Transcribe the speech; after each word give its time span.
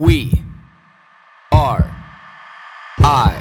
We 0.00 0.30
are 1.50 1.90
I. 3.00 3.34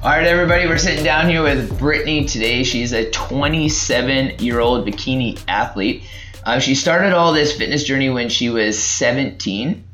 All 0.00 0.10
right, 0.10 0.24
everybody, 0.24 0.68
we're 0.68 0.78
sitting 0.78 1.02
down 1.02 1.28
here 1.28 1.42
with 1.42 1.76
Brittany 1.76 2.26
today. 2.26 2.62
She's 2.62 2.92
a 2.92 3.10
27 3.10 4.38
year 4.38 4.60
old 4.60 4.86
bikini 4.86 5.42
athlete. 5.48 6.04
Uh, 6.44 6.58
she 6.58 6.74
started 6.74 7.12
all 7.12 7.32
this 7.32 7.56
fitness 7.56 7.84
journey 7.84 8.10
when 8.10 8.28
she 8.28 8.50
was 8.50 8.82
17. 8.82 9.84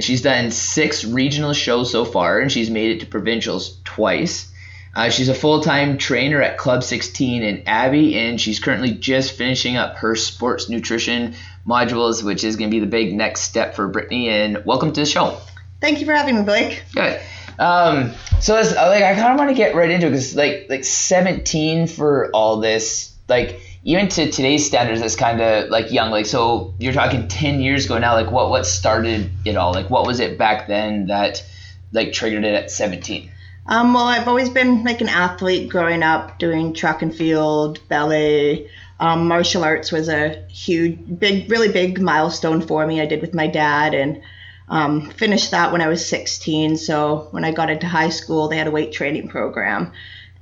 She's 0.00 0.22
done 0.22 0.50
six 0.50 1.04
regional 1.04 1.52
shows 1.52 1.90
so 1.90 2.04
far, 2.04 2.40
and 2.40 2.50
she's 2.50 2.68
made 2.68 2.90
it 2.90 3.00
to 3.00 3.06
provincials 3.06 3.78
twice. 3.84 4.52
Uh, 4.94 5.08
she's 5.08 5.28
a 5.28 5.34
full 5.34 5.60
time 5.60 5.98
trainer 5.98 6.42
at 6.42 6.58
Club 6.58 6.82
16 6.82 7.42
in 7.42 7.62
Abbey, 7.66 8.18
and 8.18 8.40
she's 8.40 8.60
currently 8.60 8.92
just 8.92 9.32
finishing 9.32 9.76
up 9.76 9.96
her 9.96 10.14
sports 10.14 10.68
nutrition 10.68 11.34
modules, 11.66 12.22
which 12.22 12.44
is 12.44 12.56
going 12.56 12.70
to 12.70 12.74
be 12.74 12.80
the 12.80 12.86
big 12.86 13.14
next 13.14 13.42
step 13.42 13.74
for 13.74 13.88
Brittany. 13.88 14.28
And 14.28 14.64
welcome 14.64 14.92
to 14.92 15.00
the 15.00 15.06
show. 15.06 15.38
Thank 15.80 16.00
you 16.00 16.06
for 16.06 16.12
having 16.12 16.36
me, 16.36 16.42
Blake. 16.42 16.82
Good. 16.94 17.20
Um, 17.58 18.12
so 18.40 18.56
it's, 18.58 18.74
like 18.74 19.02
I 19.02 19.14
kind 19.14 19.32
of 19.32 19.38
want 19.38 19.50
to 19.50 19.54
get 19.54 19.74
right 19.74 19.90
into 19.90 20.08
it 20.08 20.10
because 20.10 20.34
like 20.34 20.66
like 20.68 20.84
17 20.84 21.86
for 21.86 22.30
all 22.32 22.58
this, 22.58 23.14
like 23.28 23.60
even 23.84 24.08
to 24.08 24.30
today's 24.30 24.66
standards, 24.66 25.00
that's 25.00 25.16
kind 25.16 25.40
of 25.40 25.68
like 25.68 25.92
young. 25.92 26.10
Like 26.10 26.26
so, 26.26 26.74
you're 26.78 26.92
talking 26.92 27.28
10 27.28 27.60
years 27.60 27.84
ago 27.84 27.98
now. 27.98 28.14
Like 28.14 28.30
what 28.30 28.50
what 28.50 28.66
started 28.66 29.30
it 29.44 29.56
all? 29.56 29.72
Like 29.72 29.90
what 29.90 30.06
was 30.06 30.20
it 30.20 30.38
back 30.38 30.66
then 30.66 31.06
that 31.06 31.44
like 31.92 32.12
triggered 32.12 32.44
it 32.44 32.54
at 32.54 32.70
17? 32.70 33.30
Um, 33.66 33.94
well, 33.94 34.04
I've 34.04 34.28
always 34.28 34.50
been 34.50 34.84
like 34.84 35.00
an 35.00 35.08
athlete 35.08 35.70
growing 35.70 36.02
up, 36.02 36.38
doing 36.38 36.74
track 36.74 37.02
and 37.02 37.14
field, 37.14 37.80
ballet. 37.88 38.68
Um, 39.00 39.26
martial 39.26 39.64
arts 39.64 39.90
was 39.90 40.08
a 40.08 40.44
huge, 40.48 40.98
big, 41.18 41.50
really 41.50 41.70
big 41.70 42.00
milestone 42.00 42.60
for 42.60 42.86
me. 42.86 43.00
I 43.00 43.06
did 43.06 43.20
with 43.20 43.34
my 43.34 43.46
dad 43.46 43.94
and 43.94 44.22
um, 44.68 45.10
finished 45.10 45.50
that 45.50 45.72
when 45.72 45.80
I 45.80 45.88
was 45.88 46.06
16. 46.06 46.76
So 46.76 47.28
when 47.30 47.44
I 47.44 47.52
got 47.52 47.70
into 47.70 47.86
high 47.86 48.10
school, 48.10 48.48
they 48.48 48.56
had 48.56 48.66
a 48.66 48.70
weight 48.70 48.92
training 48.92 49.28
program. 49.28 49.92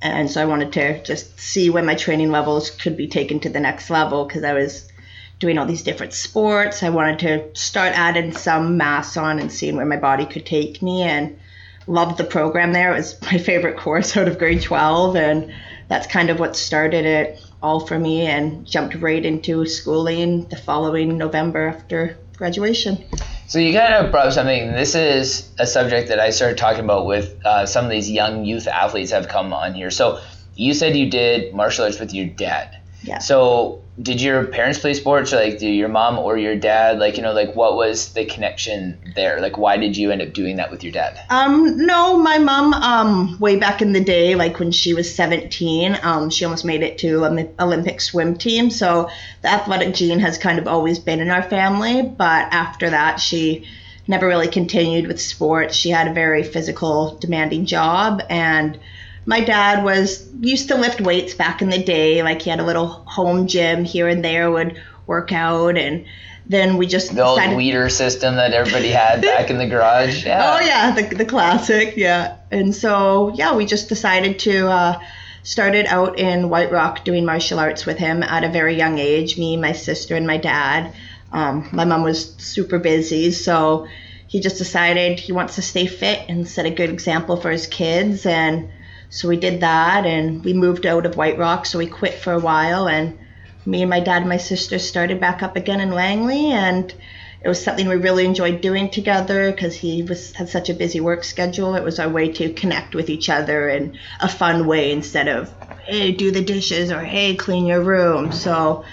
And 0.03 0.29
so 0.29 0.41
I 0.41 0.45
wanted 0.45 0.73
to 0.73 1.01
just 1.03 1.39
see 1.39 1.69
where 1.69 1.81
my 1.81 1.95
training 1.95 2.29
levels 2.29 2.69
could 2.69 2.97
be 2.97 3.07
taken 3.07 3.39
to 3.39 3.49
the 3.49 3.61
next 3.61 3.89
level 3.89 4.25
because 4.25 4.43
I 4.43 4.51
was 4.51 4.91
doing 5.39 5.57
all 5.57 5.65
these 5.65 5.81
different 5.81 6.13
sports. 6.13 6.83
I 6.83 6.89
wanted 6.89 7.19
to 7.19 7.59
start 7.59 7.97
adding 7.97 8.33
some 8.33 8.75
mass 8.75 9.15
on 9.15 9.39
and 9.39 9.49
seeing 9.49 9.77
where 9.77 9.85
my 9.85 9.97
body 9.97 10.25
could 10.25 10.45
take 10.45 10.81
me 10.81 11.03
and 11.03 11.39
loved 11.87 12.17
the 12.17 12.25
program 12.25 12.73
there. 12.73 12.91
It 12.91 12.97
was 12.97 13.21
my 13.31 13.37
favorite 13.37 13.77
course 13.77 14.17
out 14.17 14.27
of 14.27 14.37
grade 14.37 14.61
12 14.61 15.15
and 15.15 15.53
that's 15.87 16.07
kind 16.07 16.29
of 16.29 16.37
what 16.39 16.57
started 16.57 17.05
it 17.05 17.41
all 17.61 17.79
for 17.79 17.97
me 17.97 18.25
and 18.25 18.65
jumped 18.67 18.95
right 18.95 19.23
into 19.23 19.65
schooling 19.65 20.49
the 20.49 20.57
following 20.57 21.17
November 21.17 21.67
after 21.67 22.17
graduation. 22.37 23.03
So 23.47 23.59
you 23.59 23.77
kind 23.77 23.93
of 23.93 24.11
brought 24.11 24.27
up 24.27 24.33
something. 24.33 24.71
This 24.71 24.95
is 24.95 25.51
a 25.59 25.67
subject 25.67 26.09
that 26.09 26.19
I 26.19 26.31
started 26.31 26.57
talking 26.57 26.83
about 26.83 27.05
with 27.05 27.45
uh, 27.45 27.65
some 27.65 27.85
of 27.85 27.91
these 27.91 28.09
young 28.09 28.45
youth 28.45 28.67
athletes 28.67 29.11
have 29.11 29.27
come 29.27 29.53
on 29.53 29.73
here. 29.73 29.91
So 29.91 30.21
you 30.55 30.73
said 30.73 30.95
you 30.95 31.09
did 31.09 31.53
martial 31.53 31.85
arts 31.85 31.99
with 31.99 32.13
your 32.13 32.27
dad. 32.27 32.77
Yeah. 33.03 33.19
So 33.19 33.82
did 34.01 34.19
your 34.19 34.45
parents 34.45 34.79
play 34.79 34.93
sports, 34.95 35.33
or 35.33 35.35
like 35.35 35.59
do 35.59 35.67
your 35.67 35.87
mom 35.87 36.17
or 36.17 36.37
your 36.37 36.55
dad? 36.55 36.97
Like 36.97 37.17
you 37.17 37.23
know, 37.23 37.33
like 37.33 37.55
what 37.55 37.75
was 37.75 38.13
the 38.13 38.25
connection 38.25 38.97
there? 39.15 39.39
Like 39.39 39.57
why 39.57 39.77
did 39.77 39.95
you 39.95 40.09
end 40.11 40.21
up 40.21 40.33
doing 40.33 40.55
that 40.55 40.71
with 40.71 40.83
your 40.83 40.91
dad? 40.91 41.19
Um, 41.29 41.85
no, 41.85 42.17
my 42.17 42.39
mom, 42.39 42.73
um, 42.73 43.39
way 43.39 43.57
back 43.57 43.81
in 43.81 43.93
the 43.93 44.03
day, 44.03 44.33
like 44.35 44.57
when 44.57 44.71
she 44.71 44.93
was 44.93 45.13
17, 45.13 45.99
um, 46.01 46.29
she 46.31 46.43
almost 46.43 46.65
made 46.65 46.81
it 46.81 46.97
to 46.99 47.23
an 47.23 47.53
Olympic 47.59 48.01
swim 48.01 48.35
team. 48.35 48.71
So 48.71 49.09
the 49.43 49.49
athletic 49.49 49.93
gene 49.93 50.19
has 50.19 50.37
kind 50.39 50.57
of 50.57 50.67
always 50.67 50.97
been 50.97 51.19
in 51.19 51.29
our 51.29 51.43
family. 51.43 52.01
But 52.01 52.51
after 52.51 52.89
that, 52.89 53.19
she 53.19 53.67
never 54.07 54.27
really 54.27 54.47
continued 54.47 55.07
with 55.07 55.21
sports. 55.21 55.75
She 55.75 55.91
had 55.91 56.07
a 56.07 56.13
very 56.13 56.43
physical, 56.43 57.17
demanding 57.17 57.65
job, 57.65 58.21
and 58.29 58.79
my 59.25 59.41
dad 59.41 59.83
was 59.83 60.27
used 60.39 60.67
to 60.69 60.75
lift 60.75 61.01
weights 61.01 61.33
back 61.33 61.61
in 61.61 61.69
the 61.69 61.81
day. 61.81 62.23
Like 62.23 62.41
he 62.41 62.49
had 62.49 62.59
a 62.59 62.65
little 62.65 62.87
home 62.87 63.47
gym 63.47 63.85
here 63.85 64.07
and 64.07 64.23
there, 64.23 64.51
would 64.51 64.81
work 65.07 65.31
out, 65.31 65.77
and 65.77 66.05
then 66.45 66.77
we 66.77 66.87
just 66.87 67.15
The 67.15 67.23
old 67.23 67.39
decided- 67.39 67.57
Weider 67.57 67.91
system 67.91 68.35
that 68.35 68.53
everybody 68.53 68.89
had 68.89 69.21
back 69.33 69.49
in 69.49 69.57
the 69.57 69.67
garage. 69.67 70.25
Yeah. 70.25 70.57
Oh 70.57 70.65
yeah, 70.65 70.91
the 70.91 71.15
the 71.15 71.25
classic, 71.25 71.95
yeah. 71.95 72.37
And 72.51 72.75
so 72.75 73.33
yeah, 73.35 73.55
we 73.55 73.65
just 73.65 73.89
decided 73.89 74.39
to 74.39 74.67
uh, 74.69 74.99
started 75.43 75.85
out 75.87 76.19
in 76.19 76.49
White 76.49 76.71
Rock 76.71 77.03
doing 77.05 77.25
martial 77.25 77.59
arts 77.59 77.85
with 77.85 77.97
him 77.97 78.23
at 78.23 78.43
a 78.43 78.49
very 78.49 78.75
young 78.75 78.97
age. 78.99 79.37
Me, 79.37 79.57
my 79.57 79.71
sister, 79.73 80.15
and 80.15 80.27
my 80.27 80.37
dad. 80.37 80.93
Um, 81.31 81.67
my 81.71 81.83
mom 81.83 82.03
was 82.03 82.35
super 82.35 82.77
busy, 82.77 83.31
so 83.31 83.87
he 84.27 84.39
just 84.39 84.57
decided 84.57 85.19
he 85.19 85.31
wants 85.31 85.55
to 85.55 85.61
stay 85.61 85.87
fit 85.87 86.25
and 86.29 86.47
set 86.47 86.65
a 86.65 86.69
good 86.69 86.89
example 86.91 87.37
for 87.37 87.49
his 87.49 87.65
kids. 87.67 88.25
And 88.25 88.69
so 89.13 89.27
we 89.27 89.37
did 89.37 89.59
that, 89.59 90.07
and 90.07 90.43
we 90.43 90.53
moved 90.53 90.87
out 90.87 91.05
of 91.05 91.17
White 91.17 91.37
Rock. 91.37 91.67
So 91.67 91.77
we 91.77 91.85
quit 91.85 92.15
for 92.15 92.33
a 92.33 92.39
while, 92.39 92.87
and 92.87 93.19
me 93.63 93.83
and 93.83 93.89
my 93.89 93.99
dad 93.99 94.23
and 94.23 94.29
my 94.29 94.37
sister 94.37 94.79
started 94.79 95.19
back 95.19 95.43
up 95.43 95.55
again 95.55 95.81
in 95.81 95.91
Langley, 95.91 96.47
and 96.47 96.91
it 97.39 97.47
was 97.47 97.63
something 97.63 97.87
we 97.87 97.95
really 97.95 98.25
enjoyed 98.25 98.61
doing 98.61 98.89
together 98.89 99.51
because 99.51 99.75
he 99.75 100.01
was 100.01 100.33
had 100.33 100.49
such 100.49 100.71
a 100.71 100.73
busy 100.73 100.99
work 100.99 101.23
schedule. 101.23 101.75
It 101.75 101.83
was 101.83 101.99
our 101.99 102.09
way 102.09 102.31
to 102.31 102.53
connect 102.53 102.95
with 102.95 103.07
each 103.11 103.29
other 103.29 103.69
in 103.69 103.99
a 104.19 104.27
fun 104.27 104.65
way 104.65 104.91
instead 104.91 105.27
of 105.27 105.53
hey 105.85 106.11
do 106.11 106.31
the 106.31 106.43
dishes 106.43 106.91
or 106.91 107.01
hey 107.01 107.35
clean 107.35 107.67
your 107.67 107.81
room. 107.81 108.31
So 108.31 108.83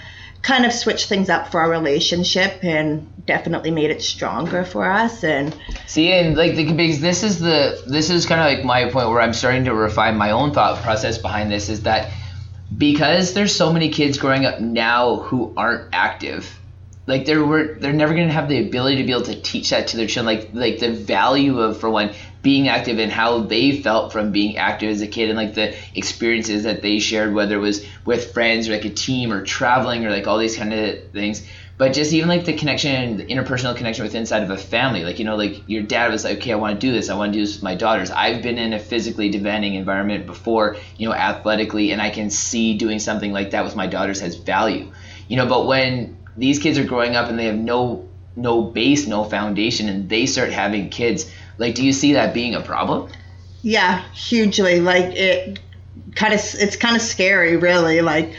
kind 0.41 0.65
of 0.65 0.73
switched 0.73 1.07
things 1.07 1.29
up 1.29 1.51
for 1.51 1.61
our 1.61 1.69
relationship 1.69 2.63
and 2.63 3.25
definitely 3.25 3.71
made 3.71 3.91
it 3.91 4.01
stronger 4.01 4.63
for 4.63 4.89
us. 4.89 5.23
And 5.23 5.55
See, 5.87 6.11
and 6.11 6.35
like 6.35 6.55
the 6.55 6.71
because 6.71 6.99
this 6.99 7.23
is 7.23 7.39
the 7.39 7.81
this 7.87 8.09
is 8.09 8.25
kind 8.25 8.41
of 8.41 8.47
like 8.47 8.65
my 8.65 8.89
point 8.89 9.09
where 9.09 9.21
I'm 9.21 9.33
starting 9.33 9.65
to 9.65 9.73
refine 9.73 10.17
my 10.17 10.31
own 10.31 10.53
thought 10.53 10.81
process 10.81 11.17
behind 11.17 11.51
this 11.51 11.69
is 11.69 11.83
that 11.83 12.11
because 12.75 13.33
there's 13.33 13.55
so 13.55 13.71
many 13.71 13.89
kids 13.89 14.17
growing 14.17 14.45
up 14.45 14.59
now 14.59 15.17
who 15.17 15.53
aren't 15.57 15.89
active, 15.93 16.59
like 17.11 17.25
they're 17.25 17.75
they're 17.75 17.91
never 17.91 18.13
gonna 18.13 18.31
have 18.31 18.47
the 18.47 18.65
ability 18.65 18.95
to 18.95 19.03
be 19.03 19.11
able 19.11 19.23
to 19.23 19.39
teach 19.41 19.71
that 19.71 19.87
to 19.87 19.97
their 19.97 20.07
children, 20.07 20.33
like 20.33 20.49
like 20.53 20.79
the 20.79 20.93
value 20.93 21.59
of 21.59 21.77
for 21.77 21.89
one 21.89 22.13
being 22.41 22.69
active 22.69 22.99
and 22.99 23.11
how 23.11 23.39
they 23.39 23.81
felt 23.81 24.13
from 24.13 24.31
being 24.31 24.55
active 24.57 24.89
as 24.89 25.01
a 25.01 25.07
kid 25.07 25.27
and 25.27 25.37
like 25.37 25.53
the 25.53 25.75
experiences 25.93 26.63
that 26.63 26.81
they 26.81 26.99
shared, 26.99 27.33
whether 27.33 27.55
it 27.55 27.59
was 27.59 27.85
with 28.05 28.33
friends 28.33 28.69
or 28.69 28.71
like 28.71 28.85
a 28.85 28.89
team 28.89 29.33
or 29.33 29.43
traveling 29.43 30.05
or 30.05 30.09
like 30.09 30.25
all 30.25 30.37
these 30.37 30.55
kind 30.55 30.73
of 30.73 31.11
things. 31.11 31.45
But 31.77 31.91
just 31.91 32.13
even 32.13 32.29
like 32.29 32.45
the 32.45 32.53
connection 32.53 33.17
the 33.17 33.25
interpersonal 33.25 33.75
connection 33.75 34.05
with 34.05 34.15
inside 34.15 34.43
of 34.43 34.49
a 34.49 34.57
family 34.57 35.03
like 35.03 35.19
you 35.19 35.25
know 35.25 35.35
like 35.35 35.63
your 35.67 35.83
dad 35.83 36.11
was 36.11 36.23
like 36.23 36.37
okay 36.37 36.53
i 36.53 36.55
want 36.55 36.79
to 36.79 36.87
do 36.87 36.93
this. 36.93 37.09
I 37.09 37.15
want 37.15 37.33
to 37.33 37.39
do 37.39 37.43
this 37.45 37.55
with 37.55 37.63
my 37.63 37.75
daughters. 37.75 38.09
I've 38.09 38.41
been 38.41 38.57
in 38.57 38.71
a 38.71 38.79
physically 38.79 39.29
demanding 39.29 39.73
environment 39.73 40.27
before 40.27 40.77
you 40.95 41.09
know 41.09 41.13
athletically 41.13 41.91
and 41.91 42.01
i 42.01 42.09
can 42.09 42.29
see 42.29 42.77
doing 42.77 42.99
something 42.99 43.33
like 43.33 43.51
that 43.51 43.65
with 43.65 43.75
my 43.75 43.87
daughters 43.87 44.21
has 44.21 44.35
value. 44.35 44.93
You 45.27 45.35
know 45.37 45.47
but 45.47 45.65
when 45.65 46.17
these 46.37 46.59
kids 46.59 46.77
are 46.77 46.83
growing 46.83 47.15
up 47.15 47.29
and 47.29 47.37
they 47.37 47.45
have 47.45 47.57
no 47.57 48.07
no 48.35 48.61
base 48.61 49.07
no 49.07 49.25
foundation 49.25 49.89
and 49.89 50.09
they 50.09 50.25
start 50.25 50.51
having 50.51 50.89
kids. 50.89 51.29
Like 51.57 51.75
do 51.75 51.85
you 51.85 51.93
see 51.93 52.13
that 52.13 52.33
being 52.33 52.55
a 52.55 52.61
problem? 52.61 53.11
Yeah 53.61 54.03
hugely. 54.13 54.79
Like 54.79 55.15
it 55.15 55.59
kind 56.15 56.33
of 56.33 56.39
it's 56.55 56.75
kind 56.75 56.95
of 56.95 57.01
scary 57.01 57.57
really. 57.57 58.01
Like 58.01 58.33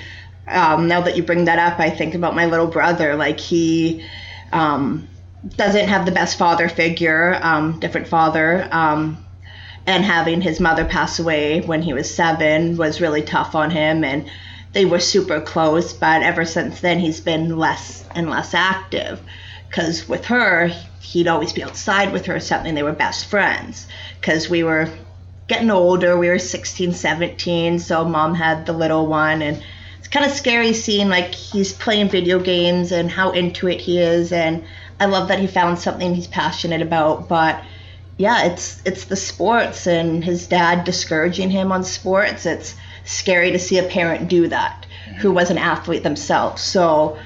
um, 0.49 0.89
now 0.89 1.03
that 1.03 1.17
you 1.17 1.23
bring 1.23 1.45
that 1.45 1.59
up 1.61 1.79
i 1.79 1.89
think 1.89 2.15
about 2.15 2.35
my 2.35 2.47
little 2.47 2.67
brother. 2.67 3.15
Like 3.15 3.39
he 3.39 4.05
um, 4.53 5.09
doesn't 5.57 5.89
have 5.89 6.07
the 6.07 6.13
best 6.13 6.39
father 6.39 6.69
figure 6.69 7.39
um, 7.43 7.81
different 7.81 8.09
father 8.09 8.69
um, 8.71 9.25
and 9.87 10.05
having 10.05 10.41
his 10.41 10.61
mother 10.61 10.85
pass 10.85 11.19
away 11.19 11.61
when 11.61 11.83
he 11.83 11.93
was 11.93 12.13
seven 12.13 12.77
was 12.77 13.01
really 13.01 13.23
tough 13.23 13.55
on 13.55 13.71
him. 13.71 14.05
And 14.05 14.31
they 14.73 14.85
were 14.85 15.01
super 15.01 15.41
close 15.41 15.93
but 15.93 16.23
ever 16.23 16.45
since 16.45 16.81
then 16.81 16.99
he's 16.99 17.21
been 17.21 17.57
less 17.57 18.05
and 18.15 18.31
less 18.31 18.55
active. 18.55 19.21
Because 19.69 20.09
with 20.09 20.27
her 20.27 20.69
he'd 21.01 21.29
always 21.29 21.53
be 21.53 21.63
outside 21.63 22.13
with 22.13 22.27
her 22.27 22.37
or 22.37 22.41
something 22.41 22.75
they 22.75 22.83
were 22.83 22.93
best 22.93 23.27
friends. 23.27 23.87
Because 24.21 24.49
we 24.49 24.63
were 24.63 24.89
getting 25.49 25.71
older 25.71 26.17
we 26.17 26.29
were 26.29 26.39
16 26.39 26.95
17 26.95 27.79
so 27.79 28.05
mom 28.05 28.35
had 28.35 28.65
the 28.65 28.73
little 28.73 29.07
one 29.07 29.43
and 29.43 29.63
it's 29.99 30.09
kind 30.09 30.25
of 30.25 30.33
scary 30.33 30.73
seeing 30.73 31.09
like 31.09 31.35
he's 31.35 31.73
playing 31.73 32.09
video 32.09 32.39
games 32.39 32.93
and 32.93 33.11
how 33.11 33.33
into 33.33 33.69
it 33.69 33.81
he 33.81 33.99
is 33.99 34.33
and 34.33 34.65
i 35.01 35.05
love 35.05 35.29
that 35.29 35.41
he 35.41 35.47
found 35.47 35.79
something 35.79 36.15
he's 36.15 36.29
passionate 36.29 36.81
about 36.81 37.29
but 37.29 37.63
yeah 38.19 38.45
it's 38.47 38.81
it's 38.85 39.07
the 39.07 39.17
sports 39.17 39.87
and 39.87 40.25
his 40.25 40.47
dad 40.47 40.85
discouraging 40.85 41.51
him 41.51 41.73
on 41.73 41.83
sports. 41.83 42.47
It's 42.47 42.75
scary 43.05 43.53
to 43.53 43.59
see 43.59 43.79
a 43.79 43.83
parent 43.85 44.29
do 44.29 44.49
that 44.49 44.87
who 45.19 45.31
was 45.31 45.51
an 45.51 45.59
athlete 45.59 46.03
themselves 46.03 46.63
so 46.63 47.19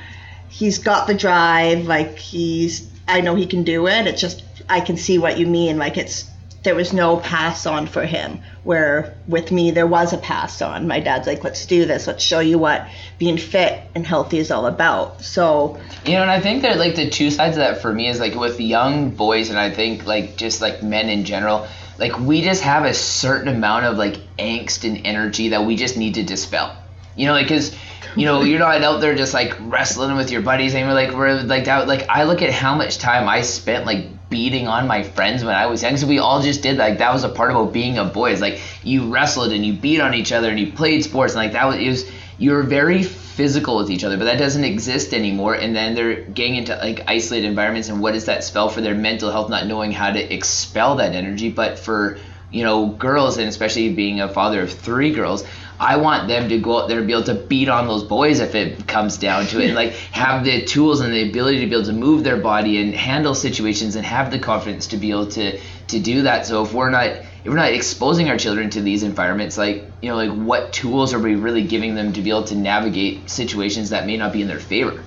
he's 0.57 0.79
got 0.79 1.07
the 1.07 1.15
drive. 1.15 1.87
Like 1.87 2.19
he's, 2.19 2.89
I 3.07 3.21
know 3.21 3.35
he 3.35 3.47
can 3.47 3.63
do 3.63 3.87
it. 3.87 4.07
It's 4.07 4.21
just 4.21 4.43
I 4.69 4.81
can 4.81 4.97
see 4.97 5.19
what 5.19 5.39
you 5.39 5.47
mean. 5.47 5.79
Like 5.79 5.97
it's 5.97 6.31
there 6.63 6.75
was 6.75 6.93
no 6.93 7.19
pass 7.19 7.65
on 7.67 7.87
for 7.87 8.05
him. 8.05 8.41
Where 8.65 9.15
with 9.29 9.53
me 9.53 9.71
there 9.71 9.87
was 9.87 10.13
a 10.13 10.19
pass 10.19 10.61
on. 10.63 10.89
My 10.89 10.99
dad's 10.99 11.27
like, 11.27 11.45
let's 11.45 11.65
do 11.67 11.85
this. 11.85 12.07
Let's 12.07 12.25
show 12.25 12.41
you 12.41 12.59
what 12.59 12.89
being 13.19 13.39
fit 13.39 13.81
and 13.95 14.05
healthy 14.05 14.39
is 14.39 14.51
all 14.51 14.67
about. 14.67 15.23
So 15.23 15.79
You 16.05 16.15
know, 16.15 16.23
and 16.23 16.31
I 16.31 16.41
think 16.41 16.63
that 16.63 16.79
like 16.79 16.97
the 16.97 17.09
two 17.09 17.31
sides 17.31 17.57
of 17.57 17.61
that 17.61 17.83
for 17.83 17.93
me 17.93 18.09
is 18.09 18.19
like 18.19 18.35
with 18.35 18.59
young 18.59 19.11
boys, 19.11 19.51
and 19.51 19.59
I 19.59 19.71
think 19.71 20.07
like 20.07 20.37
just 20.37 20.61
like 20.61 20.83
men 20.83 21.09
in 21.09 21.25
general, 21.25 21.69
like 21.99 22.19
we 22.19 22.43
just 22.43 22.63
have 22.63 22.85
a 22.85 22.95
certain 22.95 23.49
amount 23.49 23.87
of 23.87 23.97
like 23.97 24.17
angst 24.39 24.85
and 24.89 25.07
energy 25.07 25.51
that 25.51 25.65
we 25.65 25.77
just 25.77 25.97
need 25.97 26.15
to 26.15 26.23
dispel. 26.23 26.77
You 27.17 27.27
know, 27.27 27.33
like 27.33 27.47
because 27.49 27.75
you 28.15 28.27
know 28.27 28.43
you're 28.43 28.59
not 28.59 28.83
out 28.83 29.01
there 29.01 29.15
just 29.15 29.35
like 29.35 29.57
wrestling 29.61 30.17
with 30.17 30.31
your 30.31 30.43
buddies, 30.43 30.75
and 30.75 30.87
we're 30.87 30.95
like 30.95 31.13
we're 31.13 31.41
like 31.43 31.65
that. 31.65 31.89
Like 31.89 32.09
I 32.09 32.25
look 32.25 32.43
at 32.43 32.53
how 32.53 32.75
much 32.75 32.99
time 32.99 33.29
I 33.29 33.43
spent 33.43 33.87
like 33.87 34.29
beating 34.29 34.67
on 34.67 34.87
my 34.87 35.03
friends 35.03 35.45
when 35.45 35.55
I 35.55 35.67
was 35.67 35.83
young. 35.83 35.97
So 35.97 36.07
we 36.07 36.19
all 36.19 36.43
just 36.43 36.63
did 36.63 36.77
like 36.77 36.99
that 36.99 37.13
was 37.13 37.25
a 37.25 37.29
part 37.29 37.51
about 37.51 37.73
being 37.73 37.99
a 37.99 38.05
boy. 38.05 38.33
It's 38.33 38.41
like 38.41 38.61
you 38.83 39.11
wrestled 39.11 39.53
and 39.53 39.65
you 39.65 39.73
beat 39.73 40.01
on 40.01 40.15
each 40.15 40.33
other 40.33 40.51
and 40.51 40.59
you 40.59 40.73
played 40.73 41.05
sports 41.05 41.35
and 41.35 41.43
like 41.43 41.53
that 41.53 41.67
was 41.67 41.77
it 41.77 41.89
was 41.89 42.11
you 42.39 42.53
were 42.53 42.63
very 42.63 43.03
physical 43.03 43.77
with 43.77 43.91
each 43.91 44.05
other, 44.05 44.17
but 44.17 44.25
that 44.25 44.39
doesn't 44.39 44.65
exist 44.65 45.15
anymore. 45.15 45.55
And 45.55 45.75
then 45.75 45.95
they're 45.95 46.23
getting 46.23 46.57
into 46.57 46.77
like 46.77 47.05
isolated 47.07 47.47
environments, 47.47 47.89
and 47.89 48.01
what 48.01 48.13
does 48.13 48.27
that 48.27 48.45
spell 48.45 48.69
for 48.69 48.81
their 48.81 48.95
mental 48.95 49.31
health? 49.31 49.51
Not 49.51 49.67
knowing 49.67 49.93
how 49.93 50.11
to 50.11 50.35
expel 50.35 50.97
that 50.97 51.15
energy. 51.15 51.51
But 51.51 51.79
for 51.79 52.19
you 52.51 52.65
know 52.65 52.87
girls, 52.87 53.39
and 53.39 53.49
especially 53.49 53.93
being 53.93 54.21
a 54.21 54.29
father 54.29 54.63
of 54.63 54.73
three 54.73 55.13
girls, 55.13 55.45
I 55.81 55.97
want 55.97 56.29
them 56.29 56.49
to 56.51 56.59
go 56.59 56.83
out 56.83 56.89
there 56.89 56.99
and 56.99 57.07
be 57.07 57.15
able 57.15 57.25
to 57.25 57.35
beat 57.35 57.69
on 57.69 57.87
those 57.87 58.05
boys 58.05 58.41
if 58.41 58.55
it 58.55 58.87
comes 58.87 59.17
down 59.17 59.47
to 59.47 59.61
it, 59.61 59.67
and 59.67 59.75
like 59.83 59.93
have 60.13 60.45
the 60.45 60.65
tools 60.65 61.01
and 61.01 61.13
the 61.13 61.29
ability 61.29 61.61
to 61.61 61.67
be 61.67 61.75
able 61.75 61.87
to 61.87 61.93
move 61.93 62.23
their 62.23 62.39
body 62.39 62.83
and 62.83 62.95
handle 62.95 63.35
situations 63.35 63.97
and 63.97 64.05
have 64.05 64.31
the 64.31 64.39
confidence 64.39 64.89
to 64.89 64.99
be 64.99 65.11
able 65.11 65.27
to 65.27 65.59
to 65.89 66.01
do 66.01 66.23
that. 66.23 66.47
So 66.47 66.63
if 66.63 66.75
we're 66.75 66.91
not 66.91 67.23
if 67.47 67.51
we're 67.51 67.59
not 67.59 67.73
exposing 67.73 68.29
our 68.29 68.37
children 68.37 68.71
to 68.71 68.81
these 68.81 69.05
environments, 69.05 69.57
like 69.57 69.89
you 70.03 70.11
know, 70.11 70.17
like 70.17 70.33
what 70.33 70.73
tools 70.73 71.15
are 71.15 71.21
we 71.21 71.37
really 71.37 71.63
giving 71.63 71.95
them 71.95 72.13
to 72.13 72.21
be 72.21 72.31
able 72.31 72.43
to 72.43 72.57
navigate 72.57 73.31
situations 73.31 73.91
that 73.91 74.05
may 74.05 74.17
not 74.17 74.33
be 74.33 74.43
in 74.43 74.49
their 74.49 74.59
favor? 74.59 75.01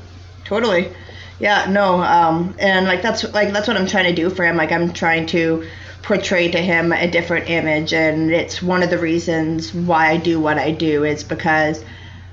Totally. 0.45 0.89
Yeah, 1.39 1.69
no, 1.69 2.01
um, 2.01 2.56
and 2.57 2.86
like 2.86 3.01
that's 3.01 3.25
like 3.33 3.51
that's 3.51 3.68
what 3.68 3.75
I'm 3.75 3.88
trying 3.88 4.06
to 4.06 4.15
do 4.15 4.30
for 4.30 4.45
him. 4.45 4.56
Like 4.56 4.71
I'm 4.71 4.94
trying 4.94 5.25
to 5.27 5.68
portray 6.01 6.50
to 6.50 6.57
him 6.57 6.94
a 6.94 7.12
different 7.12 7.50
image, 7.50 7.94
and 7.94 8.31
it's 8.31 8.62
one 8.62 8.83
of 8.83 8.89
the 8.89 9.00
reasons 9.00 9.74
why 9.74 10.07
I 10.07 10.15
do 10.15 10.39
what 10.39 10.57
I 10.57 10.71
do 10.71 11.03
is 11.03 11.25
because 11.25 11.83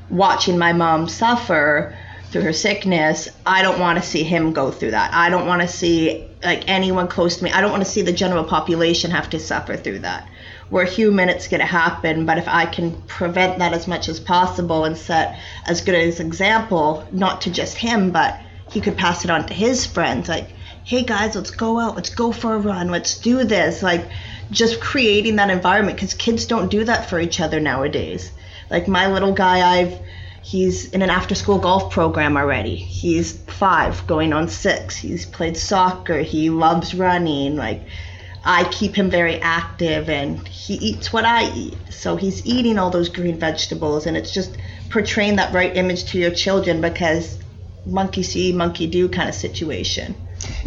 watching 0.08 0.56
my 0.56 0.72
mom 0.72 1.08
suffer 1.08 1.96
through 2.30 2.42
her 2.42 2.52
sickness, 2.52 3.28
I 3.44 3.62
don't 3.62 3.80
want 3.80 3.98
to 3.98 4.08
see 4.08 4.22
him 4.22 4.52
go 4.52 4.70
through 4.70 4.92
that. 4.92 5.12
I 5.12 5.30
don't 5.30 5.48
want 5.48 5.62
to 5.62 5.68
see 5.68 6.28
like 6.46 6.68
anyone 6.68 7.08
close 7.08 7.36
to 7.36 7.44
me. 7.44 7.50
I 7.50 7.60
don't 7.60 7.72
want 7.72 7.84
to 7.84 7.90
see 7.90 8.02
the 8.02 8.12
general 8.12 8.44
population 8.44 9.10
have 9.10 9.28
to 9.30 9.38
suffer 9.38 9.76
through 9.76 9.98
that. 10.00 10.28
We're 10.70 10.86
human, 10.86 11.28
it's 11.28 11.48
going 11.48 11.60
to 11.60 11.66
happen, 11.66 12.24
but 12.24 12.38
if 12.38 12.48
I 12.48 12.66
can 12.66 13.02
prevent 13.02 13.58
that 13.58 13.72
as 13.72 13.86
much 13.86 14.08
as 14.08 14.18
possible 14.18 14.84
and 14.84 14.96
set 14.96 15.38
as 15.66 15.80
good 15.82 15.94
as 15.94 16.20
example, 16.20 17.06
not 17.12 17.42
to 17.42 17.50
just 17.50 17.76
him, 17.76 18.10
but 18.10 18.40
he 18.70 18.80
could 18.80 18.96
pass 18.96 19.24
it 19.24 19.30
on 19.30 19.46
to 19.46 19.54
his 19.54 19.86
friends 19.86 20.28
like 20.28 20.48
hey 20.84 21.02
guys 21.02 21.34
let's 21.34 21.50
go 21.50 21.78
out 21.78 21.94
let's 21.94 22.10
go 22.10 22.32
for 22.32 22.54
a 22.54 22.58
run 22.58 22.90
let's 22.90 23.18
do 23.18 23.44
this 23.44 23.82
like 23.82 24.08
just 24.50 24.80
creating 24.80 25.36
that 25.36 25.50
environment 25.50 25.96
because 25.96 26.14
kids 26.14 26.46
don't 26.46 26.70
do 26.70 26.84
that 26.84 27.08
for 27.08 27.20
each 27.20 27.40
other 27.40 27.60
nowadays 27.60 28.30
like 28.70 28.88
my 28.88 29.06
little 29.06 29.32
guy 29.32 29.78
i've 29.78 29.98
he's 30.46 30.88
in 30.90 31.02
an 31.02 31.10
after 31.10 31.34
school 31.34 31.58
golf 31.58 31.90
program 31.90 32.36
already. 32.36 32.76
He's 32.76 33.32
five 33.32 34.06
going 34.06 34.32
on 34.32 34.48
six. 34.48 34.96
He's 34.96 35.26
played 35.26 35.56
soccer. 35.56 36.20
He 36.20 36.50
loves 36.50 36.94
running. 36.94 37.56
Like 37.56 37.82
i 38.44 38.62
keep 38.70 38.94
him 38.94 39.10
very 39.10 39.40
active 39.40 40.08
and 40.08 40.46
he 40.46 40.74
eats 40.74 41.12
what 41.12 41.24
i 41.24 41.52
eat. 41.52 41.76
So 41.90 42.14
he's 42.14 42.46
eating 42.46 42.78
all 42.78 42.90
those 42.90 43.08
green 43.08 43.40
vegetables 43.40 44.06
and 44.06 44.16
it's 44.16 44.32
just 44.32 44.56
portraying 44.88 45.34
that 45.36 45.52
right 45.52 45.76
image 45.76 46.04
to 46.12 46.18
your 46.18 46.30
children 46.30 46.80
because 46.80 47.38
monkey 47.84 48.22
see, 48.22 48.52
monkey 48.52 48.86
do 48.86 49.08
kind 49.08 49.28
of 49.28 49.34
situation. 49.34 50.14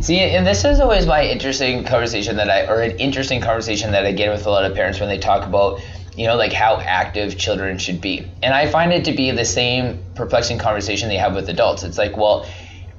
See, 0.02 0.20
and 0.20 0.46
this 0.46 0.66
is 0.66 0.82
always 0.82 1.06
my 1.06 1.26
interesting 1.26 1.86
conversation 1.86 2.36
that 2.36 2.50
I, 2.50 2.66
or 2.66 2.82
an 2.82 2.98
interesting 2.98 3.40
conversation 3.40 3.92
that 3.92 4.06
I 4.06 4.12
get 4.12 4.30
with 4.30 4.46
a 4.46 4.50
lot 4.50 4.66
of 4.66 4.76
parents 4.76 5.00
when 5.00 5.08
they 5.08 5.20
talk 5.20 5.46
about, 5.46 5.80
you 6.20 6.28
know, 6.28 6.36
like 6.36 6.52
how 6.52 6.78
active 6.80 7.38
children 7.38 7.78
should 7.78 8.02
be. 8.02 8.30
And 8.44 8.54
I 8.54 8.70
find 8.70 8.92
it 8.92 9.06
to 9.06 9.14
be 9.14 9.32
the 9.32 9.46
same 9.46 10.04
perplexing 10.16 10.58
conversation 10.58 11.08
they 11.08 11.18
have 11.18 11.34
with 11.34 11.48
adults. 11.48 11.84
It's 11.84 11.98
like, 11.98 12.18
well, 12.18 12.46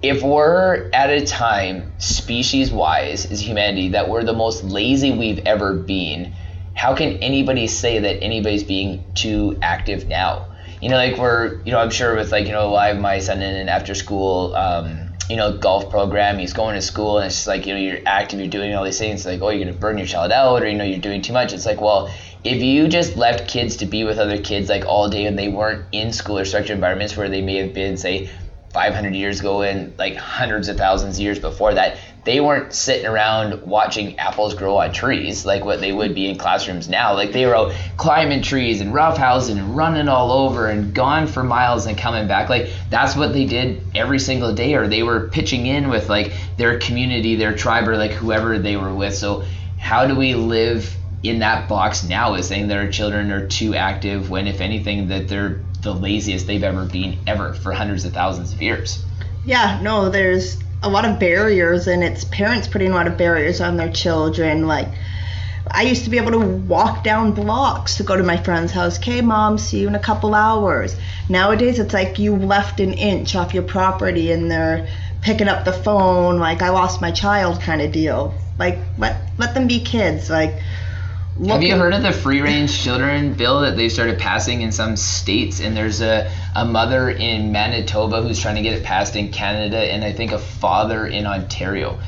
if 0.01 0.23
we're 0.23 0.91
at 0.95 1.11
a 1.11 1.27
time, 1.27 1.93
species 1.99 2.73
wise, 2.73 3.31
as 3.31 3.47
humanity, 3.47 3.91
that 3.91 4.09
we're 4.09 4.25
the 4.25 4.33
most 4.33 4.65
lazy 4.65 5.11
we've 5.11 5.41
ever 5.41 5.75
been, 5.75 6.33
how 6.75 6.95
can 6.95 7.19
anybody 7.19 7.67
say 7.67 7.99
that 7.99 8.23
anybody's 8.23 8.65
being 8.65 9.05
too 9.15 9.59
active 9.61 10.09
now? 10.09 10.47
you 10.81 10.89
know, 10.89 10.97
like 10.97 11.19
we're, 11.19 11.61
you 11.65 11.73
know, 11.73 11.79
I'm 11.79 11.91
sure 11.91 12.17
with 12.17 12.33
like, 12.33 12.47
you 12.47 12.53
know, 12.53 12.71
live 12.71 12.99
my 12.99 13.19
son 13.19 13.43
in 13.43 13.55
an 13.55 13.69
after 13.69 13.95
school, 13.95 14.55
um, 14.55 15.11
you 15.29 15.37
know, 15.37 15.57
golf 15.57 15.91
program. 15.91 16.39
He's 16.39 16.55
going 16.55 16.75
to 16.75 16.81
school 16.81 17.19
and 17.19 17.27
it's 17.27 17.37
just 17.37 17.47
like, 17.47 17.67
you 17.67 17.75
know, 17.75 17.81
you're 17.81 18.01
active, 18.07 18.41
you're 18.41 18.49
doing 18.49 18.75
all 18.75 18.85
these 18.85 18.99
things. 18.99 19.21
It's 19.21 19.27
like, 19.27 19.43
oh, 19.43 19.51
you're 19.51 19.63
going 19.63 19.75
to 19.75 19.79
burn 19.79 19.99
your 19.99 20.07
child 20.07 20.33
out 20.33 20.63
or, 20.63 20.69
you 20.69 20.77
know, 20.77 20.85
you're 20.85 20.99
doing 20.99 21.23
too 21.23 21.35
much. 21.35 21.53
It's 21.53 21.67
like, 21.67 21.81
well, 21.81 22.13
if 22.45 22.63
you 22.63 22.89
just 22.89 23.17
left 23.17 23.49
kids 23.49 23.77
to 23.77 23.87
be 23.87 24.05
with 24.05 24.19
other 24.19 24.41
kids 24.41 24.69
like 24.69 24.87
all 24.87 25.09
day 25.09 25.27
and 25.27 25.39
they 25.39 25.49
weren't 25.49 25.85
in 25.93 26.13
school 26.13 26.39
or 26.39 26.45
structured 26.45 26.75
environments 26.75 27.17
where 27.17 27.29
they 27.29 27.43
may 27.43 27.57
have 27.57 27.75
been, 27.75 27.97
say, 27.97 28.31
500 28.73 29.15
years 29.15 29.41
ago 29.41 29.63
and 29.63 29.99
like 29.99 30.15
hundreds 30.15 30.69
of 30.69 30.77
thousands 30.77 31.17
of 31.17 31.23
years 31.23 31.39
before 31.41 31.75
that, 31.75 31.99
they 32.25 32.41
weren't 32.41 32.73
sitting 32.73 33.07
around 33.07 33.63
watching 33.63 34.19
apples 34.19 34.55
grow 34.55 34.77
on 34.77 34.93
trees 34.93 35.45
like 35.45 35.65
what 35.65 35.81
they 35.81 35.91
would 35.91 36.15
be 36.15 36.29
in 36.29 36.39
classrooms 36.39 36.89
now. 36.89 37.15
Like 37.15 37.33
they 37.33 37.47
were 37.47 37.57
out 37.57 37.73
climbing 37.97 38.43
trees 38.43 38.81
and 38.81 38.93
roughhousing 38.93 39.59
and 39.59 39.77
running 39.77 40.09
all 40.09 40.31
over 40.31 40.69
and 40.69 40.95
gone 40.95 41.27
for 41.27 41.43
miles 41.43 41.87
and 41.87 41.99
coming 41.99 42.29
back. 42.29 42.49
Like 42.49 42.71
that's 42.91 43.17
what 43.17 43.33
they 43.33 43.47
did 43.47 43.83
every 43.95 44.19
single 44.19 44.55
day, 44.55 44.75
or 44.75 44.87
they 44.87 45.03
were 45.03 45.29
pitching 45.29 45.67
in 45.67 45.89
with 45.89 46.09
like 46.09 46.33
their 46.57 46.79
community, 46.79 47.37
their 47.37 47.55
tribe, 47.55 47.89
or 47.89 47.97
like 47.97 48.13
whoever 48.13 48.59
they 48.59 48.77
were 48.77 48.95
with. 48.95 49.15
So 49.15 49.45
how 49.79 50.07
do 50.07 50.15
we 50.15 50.35
live 50.35 50.97
in 51.23 51.41
that 51.41 51.69
box 51.69 52.05
now 52.05 52.35
is 52.35 52.47
saying 52.47 52.69
that 52.69 52.79
our 52.79 52.89
children 52.89 53.31
are 53.31 53.47
too 53.47 53.75
active 53.75 54.31
when 54.31 54.47
if 54.47 54.61
anything 54.61 55.09
that 55.09 55.29
they're 55.29 55.61
the 55.83 55.95
laziest 55.95 56.47
they've 56.47 56.63
ever 56.63 56.85
been 56.85 57.19
ever 57.27 57.55
for 57.55 57.73
hundreds 57.73 58.05
of 58.05 58.13
thousands 58.13 58.53
of 58.53 58.61
years. 58.61 59.05
Yeah, 59.45 59.81
no, 59.83 60.09
there's 60.09 60.59
a 60.83 60.89
lot 60.89 61.05
of 61.05 61.19
barriers 61.19 61.87
and 61.87 62.03
it's 62.03 62.25
parents 62.25 62.69
putting 62.69 62.91
a 62.91 62.95
lot 62.95 63.07
of 63.07 63.17
barriers 63.19 63.61
on 63.61 63.77
their 63.77 63.93
children 63.93 64.67
like 64.67 64.89
I 65.73 65.83
used 65.83 66.05
to 66.05 66.11
be 66.11 66.17
able 66.17 66.33
to 66.33 66.39
walk 66.39 67.05
down 67.05 67.33
blocks 67.33 67.97
to 67.99 68.03
go 68.03 68.17
to 68.17 68.23
my 68.23 68.37
friend's 68.39 68.73
house. 68.73 68.99
Okay, 68.99 69.21
mom, 69.21 69.59
see 69.59 69.81
you 69.81 69.89
in 69.89 69.95
a 69.95 70.01
couple 70.01 70.35
hours. 70.35 70.97
Nowadays, 71.29 71.79
it's 71.79 71.95
like 71.95 72.19
you 72.19 72.35
left 72.35 72.81
an 72.81 72.95
inch 72.95 73.37
off 73.37 73.55
your 73.55 73.63
property 73.63 74.33
and 74.33 74.51
they're 74.51 74.89
picking 75.21 75.49
up 75.49 75.65
the 75.65 75.73
phone, 75.73 76.39
like 76.39 76.63
I 76.63 76.71
lost 76.71 77.01
my 77.01 77.11
child 77.11 77.61
kind 77.61 77.83
of 77.83 77.93
deal. 77.93 78.35
Like 78.59 78.79
let 78.99 79.21
let 79.39 79.55
them 79.55 79.67
be 79.69 79.81
kids. 79.81 80.31
Like 80.31 80.61
have 81.49 81.63
you 81.63 81.77
heard 81.77 81.95
of 81.95 82.03
the 82.03 82.13
free 82.13 82.43
range 82.43 82.83
children 82.83 83.33
bill 83.33 83.61
that 83.61 83.77
they've 83.77 83.91
started 83.91 84.19
passing 84.19 84.61
in 84.61 84.73
some 84.73 84.97
states? 84.97 85.61
And 85.61 85.77
there's 85.77 86.01
a, 86.01 86.31
a 86.55 86.65
mother 86.65 87.11
in 87.11 87.51
Manitoba 87.51 88.23
who's 88.23 88.39
trying 88.41 88.57
to 88.57 88.63
get 88.63 88.75
it 88.75 88.85
passed 88.85 89.17
in 89.17 89.33
Canada, 89.33 89.79
and 89.79 90.05
I 90.05 90.13
think 90.13 90.33
a 90.33 90.39
father 90.39 91.07
in 91.07 91.27
Ontario. 91.27 91.99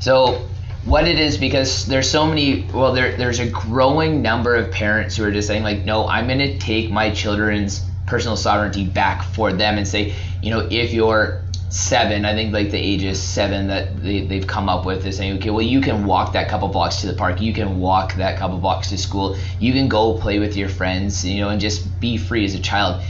So, 0.00 0.48
what 0.84 1.06
it 1.06 1.18
is, 1.18 1.36
because 1.36 1.86
there's 1.86 2.10
so 2.10 2.26
many, 2.26 2.66
well, 2.72 2.92
there, 2.92 3.16
there's 3.16 3.38
a 3.38 3.48
growing 3.48 4.22
number 4.22 4.56
of 4.56 4.70
parents 4.70 5.14
who 5.14 5.24
are 5.24 5.30
just 5.30 5.46
saying, 5.46 5.62
like, 5.62 5.84
no, 5.84 6.08
I'm 6.08 6.26
going 6.26 6.38
to 6.38 6.58
take 6.58 6.90
my 6.90 7.10
children's 7.10 7.84
personal 8.06 8.36
sovereignty 8.36 8.86
back 8.86 9.22
for 9.22 9.52
them 9.52 9.76
and 9.76 9.86
say, 9.86 10.14
you 10.42 10.50
know, 10.50 10.66
if 10.70 10.92
you're 10.92 11.42
seven, 11.70 12.24
I 12.24 12.34
think 12.34 12.52
like 12.52 12.70
the 12.70 12.78
ages 12.78 13.22
seven 13.22 13.68
that 13.68 14.02
they, 14.02 14.26
they've 14.26 14.46
come 14.46 14.68
up 14.68 14.84
with 14.84 15.06
is 15.06 15.16
saying, 15.16 15.38
okay, 15.38 15.50
well, 15.50 15.62
you 15.62 15.80
can 15.80 16.04
walk 16.04 16.32
that 16.32 16.48
couple 16.48 16.68
blocks 16.68 17.00
to 17.00 17.06
the 17.06 17.14
park, 17.14 17.40
you 17.40 17.54
can 17.54 17.78
walk 17.78 18.14
that 18.16 18.38
couple 18.38 18.58
blocks 18.58 18.90
to 18.90 18.98
school, 18.98 19.36
you 19.60 19.72
can 19.72 19.88
go 19.88 20.18
play 20.18 20.40
with 20.40 20.56
your 20.56 20.68
friends, 20.68 21.24
you 21.24 21.40
know, 21.40 21.48
and 21.48 21.60
just 21.60 22.00
be 22.00 22.16
free 22.16 22.44
as 22.44 22.54
a 22.54 22.60
child 22.60 23.02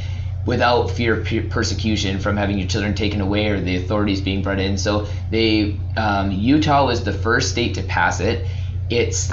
without 0.44 0.90
fear 0.90 1.20
of 1.20 1.50
persecution 1.50 2.18
from 2.18 2.36
having 2.36 2.58
your 2.58 2.68
children 2.68 2.94
taken 2.94 3.20
away 3.20 3.48
or 3.48 3.60
the 3.60 3.76
authorities 3.76 4.20
being 4.20 4.42
brought 4.42 4.58
in. 4.60 4.76
So 4.76 5.06
they, 5.30 5.78
um, 5.96 6.30
Utah 6.30 6.84
was 6.86 7.02
the 7.02 7.12
first 7.12 7.50
state 7.50 7.74
to 7.76 7.82
pass 7.82 8.20
it. 8.20 8.46
It's 8.90 9.32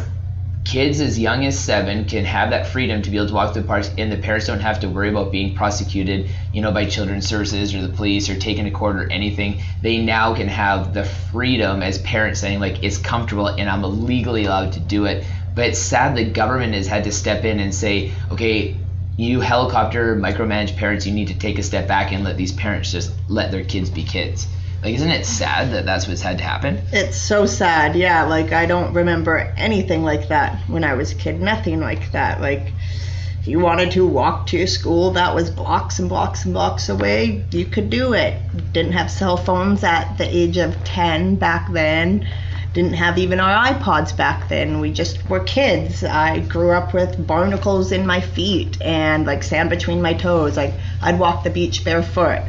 kids 0.68 1.00
as 1.00 1.18
young 1.18 1.46
as 1.46 1.58
seven 1.58 2.04
can 2.04 2.26
have 2.26 2.50
that 2.50 2.68
freedom 2.68 3.02
to 3.02 3.10
be 3.10 3.16
able 3.16 3.26
to 3.26 3.34
walk 3.34 3.54
through 3.54 3.62
the 3.62 3.68
parks 3.68 3.90
and 3.98 4.12
the 4.12 4.18
parents 4.18 4.48
don't 4.48 4.60
have 4.60 4.82
to 4.82 4.90
worry 4.90 5.08
about 5.08 5.32
being 5.32 5.56
prosecuted 5.56 6.30
you 6.52 6.60
know 6.62 6.74
by 6.74 6.84
children's 6.84 7.26
services 7.26 7.74
or 7.74 7.82
the 7.82 7.88
police 7.88 8.30
or 8.30 8.38
taken 8.38 8.66
to 8.66 8.72
court 8.72 8.98
or 8.98 9.10
anything 9.10 9.62
they 9.82 9.98
now 9.98 10.36
can 10.36 10.50
have 10.50 10.94
the 10.94 11.06
freedom 11.06 11.82
as 11.82 12.00
parents 12.00 12.42
saying 12.42 12.60
like 12.60 12.84
it's 12.84 12.98
comfortable 12.98 13.48
and 13.48 13.70
i'm 13.70 13.82
legally 14.06 14.44
allowed 14.44 14.74
to 14.74 14.82
do 14.82 15.06
it 15.06 15.26
but 15.56 15.68
it's 15.70 15.80
sad 15.80 16.18
the 16.18 16.26
government 16.26 16.74
has 16.74 16.86
had 16.86 17.06
to 17.06 17.14
step 17.14 17.46
in 17.46 17.62
and 17.62 17.74
say 17.74 18.12
okay 18.30 18.76
you 19.20 19.40
helicopter 19.40 20.16
micromanage 20.16 20.76
parents, 20.76 21.08
you 21.08 21.12
need 21.14 21.30
to 21.30 21.34
take 21.34 21.58
a 21.58 21.64
step 21.64 21.88
back 21.88 22.12
and 22.12 22.24
let 22.24 22.38
these 22.38 22.52
parents 22.52 22.92
just 22.92 23.12
let 23.28 23.50
their 23.50 23.64
kids 23.64 23.90
be 23.90 24.04
kids. 24.04 24.46
Like, 24.84 24.94
isn't 24.96 25.10
it 25.10 25.26
sad 25.26 25.72
that 25.74 25.86
that's 25.86 26.08
what's 26.08 26.22
had 26.22 26.38
to 26.38 26.44
happen? 26.44 26.82
It's 26.92 27.18
so 27.18 27.46
sad. 27.46 27.96
Yeah, 27.96 28.24
like 28.24 28.52
I 28.52 28.66
don't 28.66 28.94
remember 28.94 29.54
anything 29.58 30.04
like 30.04 30.28
that 30.30 30.60
when 30.68 30.84
I 30.84 30.94
was 30.94 31.12
a 31.12 31.16
kid. 31.16 31.42
Nothing 31.42 31.80
like 31.80 32.12
that. 32.12 32.42
Like 32.42 32.72
if 33.40 33.48
you 33.48 33.60
wanted 33.60 33.92
to 33.92 34.06
walk 34.06 34.48
to 34.48 34.68
school 34.68 35.12
that 35.12 35.34
was 35.34 35.50
blocks 35.50 36.00
and 36.00 36.08
blocks 36.08 36.46
and 36.46 36.54
blocks 36.54 36.90
away, 36.90 37.44
you 37.52 37.66
could 37.66 37.90
do 37.90 38.14
it. 38.14 38.40
Didn't 38.72 38.94
have 38.94 39.10
cell 39.10 39.38
phones 39.38 39.84
at 39.84 40.18
the 40.18 40.26
age 40.26 40.58
of 40.58 40.84
10 40.84 41.36
back 41.38 41.72
then. 41.72 42.28
Didn't 42.74 42.94
have 42.94 43.18
even 43.18 43.40
our 43.40 43.74
iPods 43.74 44.16
back 44.16 44.48
then. 44.48 44.80
We 44.80 44.92
just 44.92 45.28
were 45.28 45.40
kids. 45.40 46.04
I 46.04 46.40
grew 46.40 46.72
up 46.72 46.94
with 46.94 47.26
barnacles 47.26 47.92
in 47.92 48.06
my 48.06 48.22
feet 48.22 48.80
and 48.82 49.26
like 49.26 49.42
sand 49.42 49.72
between 49.72 50.04
my 50.04 50.14
toes. 50.14 50.56
Like 50.56 50.76
I'd 51.02 51.18
walk 51.18 51.44
the 51.44 51.50
beach 51.50 51.84
barefoot. 51.84 52.44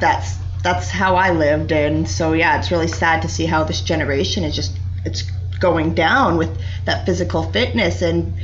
That's 0.00 0.36
that's 0.62 0.90
how 0.90 1.16
I 1.16 1.30
lived 1.30 1.72
and 1.72 2.08
so 2.08 2.32
yeah, 2.32 2.58
it's 2.58 2.70
really 2.70 2.88
sad 2.88 3.22
to 3.22 3.28
see 3.28 3.46
how 3.46 3.64
this 3.64 3.80
generation 3.80 4.44
is 4.44 4.54
just 4.54 4.78
it's 5.04 5.22
going 5.60 5.94
down 5.94 6.36
with 6.36 6.56
that 6.84 7.06
physical 7.06 7.42
fitness 7.50 8.02
and 8.02 8.34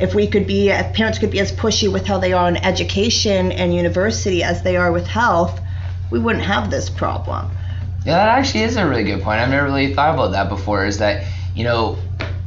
if 0.00 0.14
we 0.14 0.26
could 0.26 0.46
be 0.46 0.70
if 0.70 0.92
parents 0.94 1.18
could 1.18 1.30
be 1.30 1.40
as 1.40 1.52
pushy 1.52 1.92
with 1.92 2.06
how 2.06 2.18
they 2.18 2.32
are 2.32 2.48
in 2.48 2.56
education 2.56 3.52
and 3.52 3.74
university 3.74 4.42
as 4.42 4.62
they 4.62 4.76
are 4.76 4.90
with 4.90 5.06
health, 5.06 5.60
we 6.10 6.18
wouldn't 6.18 6.44
have 6.44 6.70
this 6.70 6.90
problem. 6.90 7.50
Yeah, 8.04 8.16
that 8.16 8.38
actually 8.38 8.64
is 8.64 8.76
a 8.76 8.86
really 8.86 9.04
good 9.04 9.22
point. 9.22 9.40
I've 9.40 9.50
never 9.50 9.66
really 9.66 9.94
thought 9.94 10.14
about 10.14 10.32
that 10.32 10.48
before. 10.48 10.86
Is 10.86 10.98
that 10.98 11.24
you 11.54 11.64
know 11.64 11.98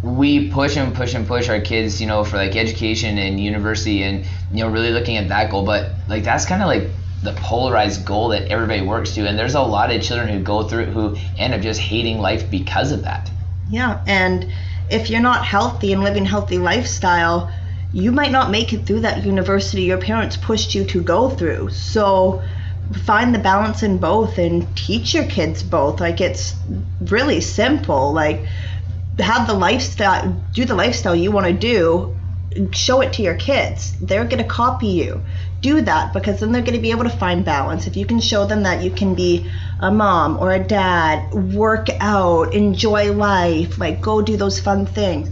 we 0.04 0.52
push 0.52 0.76
and 0.76 0.94
push 0.94 1.14
and 1.14 1.26
push 1.26 1.50
our 1.50 1.62
kids, 1.62 2.02
you 2.02 2.08
know, 2.08 2.24
for 2.24 2.38
like 2.38 2.56
education 2.56 3.18
and 3.18 3.40
university, 3.40 4.04
and 4.04 4.26
you 4.52 4.64
know, 4.64 4.70
really 4.70 4.92
looking 4.92 5.18
at 5.18 5.30
that 5.30 5.50
goal. 5.50 5.66
But 5.66 5.92
like 6.10 6.24
that's 6.24 6.46
kind 6.46 6.62
of 6.62 6.68
like 6.68 6.90
the 7.26 7.34
polarized 7.34 8.06
goal 8.06 8.30
that 8.30 8.50
everybody 8.50 8.82
works 8.82 9.14
to, 9.16 9.28
and 9.28 9.38
there's 9.38 9.56
a 9.56 9.62
lot 9.62 9.92
of 9.92 10.02
children 10.02 10.30
who 10.30 10.40
go 10.42 10.64
through 10.64 10.86
who 10.86 11.18
end 11.38 11.54
up 11.54 11.62
just 11.62 11.80
hating 11.80 12.20
life 12.20 12.50
because 12.50 12.92
of 12.92 13.04
that. 13.04 13.30
Yeah, 13.70 14.02
and 14.08 14.52
if 14.90 15.10
you're 15.10 15.22
not 15.22 15.44
healthy 15.46 15.92
and 15.92 16.04
living 16.04 16.26
healthy 16.26 16.58
lifestyle, 16.58 17.52
you 17.92 18.12
might 18.12 18.32
not 18.32 18.52
make 18.52 18.74
it 18.74 18.86
through 18.86 19.02
that 19.02 19.26
university 19.26 19.84
your 19.84 19.98
parents 19.98 20.38
pushed 20.38 20.76
you 20.76 20.86
to 20.86 21.02
go 21.02 21.30
through. 21.30 21.70
So 21.70 22.44
find 23.06 23.34
the 23.34 23.40
balance 23.40 23.84
in 23.84 23.98
both 23.98 24.38
and 24.38 24.76
teach 24.78 25.14
your 25.14 25.26
kids 25.26 25.64
both. 25.64 26.00
Like 26.00 26.22
it's 26.22 26.54
really 27.02 27.42
simple. 27.42 28.14
Like 28.14 28.46
have 29.20 29.48
the 29.48 29.54
lifestyle, 29.54 30.32
do 30.54 30.66
the 30.66 30.76
lifestyle 30.76 31.16
you 31.16 31.32
want 31.32 31.48
to 31.48 31.54
do, 31.54 32.16
show 32.72 33.02
it 33.02 33.14
to 33.14 33.22
your 33.22 33.36
kids. 33.36 33.96
They're 34.00 34.26
going 34.26 34.44
to 34.44 34.50
copy 34.50 34.88
you. 34.88 35.22
Do 35.66 35.82
that 35.82 36.14
because 36.14 36.40
then 36.40 36.52
they're 36.52 36.62
going 36.62 36.82
to 36.82 36.88
be 36.88 36.92
able 36.92 37.06
to 37.06 37.18
find 37.24 37.44
balance. 37.44 37.88
If 37.88 37.98
you 37.98 38.06
can 38.06 38.20
show 38.20 38.46
them 38.46 38.64
that 38.64 38.84
you 38.84 38.92
can 38.92 39.16
be 39.16 39.50
a 39.80 39.90
mom 39.90 40.38
or 40.38 40.54
a 40.54 40.64
dad, 40.64 41.34
work 41.34 41.88
out, 42.00 42.54
enjoy 42.54 43.12
life, 43.12 43.80
like 43.80 44.02
go 44.02 44.22
do 44.22 44.38
those 44.38 44.60
fun 44.60 44.86
things 44.86 45.30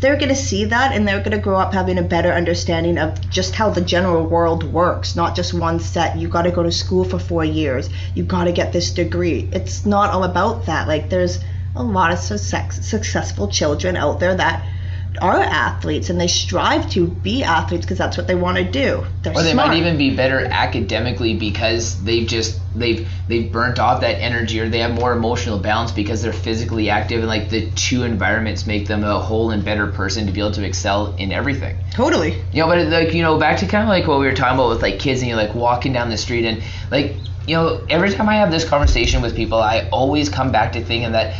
they're 0.00 0.16
going 0.16 0.28
to 0.28 0.36
see 0.36 0.66
that 0.66 0.92
and 0.92 1.08
they're 1.08 1.20
going 1.20 1.30
to 1.30 1.38
grow 1.38 1.58
up 1.58 1.72
having 1.72 1.96
a 1.96 2.02
better 2.02 2.30
understanding 2.30 2.98
of 2.98 3.18
just 3.30 3.54
how 3.54 3.70
the 3.70 3.80
general 3.80 4.26
world 4.26 4.62
works, 4.62 5.16
not 5.16 5.34
just 5.34 5.54
one 5.54 5.80
set. 5.80 6.18
You 6.18 6.28
got 6.28 6.42
to 6.42 6.50
go 6.50 6.62
to 6.62 6.70
school 6.70 7.04
for 7.04 7.18
four 7.18 7.42
years. 7.42 7.88
You 8.14 8.22
got 8.22 8.44
to 8.44 8.52
get 8.52 8.70
this 8.70 8.90
degree. 8.90 9.48
It's 9.50 9.86
not 9.86 10.10
all 10.10 10.24
about 10.24 10.66
that. 10.66 10.88
Like, 10.88 11.08
there's 11.08 11.38
a 11.74 11.82
lot 11.82 12.12
of 12.12 12.18
success, 12.18 12.86
successful 12.86 13.48
children 13.48 13.96
out 13.96 14.20
there 14.20 14.34
that 14.34 14.66
are 15.20 15.40
athletes 15.40 16.10
and 16.10 16.20
they 16.20 16.26
strive 16.26 16.90
to 16.90 17.06
be 17.06 17.42
athletes 17.42 17.84
because 17.84 17.98
that's 17.98 18.16
what 18.16 18.26
they 18.26 18.34
want 18.34 18.56
to 18.56 18.64
do. 18.64 19.04
They're 19.22 19.32
or 19.32 19.42
they 19.42 19.52
smart. 19.52 19.68
might 19.68 19.76
even 19.76 19.96
be 19.96 20.14
better 20.14 20.44
academically 20.44 21.34
because 21.34 22.02
they've 22.02 22.26
just 22.26 22.60
they've 22.74 23.08
they've 23.28 23.50
burnt 23.50 23.78
off 23.78 24.00
that 24.00 24.20
energy 24.20 24.60
or 24.60 24.68
they 24.68 24.80
have 24.80 24.94
more 24.94 25.12
emotional 25.12 25.58
balance 25.58 25.92
because 25.92 26.22
they're 26.22 26.32
physically 26.32 26.90
active 26.90 27.20
and 27.20 27.28
like 27.28 27.50
the 27.50 27.70
two 27.72 28.02
environments 28.02 28.66
make 28.66 28.86
them 28.86 29.04
a 29.04 29.20
whole 29.20 29.50
and 29.50 29.64
better 29.64 29.86
person 29.86 30.26
to 30.26 30.32
be 30.32 30.40
able 30.40 30.52
to 30.52 30.64
excel 30.64 31.14
in 31.16 31.32
everything. 31.32 31.76
Totally. 31.92 32.42
You 32.52 32.62
know, 32.62 32.66
but 32.66 32.88
like 32.88 33.14
you 33.14 33.22
know, 33.22 33.38
back 33.38 33.58
to 33.58 33.66
kind 33.66 33.82
of 33.82 33.88
like 33.88 34.06
what 34.06 34.18
we 34.18 34.26
were 34.26 34.34
talking 34.34 34.58
about 34.58 34.70
with 34.70 34.82
like 34.82 34.98
kids 34.98 35.20
and 35.20 35.28
you 35.28 35.36
like 35.36 35.54
walking 35.54 35.92
down 35.92 36.10
the 36.10 36.18
street 36.18 36.44
and 36.44 36.62
like 36.90 37.14
you 37.46 37.56
know, 37.56 37.84
every 37.90 38.10
time 38.10 38.28
I 38.28 38.36
have 38.36 38.50
this 38.50 38.66
conversation 38.66 39.20
with 39.20 39.36
people, 39.36 39.58
I 39.58 39.88
always 39.90 40.28
come 40.28 40.50
back 40.50 40.72
to 40.72 40.82
thinking 40.82 41.12
that 41.12 41.36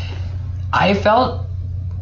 I 0.72 0.94
felt 0.94 1.46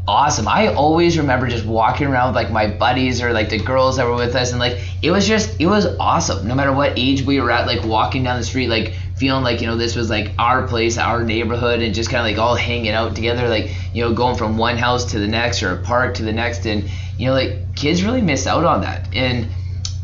awesome. 0.06 0.48
I 0.48 0.68
always 0.74 1.16
remember 1.16 1.46
just 1.46 1.64
walking 1.64 2.06
around 2.06 2.28
with 2.28 2.36
like 2.36 2.50
my 2.50 2.66
buddies 2.66 3.22
or 3.22 3.32
like 3.32 3.48
the 3.48 3.58
girls 3.58 3.96
that 3.96 4.06
were 4.06 4.14
with 4.14 4.34
us 4.34 4.50
and 4.50 4.58
like 4.58 4.78
it 5.02 5.10
was 5.10 5.26
just 5.26 5.60
it 5.60 5.66
was 5.66 5.86
awesome. 5.98 6.46
No 6.46 6.54
matter 6.54 6.72
what 6.72 6.98
age 6.98 7.22
we 7.22 7.40
were 7.40 7.50
at, 7.50 7.66
like 7.66 7.84
walking 7.84 8.24
down 8.24 8.38
the 8.38 8.44
street, 8.44 8.68
like 8.68 8.94
feeling 9.16 9.44
like, 9.44 9.60
you 9.60 9.66
know, 9.66 9.76
this 9.76 9.94
was 9.94 10.10
like 10.10 10.32
our 10.38 10.66
place, 10.66 10.98
our 10.98 11.22
neighborhood 11.22 11.80
and 11.80 11.94
just 11.94 12.10
kinda 12.10 12.24
like 12.24 12.38
all 12.38 12.56
hanging 12.56 12.92
out 12.92 13.14
together, 13.14 13.48
like, 13.48 13.70
you 13.94 14.02
know, 14.02 14.12
going 14.12 14.36
from 14.36 14.56
one 14.56 14.76
house 14.76 15.12
to 15.12 15.18
the 15.18 15.28
next 15.28 15.62
or 15.62 15.72
a 15.72 15.82
park 15.82 16.14
to 16.14 16.22
the 16.22 16.32
next 16.32 16.66
and 16.66 16.90
you 17.18 17.28
know, 17.28 17.34
like 17.34 17.76
kids 17.76 18.02
really 18.02 18.22
miss 18.22 18.46
out 18.46 18.64
on 18.64 18.80
that. 18.80 19.08
And 19.14 19.48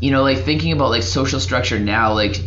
you 0.01 0.13
know, 0.13 0.23
like 0.23 0.39
thinking 0.39 0.73
about 0.73 0.91
like 0.91 1.03
social 1.03 1.41
structure 1.41 1.79
now, 1.79 2.13
like 2.13 2.41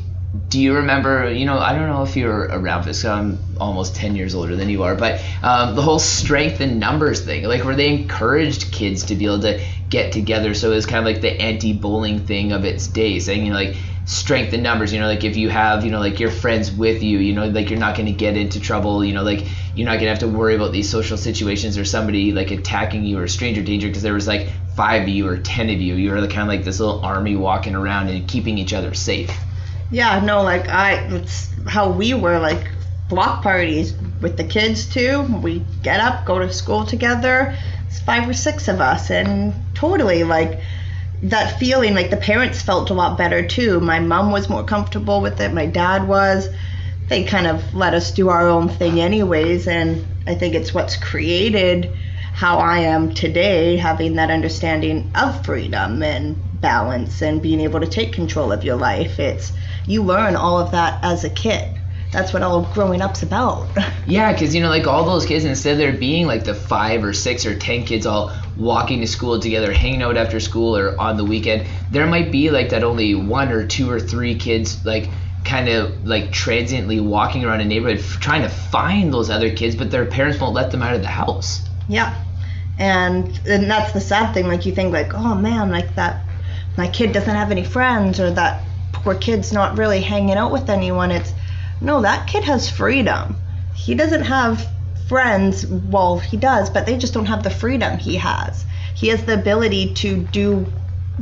do 0.47 0.61
you 0.61 0.73
remember 0.73 1.29
you 1.29 1.45
know 1.45 1.59
i 1.59 1.73
don't 1.73 1.89
know 1.89 2.03
if 2.03 2.15
you're 2.15 2.43
around 2.43 2.85
this 2.85 3.03
i'm 3.03 3.37
almost 3.59 3.95
10 3.95 4.15
years 4.15 4.33
older 4.33 4.55
than 4.55 4.69
you 4.69 4.83
are 4.83 4.95
but 4.95 5.21
um, 5.43 5.75
the 5.75 5.81
whole 5.81 5.99
strength 5.99 6.61
and 6.61 6.79
numbers 6.79 7.19
thing 7.19 7.43
like 7.43 7.65
where 7.65 7.75
they 7.75 7.89
encouraged 7.89 8.71
kids 8.71 9.03
to 9.03 9.15
be 9.15 9.25
able 9.25 9.41
to 9.41 9.61
get 9.91 10.13
together? 10.13 10.55
So 10.55 10.71
it 10.71 10.75
was 10.75 10.85
kind 10.87 10.99
of 10.99 11.05
like 11.05 11.21
the 11.21 11.39
anti-bullying 11.39 12.25
thing 12.25 12.53
of 12.53 12.65
its 12.65 12.87
day 12.87 13.19
saying 13.19 13.45
you 13.45 13.51
know 13.51 13.57
like 13.57 13.75
strength 14.05 14.51
and 14.53 14.63
numbers 14.63 14.91
you 14.91 14.99
know 14.99 15.05
like 15.05 15.23
if 15.23 15.37
you 15.37 15.49
have 15.49 15.85
you 15.85 15.91
know 15.91 15.99
like 15.99 16.19
your 16.19 16.31
friends 16.31 16.71
with 16.71 17.03
you 17.03 17.19
you 17.19 17.33
know 17.33 17.47
like 17.47 17.69
you're 17.69 17.77
not 17.77 17.95
going 17.95 18.07
to 18.07 18.11
get 18.11 18.35
into 18.35 18.59
trouble 18.59 19.05
you 19.05 19.13
know 19.13 19.21
like 19.21 19.45
you're 19.75 19.85
not 19.85 19.93
going 19.93 20.05
to 20.05 20.09
have 20.09 20.19
to 20.19 20.27
worry 20.27 20.55
about 20.55 20.71
these 20.71 20.89
social 20.89 21.17
situations 21.17 21.77
or 21.77 21.85
somebody 21.85 22.31
like 22.31 22.49
attacking 22.49 23.03
you 23.03 23.19
or 23.19 23.27
stranger 23.27 23.61
danger 23.61 23.87
because 23.87 24.01
there 24.01 24.13
was 24.13 24.27
like 24.27 24.49
five 24.75 25.03
of 25.03 25.09
you 25.09 25.27
or 25.27 25.37
ten 25.37 25.69
of 25.69 25.79
you 25.79 25.95
you 25.95 26.09
were 26.09 26.19
kind 26.27 26.41
of 26.41 26.47
like 26.47 26.63
this 26.63 26.79
little 26.79 27.05
army 27.05 27.35
walking 27.35 27.75
around 27.75 28.07
and 28.07 28.27
keeping 28.27 28.57
each 28.57 28.73
other 28.73 28.93
safe 28.93 29.31
Yeah, 29.91 30.21
no, 30.21 30.41
like 30.41 30.69
I, 30.69 30.93
it's 31.15 31.49
how 31.67 31.91
we 31.91 32.13
were 32.13 32.39
like 32.39 32.65
block 33.09 33.43
parties 33.43 33.93
with 34.21 34.37
the 34.37 34.43
kids 34.45 34.85
too. 34.87 35.23
We 35.23 35.59
get 35.83 35.99
up, 35.99 36.25
go 36.25 36.39
to 36.39 36.51
school 36.51 36.85
together. 36.85 37.55
It's 37.87 37.99
five 37.99 38.27
or 38.27 38.33
six 38.33 38.69
of 38.69 38.79
us, 38.79 39.11
and 39.11 39.53
totally 39.75 40.23
like 40.23 40.61
that 41.23 41.59
feeling. 41.59 41.93
Like 41.93 42.09
the 42.09 42.17
parents 42.17 42.61
felt 42.61 42.89
a 42.89 42.93
lot 42.93 43.17
better 43.17 43.45
too. 43.45 43.81
My 43.81 43.99
mom 43.99 44.31
was 44.31 44.49
more 44.49 44.63
comfortable 44.63 45.19
with 45.21 45.41
it. 45.41 45.53
My 45.53 45.65
dad 45.65 46.07
was. 46.07 46.49
They 47.09 47.25
kind 47.25 47.45
of 47.45 47.75
let 47.75 47.93
us 47.93 48.11
do 48.11 48.29
our 48.29 48.47
own 48.47 48.69
thing, 48.69 49.01
anyways, 49.01 49.67
and 49.67 50.07
I 50.25 50.35
think 50.35 50.55
it's 50.55 50.73
what's 50.73 50.95
created 50.95 51.91
how 52.33 52.59
I 52.59 52.79
am 52.79 53.13
today, 53.13 53.75
having 53.75 54.15
that 54.15 54.31
understanding 54.31 55.11
of 55.13 55.45
freedom 55.45 56.01
and 56.01 56.41
balance 56.61 57.21
and 57.21 57.41
being 57.41 57.59
able 57.59 57.79
to 57.79 57.87
take 57.87 58.13
control 58.13 58.51
of 58.51 58.63
your 58.63 58.75
life. 58.75 59.19
It's 59.19 59.51
you 59.85 60.03
learn 60.03 60.35
all 60.35 60.59
of 60.59 60.71
that 60.71 61.03
as 61.03 61.23
a 61.23 61.29
kid. 61.29 61.77
That's 62.11 62.33
what 62.33 62.43
all 62.43 62.63
growing 62.73 63.01
up's 63.01 63.23
about. 63.23 63.67
Yeah, 64.07 64.33
because 64.33 64.53
you 64.53 64.61
know, 64.61 64.69
like 64.69 64.87
all 64.87 65.05
those 65.05 65.25
kids, 65.25 65.45
instead 65.45 65.73
of 65.73 65.77
there 65.77 65.93
being 65.93 66.25
like 66.25 66.43
the 66.43 66.55
five 66.55 67.03
or 67.03 67.13
six 67.13 67.45
or 67.45 67.57
ten 67.57 67.85
kids 67.85 68.05
all 68.05 68.33
walking 68.57 68.99
to 69.01 69.07
school 69.07 69.39
together, 69.39 69.71
hanging 69.71 70.01
out 70.01 70.17
after 70.17 70.39
school 70.39 70.75
or 70.75 70.99
on 70.99 71.17
the 71.17 71.23
weekend, 71.23 71.67
there 71.91 72.07
might 72.07 72.31
be 72.31 72.49
like 72.49 72.69
that 72.69 72.83
only 72.83 73.13
one 73.13 73.51
or 73.51 73.65
two 73.65 73.89
or 73.89 73.99
three 73.99 74.35
kids 74.35 74.83
like 74.85 75.07
kind 75.45 75.69
of 75.69 76.05
like 76.05 76.31
transiently 76.31 76.99
walking 76.99 77.45
around 77.45 77.61
a 77.61 77.65
neighborhood 77.65 77.99
f- 77.99 78.19
trying 78.19 78.41
to 78.41 78.49
find 78.49 79.13
those 79.13 79.29
other 79.29 79.55
kids, 79.55 79.75
but 79.75 79.91
their 79.91 80.05
parents 80.05 80.39
won't 80.41 80.53
let 80.53 80.71
them 80.71 80.81
out 80.81 80.95
of 80.95 81.01
the 81.01 81.07
house. 81.07 81.61
Yeah. 81.87 82.13
And 82.79 83.39
and 83.47 83.69
that's 83.69 83.93
the 83.93 84.01
sad 84.01 84.33
thing. 84.33 84.47
Like 84.47 84.65
you 84.65 84.73
think 84.73 84.91
like, 84.91 85.13
oh 85.13 85.35
man, 85.35 85.69
like 85.69 85.95
that 85.95 86.25
my 86.77 86.87
kid 86.87 87.11
doesn't 87.11 87.35
have 87.35 87.51
any 87.51 87.63
friends 87.63 88.19
or 88.19 88.31
that 88.31 88.63
poor 88.93 89.15
kid's 89.15 89.51
not 89.51 89.77
really 89.77 90.01
hanging 90.01 90.37
out 90.37 90.51
with 90.51 90.69
anyone. 90.69 91.11
It's 91.11 91.33
no, 91.79 92.01
that 92.01 92.27
kid 92.27 92.43
has 92.43 92.69
freedom. 92.69 93.35
He 93.75 93.95
doesn't 93.95 94.23
have 94.23 94.67
friends. 95.07 95.65
Well, 95.65 96.19
he 96.19 96.37
does, 96.37 96.69
but 96.69 96.85
they 96.85 96.97
just 96.97 97.13
don't 97.13 97.25
have 97.25 97.43
the 97.43 97.49
freedom 97.49 97.97
he 97.97 98.15
has. 98.17 98.65
He 98.93 99.07
has 99.07 99.23
the 99.25 99.33
ability 99.33 99.93
to 99.95 100.23
do 100.31 100.71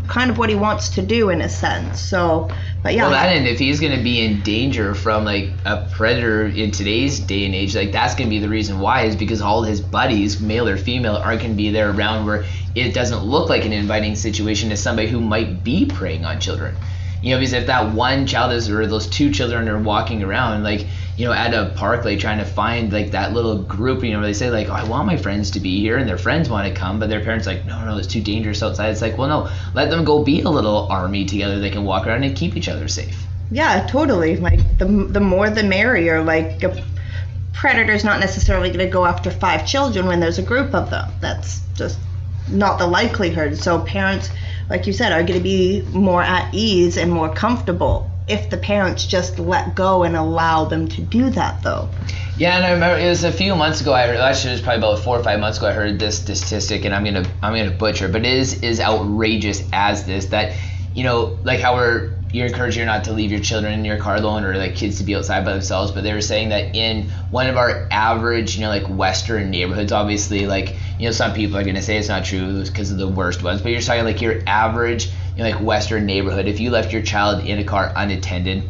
kind 0.07 0.29
of 0.29 0.37
what 0.37 0.49
he 0.49 0.55
wants 0.55 0.89
to 0.89 1.01
do 1.01 1.29
in 1.29 1.41
a 1.41 1.49
sense. 1.49 1.99
So, 1.99 2.49
but 2.83 2.93
yeah. 2.93 3.03
Well, 3.03 3.11
that 3.11 3.35
and 3.35 3.47
if 3.47 3.59
he's 3.59 3.79
going 3.79 3.97
to 3.97 4.03
be 4.03 4.23
in 4.23 4.41
danger 4.41 4.95
from 4.95 5.25
like 5.25 5.51
a 5.65 5.87
predator 5.91 6.47
in 6.47 6.71
today's 6.71 7.19
day 7.19 7.45
and 7.45 7.53
age, 7.53 7.75
like 7.75 7.91
that's 7.91 8.15
going 8.15 8.27
to 8.27 8.29
be 8.29 8.39
the 8.39 8.49
reason 8.49 8.79
why 8.79 9.03
is 9.03 9.15
because 9.15 9.41
all 9.41 9.63
his 9.63 9.81
buddies, 9.81 10.39
male 10.39 10.67
or 10.67 10.77
female, 10.77 11.15
aren't 11.15 11.41
going 11.41 11.51
to 11.51 11.57
be 11.57 11.71
there 11.71 11.91
around 11.91 12.25
where 12.25 12.45
it 12.75 12.93
doesn't 12.93 13.23
look 13.23 13.49
like 13.49 13.65
an 13.65 13.73
inviting 13.73 14.15
situation 14.15 14.69
to 14.69 14.77
somebody 14.77 15.07
who 15.07 15.19
might 15.19 15.63
be 15.63 15.85
preying 15.85 16.25
on 16.25 16.39
children. 16.39 16.75
You 17.21 17.33
know, 17.33 17.39
because 17.39 17.53
if 17.53 17.67
that 17.67 17.93
one 17.93 18.25
child 18.27 18.53
is 18.53 18.69
or 18.69 18.87
those 18.87 19.07
two 19.07 19.31
children 19.31 19.67
are 19.67 19.79
walking 19.81 20.23
around 20.23 20.63
like 20.63 20.87
you 21.17 21.25
know 21.25 21.33
at 21.33 21.53
a 21.53 21.73
park 21.75 22.05
like 22.05 22.19
trying 22.19 22.39
to 22.39 22.45
find 22.45 22.93
like 22.93 23.11
that 23.11 23.33
little 23.33 23.61
group 23.63 24.03
you 24.03 24.11
know 24.11 24.19
where 24.19 24.27
they 24.27 24.33
say 24.33 24.49
like 24.49 24.69
oh, 24.69 24.73
I 24.73 24.85
want 24.85 25.05
my 25.05 25.17
friends 25.17 25.51
to 25.51 25.59
be 25.59 25.81
here 25.81 25.97
and 25.97 26.07
their 26.07 26.17
friends 26.17 26.49
want 26.49 26.73
to 26.73 26.79
come 26.79 26.97
but 26.97 27.09
their 27.09 27.21
parents 27.21 27.45
like 27.45 27.65
no 27.65 27.83
no 27.83 27.97
it's 27.97 28.07
too 28.07 28.21
dangerous 28.21 28.63
outside. 28.63 28.91
It's 28.91 29.01
like 29.01 29.17
well 29.17 29.27
no 29.27 29.51
let 29.73 29.89
them 29.89 30.05
go 30.05 30.23
be 30.23 30.41
a 30.41 30.49
little 30.49 30.87
army 30.89 31.25
together. 31.25 31.59
They 31.59 31.71
can 31.71 31.83
walk 31.83 32.07
around 32.07 32.23
and 32.23 32.35
keep 32.35 32.55
each 32.55 32.69
other 32.69 32.87
safe. 32.87 33.21
Yeah, 33.51 33.87
totally. 33.87 34.37
Like 34.37 34.77
the 34.77 34.85
the 34.85 35.19
more 35.19 35.49
the 35.49 35.63
merrier. 35.63 36.23
Like 36.23 36.63
a 36.63 36.83
predator's 37.53 38.03
not 38.03 38.19
necessarily 38.19 38.69
going 38.69 38.85
to 38.85 38.91
go 38.91 39.05
after 39.05 39.29
five 39.29 39.67
children 39.67 40.05
when 40.05 40.19
there's 40.19 40.37
a 40.37 40.43
group 40.43 40.73
of 40.73 40.89
them. 40.89 41.11
That's 41.19 41.61
just 41.75 41.99
not 42.47 42.79
the 42.79 42.87
likelihood. 42.87 43.57
So 43.57 43.79
parents, 43.79 44.29
like 44.69 44.87
you 44.87 44.93
said, 44.93 45.11
are 45.11 45.23
going 45.23 45.39
to 45.39 45.43
be 45.43 45.81
more 45.93 46.21
at 46.21 46.53
ease 46.53 46.97
and 46.97 47.11
more 47.11 47.33
comfortable 47.33 48.09
if 48.27 48.49
the 48.51 48.57
parents 48.57 49.05
just 49.05 49.39
let 49.39 49.73
go 49.73 50.03
and 50.03 50.15
allow 50.15 50.65
them 50.65 50.87
to 50.87 51.01
do 51.01 51.31
that, 51.31 51.63
though. 51.63 51.89
Yeah, 52.37 52.55
and 52.55 52.65
I 52.65 52.71
remember 52.71 52.99
it 52.99 53.09
was 53.09 53.23
a 53.23 53.31
few 53.31 53.55
months 53.55 53.81
ago. 53.81 53.91
I 53.91 54.05
heard, 54.05 54.17
actually 54.17 54.51
it 54.51 54.53
was 54.53 54.61
probably 54.61 54.77
about 54.77 54.99
four 54.99 55.19
or 55.19 55.23
five 55.23 55.39
months 55.39 55.57
ago. 55.57 55.67
I 55.67 55.73
heard 55.73 55.99
this 55.99 56.17
statistic, 56.19 56.85
and 56.85 56.93
I'm 56.93 57.03
gonna 57.03 57.25
I'm 57.41 57.55
gonna 57.55 57.71
butcher, 57.71 58.07
but 58.07 58.25
it 58.25 58.31
is 58.31 58.61
is 58.63 58.79
outrageous 58.79 59.67
as 59.73 60.05
this 60.05 60.27
that 60.27 60.55
you 60.93 61.03
know 61.03 61.37
like 61.43 61.59
how 61.59 61.75
we're 61.75 62.11
you're 62.31 62.45
encouraging 62.45 62.85
not 62.85 63.05
to 63.05 63.11
leave 63.11 63.31
your 63.31 63.39
children 63.39 63.73
in 63.73 63.83
your 63.83 63.97
car 63.97 64.15
alone 64.15 64.43
or 64.43 64.55
like 64.55 64.75
kids 64.75 64.99
to 64.99 65.03
be 65.03 65.15
outside 65.15 65.43
by 65.43 65.51
themselves 65.51 65.91
but 65.91 66.03
they 66.03 66.13
were 66.13 66.21
saying 66.21 66.49
that 66.49 66.75
in 66.75 67.09
one 67.31 67.47
of 67.47 67.57
our 67.57 67.87
average 67.91 68.55
you 68.55 68.61
know 68.61 68.69
like 68.69 68.87
western 68.87 69.49
neighborhoods 69.49 69.91
obviously 69.91 70.45
like 70.45 70.75
you 70.97 71.05
know 71.05 71.11
some 71.11 71.33
people 71.33 71.57
are 71.57 71.63
going 71.63 71.75
to 71.75 71.81
say 71.81 71.97
it's 71.97 72.07
not 72.07 72.23
true 72.23 72.63
because 72.63 72.91
of 72.91 72.97
the 72.97 73.07
worst 73.07 73.41
ones 73.41 73.61
but 73.61 73.71
you're 73.71 73.81
talking 73.81 74.03
like 74.03 74.21
your 74.21 74.41
average 74.45 75.07
you 75.35 75.43
know 75.43 75.49
like 75.49 75.61
western 75.61 76.05
neighborhood 76.05 76.47
if 76.47 76.59
you 76.59 76.69
left 76.69 76.93
your 76.93 77.01
child 77.01 77.43
in 77.43 77.59
a 77.59 77.63
car 77.63 77.91
unattended 77.95 78.69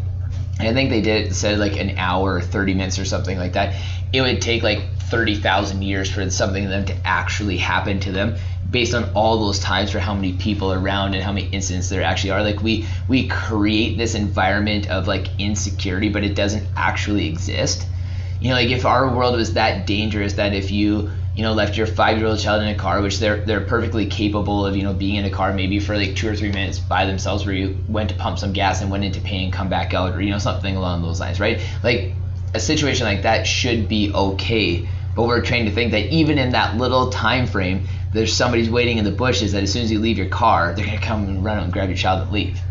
I 0.60 0.74
think 0.74 0.90
they 0.90 1.02
did 1.02 1.34
said 1.36 1.58
like 1.58 1.80
an 1.80 1.98
hour 1.98 2.36
or 2.36 2.42
30 2.42 2.74
minutes 2.74 3.00
or 3.00 3.06
something 3.06 3.38
like 3.38 3.54
that. 3.54 3.76
It 4.12 4.22
would 4.22 4.42
take 4.42 4.62
like 4.62 4.84
30,000 4.98 5.82
years 5.82 6.10
for 6.10 6.30
something 6.30 6.64
to 6.64 6.70
them 6.70 6.86
to 6.86 7.08
actually 7.08 7.58
happen 7.58 8.00
to 8.02 8.12
them 8.12 8.36
based 8.70 8.94
on 8.94 9.12
all 9.14 9.40
those 9.40 9.60
times 9.60 9.92
for 9.92 10.00
how 10.00 10.14
many 10.14 10.34
people 10.34 10.74
around 10.74 11.14
and 11.16 11.24
how 11.24 11.32
many 11.32 11.48
incidents 11.48 11.90
there 11.90 12.04
actually 12.04 12.32
are. 12.32 12.44
Like 12.44 12.62
we 12.62 12.86
we 13.08 13.28
create 13.28 13.98
this 13.98 14.16
environment 14.16 14.90
of 14.90 15.08
like 15.08 15.28
insecurity 15.40 16.10
but 16.10 16.24
it 16.24 16.36
doesn't 16.36 16.68
actually 16.76 17.28
exist. 17.28 17.88
You 18.40 18.50
know 18.50 18.56
like 18.56 18.70
if 18.70 18.86
our 18.86 19.14
world 19.14 19.36
was 19.36 19.54
that 19.54 19.88
dangerous 19.88 20.34
that 20.34 20.54
if 20.54 20.72
you 20.72 21.12
you 21.36 21.44
know 21.44 21.54
left 21.54 21.78
your 21.78 21.88
five 21.88 22.18
year 22.18 22.28
old 22.28 22.40
child 22.40 22.62
in 22.62 22.68
a 22.70 22.76
car 22.76 23.02
which 23.02 23.20
they're 23.20 23.38
they're 23.46 23.62
perfectly 23.62 24.06
capable 24.06 24.66
of 24.66 24.76
you 24.76 24.84
know 24.84 24.94
being 24.94 25.16
in 25.16 25.26
a 25.26 25.30
car 25.30 25.54
maybe 25.54 25.80
for 25.80 25.96
like 25.96 26.16
two 26.16 26.30
or 26.30 26.36
three 26.36 26.52
minutes 26.52 26.80
by 26.80 27.06
themselves 27.06 27.46
where 27.46 27.56
you 27.56 27.78
went 27.88 28.10
to 28.10 28.16
pump 28.16 28.38
some 28.40 28.54
gas 28.54 28.82
and 28.82 28.92
went 28.92 29.04
into 29.04 29.22
pain 29.22 29.46
and 29.46 29.54
come 29.54 29.70
back 29.70 29.94
out 29.94 30.14
or 30.14 30.22
you 30.22 30.32
know 30.32 30.38
something 30.38 30.76
along 30.76 31.02
those 31.02 31.20
lines 31.20 31.40
right? 31.40 31.62
Like 31.84 32.14
a 32.54 32.60
situation 32.60 33.06
like 33.06 33.24
that 33.24 33.46
should 33.46 33.88
be 33.88 34.12
okay 34.14 34.88
but 35.20 35.28
we're 35.28 35.42
trained 35.42 35.68
to 35.68 35.76
think 35.76 35.92
that 35.92 36.06
even 36.14 36.38
in 36.38 36.52
that 36.52 36.78
little 36.78 37.10
time 37.10 37.46
frame 37.46 37.86
there's 38.14 38.34
somebody's 38.34 38.70
waiting 38.70 39.00
in 39.00 39.04
the 39.04 39.12
bushes 39.12 39.52
that 39.52 39.62
as 39.62 39.70
soon 39.70 39.84
as 39.84 39.92
you 39.92 40.00
leave 40.00 40.18
your 40.18 40.30
car, 40.30 40.74
they're 40.74 40.86
gonna 40.86 40.98
come 40.98 41.28
and 41.28 41.44
run 41.44 41.60
and 41.60 41.74
grab 41.74 41.90
your 41.90 41.98
child 41.98 42.22
and 42.22 42.32
leave. 42.32 42.62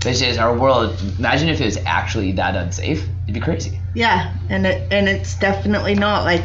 This 0.00 0.20
is 0.20 0.36
our 0.36 0.52
world. 0.52 1.00
Imagine 1.16 1.48
if 1.48 1.60
it 1.60 1.64
was 1.64 1.78
actually 1.86 2.32
that 2.32 2.56
unsafe. 2.56 3.08
It'd 3.22 3.34
be 3.34 3.38
crazy. 3.38 3.80
Yeah, 3.94 4.34
and 4.48 4.66
it 4.66 4.88
and 4.90 5.08
it's 5.08 5.38
definitely 5.38 5.94
not 5.94 6.24
like 6.24 6.42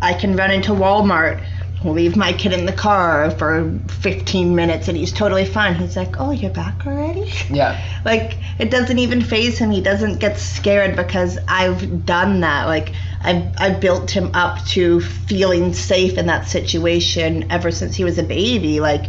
I 0.00 0.14
can 0.14 0.36
run 0.36 0.52
into 0.52 0.70
Walmart, 0.70 1.42
leave 1.84 2.16
my 2.16 2.32
kid 2.32 2.52
in 2.52 2.66
the 2.66 2.72
car 2.72 3.30
for 3.30 3.78
15 4.00 4.54
minutes, 4.54 4.88
and 4.88 4.96
he's 4.96 5.12
totally 5.12 5.44
fine. 5.44 5.74
He's 5.74 5.96
like, 5.96 6.18
"Oh, 6.18 6.30
you're 6.30 6.50
back 6.50 6.86
already?" 6.86 7.30
Yeah. 7.50 7.80
like 8.04 8.36
it 8.58 8.70
doesn't 8.70 8.98
even 8.98 9.22
phase 9.22 9.58
him. 9.58 9.70
He 9.70 9.80
doesn't 9.80 10.18
get 10.18 10.38
scared 10.38 10.96
because 10.96 11.38
I've 11.48 12.06
done 12.06 12.40
that. 12.40 12.66
Like 12.66 12.92
I've, 13.20 13.52
I've 13.58 13.80
built 13.80 14.10
him 14.10 14.30
up 14.34 14.64
to 14.68 15.00
feeling 15.00 15.72
safe 15.72 16.18
in 16.18 16.26
that 16.26 16.48
situation 16.48 17.50
ever 17.50 17.70
since 17.70 17.96
he 17.96 18.04
was 18.04 18.18
a 18.18 18.22
baby. 18.22 18.80
Like 18.80 19.06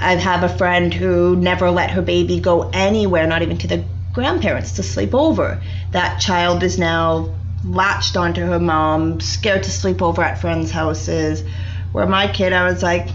I 0.00 0.14
have 0.14 0.42
a 0.42 0.56
friend 0.56 0.92
who 0.92 1.36
never 1.36 1.70
let 1.70 1.90
her 1.90 2.02
baby 2.02 2.40
go 2.40 2.70
anywhere, 2.72 3.26
not 3.26 3.42
even 3.42 3.58
to 3.58 3.68
the 3.68 3.84
grandparents 4.12 4.72
to 4.72 4.82
sleep 4.82 5.14
over. 5.14 5.62
That 5.92 6.20
child 6.20 6.62
is 6.62 6.78
now 6.78 7.34
latched 7.64 8.16
onto 8.16 8.40
her 8.40 8.58
mom, 8.58 9.20
scared 9.20 9.64
to 9.64 9.70
sleep 9.70 10.02
over 10.02 10.22
at 10.22 10.40
friends' 10.40 10.70
houses. 10.70 11.44
Where 11.92 12.06
my 12.06 12.28
kid, 12.28 12.52
I 12.52 12.64
was 12.64 12.82
like, 12.82 13.08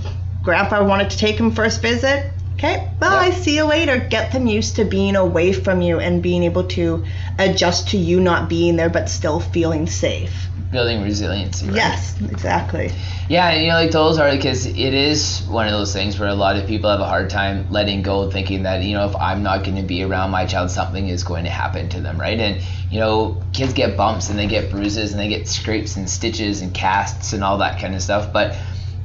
Grandpa 0.44 0.86
wanted 0.86 1.10
to 1.12 1.18
take 1.18 1.38
him 1.38 1.52
first 1.52 1.82
visit. 1.82 2.32
Okay, 2.58 2.90
bye. 3.00 3.28
Yeah. 3.28 3.34
See 3.34 3.58
you 3.58 3.66
later. 3.66 4.00
Get 4.00 4.32
them 4.32 4.48
used 4.48 4.78
to 4.78 4.86
being 4.86 5.18
away 5.18 5.52
from 5.52 5.82
you 5.82 6.00
and 6.00 6.24
being 6.24 6.42
able 6.44 6.64
to 6.70 7.04
adjust 7.38 7.90
to 7.90 7.98
you 7.98 8.22
not 8.22 8.48
being 8.48 8.78
there, 8.78 8.90
but 8.90 9.10
still 9.10 9.42
feeling 9.42 9.88
safe. 9.88 10.50
Building 10.72 11.04
resiliency. 11.04 11.68
Right? 11.68 11.76
Yes, 11.76 12.22
exactly. 12.22 12.94
Yeah, 13.28 13.50
and 13.50 13.62
you 13.62 13.68
know, 13.68 13.76
like 13.76 13.92
those 13.92 14.18
are 14.20 14.32
because 14.32 14.66
it 14.68 14.78
is 14.78 15.46
one 15.50 15.68
of 15.68 15.74
those 15.74 15.92
things 15.92 16.18
where 16.18 16.30
a 16.30 16.34
lot 16.34 16.56
of 16.56 16.66
people 16.66 16.90
have 16.90 17.02
a 17.02 17.06
hard 17.06 17.30
time 17.30 17.68
letting 17.72 18.02
go, 18.04 18.32
thinking 18.32 18.64
that 18.64 18.84
you 18.84 18.94
know 18.94 19.06
if 19.10 19.16
I'm 19.18 19.44
not 19.44 19.66
going 19.66 19.76
to 19.76 19.84
be 19.84 20.04
around 20.04 20.32
my 20.32 20.46
child, 20.46 20.72
something 20.72 21.10
is 21.10 21.26
going 21.26 21.44
to 21.44 21.50
happen 21.50 21.90
to 21.90 22.00
them, 22.00 22.18
right? 22.18 22.40
And 22.40 22.64
you 22.90 23.02
know, 23.02 23.44
kids 23.52 23.74
get 23.74 23.98
bumps 23.98 24.30
and 24.30 24.40
they 24.40 24.48
get 24.48 24.72
bruises 24.72 25.12
and 25.12 25.20
they 25.20 25.28
get 25.28 25.50
scrapes 25.50 25.98
and 25.98 26.10
stitches 26.10 26.62
and 26.62 26.74
casts 26.74 27.34
and 27.34 27.44
all 27.44 27.58
that 27.58 27.82
kind 27.82 27.96
of 27.96 28.02
stuff, 28.02 28.32
but 28.32 28.56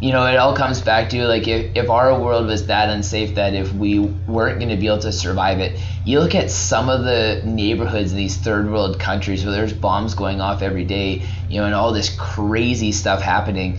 you 0.01 0.13
know, 0.13 0.27
it 0.27 0.37
all 0.37 0.57
comes 0.57 0.81
back 0.81 1.11
to 1.11 1.27
like 1.27 1.47
if, 1.47 1.77
if 1.77 1.91
our 1.91 2.19
world 2.19 2.47
was 2.47 2.67
that 2.67 2.89
unsafe 2.89 3.35
that 3.35 3.55
if 3.55 3.73
we 3.73 3.99
weren't 3.99 4.59
going 4.59 4.71
to 4.71 4.77
be 4.77 4.87
able 4.87 4.99
to 5.01 5.13
survive 5.13 5.61
it, 5.61 5.79
you 6.05 6.21
look 6.21 6.35
at 6.35 6.51
some 6.51 6.89
of 6.89 7.05
the 7.05 7.43
neighborhoods 7.45 8.11
in 8.13 8.17
these 8.17 8.37
third 8.37 8.71
world 8.71 8.99
countries 8.99 9.45
where 9.45 9.53
there's 9.53 9.75
bombs 9.75 10.15
going 10.15 10.41
off 10.41 10.63
every 10.63 10.85
day, 10.85 11.23
you 11.51 11.61
know, 11.61 11.67
and 11.67 11.75
all 11.75 11.93
this 11.93 12.15
crazy 12.17 12.93
stuff 12.93 13.21
happening. 13.21 13.79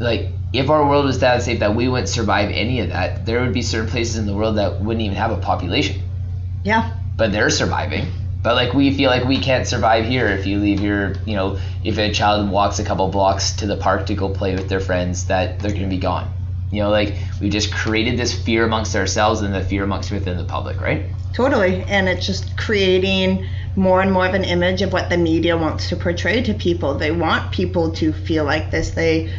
Like, 0.00 0.32
if 0.52 0.70
our 0.70 0.84
world 0.88 1.04
was 1.04 1.20
that 1.20 1.36
unsafe 1.36 1.60
that 1.60 1.76
we 1.76 1.86
wouldn't 1.88 2.08
survive 2.08 2.50
any 2.50 2.80
of 2.80 2.88
that, 2.88 3.24
there 3.24 3.40
would 3.42 3.54
be 3.54 3.62
certain 3.62 3.88
places 3.88 4.16
in 4.16 4.26
the 4.26 4.34
world 4.34 4.56
that 4.56 4.80
wouldn't 4.80 5.02
even 5.04 5.16
have 5.16 5.30
a 5.30 5.36
population, 5.36 6.02
Yeah. 6.64 6.90
but 7.16 7.30
they're 7.30 7.50
surviving. 7.50 8.08
But 8.42 8.54
like 8.54 8.72
we 8.72 8.94
feel 8.94 9.10
like 9.10 9.24
we 9.24 9.38
can't 9.38 9.66
survive 9.66 10.06
here 10.06 10.28
if 10.28 10.46
you 10.46 10.58
leave 10.58 10.80
your, 10.80 11.14
you 11.26 11.36
know, 11.36 11.58
if 11.84 11.98
a 11.98 12.10
child 12.10 12.50
walks 12.50 12.78
a 12.78 12.84
couple 12.84 13.08
blocks 13.08 13.52
to 13.56 13.66
the 13.66 13.76
park 13.76 14.06
to 14.06 14.14
go 14.14 14.30
play 14.30 14.54
with 14.54 14.68
their 14.68 14.80
friends, 14.80 15.26
that 15.26 15.60
they're 15.60 15.72
going 15.72 15.82
to 15.82 15.88
be 15.88 15.98
gone. 15.98 16.32
You 16.70 16.82
know, 16.82 16.90
like 16.90 17.16
we 17.40 17.50
just 17.50 17.72
created 17.72 18.18
this 18.18 18.32
fear 18.32 18.64
amongst 18.64 18.94
ourselves 18.96 19.42
and 19.42 19.52
the 19.52 19.62
fear 19.62 19.84
amongst 19.84 20.10
within 20.10 20.36
the 20.36 20.44
public, 20.44 20.80
right? 20.80 21.06
Totally. 21.32 21.82
And 21.82 22.08
it's 22.08 22.26
just 22.26 22.56
creating 22.56 23.46
more 23.76 24.00
and 24.00 24.12
more 24.12 24.26
of 24.26 24.34
an 24.34 24.44
image 24.44 24.82
of 24.82 24.92
what 24.92 25.10
the 25.10 25.16
media 25.16 25.56
wants 25.56 25.88
to 25.88 25.96
portray 25.96 26.42
to 26.42 26.54
people. 26.54 26.94
They 26.94 27.10
want 27.12 27.52
people 27.52 27.92
to 27.92 28.12
feel 28.12 28.44
like 28.44 28.70
this. 28.70 28.90
They 28.90 29.32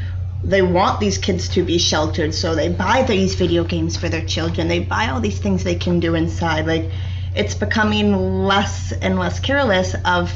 they 0.43 0.63
want 0.63 0.99
these 0.99 1.19
kids 1.19 1.49
to 1.49 1.63
be 1.63 1.77
sheltered, 1.77 2.33
so 2.33 2.55
they 2.55 2.69
buy 2.69 3.03
these 3.03 3.35
video 3.35 3.63
games 3.63 3.95
for 3.95 4.09
their 4.09 4.25
children. 4.25 4.67
They 4.67 4.79
buy 4.79 5.09
all 5.09 5.21
these 5.21 5.37
things 5.37 5.63
they 5.63 5.75
can 5.75 5.99
do 5.99 6.15
inside. 6.15 6.65
Like 6.65 6.89
it's 7.35 7.55
becoming 7.55 8.43
less 8.43 8.91
and 8.91 9.17
less 9.17 9.39
careless 9.39 9.95
of 10.05 10.31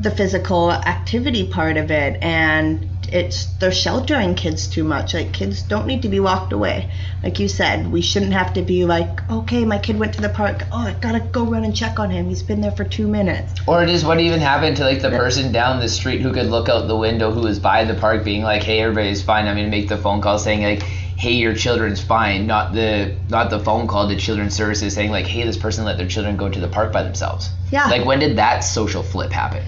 the 0.00 0.10
physical 0.10 0.70
activity 0.70 1.48
part 1.48 1.76
of 1.76 1.90
it. 1.90 2.22
And 2.22 2.88
it's 3.10 3.46
they're 3.56 3.72
sheltering 3.72 4.34
kids 4.34 4.68
too 4.68 4.84
much. 4.84 5.14
Like 5.14 5.32
kids 5.32 5.62
don't 5.62 5.86
need 5.86 6.02
to 6.02 6.08
be 6.08 6.20
walked 6.20 6.52
away. 6.52 6.90
Like 7.22 7.38
you 7.38 7.48
said 7.48 7.90
we 7.90 8.02
shouldn't 8.02 8.32
have 8.32 8.52
to 8.54 8.62
be 8.62 8.84
like 8.84 9.28
okay 9.30 9.64
my 9.64 9.78
kid 9.78 9.98
went 9.98 10.14
to 10.14 10.20
the 10.20 10.28
park. 10.28 10.64
Oh 10.72 10.78
i 10.78 10.94
gotta 10.94 11.20
go 11.20 11.44
run 11.44 11.64
and 11.64 11.74
check 11.74 11.98
on 11.98 12.10
him. 12.10 12.28
He's 12.28 12.42
been 12.42 12.60
there 12.60 12.70
for 12.70 12.84
two 12.84 13.08
minutes. 13.08 13.54
Or 13.66 13.84
just 13.86 14.06
what 14.06 14.20
even 14.20 14.40
happened 14.40 14.76
to 14.76 14.84
like 14.84 15.02
the 15.02 15.10
person 15.10 15.52
down 15.52 15.80
the 15.80 15.88
street 15.88 16.20
who 16.20 16.32
could 16.32 16.46
look 16.46 16.68
out 16.68 16.86
the 16.86 16.96
window 16.96 17.30
who 17.32 17.40
was 17.40 17.58
by 17.58 17.84
the 17.84 17.94
park 17.94 18.24
being 18.24 18.42
like, 18.42 18.62
Hey, 18.62 18.80
everybody's 18.80 19.22
fine. 19.22 19.46
I'm 19.46 19.56
gonna 19.56 19.68
make 19.68 19.88
the 19.88 19.98
phone 19.98 20.20
call 20.20 20.38
saying 20.38 20.62
like, 20.62 20.82
Hey, 21.18 21.32
your 21.32 21.54
children's 21.54 22.00
fine, 22.00 22.46
not 22.46 22.72
the 22.72 23.16
not 23.28 23.50
the 23.50 23.58
phone 23.58 23.88
call 23.88 24.08
to 24.08 24.16
children's 24.16 24.54
services 24.54 24.94
saying 24.94 25.10
like, 25.10 25.26
Hey, 25.26 25.44
this 25.44 25.56
person 25.56 25.84
let 25.84 25.98
their 25.98 26.06
children 26.06 26.36
go 26.36 26.48
to 26.48 26.60
the 26.60 26.68
park 26.68 26.92
by 26.92 27.02
themselves. 27.02 27.50
Yeah. 27.72 27.86
Like 27.86 28.06
when 28.06 28.20
did 28.20 28.36
that 28.38 28.60
social 28.60 29.02
flip 29.02 29.32
happen? 29.32 29.64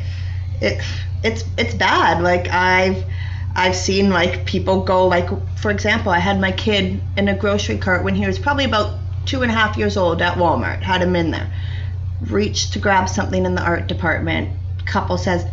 it 0.60 0.82
it's 1.22 1.44
it's 1.56 1.74
bad 1.74 2.22
like 2.22 2.48
i've 2.48 3.04
i've 3.54 3.76
seen 3.76 4.10
like 4.10 4.44
people 4.46 4.82
go 4.82 5.06
like 5.06 5.28
for 5.58 5.70
example 5.70 6.12
i 6.12 6.18
had 6.18 6.40
my 6.40 6.52
kid 6.52 7.00
in 7.16 7.28
a 7.28 7.36
grocery 7.36 7.78
cart 7.78 8.04
when 8.04 8.14
he 8.14 8.26
was 8.26 8.38
probably 8.38 8.64
about 8.64 8.98
two 9.26 9.42
and 9.42 9.50
a 9.50 9.54
half 9.54 9.76
years 9.76 9.96
old 9.96 10.22
at 10.22 10.36
walmart 10.36 10.82
had 10.82 11.02
him 11.02 11.16
in 11.16 11.30
there 11.30 11.50
reached 12.22 12.72
to 12.74 12.78
grab 12.78 13.08
something 13.08 13.44
in 13.44 13.54
the 13.54 13.62
art 13.62 13.86
department 13.86 14.50
couple 14.86 15.16
says 15.16 15.44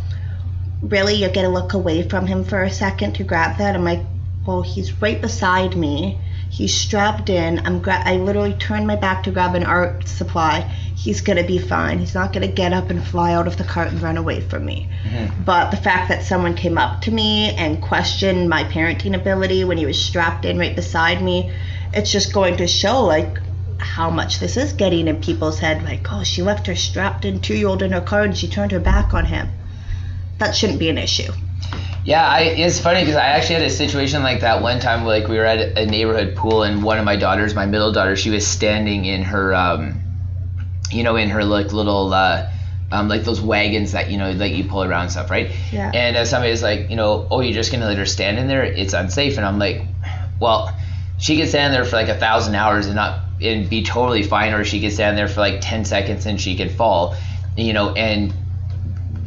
really 0.81 1.15
you're 1.15 1.31
gonna 1.31 1.49
look 1.49 1.73
away 1.73 2.07
from 2.07 2.25
him 2.27 2.43
for 2.43 2.63
a 2.63 2.71
second 2.71 3.13
to 3.13 3.23
grab 3.23 3.57
that 3.57 3.75
i'm 3.75 3.83
like 3.83 4.01
well 4.47 4.61
he's 4.61 4.99
right 5.01 5.21
beside 5.21 5.75
me 5.75 6.17
he's 6.49 6.73
strapped 6.73 7.29
in 7.29 7.59
i'm 7.65 7.79
gra- 7.81 8.01
i 8.05 8.15
literally 8.15 8.53
turned 8.53 8.87
my 8.87 8.95
back 8.95 9.23
to 9.23 9.31
grab 9.31 9.53
an 9.53 9.63
art 9.63 10.07
supply 10.07 10.61
he's 10.95 11.21
gonna 11.21 11.45
be 11.45 11.59
fine 11.59 11.99
he's 11.99 12.15
not 12.15 12.33
gonna 12.33 12.47
get 12.47 12.73
up 12.73 12.89
and 12.89 13.05
fly 13.05 13.33
out 13.33 13.47
of 13.47 13.57
the 13.57 13.63
cart 13.63 13.89
and 13.89 14.01
run 14.01 14.17
away 14.17 14.41
from 14.41 14.65
me 14.65 14.89
mm-hmm. 15.03 15.43
but 15.43 15.69
the 15.69 15.77
fact 15.77 16.09
that 16.09 16.23
someone 16.23 16.55
came 16.55 16.77
up 16.77 17.01
to 17.01 17.11
me 17.11 17.49
and 17.55 17.81
questioned 17.81 18.49
my 18.49 18.63
parenting 18.63 19.15
ability 19.15 19.63
when 19.65 19.77
he 19.77 19.85
was 19.85 20.01
strapped 20.01 20.45
in 20.45 20.57
right 20.57 20.75
beside 20.75 21.21
me 21.21 21.53
it's 21.93 22.11
just 22.11 22.33
going 22.33 22.57
to 22.57 22.67
show 22.67 23.03
like 23.03 23.39
how 23.79 24.09
much 24.09 24.39
this 24.39 24.57
is 24.57 24.73
getting 24.73 25.07
in 25.07 25.21
people's 25.21 25.59
head. 25.59 25.83
Like, 25.83 26.11
oh, 26.11 26.23
she 26.23 26.41
left 26.41 26.67
her 26.67 26.75
strapped 26.75 27.25
in 27.25 27.39
two 27.39 27.55
year 27.55 27.67
old 27.67 27.81
in 27.81 27.91
her 27.91 28.01
car 28.01 28.23
and 28.23 28.37
she 28.37 28.47
turned 28.47 28.71
her 28.71 28.79
back 28.79 29.13
on 29.13 29.25
him. 29.25 29.49
That 30.39 30.55
shouldn't 30.55 30.79
be 30.79 30.89
an 30.89 30.97
issue. 30.97 31.31
Yeah, 32.07 32.25
I, 32.25 32.43
it's 32.43 32.79
funny 32.79 33.01
because 33.01 33.17
I 33.17 33.25
actually 33.25 33.55
had 33.55 33.63
a 33.63 33.69
situation 33.69 34.23
like 34.23 34.39
that 34.39 34.61
one 34.61 34.79
time. 34.79 35.03
Like 35.03 35.27
we 35.27 35.35
were 35.37 35.43
at 35.43 35.77
a 35.77 35.85
neighborhood 35.85 36.37
pool, 36.37 36.63
and 36.63 36.81
one 36.81 36.99
of 36.99 37.03
my 37.03 37.17
daughters, 37.17 37.53
my 37.53 37.65
middle 37.65 37.91
daughter, 37.91 38.15
she 38.15 38.29
was 38.29 38.47
standing 38.47 39.03
in 39.03 39.23
her, 39.23 39.53
um, 39.53 39.99
you 40.89 41.03
know, 41.03 41.17
in 41.17 41.27
her 41.27 41.43
like 41.43 41.73
little, 41.73 42.13
uh, 42.13 42.49
um, 42.93 43.09
like 43.09 43.25
those 43.25 43.41
wagons 43.41 43.91
that 43.91 44.09
you 44.09 44.17
know, 44.17 44.31
like 44.31 44.53
you 44.53 44.63
pull 44.63 44.85
around 44.85 45.09
stuff, 45.09 45.29
right? 45.29 45.51
Yeah. 45.69 45.91
And 45.93 46.15
uh, 46.15 46.23
somebody 46.23 46.51
was 46.51 46.63
like, 46.63 46.89
you 46.89 46.95
know, 46.95 47.27
oh, 47.29 47.41
you're 47.41 47.53
just 47.53 47.73
gonna 47.73 47.87
let 47.87 47.97
her 47.97 48.05
stand 48.05 48.39
in 48.39 48.47
there? 48.47 48.63
It's 48.63 48.93
unsafe. 48.93 49.35
And 49.35 49.45
I'm 49.45 49.59
like, 49.59 49.81
well, 50.39 50.73
she 51.17 51.35
could 51.37 51.49
stand 51.49 51.73
there 51.73 51.83
for 51.83 51.97
like 51.97 52.07
a 52.07 52.17
thousand 52.17 52.55
hours 52.55 52.85
and 52.85 52.95
not 52.95 53.19
and 53.41 53.69
be 53.69 53.83
totally 53.83 54.23
fine, 54.23 54.53
or 54.53 54.63
she 54.63 54.79
could 54.79 54.93
stand 54.93 55.17
there 55.17 55.27
for 55.27 55.41
like 55.41 55.59
ten 55.59 55.83
seconds 55.83 56.25
and 56.25 56.39
she 56.39 56.55
could 56.55 56.71
fall, 56.71 57.17
you 57.57 57.73
know, 57.73 57.91
and 57.91 58.33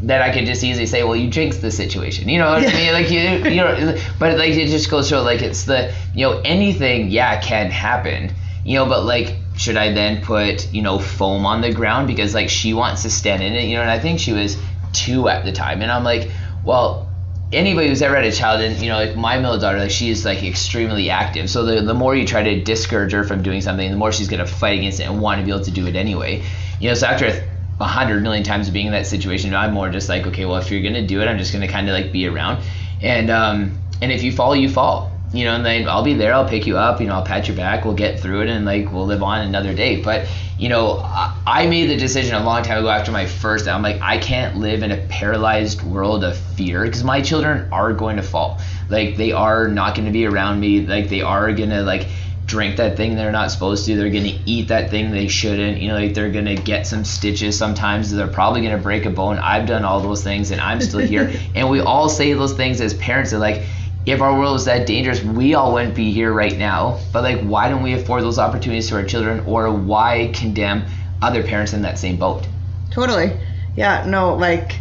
then 0.03 0.23
I 0.23 0.33
could 0.33 0.47
just 0.47 0.65
easily 0.65 0.87
say, 0.87 1.05
well, 1.05 1.17
you 1.17 1.29
jinxed 1.29 1.61
the 1.61 1.71
situation. 1.71 2.29
You 2.29 2.39
know 2.39 2.51
what 2.51 2.67
I 2.67 2.73
mean? 2.73 2.93
Like 2.93 3.11
you, 3.11 3.21
you 3.51 3.57
know, 3.57 3.99
but 4.19 4.39
like 4.39 4.55
it 4.55 4.69
just 4.69 4.91
goes 4.91 5.09
to 5.11 5.21
like 5.21 5.43
it's 5.43 5.65
the, 5.65 5.95
you 6.15 6.27
know, 6.27 6.41
anything, 6.45 7.11
yeah, 7.11 7.41
can 7.41 7.71
happen. 7.71 8.33
You 8.65 8.77
know, 8.77 8.87
but 8.87 9.05
like, 9.05 9.37
should 9.57 9.77
I 9.77 9.93
then 9.93 10.23
put, 10.23 10.73
you 10.73 10.83
know, 10.83 10.99
foam 10.99 11.45
on 11.47 11.61
the 11.61 11.73
ground 11.73 12.07
because 12.07 12.35
like 12.35 12.49
she 12.49 12.73
wants 12.75 13.03
to 13.03 13.11
stand 13.11 13.43
in 13.43 13.53
it, 13.53 13.65
you 13.65 13.77
know? 13.77 13.83
And 13.83 13.91
I 13.91 13.99
think 13.99 14.21
she 14.21 14.33
was 14.33 14.57
two 14.93 15.29
at 15.29 15.45
the 15.45 15.53
time, 15.53 15.83
and 15.83 15.91
I'm 15.91 16.05
like, 16.05 16.31
well, 16.65 17.09
anybody 17.53 17.89
who's 17.89 18.03
ever 18.03 18.17
had 18.17 18.25
a 18.25 18.33
child, 18.33 18.61
and 18.61 18.77
you 18.81 18.89
know, 18.89 18.97
like 18.97 19.17
my 19.17 19.39
middle 19.39 19.59
daughter, 19.59 19.79
like 19.79 19.91
she's 19.91 20.25
like 20.25 20.43
extremely 20.43 21.11
active. 21.11 21.51
So 21.51 21.65
the 21.65 21.83
the 21.83 21.95
more 21.95 22.15
you 22.15 22.27
try 22.27 22.43
to 22.43 22.63
discourage 22.63 23.13
her 23.13 23.25
from 23.25 23.43
doing 23.43 23.61
something, 23.61 23.91
the 23.91 23.97
more 23.97 24.13
she's 24.13 24.29
gonna 24.29 24.47
fight 24.47 24.79
against 24.79 25.01
it 25.01 25.05
and 25.05 25.21
want 25.21 25.41
to 25.41 25.45
be 25.45 25.51
able 25.51 25.65
to 25.65 25.71
do 25.71 25.87
it 25.87 25.97
anyway. 25.97 26.43
You 26.81 26.89
know, 26.89 26.95
so 26.95 27.07
after 27.07 27.43
a 27.81 27.87
hundred 27.87 28.23
million 28.23 28.45
times 28.45 28.69
of 28.69 28.75
being 28.75 28.87
in 28.87 28.93
that 28.93 29.07
situation, 29.07 29.55
I'm 29.55 29.73
more 29.73 29.88
just 29.88 30.09
like, 30.09 30.27
okay, 30.27 30.45
well, 30.45 30.57
if 30.59 30.71
you're 30.71 30.83
gonna 30.83 31.07
do 31.07 31.21
it, 31.21 31.27
I'm 31.27 31.38
just 31.38 31.53
gonna 31.53 31.69
kind 31.69 31.88
of 31.88 31.95
like 31.95 32.12
be 32.12 32.27
around, 32.27 32.62
and 33.03 33.31
um, 33.31 33.79
and 34.03 34.12
if 34.12 34.23
you 34.23 34.33
fall, 34.33 34.55
you 34.55 34.69
fall, 34.69 35.11
you 35.33 35.45
know, 35.45 35.55
and 35.55 35.64
then 35.64 35.88
I'll 35.88 36.05
be 36.05 36.14
there, 36.14 36.35
I'll 36.35 36.49
pick 36.49 36.66
you 36.66 36.77
up, 36.77 37.01
you 37.01 37.07
know, 37.07 37.14
I'll 37.14 37.25
pat 37.25 37.49
your 37.49 37.57
back, 37.57 37.85
we'll 37.85 37.95
get 37.95 38.21
through 38.21 38.43
it, 38.43 38.49
and 38.49 38.64
like 38.64 38.93
we'll 38.93 39.07
live 39.07 39.23
on 39.23 39.40
another 39.40 39.75
day. 39.75 40.03
But 40.03 40.29
you 40.59 40.69
know, 40.69 40.99
I, 40.99 41.35
I 41.47 41.66
made 41.66 41.88
the 41.88 41.97
decision 41.97 42.35
a 42.35 42.45
long 42.45 42.62
time 42.62 42.79
ago 42.79 42.90
after 42.90 43.11
my 43.11 43.25
first. 43.25 43.66
I'm 43.66 43.83
like, 43.83 44.01
I 44.03 44.19
can't 44.19 44.57
live 44.57 44.83
in 44.83 44.93
a 44.93 44.99
paralyzed 45.09 45.83
world 45.83 46.23
of 46.23 46.37
fear 46.37 46.85
because 46.85 47.03
my 47.03 47.23
children 47.23 47.66
are 47.73 47.95
going 47.95 48.16
to 48.16 48.23
fall. 48.23 48.61
Like 48.90 49.16
they 49.16 49.33
are 49.33 49.69
not 49.69 49.95
going 49.95 50.05
to 50.05 50.12
be 50.12 50.27
around 50.27 50.61
me. 50.61 50.87
Like 50.87 51.09
they 51.09 51.23
are 51.23 51.51
gonna 51.53 51.83
like 51.83 52.09
drink 52.51 52.77
that 52.77 52.97
thing 52.97 53.15
they're 53.15 53.31
not 53.31 53.53
supposed 53.53 53.87
to. 53.87 53.97
They're 53.97 54.11
gonna 54.11 54.39
eat 54.45 54.69
that 54.69 54.91
thing 54.91 55.13
they 55.13 55.29
shouldn't. 55.29 55.81
You 55.81 55.89
know, 55.89 55.95
like 55.95 56.15
they're 56.15 56.33
gonna 56.33 56.57
get 56.57 56.85
some 56.87 57.05
stitches 57.05 57.57
sometimes. 57.57 58.11
They're 58.11 58.27
probably 58.27 58.63
gonna 58.63 58.79
break 58.79 59.07
a 59.07 59.11
bone. 59.11 59.39
I've 59.39 59.67
done 59.67 59.85
all 59.85 60.01
those 60.01 60.25
things 60.25 60.51
and 60.51 60.61
I'm 60.61 60.81
still 60.81 61.01
here. 61.01 61.33
and 61.55 61.71
we 61.71 61.81
all 61.81 62.09
say 62.09 62.33
those 62.33 62.55
things 62.55 62.81
as 62.81 62.93
parents. 62.95 63.31
They're 63.31 63.39
like, 63.39 63.63
if 64.05 64.21
our 64.21 64.37
world 64.37 64.55
was 64.55 64.65
that 64.65 64.87
dangerous, 64.87 65.23
we 65.23 65.55
all 65.55 65.73
wouldn't 65.75 65.95
be 65.95 66.11
here 66.11 66.33
right 66.33 66.57
now. 66.57 66.99
But 67.13 67.23
like, 67.23 67.41
why 67.43 67.69
don't 67.69 67.85
we 67.85 67.93
afford 67.93 68.25
those 68.25 68.39
opportunities 68.39 68.89
to 68.89 68.97
our 68.97 69.05
children, 69.05 69.45
or 69.47 69.71
why 69.73 70.33
condemn 70.35 70.85
other 71.23 71.45
parents 71.45 71.73
in 71.73 71.83
that 71.83 71.99
same 71.99 72.17
boat? 72.17 72.49
Totally. 72.91 73.39
Yeah, 73.77 74.05
no, 74.07 74.35
like 74.35 74.75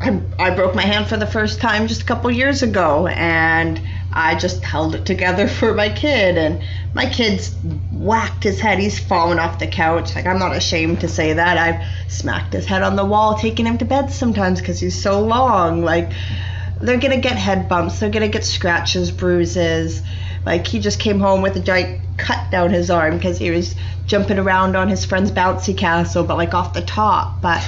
I, 0.00 0.18
I 0.38 0.50
broke 0.50 0.74
my 0.74 0.82
hand 0.82 1.08
for 1.08 1.18
the 1.18 1.26
first 1.26 1.60
time 1.60 1.86
just 1.86 2.02
a 2.02 2.04
couple 2.04 2.30
years 2.30 2.62
ago 2.62 3.06
and 3.08 3.80
I 4.12 4.34
just 4.34 4.62
held 4.62 4.94
it 4.94 5.06
together 5.06 5.48
for 5.60 5.74
my 5.74 5.88
kid 5.88 6.36
and 6.36 6.62
my 6.94 7.06
kid's 7.06 7.54
whacked 7.92 8.42
his 8.42 8.60
head. 8.60 8.78
He's 8.78 8.98
fallen 8.98 9.38
off 9.38 9.58
the 9.58 9.66
couch. 9.66 10.14
Like 10.14 10.26
I'm 10.26 10.38
not 10.38 10.56
ashamed 10.56 11.00
to 11.00 11.08
say 11.08 11.34
that. 11.34 11.58
I've 11.58 12.10
smacked 12.10 12.52
his 12.52 12.66
head 12.66 12.82
on 12.82 12.96
the 12.96 13.04
wall, 13.04 13.36
taking 13.36 13.66
him 13.66 13.78
to 13.78 13.84
bed 13.84 14.10
sometimes 14.10 14.60
because 14.60 14.80
he's 14.80 15.00
so 15.00 15.20
long. 15.20 15.82
Like 15.84 16.10
they're 16.80 16.98
gonna 16.98 17.20
get 17.20 17.36
head 17.36 17.68
bumps. 17.68 18.00
They're 18.00 18.10
gonna 18.10 18.28
get 18.28 18.44
scratches, 18.44 19.10
bruises. 19.10 20.02
Like 20.44 20.66
he 20.66 20.78
just 20.78 20.98
came 20.98 21.20
home 21.20 21.42
with 21.42 21.56
a 21.56 21.60
giant 21.60 22.00
cut 22.16 22.50
down 22.50 22.70
his 22.70 22.90
arm 22.90 23.16
because 23.16 23.38
he 23.38 23.50
was 23.50 23.74
jumping 24.06 24.38
around 24.38 24.76
on 24.76 24.88
his 24.88 25.04
friend's 25.04 25.30
bouncy 25.30 25.76
castle, 25.76 26.24
but 26.24 26.36
like 26.36 26.54
off 26.54 26.74
the 26.74 26.82
top. 26.82 27.40
But 27.40 27.62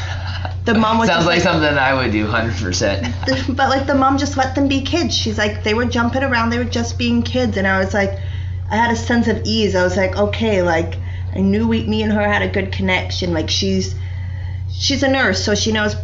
the 0.64 0.74
mom 0.74 0.98
was 0.98 1.08
Sounds 1.08 1.26
like, 1.26 1.36
like 1.36 1.42
something 1.42 1.78
I 1.78 1.94
would 1.94 2.12
do, 2.12 2.26
hundred 2.26 2.56
percent. 2.56 3.14
but 3.56 3.68
like 3.68 3.86
the 3.86 3.94
mom 3.94 4.18
just 4.18 4.36
let 4.36 4.54
them 4.54 4.68
be 4.68 4.82
kids. 4.82 5.16
She's 5.16 5.38
like 5.38 5.64
they 5.64 5.74
were 5.74 5.86
jumping 5.86 6.22
around, 6.22 6.50
they 6.50 6.58
were 6.58 6.64
just 6.64 6.98
being 6.98 7.22
kids, 7.22 7.56
and 7.56 7.66
I 7.66 7.78
was 7.78 7.94
like, 7.94 8.18
I 8.70 8.76
had 8.76 8.90
a 8.90 8.96
sense 8.96 9.28
of 9.28 9.42
ease. 9.44 9.74
I 9.74 9.82
was 9.82 9.96
like, 9.96 10.16
okay, 10.16 10.62
like 10.62 10.94
I 11.34 11.40
knew 11.40 11.68
we, 11.68 11.84
me 11.84 12.02
and 12.02 12.12
her 12.12 12.26
had 12.26 12.42
a 12.42 12.48
good 12.48 12.72
connection. 12.72 13.32
Like 13.32 13.50
she's 13.50 13.94
she's 14.70 15.02
a 15.02 15.08
nurse, 15.08 15.44
so 15.44 15.54
she 15.54 15.72
knows 15.72 15.94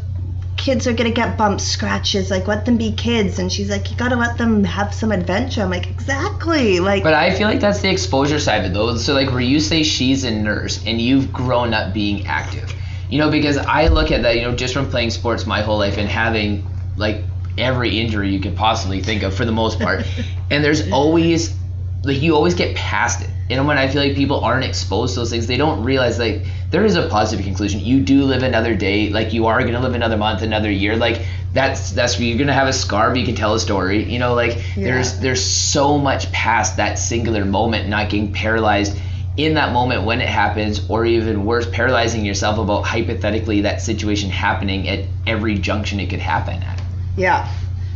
kids 0.59 0.87
are 0.87 0.93
gonna 0.93 1.11
get 1.11 1.39
bumps, 1.39 1.65
scratches. 1.65 2.31
Like 2.31 2.47
let 2.47 2.67
them 2.67 2.77
be 2.77 2.93
kids, 2.93 3.39
and 3.39 3.51
she's 3.51 3.71
like, 3.71 3.91
you 3.91 3.97
gotta 3.97 4.17
let 4.17 4.37
them 4.37 4.65
have 4.65 4.93
some 4.93 5.13
adventure. 5.13 5.63
I'm 5.63 5.71
like, 5.71 5.89
exactly, 5.89 6.81
like. 6.81 7.03
But 7.03 7.15
I 7.15 7.35
feel 7.35 7.49
like 7.49 7.61
that's 7.61 7.81
the 7.81 7.89
exposure 7.89 8.39
side 8.39 8.65
of 8.65 8.71
it, 8.71 8.75
though. 8.75 8.95
So, 8.97 9.15
like, 9.15 9.31
where 9.31 9.41
you 9.41 9.61
say 9.61 9.83
she's 9.83 10.25
a 10.25 10.31
nurse 10.31 10.85
and 10.85 11.01
you've 11.01 11.33
grown 11.33 11.73
up 11.73 11.95
being 11.95 12.27
active, 12.27 12.75
you 13.09 13.19
know, 13.19 13.31
because 13.31 13.57
I 13.57 13.87
look 13.87 14.11
at 14.11 14.23
that, 14.23 14.37
you 14.37 14.43
know, 14.43 14.55
just 14.55 14.75
from 14.75 14.91
playing 14.91 15.11
sports 15.11 15.47
my 15.47 15.63
whole 15.63 15.79
life 15.79 15.97
and 15.97 16.09
having 16.09 16.67
like 16.97 17.23
every 17.57 17.99
injury 17.99 18.31
you 18.31 18.41
could 18.41 18.57
possibly 18.57 19.01
think 19.01 19.23
of 19.23 19.35
for 19.35 19.47
the 19.47 19.53
most 19.53 19.81
part, 19.81 20.05
and 20.51 20.63
there's 20.63 20.91
always 20.93 21.55
like 22.03 22.23
you 22.23 22.35
always 22.35 22.55
get 22.55 22.77
past 22.77 23.23
it. 23.23 23.31
Know, 23.51 23.65
when 23.65 23.79
I 23.79 23.89
feel 23.89 24.03
like 24.03 24.15
people 24.15 24.41
aren't 24.41 24.65
exposed 24.65 25.15
to 25.15 25.21
those 25.21 25.31
things, 25.31 25.47
they 25.47 25.57
don't 25.57 25.83
realize 25.83 26.19
like 26.19 26.45
there 26.71 26.85
is 26.85 26.97
a 26.97 27.09
positive 27.09 27.45
conclusion. 27.45 27.81
You 27.81 28.03
do 28.03 28.25
live 28.25 28.43
another 28.43 28.75
day, 28.75 29.09
like 29.09 29.33
you 29.33 29.47
are 29.47 29.61
gonna 29.61 29.81
live 29.81 29.95
another 29.95 30.19
month, 30.19 30.43
another 30.43 30.71
year. 30.71 30.97
Like 30.97 31.27
that's 31.55 31.93
that's 31.93 32.19
where 32.19 32.29
you're 32.29 32.39
gonna 32.39 32.53
have 32.53 32.69
a 32.69 32.75
scar, 32.75 33.09
but 33.11 33.19
you 33.19 33.25
can 33.25 33.35
tell 33.35 33.55
a 33.55 33.61
story. 33.61 34.05
You 34.05 34.19
know, 34.19 34.35
like 34.35 34.63
there's 34.77 35.19
there's 35.19 35.43
so 35.43 35.97
much 35.99 36.31
past 36.31 36.77
that 36.77 36.99
singular 36.99 37.45
moment, 37.47 37.89
not 37.89 38.11
getting 38.11 38.33
paralyzed 38.35 38.95
in 39.39 39.55
that 39.55 39.73
moment 39.73 40.03
when 40.05 40.21
it 40.21 40.29
happens, 40.29 40.89
or 40.91 41.07
even 41.07 41.47
worse, 41.47 41.67
paralyzing 41.71 42.25
yourself 42.25 42.59
about 42.59 42.83
hypothetically 42.83 43.63
that 43.63 43.81
situation 43.81 44.29
happening 44.31 44.89
at 44.89 45.07
every 45.27 45.57
junction 45.57 46.01
it 46.01 46.11
could 46.11 46.19
happen 46.19 46.63
at. 46.63 46.83
yeah, 47.17 47.51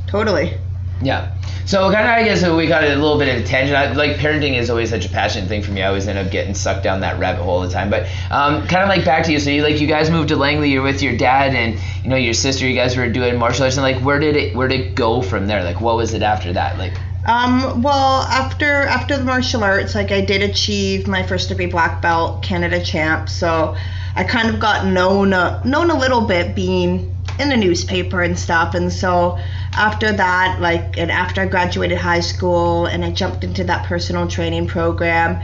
totally. 0.07 0.57
Yeah. 1.03 1.37
So 1.65 1.91
kind 1.93 2.05
of, 2.05 2.11
I 2.11 2.25
guess 2.25 2.47
we 2.49 2.67
got 2.67 2.83
a 2.83 2.97
little 2.97 3.19
bit 3.19 3.35
of 3.35 3.43
a 3.43 3.47
tangent. 3.47 3.77
I, 3.77 3.93
like 3.93 4.17
parenting 4.17 4.59
is 4.59 4.69
always 4.69 4.91
such 4.91 5.07
a 5.07 5.09
passionate 5.09 5.49
thing 5.49 5.63
for 5.63 5.71
me. 5.71 5.83
I 5.83 5.89
always 5.89 6.09
end 6.09 6.19
up 6.19 6.31
getting 6.31 6.55
sucked 6.55 6.83
down 6.83 7.01
that 7.01 7.21
rabbit 7.21 7.43
hole 7.43 7.55
all 7.55 7.61
the 7.63 7.71
time. 7.71 7.89
But 7.89 8.09
um, 8.31 8.67
kind 8.67 8.83
of 8.83 8.89
like 8.89 9.05
back 9.05 9.25
to 9.27 9.33
you. 9.33 9.39
So 9.39 9.51
you 9.51 9.63
like 9.63 9.81
you 9.81 9.87
guys 9.87 10.11
moved 10.11 10.29
to 10.31 10.37
Langley. 10.37 10.71
You're 10.71 10.83
with 10.83 11.03
your 11.03 11.17
dad 11.17 11.55
and 11.55 11.79
you 12.03 12.11
know 12.11 12.17
your 12.17 12.35
sister. 12.35 12.67
You 12.67 12.75
guys 12.75 12.97
were 12.97 13.09
doing 13.09 13.39
martial 13.39 13.65
arts. 13.65 13.77
And 13.77 13.85
like 13.85 14.03
where 14.03 14.19
did 14.19 14.37
it 14.37 14.57
where 14.57 14.67
did 14.67 14.81
it 14.81 14.95
go 14.97 15.23
from 15.23 15.47
there? 15.47 15.63
Like 15.63 15.81
what 15.81 15.97
was 15.97 16.15
it 16.15 16.23
after 16.23 16.53
that? 16.53 16.79
Like 16.79 16.95
Um, 17.27 17.83
well, 17.83 18.23
after 18.23 18.83
after 18.83 19.17
the 19.17 19.25
martial 19.25 19.63
arts, 19.63 19.95
like 19.95 20.11
I 20.11 20.21
did 20.21 20.43
achieve 20.43 21.07
my 21.07 21.23
first 21.23 21.49
degree 21.49 21.67
black 21.67 22.03
belt, 22.03 22.43
Canada 22.43 22.85
champ. 22.85 23.29
So 23.29 23.77
I 24.17 24.25
kind 24.25 24.53
of 24.53 24.59
got 24.61 24.87
known 24.87 25.33
uh, 25.33 25.63
known 25.63 25.91
a 25.91 25.99
little 25.99 26.23
bit 26.27 26.57
being 26.57 27.15
in 27.39 27.49
the 27.49 27.57
newspaper 27.57 28.23
and 28.23 28.39
stuff. 28.39 28.75
And 28.75 28.93
so 28.93 29.39
after 29.75 30.13
that, 30.13 30.61
like, 30.61 30.99
and 30.99 31.11
after 31.11 31.41
I 31.43 31.47
graduated 31.47 31.99
high 31.99 32.21
school 32.21 32.87
and 32.87 33.05
I 33.05 33.11
jumped 33.11 33.45
into 33.45 33.65
that 33.65 33.87
personal 33.87 34.29
training 34.29 34.67
program, 34.67 35.41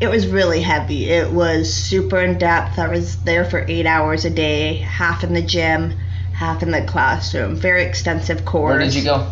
it 0.00 0.08
was 0.08 0.26
really 0.26 0.62
heavy. 0.62 1.10
It 1.10 1.30
was 1.30 1.72
super 1.72 2.20
in 2.20 2.38
depth. 2.38 2.78
I 2.78 2.88
was 2.88 3.22
there 3.24 3.44
for 3.44 3.64
eight 3.68 3.86
hours 3.86 4.24
a 4.24 4.30
day, 4.30 4.76
half 4.76 5.24
in 5.24 5.34
the 5.34 5.42
gym, 5.42 5.92
half 6.32 6.62
in 6.62 6.70
the 6.70 6.82
classroom. 6.82 7.54
Very 7.56 7.84
extensive 7.84 8.44
course. 8.44 8.70
where 8.70 8.78
did 8.80 8.94
you 8.94 9.04
go? 9.04 9.30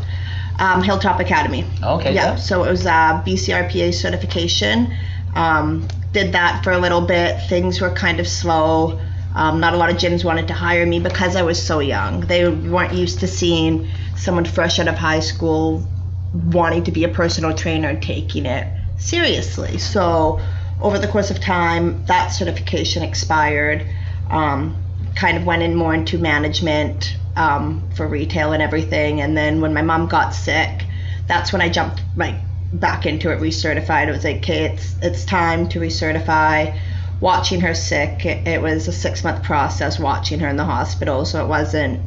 Um, 0.59 0.83
Hilltop 0.83 1.21
Academy. 1.21 1.65
Okay. 1.83 2.15
Yeah, 2.15 2.37
so 2.37 2.65
it 2.65 2.71
was 2.71 2.85
a 2.85 3.23
BCRPA 3.25 3.95
certification. 3.95 4.93
Um, 5.35 5.87
did 6.13 6.33
that 6.33 6.65
for 6.65 6.73
a 6.73 6.79
little 6.79 7.01
bit. 7.01 7.41
Things 7.49 7.81
were 7.81 7.91
kind 7.91 8.19
of 8.19 8.27
slow. 8.27 8.99
Um, 9.39 9.61
not 9.61 9.73
a 9.73 9.77
lot 9.77 9.89
of 9.89 9.97
gyms 9.97 10.25
wanted 10.25 10.49
to 10.49 10.55
hire 10.55 10.85
me 10.85 10.99
because 10.99 11.37
I 11.37 11.43
was 11.43 11.65
so 11.65 11.79
young. 11.79 12.23
They 12.23 12.49
weren't 12.49 12.93
used 12.93 13.21
to 13.21 13.29
seeing 13.29 13.89
someone 14.17 14.45
fresh 14.45 14.79
out 14.81 14.89
of 14.89 14.97
high 14.97 15.21
school 15.21 15.87
wanting 16.35 16.85
to 16.85 16.93
be 16.93 17.05
a 17.05 17.09
personal 17.09 17.55
trainer 17.55 17.89
and 17.89 18.03
taking 18.03 18.47
it 18.47 18.67
seriously. 18.99 19.79
So, 19.79 20.41
over 20.83 20.99
the 20.99 21.09
course 21.09 21.31
of 21.31 21.41
time, 21.41 22.05
that 22.07 22.29
certification 22.29 23.03
expired. 23.03 23.87
Um, 24.29 24.77
kind 25.15 25.37
of 25.37 25.45
went 25.45 25.63
in 25.63 25.75
more 25.75 25.95
into 25.95 26.17
management 26.19 27.17
um, 27.37 27.89
for 27.95 28.07
retail 28.07 28.53
and 28.53 28.63
everything. 28.63 29.21
And 29.21 29.37
then 29.37 29.61
when 29.61 29.75
my 29.75 29.83
mom 29.83 30.07
got 30.07 30.35
sick, 30.35 30.85
that's 31.27 31.53
when 31.53 31.61
I 31.61 31.69
jumped 31.69 32.01
like 32.17 32.37
back 32.73 33.07
into 33.07 33.31
it, 33.31 33.41
recertified. 33.41 34.09
It 34.09 34.13
was 34.13 34.25
like, 34.25 34.39
okay, 34.39 34.65
it's 34.67 34.95
it's 35.03 35.25
time 35.25 35.69
to 35.71 35.81
recertify. 35.81 36.79
Watching 37.21 37.61
her 37.63 37.75
sick, 37.75 38.25
it, 38.25 38.47
it 38.47 38.63
was 38.63 38.89
a 38.89 38.93
six 38.93 39.25
month 39.25 39.43
process 39.43 39.99
watching 39.99 40.41
her 40.41 40.49
in 40.49 40.57
the 40.57 40.65
hospital, 40.65 41.25
so 41.25 41.45
it 41.45 41.49
wasn't 41.49 42.01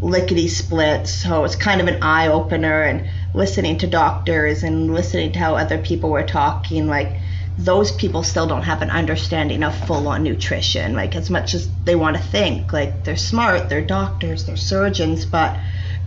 lickety 0.00 0.48
split. 0.48 1.06
So 1.06 1.44
it's 1.44 1.56
kind 1.56 1.80
of 1.80 1.88
an 1.88 2.02
eye 2.02 2.28
opener 2.28 2.82
and 2.82 3.08
listening 3.34 3.78
to 3.78 3.86
doctors 3.86 4.62
and 4.62 4.94
listening 4.94 5.32
to 5.32 5.38
how 5.38 5.56
other 5.56 5.78
people 5.78 6.10
were 6.10 6.22
talking. 6.22 6.86
Like 6.86 7.18
those 7.58 7.90
people 7.90 8.22
still 8.22 8.46
don't 8.46 8.62
have 8.62 8.82
an 8.82 8.90
understanding 8.90 9.64
of 9.64 9.74
full 9.86 10.06
on 10.06 10.22
nutrition. 10.22 10.94
Like, 10.94 11.16
as 11.16 11.28
much 11.28 11.54
as 11.54 11.68
they 11.84 11.96
want 11.96 12.16
to 12.16 12.22
think, 12.22 12.72
like, 12.72 13.02
they're 13.02 13.16
smart, 13.16 13.68
they're 13.68 13.84
doctors, 13.84 14.46
they're 14.46 14.56
surgeons, 14.56 15.26
but 15.26 15.58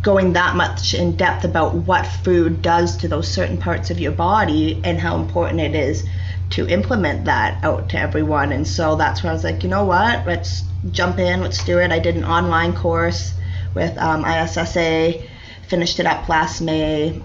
going 0.02 0.34
that 0.34 0.56
much 0.56 0.94
in 0.94 1.18
depth 1.18 1.44
about 1.44 1.76
what 1.76 2.08
food 2.08 2.62
does 2.62 2.98
to 2.98 3.08
those 3.10 3.28
certain 3.28 3.58
parts 3.58 3.92
of 3.92 4.00
your 4.00 4.14
body 4.14 4.80
and 4.84 4.98
how 4.98 5.18
important 5.18 5.60
it 5.60 5.76
is 5.76 6.08
to 6.52 6.68
implement 6.68 7.26
that 7.26 7.64
out 7.64 7.90
to 7.90 7.98
everyone. 7.98 8.52
And 8.52 8.68
so 8.68 8.96
that's 8.96 9.24
where 9.24 9.32
I 9.32 9.34
was 9.34 9.44
like, 9.44 9.64
you 9.64 9.70
know 9.70 9.86
what? 9.86 10.26
Let's 10.28 10.64
jump 10.92 11.18
in, 11.20 11.42
let's 11.42 11.64
do 11.64 11.80
it. 11.80 11.92
I 11.92 12.00
did 12.00 12.16
an 12.16 12.26
online 12.26 12.74
course 12.74 13.34
with 13.74 13.98
um, 13.98 14.26
ISSA, 14.26 15.22
finished 15.68 16.00
it 16.00 16.06
up 16.06 16.28
last 16.28 16.62
May. 16.62 17.22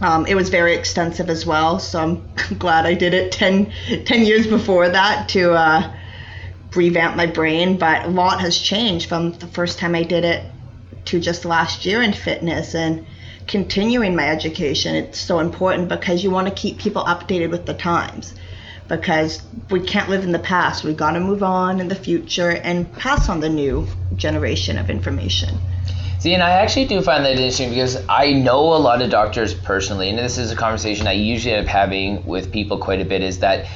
Um, 0.00 0.26
it 0.26 0.34
was 0.34 0.48
very 0.48 0.74
extensive 0.74 1.30
as 1.30 1.46
well, 1.46 1.78
so 1.78 2.00
I'm 2.00 2.28
glad 2.58 2.86
I 2.86 2.94
did 2.94 3.14
it 3.14 3.32
10, 3.32 3.72
10 4.04 4.24
years 4.24 4.46
before 4.46 4.88
that 4.88 5.28
to 5.30 5.52
uh, 5.52 5.92
revamp 6.74 7.16
my 7.16 7.26
brain. 7.26 7.78
But 7.78 8.06
a 8.06 8.08
lot 8.08 8.40
has 8.40 8.58
changed 8.58 9.08
from 9.08 9.32
the 9.32 9.46
first 9.46 9.78
time 9.78 9.94
I 9.94 10.02
did 10.02 10.24
it 10.24 10.44
to 11.06 11.20
just 11.20 11.44
last 11.44 11.84
year 11.86 12.02
in 12.02 12.12
fitness 12.12 12.74
and 12.74 13.06
continuing 13.46 14.14
my 14.14 14.28
education. 14.28 14.94
It's 14.94 15.18
so 15.18 15.38
important 15.38 15.88
because 15.88 16.22
you 16.22 16.30
want 16.30 16.48
to 16.48 16.54
keep 16.54 16.78
people 16.78 17.04
updated 17.04 17.50
with 17.50 17.66
the 17.66 17.74
times 17.74 18.34
because 18.88 19.42
we 19.70 19.80
can't 19.80 20.08
live 20.08 20.24
in 20.24 20.32
the 20.32 20.38
past. 20.38 20.82
We 20.82 20.94
got 20.94 21.12
to 21.12 21.20
move 21.20 21.42
on 21.42 21.80
in 21.80 21.88
the 21.88 21.94
future 21.94 22.50
and 22.50 22.90
pass 22.94 23.28
on 23.28 23.40
the 23.40 23.48
new 23.48 23.86
generation 24.16 24.78
of 24.78 24.90
information. 24.90 25.58
See, 26.18 26.34
and 26.34 26.42
I 26.42 26.50
actually 26.50 26.86
do 26.86 27.00
find 27.00 27.24
that 27.24 27.32
interesting 27.32 27.70
because 27.70 27.96
I 28.08 28.32
know 28.32 28.74
a 28.74 28.78
lot 28.78 29.02
of 29.02 29.10
doctors 29.10 29.54
personally, 29.54 30.08
and 30.08 30.18
this 30.18 30.36
is 30.36 30.50
a 30.50 30.56
conversation 30.56 31.06
I 31.06 31.12
usually 31.12 31.54
end 31.54 31.66
up 31.66 31.70
having 31.70 32.26
with 32.26 32.50
people 32.50 32.78
quite 32.78 33.00
a 33.00 33.04
bit, 33.04 33.22
is 33.22 33.38
that 33.38 33.66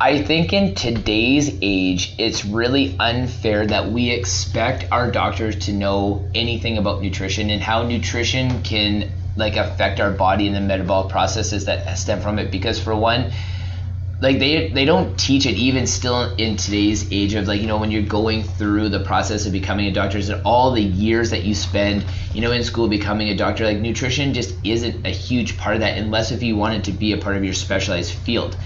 I 0.00 0.22
think 0.22 0.52
in 0.52 0.74
today's 0.74 1.50
age, 1.60 2.14
it's 2.18 2.44
really 2.44 2.96
unfair 2.98 3.66
that 3.66 3.90
we 3.90 4.10
expect 4.10 4.90
our 4.90 5.10
doctors 5.10 5.56
to 5.66 5.72
know 5.72 6.26
anything 6.34 6.78
about 6.78 7.02
nutrition 7.02 7.50
and 7.50 7.62
how 7.62 7.82
nutrition 7.82 8.62
can 8.62 9.10
like 9.36 9.56
affect 9.56 10.00
our 10.00 10.10
body 10.10 10.46
and 10.46 10.56
the 10.56 10.60
metabolic 10.60 11.10
processes 11.10 11.66
that 11.66 11.98
stem 11.98 12.20
from 12.22 12.38
it. 12.38 12.50
Because 12.50 12.80
for 12.80 12.96
one, 12.96 13.32
like 14.18 14.38
they 14.38 14.70
they 14.70 14.84
don't 14.86 15.18
teach 15.18 15.44
it 15.44 15.56
even 15.56 15.86
still 15.86 16.34
in 16.36 16.56
today's 16.56 17.12
age 17.12 17.34
of 17.34 17.46
like 17.46 17.60
you 17.60 17.66
know 17.66 17.76
when 17.76 17.90
you're 17.90 18.02
going 18.02 18.42
through 18.42 18.88
the 18.88 19.00
process 19.00 19.44
of 19.44 19.52
becoming 19.52 19.86
a 19.86 19.92
doctor 19.92 20.16
and 20.18 20.42
all 20.42 20.72
the 20.72 20.82
years 20.82 21.30
that 21.30 21.44
you 21.44 21.54
spend 21.54 22.04
you 22.32 22.40
know 22.40 22.50
in 22.52 22.64
school 22.64 22.88
becoming 22.88 23.28
a 23.28 23.36
doctor? 23.36 23.64
Like 23.64 23.78
nutrition 23.78 24.32
just 24.32 24.54
isn't 24.64 25.06
a 25.06 25.10
huge 25.10 25.58
part 25.58 25.76
of 25.76 25.80
that 25.80 25.98
unless 25.98 26.32
if 26.32 26.42
you 26.42 26.56
want 26.56 26.74
it 26.74 26.84
to 26.84 26.92
be 26.92 27.12
a 27.12 27.18
part 27.18 27.36
of 27.36 27.44
your 27.44 27.54
specialized 27.54 28.12
field. 28.12 28.56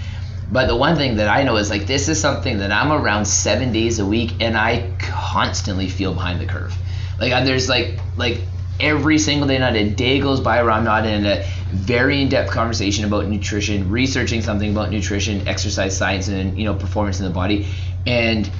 But 0.52 0.66
the 0.66 0.76
one 0.76 0.96
thing 0.96 1.16
that 1.16 1.28
I 1.28 1.42
know 1.42 1.56
is 1.56 1.70
like 1.70 1.86
this 1.86 2.08
is 2.08 2.20
something 2.20 2.58
that 2.58 2.70
I'm 2.70 2.92
around 2.92 3.24
seven 3.24 3.72
days 3.72 3.98
a 3.98 4.06
week 4.06 4.34
and 4.40 4.56
I 4.56 4.92
constantly 4.98 5.88
feel 5.88 6.14
behind 6.14 6.40
the 6.40 6.46
curve. 6.46 6.74
Like 7.18 7.44
there's 7.44 7.68
like 7.68 7.98
like 8.16 8.40
every 8.78 9.18
single 9.18 9.48
day 9.48 9.58
not 9.58 9.74
a 9.74 9.90
day 9.90 10.20
goes 10.20 10.40
by 10.40 10.62
where 10.62 10.70
I'm 10.70 10.84
not 10.84 11.06
in 11.06 11.26
a 11.26 11.44
very 11.70 12.22
in-depth 12.22 12.50
conversation 12.50 13.04
about 13.04 13.26
nutrition, 13.28 13.90
researching 13.90 14.42
something 14.42 14.70
about 14.70 14.90
nutrition, 14.90 15.46
exercise 15.48 15.96
science, 15.96 16.28
and 16.28 16.58
you 16.58 16.64
know 16.64 16.74
performance 16.74 17.20
in 17.20 17.26
the 17.26 17.32
body, 17.32 17.66
and 18.06 18.50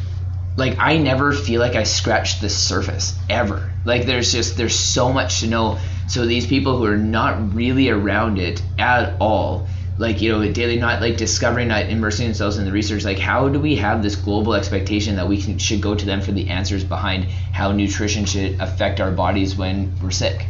like 0.57 0.77
I 0.79 0.99
never 0.99 1.33
feel 1.33 1.61
like 1.61 1.75
I 1.75 1.85
scratched 1.85 2.41
the 2.41 2.49
surface 2.49 3.19
ever. 3.29 3.71
Like 3.85 4.07
there's 4.07 4.33
just 4.33 4.57
there's 4.57 4.79
so 4.79 5.13
much 5.13 5.41
to 5.41 5.47
know. 5.47 5.79
So 6.09 6.27
these 6.27 6.47
people 6.47 6.77
who 6.77 6.85
are 6.87 6.99
not 6.99 7.55
really 7.55 7.89
around 7.89 8.39
it 8.39 8.63
at 8.79 9.17
all, 9.21 9.69
like 10.01 10.23
you 10.23 10.33
know 10.33 10.53
daily 10.53 10.79
not 10.79 11.01
like 11.01 11.17
discovering 11.17 11.69
not 11.69 11.91
immersing 11.91 12.27
themselves 12.27 12.57
in 12.57 12.65
the 12.65 12.73
research 12.73 13.05
like 13.05 13.19
how 13.19 13.49
do 13.49 13.61
we 13.61 13.77
have 13.77 14.03
this 14.03 14.17
global 14.17 14.55
expectation 14.55 15.17
that 15.17 15.29
we 15.29 15.41
can, 15.41 15.59
should 15.59 15.83
go 15.83 15.95
to 15.95 16.07
them 16.07 16.23
for 16.23 16.33
the 16.33 16.49
answers 16.49 16.83
behind 16.83 17.25
how 17.53 17.71
nutrition 17.71 18.25
should 18.25 18.59
affect 18.61 18.99
our 18.99 19.11
bodies 19.11 19.55
when 19.57 19.95
we're 20.03 20.11
sick 20.11 20.47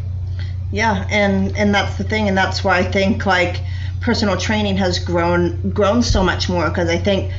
yeah, 0.71 1.07
and 1.11 1.57
and 1.57 1.75
that's 1.75 1.97
the 1.97 2.05
thing, 2.05 2.29
and 2.29 2.37
that's 2.37 2.63
why 2.63 2.79
I 2.79 2.85
think 2.85 3.27
like 3.27 3.63
personal 4.01 4.37
training 4.37 4.77
has 4.79 4.99
grown 4.99 5.71
grown 5.71 6.03
so 6.03 6.23
much 6.23 6.49
more 6.49 6.69
because 6.69 6.89
I 6.89 6.97
think 6.97 7.33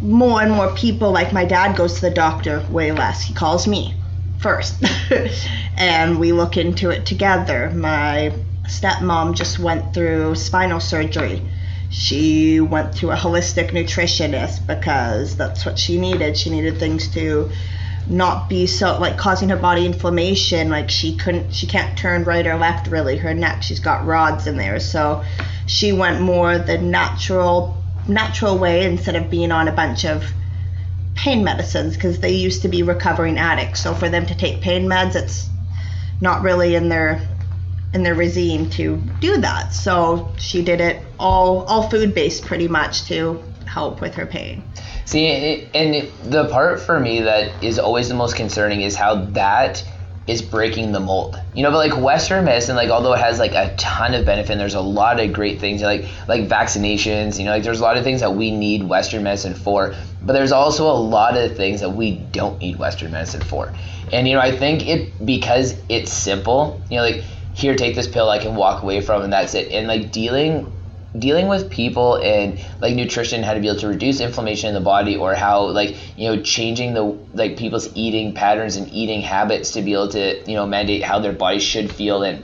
more 0.00 0.42
and 0.42 0.50
more 0.50 0.74
people 0.74 1.12
like 1.12 1.32
my 1.32 1.44
dad 1.44 1.76
goes 1.76 1.94
to 1.94 2.00
the 2.02 2.10
doctor 2.10 2.64
way 2.68 2.92
less. 2.92 3.22
He 3.22 3.34
calls 3.34 3.66
me 3.66 3.94
first, 4.38 4.82
and 5.76 6.18
we 6.18 6.32
look 6.32 6.56
into 6.56 6.90
it 6.90 7.06
together. 7.06 7.70
My 7.70 8.32
stepmom 8.66 9.34
just 9.34 9.58
went 9.58 9.94
through 9.94 10.34
spinal 10.34 10.80
surgery. 10.80 11.42
She 11.90 12.60
went 12.60 12.96
to 12.96 13.10
a 13.12 13.16
holistic 13.16 13.70
nutritionist 13.70 14.66
because 14.66 15.36
that's 15.36 15.64
what 15.64 15.78
she 15.78 16.00
needed. 16.00 16.36
She 16.36 16.50
needed 16.50 16.78
things 16.78 17.06
to 17.08 17.50
not 18.06 18.48
be 18.48 18.66
so 18.66 18.98
like 18.98 19.16
causing 19.16 19.48
her 19.48 19.56
body 19.56 19.86
inflammation 19.86 20.68
like 20.68 20.90
she 20.90 21.16
couldn't 21.16 21.54
she 21.54 21.66
can't 21.66 21.96
turn 21.96 22.24
right 22.24 22.46
or 22.46 22.56
left 22.56 22.88
really. 22.88 23.16
Her 23.16 23.34
neck 23.34 23.62
she's 23.62 23.80
got 23.80 24.04
rods 24.06 24.46
in 24.46 24.56
there. 24.56 24.78
So 24.80 25.24
she 25.66 25.92
went 25.92 26.20
more 26.20 26.58
the 26.58 26.78
natural 26.78 27.76
natural 28.06 28.58
way 28.58 28.84
instead 28.84 29.16
of 29.16 29.30
being 29.30 29.50
on 29.50 29.68
a 29.68 29.72
bunch 29.72 30.04
of 30.04 30.24
pain 31.14 31.42
medicines 31.44 31.94
because 31.94 32.20
they 32.20 32.32
used 32.32 32.62
to 32.62 32.68
be 32.68 32.82
recovering 32.82 33.38
addicts. 33.38 33.82
So 33.82 33.94
for 33.94 34.08
them 34.08 34.26
to 34.26 34.34
take 34.34 34.60
pain 34.60 34.86
meds 34.86 35.14
it's 35.14 35.48
not 36.20 36.42
really 36.42 36.74
in 36.74 36.88
their 36.88 37.26
in 37.94 38.02
their 38.02 38.14
regime 38.14 38.68
to 38.70 38.96
do 39.20 39.38
that. 39.38 39.72
So 39.72 40.32
she 40.36 40.62
did 40.62 40.80
it 40.80 41.00
all 41.18 41.64
all 41.64 41.88
food 41.88 42.14
based 42.14 42.44
pretty 42.44 42.68
much 42.68 43.04
to 43.06 43.42
help 43.66 44.00
with 44.00 44.14
her 44.14 44.26
pain 44.26 44.62
See, 45.06 45.68
and 45.74 46.08
the 46.24 46.48
part 46.48 46.80
for 46.80 46.98
me 46.98 47.20
that 47.20 47.62
is 47.62 47.78
always 47.78 48.08
the 48.08 48.14
most 48.14 48.36
concerning 48.36 48.80
is 48.80 48.96
how 48.96 49.26
that 49.32 49.84
is 50.26 50.40
breaking 50.40 50.92
the 50.92 51.00
mold. 51.00 51.38
You 51.54 51.62
know, 51.62 51.70
but 51.70 51.76
like 51.76 52.02
Western 52.02 52.46
medicine, 52.46 52.74
like 52.74 52.88
although 52.88 53.12
it 53.12 53.20
has 53.20 53.38
like 53.38 53.52
a 53.52 53.74
ton 53.76 54.14
of 54.14 54.24
benefit, 54.24 54.52
and 54.52 54.60
there's 54.60 54.74
a 54.74 54.80
lot 54.80 55.20
of 55.20 55.34
great 55.34 55.60
things 55.60 55.82
like 55.82 56.06
like 56.26 56.48
vaccinations. 56.48 57.38
You 57.38 57.44
know, 57.44 57.50
like 57.50 57.62
there's 57.62 57.80
a 57.80 57.82
lot 57.82 57.98
of 57.98 58.04
things 58.04 58.20
that 58.20 58.34
we 58.34 58.50
need 58.50 58.88
Western 58.88 59.22
medicine 59.22 59.54
for, 59.54 59.94
but 60.22 60.32
there's 60.32 60.52
also 60.52 60.86
a 60.86 60.96
lot 60.96 61.36
of 61.36 61.54
things 61.54 61.80
that 61.80 61.90
we 61.90 62.16
don't 62.16 62.58
need 62.60 62.78
Western 62.78 63.12
medicine 63.12 63.42
for. 63.42 63.74
And 64.10 64.26
you 64.26 64.34
know, 64.34 64.40
I 64.40 64.56
think 64.56 64.88
it 64.88 65.24
because 65.26 65.76
it's 65.90 66.10
simple. 66.10 66.82
You 66.90 66.96
know, 66.96 67.02
like 67.02 67.24
here, 67.52 67.76
take 67.76 67.94
this 67.94 68.08
pill, 68.08 68.30
I 68.30 68.38
can 68.38 68.56
walk 68.56 68.82
away 68.82 69.02
from, 69.02 69.20
and 69.20 69.32
that's 69.32 69.52
it. 69.52 69.70
And 69.70 69.86
like 69.86 70.10
dealing 70.10 70.72
dealing 71.18 71.46
with 71.46 71.70
people 71.70 72.16
and 72.16 72.64
like 72.80 72.94
nutrition 72.94 73.42
how 73.42 73.54
to 73.54 73.60
be 73.60 73.68
able 73.68 73.78
to 73.78 73.86
reduce 73.86 74.20
inflammation 74.20 74.68
in 74.68 74.74
the 74.74 74.80
body 74.80 75.16
or 75.16 75.34
how 75.34 75.62
like 75.66 75.96
you 76.18 76.28
know 76.28 76.42
changing 76.42 76.92
the 76.92 77.04
like 77.34 77.56
people's 77.56 77.94
eating 77.94 78.34
patterns 78.34 78.76
and 78.76 78.88
eating 78.92 79.20
habits 79.20 79.72
to 79.72 79.82
be 79.82 79.92
able 79.92 80.08
to 80.08 80.42
you 80.50 80.56
know 80.56 80.66
mandate 80.66 81.02
how 81.02 81.20
their 81.20 81.32
body 81.32 81.60
should 81.60 81.92
feel 81.92 82.24
and 82.24 82.42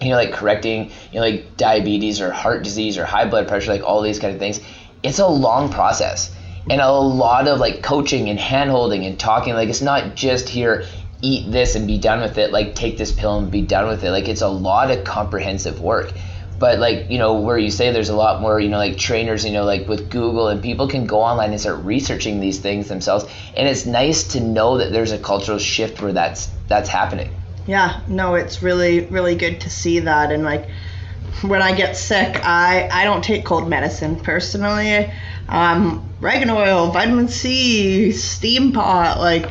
you 0.00 0.08
know 0.08 0.16
like 0.16 0.32
correcting 0.32 0.90
you 1.12 1.14
know 1.14 1.20
like 1.20 1.56
diabetes 1.56 2.20
or 2.20 2.30
heart 2.30 2.62
disease 2.62 2.96
or 2.96 3.04
high 3.04 3.26
blood 3.26 3.46
pressure 3.46 3.70
like 3.70 3.82
all 3.82 4.00
these 4.00 4.18
kind 4.18 4.32
of 4.32 4.38
things. 4.38 4.60
It's 5.02 5.18
a 5.18 5.26
long 5.26 5.70
process 5.70 6.34
and 6.70 6.80
a 6.80 6.90
lot 6.90 7.46
of 7.46 7.60
like 7.60 7.82
coaching 7.82 8.30
and 8.30 8.38
hand 8.38 8.70
holding 8.70 9.04
and 9.04 9.18
talking. 9.18 9.54
Like 9.54 9.68
it's 9.68 9.82
not 9.82 10.14
just 10.14 10.48
here 10.48 10.86
eat 11.20 11.50
this 11.50 11.74
and 11.74 11.86
be 11.86 11.98
done 11.98 12.20
with 12.20 12.38
it. 12.38 12.52
Like 12.52 12.74
take 12.74 12.96
this 12.96 13.12
pill 13.12 13.38
and 13.38 13.50
be 13.50 13.62
done 13.62 13.86
with 13.86 14.02
it. 14.02 14.10
Like 14.10 14.28
it's 14.28 14.40
a 14.40 14.48
lot 14.48 14.90
of 14.90 15.04
comprehensive 15.04 15.80
work 15.80 16.12
but 16.58 16.78
like 16.78 17.10
you 17.10 17.18
know 17.18 17.40
where 17.40 17.58
you 17.58 17.70
say 17.70 17.92
there's 17.92 18.08
a 18.08 18.16
lot 18.16 18.40
more 18.40 18.58
you 18.58 18.68
know 18.68 18.78
like 18.78 18.98
trainers 18.98 19.44
you 19.44 19.52
know 19.52 19.64
like 19.64 19.88
with 19.88 20.10
google 20.10 20.48
and 20.48 20.62
people 20.62 20.88
can 20.88 21.06
go 21.06 21.20
online 21.20 21.50
and 21.50 21.60
start 21.60 21.84
researching 21.84 22.40
these 22.40 22.58
things 22.58 22.88
themselves. 22.88 23.24
And 23.56 23.68
it's 23.68 23.86
nice 23.86 24.24
to 24.28 24.40
know 24.40 24.78
that 24.78 24.92
there's 24.92 25.12
a 25.12 25.18
cultural 25.18 25.58
shift 25.58 26.00
where 26.02 26.12
that's 26.12 26.46
that's 26.68 26.88
happening. 26.88 27.30
Yeah 27.66 28.00
no 28.08 28.34
it's 28.34 28.62
really 28.62 29.00
really 29.06 29.36
good 29.36 29.60
to 29.62 29.70
see 29.70 30.00
that. 30.00 30.32
And 30.32 30.44
like 30.44 30.68
when 31.42 31.62
i 31.62 31.74
get 31.74 31.96
sick 31.96 32.40
i 32.44 32.88
i 32.90 33.04
don't 33.04 33.22
take 33.22 33.44
cold 33.44 33.68
medicine 33.68 34.16
personally. 34.16 35.12
Um 35.48 36.04
oregano 36.20 36.58
oil 36.58 36.90
vitamin 36.90 37.28
c 37.28 38.12
steam 38.12 38.72
pot 38.72 39.20
like 39.20 39.48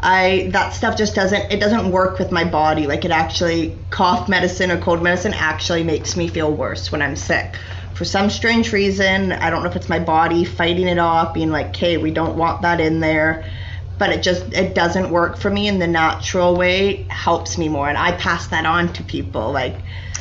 I 0.00 0.48
that 0.52 0.74
stuff 0.74 0.96
just 0.96 1.14
doesn't 1.14 1.50
it 1.50 1.58
doesn't 1.58 1.90
work 1.90 2.18
with 2.18 2.30
my 2.30 2.44
body. 2.44 2.86
Like 2.86 3.04
it 3.04 3.10
actually 3.10 3.76
cough 3.90 4.28
medicine 4.28 4.70
or 4.70 4.78
cold 4.78 5.02
medicine 5.02 5.34
actually 5.34 5.82
makes 5.82 6.16
me 6.16 6.28
feel 6.28 6.52
worse 6.52 6.92
when 6.92 7.02
I'm 7.02 7.16
sick. 7.16 7.56
For 7.94 8.04
some 8.04 8.30
strange 8.30 8.72
reason, 8.72 9.32
I 9.32 9.50
don't 9.50 9.64
know 9.64 9.70
if 9.70 9.74
it's 9.74 9.88
my 9.88 9.98
body 9.98 10.44
fighting 10.44 10.86
it 10.86 10.98
off, 10.98 11.34
being 11.34 11.50
like, 11.50 11.70
"Okay, 11.70 11.96
we 11.96 12.12
don't 12.12 12.36
want 12.36 12.62
that 12.62 12.80
in 12.80 13.00
there." 13.00 13.44
But 13.98 14.10
it 14.10 14.22
just 14.22 14.52
it 14.52 14.76
doesn't 14.76 15.10
work 15.10 15.36
for 15.36 15.50
me 15.50 15.66
in 15.66 15.80
the 15.80 15.88
natural 15.88 16.54
way. 16.54 17.04
Helps 17.08 17.58
me 17.58 17.68
more, 17.68 17.88
and 17.88 17.98
I 17.98 18.12
pass 18.12 18.46
that 18.48 18.66
on 18.66 18.92
to 18.92 19.02
people. 19.02 19.50
Like, 19.50 19.74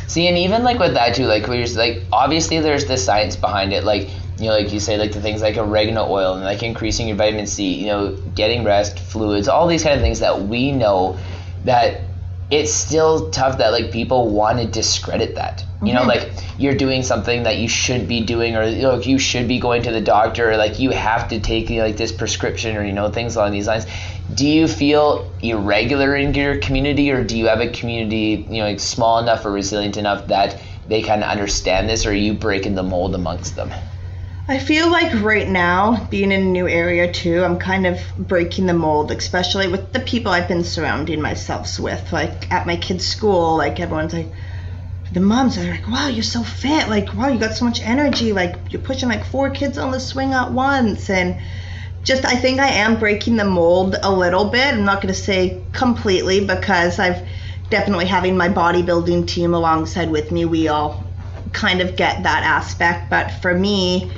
see, 0.08 0.28
and 0.28 0.40
even 0.40 0.64
like 0.64 0.80
with 0.80 0.96
that 0.96 1.14
too, 1.14 1.26
like 1.26 1.48
we're 1.48 1.68
like 1.76 2.04
obviously 2.12 2.60
there's 2.60 2.86
the 2.86 2.98
science 2.98 3.36
behind 3.36 3.74
it. 3.74 3.84
Like 3.84 4.10
you 4.38 4.46
know, 4.46 4.52
like 4.52 4.72
you 4.72 4.80
say, 4.80 4.98
like 4.98 5.12
the 5.14 5.22
things 5.22 5.42
like 5.42 5.58
oregano 5.58 6.08
oil 6.08 6.36
and 6.36 6.44
like 6.44 6.64
increasing 6.64 7.08
your 7.08 7.18
vitamin 7.18 7.48
C, 7.48 7.74
you 7.74 7.88
know, 7.88 8.16
getting 8.36 8.64
rest, 8.64 9.00
fluids, 9.00 9.48
all 9.48 9.68
these 9.68 9.84
kind 9.84 9.96
of 9.96 10.02
things 10.02 10.20
that 10.20 10.44
we 10.44 10.72
know 10.72 11.18
that 11.66 12.02
it's 12.50 12.72
still 12.72 13.30
tough 13.32 13.58
that 13.58 13.72
like 13.72 13.92
people 13.92 14.30
want 14.30 14.60
to 14.60 14.66
discredit 14.66 15.36
that. 15.36 15.66
You 15.84 15.94
know, 15.94 16.02
Mhm. 16.02 16.08
like 16.08 16.32
you're 16.58 16.76
doing 16.76 17.04
something 17.04 17.44
that 17.44 17.58
you 17.58 17.68
should 17.68 18.08
be 18.08 18.22
doing, 18.22 18.56
or 18.56 18.64
you 18.64 18.82
know, 18.82 19.00
you 19.00 19.20
should 19.20 19.48
be 19.48 19.60
going 19.60 19.82
to 19.84 19.92
the 19.92 20.02
doctor, 20.02 20.52
or 20.52 20.58
like 20.58 20.80
you 20.80 20.90
have 20.92 21.28
to 21.28 21.40
take 21.40 21.70
you 21.70 21.80
know, 21.80 21.86
like 21.86 21.98
this 21.98 22.12
prescription, 22.12 22.76
or 22.78 22.84
you 22.84 22.94
know 22.94 23.10
things 23.10 23.36
along 23.36 23.52
these 23.52 23.68
lines. 23.68 23.86
Do 24.34 24.48
you 24.48 24.68
feel 24.68 25.30
irregular 25.42 26.16
in 26.16 26.34
your 26.34 26.58
community, 26.58 27.12
or 27.12 27.24
do 27.24 27.38
you 27.38 27.48
have 27.48 27.60
a 27.60 27.68
community 27.68 28.48
you 28.50 28.60
know 28.60 28.68
like 28.68 28.80
small 28.80 29.20
enough 29.20 29.46
or 29.46 29.52
resilient 29.52 29.98
enough 29.98 30.28
that 30.28 30.58
they 30.88 31.02
kind 31.02 31.24
of 31.24 31.30
understand 31.30 31.90
this, 31.90 32.06
or 32.06 32.12
are 32.12 32.14
you 32.14 32.34
breaking 32.34 32.76
the 32.76 32.84
mold 32.84 33.14
amongst 33.14 33.56
them? 33.56 33.70
I 34.50 34.60
feel 34.60 34.90
like 34.90 35.22
right 35.22 35.50
now, 35.50 36.08
being 36.10 36.32
in 36.32 36.42
a 36.42 36.46
new 36.46 36.70
area 36.70 37.12
too, 37.12 37.44
I'm 37.44 37.60
kind 37.60 37.86
of 37.86 38.00
breaking 38.18 38.66
the 38.66 38.74
mold, 38.74 39.12
especially 39.12 39.68
with 39.68 39.92
the 39.92 40.00
people 40.00 40.32
I've 40.32 40.48
been 40.48 40.64
surrounding 40.64 41.22
myself 41.22 41.78
with. 41.78 42.14
Like 42.14 42.50
at 42.50 42.66
my 42.66 42.78
kids' 42.78 43.06
school, 43.06 43.58
like 43.58 43.82
everyone's 43.82 44.14
like, 44.14 44.32
the 45.12 45.20
moms 45.20 45.58
are 45.58 45.70
like, 45.70 45.86
wow, 45.90 46.08
you're 46.08 46.24
so 46.24 46.44
fit. 46.44 46.88
Like, 46.88 47.14
wow, 47.14 47.28
you 47.28 47.40
got 47.40 47.56
so 47.56 47.66
much 47.66 47.82
energy. 47.82 48.32
Like, 48.32 48.56
you're 48.70 48.82
pushing 48.82 49.10
like 49.10 49.26
four 49.26 49.50
kids 49.50 49.78
on 49.78 49.92
the 49.92 50.00
swing 50.00 50.32
at 50.32 50.54
once. 50.54 51.10
And 51.10 51.42
just, 52.04 52.24
I 52.24 52.36
think 52.36 52.62
I 52.62 52.70
am 52.70 53.00
breaking 53.00 53.36
the 53.36 53.44
mold 53.44 53.98
a 54.02 54.12
little 54.12 54.46
bit. 54.46 54.74
I'm 54.74 54.86
not 54.86 55.02
going 55.02 55.14
to 55.14 55.20
say 55.20 55.62
completely 55.74 56.46
because 56.46 57.00
I've 57.00 57.28
definitely 57.70 58.06
having 58.06 58.38
my 58.38 58.48
bodybuilding 58.48 59.28
team 59.28 59.54
alongside 59.54 60.10
with 60.10 60.32
me, 60.32 60.46
we 60.46 60.70
all 60.70 61.04
kind 61.52 61.82
of 61.82 61.98
get 61.98 62.24
that 62.24 62.44
aspect. 62.44 63.10
But 63.10 63.30
for 63.42 63.54
me, 63.54 64.10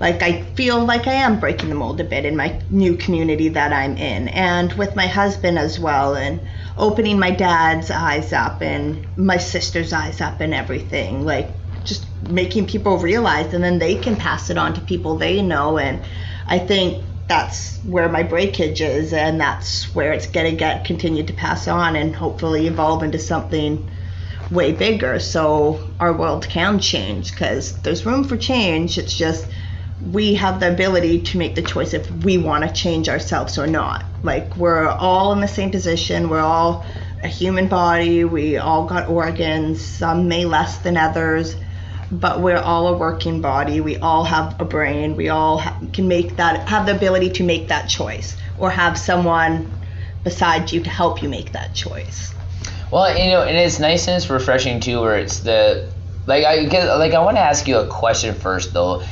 like 0.00 0.22
I 0.22 0.42
feel 0.54 0.82
like 0.82 1.06
I 1.06 1.12
am 1.12 1.38
breaking 1.38 1.68
the 1.68 1.74
mold 1.74 2.00
a 2.00 2.04
bit 2.04 2.24
in 2.24 2.34
my 2.34 2.58
new 2.70 2.96
community 2.96 3.50
that 3.50 3.72
I'm 3.72 3.98
in, 3.98 4.28
and 4.28 4.72
with 4.72 4.96
my 4.96 5.06
husband 5.06 5.58
as 5.58 5.78
well, 5.78 6.16
and 6.16 6.40
opening 6.78 7.18
my 7.18 7.30
dad's 7.30 7.90
eyes 7.90 8.32
up 8.32 8.62
and 8.62 9.06
my 9.18 9.36
sister's 9.36 9.92
eyes 9.92 10.22
up 10.22 10.40
and 10.40 10.54
everything. 10.54 11.26
Like 11.26 11.50
just 11.84 12.06
making 12.30 12.66
people 12.66 12.96
realize, 12.96 13.52
and 13.52 13.62
then 13.62 13.78
they 13.78 13.94
can 13.96 14.16
pass 14.16 14.48
it 14.48 14.56
on 14.56 14.72
to 14.74 14.80
people 14.80 15.18
they 15.18 15.42
know. 15.42 15.78
And 15.78 16.02
I 16.46 16.58
think 16.58 17.04
that's 17.28 17.78
where 17.84 18.08
my 18.08 18.22
breakage 18.22 18.80
is, 18.80 19.12
and 19.12 19.38
that's 19.38 19.94
where 19.94 20.12
it's 20.14 20.26
gonna 20.26 20.52
get 20.52 20.86
continued 20.86 21.26
to 21.26 21.34
pass 21.34 21.68
on 21.68 21.94
and 21.94 22.16
hopefully 22.16 22.66
evolve 22.66 23.02
into 23.02 23.18
something 23.18 23.86
way 24.50 24.72
bigger 24.72 25.20
so 25.20 25.78
our 26.00 26.12
world 26.12 26.48
can 26.48 26.80
change 26.80 27.30
because 27.30 27.80
there's 27.82 28.04
room 28.04 28.24
for 28.24 28.36
change 28.36 28.98
it's 28.98 29.16
just 29.16 29.46
we 30.02 30.34
have 30.34 30.60
the 30.60 30.72
ability 30.72 31.22
to 31.22 31.38
make 31.38 31.54
the 31.54 31.62
choice 31.62 31.92
if 31.92 32.10
we 32.24 32.38
want 32.38 32.64
to 32.64 32.72
change 32.72 33.08
ourselves 33.08 33.58
or 33.58 33.66
not 33.66 34.04
like 34.22 34.56
we're 34.56 34.88
all 34.88 35.32
in 35.32 35.40
the 35.40 35.48
same 35.48 35.70
position 35.70 36.28
we're 36.28 36.40
all 36.40 36.84
a 37.22 37.28
human 37.28 37.68
body 37.68 38.24
we 38.24 38.56
all 38.56 38.86
got 38.86 39.08
organs 39.08 39.80
some 39.84 40.28
may 40.28 40.44
less 40.44 40.78
than 40.78 40.96
others 40.96 41.54
but 42.10 42.40
we're 42.40 42.56
all 42.56 42.88
a 42.88 42.96
working 42.96 43.40
body 43.40 43.80
we 43.80 43.96
all 43.98 44.24
have 44.24 44.58
a 44.60 44.64
brain 44.64 45.16
we 45.16 45.28
all 45.28 45.58
ha- 45.58 45.78
can 45.92 46.08
make 46.08 46.36
that 46.36 46.68
have 46.68 46.86
the 46.86 46.96
ability 46.96 47.30
to 47.30 47.44
make 47.44 47.68
that 47.68 47.88
choice 47.88 48.36
or 48.58 48.70
have 48.70 48.98
someone 48.98 49.70
beside 50.24 50.72
you 50.72 50.82
to 50.82 50.90
help 50.90 51.22
you 51.22 51.28
make 51.28 51.52
that 51.52 51.74
choice 51.74 52.34
Well, 52.90 53.16
you 53.16 53.30
know, 53.30 53.42
and 53.42 53.56
it's 53.56 53.78
nice 53.78 54.08
and 54.08 54.16
it's 54.16 54.28
refreshing 54.28 54.80
too, 54.80 55.00
where 55.00 55.16
it's 55.16 55.40
the 55.40 55.92
like 56.26 56.44
I 56.44 56.56
like 56.96 57.14
I 57.14 57.20
want 57.22 57.36
to 57.36 57.40
ask 57.40 57.68
you 57.68 57.78
a 57.78 57.86
question 57.86 58.34
first 58.34 58.72
though. 58.72 59.02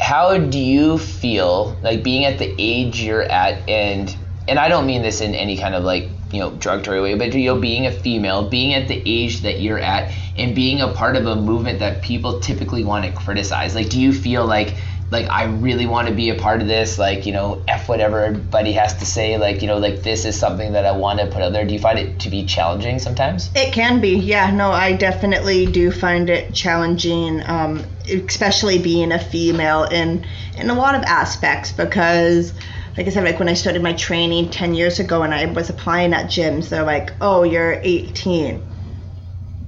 How 0.00 0.38
do 0.38 0.58
you 0.58 0.98
feel 0.98 1.78
like 1.82 2.04
being 2.04 2.24
at 2.24 2.38
the 2.38 2.54
age 2.58 3.00
you're 3.00 3.22
at, 3.22 3.68
and 3.68 4.14
and 4.46 4.58
I 4.58 4.68
don't 4.68 4.86
mean 4.86 5.02
this 5.02 5.20
in 5.20 5.34
any 5.34 5.56
kind 5.56 5.74
of 5.74 5.82
like 5.84 6.12
you 6.32 6.40
know 6.40 6.50
derogatory 6.52 7.00
way, 7.00 7.14
but 7.16 7.34
you 7.34 7.46
know 7.46 7.60
being 7.60 7.86
a 7.86 7.90
female, 7.90 8.48
being 8.48 8.74
at 8.74 8.88
the 8.88 9.02
age 9.04 9.42
that 9.42 9.60
you're 9.60 9.78
at, 9.78 10.12
and 10.36 10.54
being 10.54 10.80
a 10.80 10.88
part 10.88 11.16
of 11.16 11.26
a 11.26 11.36
movement 11.36 11.80
that 11.80 12.02
people 12.02 12.40
typically 12.40 12.84
want 12.84 13.04
to 13.04 13.12
criticize. 13.12 13.74
Like, 13.74 13.88
do 13.88 14.00
you 14.00 14.12
feel 14.12 14.46
like 14.46 14.76
like 15.10 15.28
I 15.30 15.44
really 15.44 15.86
want 15.86 16.08
to 16.08 16.14
be 16.14 16.28
a 16.30 16.34
part 16.34 16.60
of 16.60 16.68
this, 16.68 16.98
like, 16.98 17.24
you 17.24 17.32
know, 17.32 17.62
F 17.66 17.88
whatever 17.88 18.24
everybody 18.24 18.72
has 18.72 18.94
to 18.98 19.06
say, 19.06 19.38
like, 19.38 19.62
you 19.62 19.66
know, 19.68 19.78
like 19.78 20.02
this 20.02 20.26
is 20.26 20.38
something 20.38 20.72
that 20.72 20.84
I 20.84 20.92
want 20.92 21.18
to 21.20 21.26
put 21.26 21.40
out 21.40 21.52
there. 21.52 21.64
Do 21.64 21.72
you 21.72 21.80
find 21.80 21.98
it 21.98 22.20
to 22.20 22.30
be 22.30 22.44
challenging 22.44 22.98
sometimes? 22.98 23.50
It 23.54 23.72
can 23.72 24.00
be, 24.00 24.16
yeah. 24.16 24.50
No, 24.50 24.70
I 24.70 24.92
definitely 24.92 25.64
do 25.66 25.90
find 25.90 26.28
it 26.28 26.52
challenging, 26.52 27.42
um, 27.46 27.84
especially 28.10 28.78
being 28.78 29.12
a 29.12 29.18
female 29.18 29.84
in 29.84 30.26
in 30.58 30.68
a 30.68 30.74
lot 30.74 30.94
of 30.94 31.02
aspects 31.04 31.72
because, 31.72 32.52
like 32.96 33.06
I 33.06 33.10
said, 33.10 33.24
like 33.24 33.38
when 33.38 33.48
I 33.48 33.54
started 33.54 33.82
my 33.82 33.94
training 33.94 34.50
ten 34.50 34.74
years 34.74 35.00
ago 35.00 35.22
and 35.22 35.32
I 35.32 35.46
was 35.46 35.70
applying 35.70 36.12
at 36.12 36.26
gyms, 36.26 36.68
they're 36.68 36.84
like, 36.84 37.12
"Oh, 37.22 37.44
you're 37.44 37.80
18, 37.82 38.60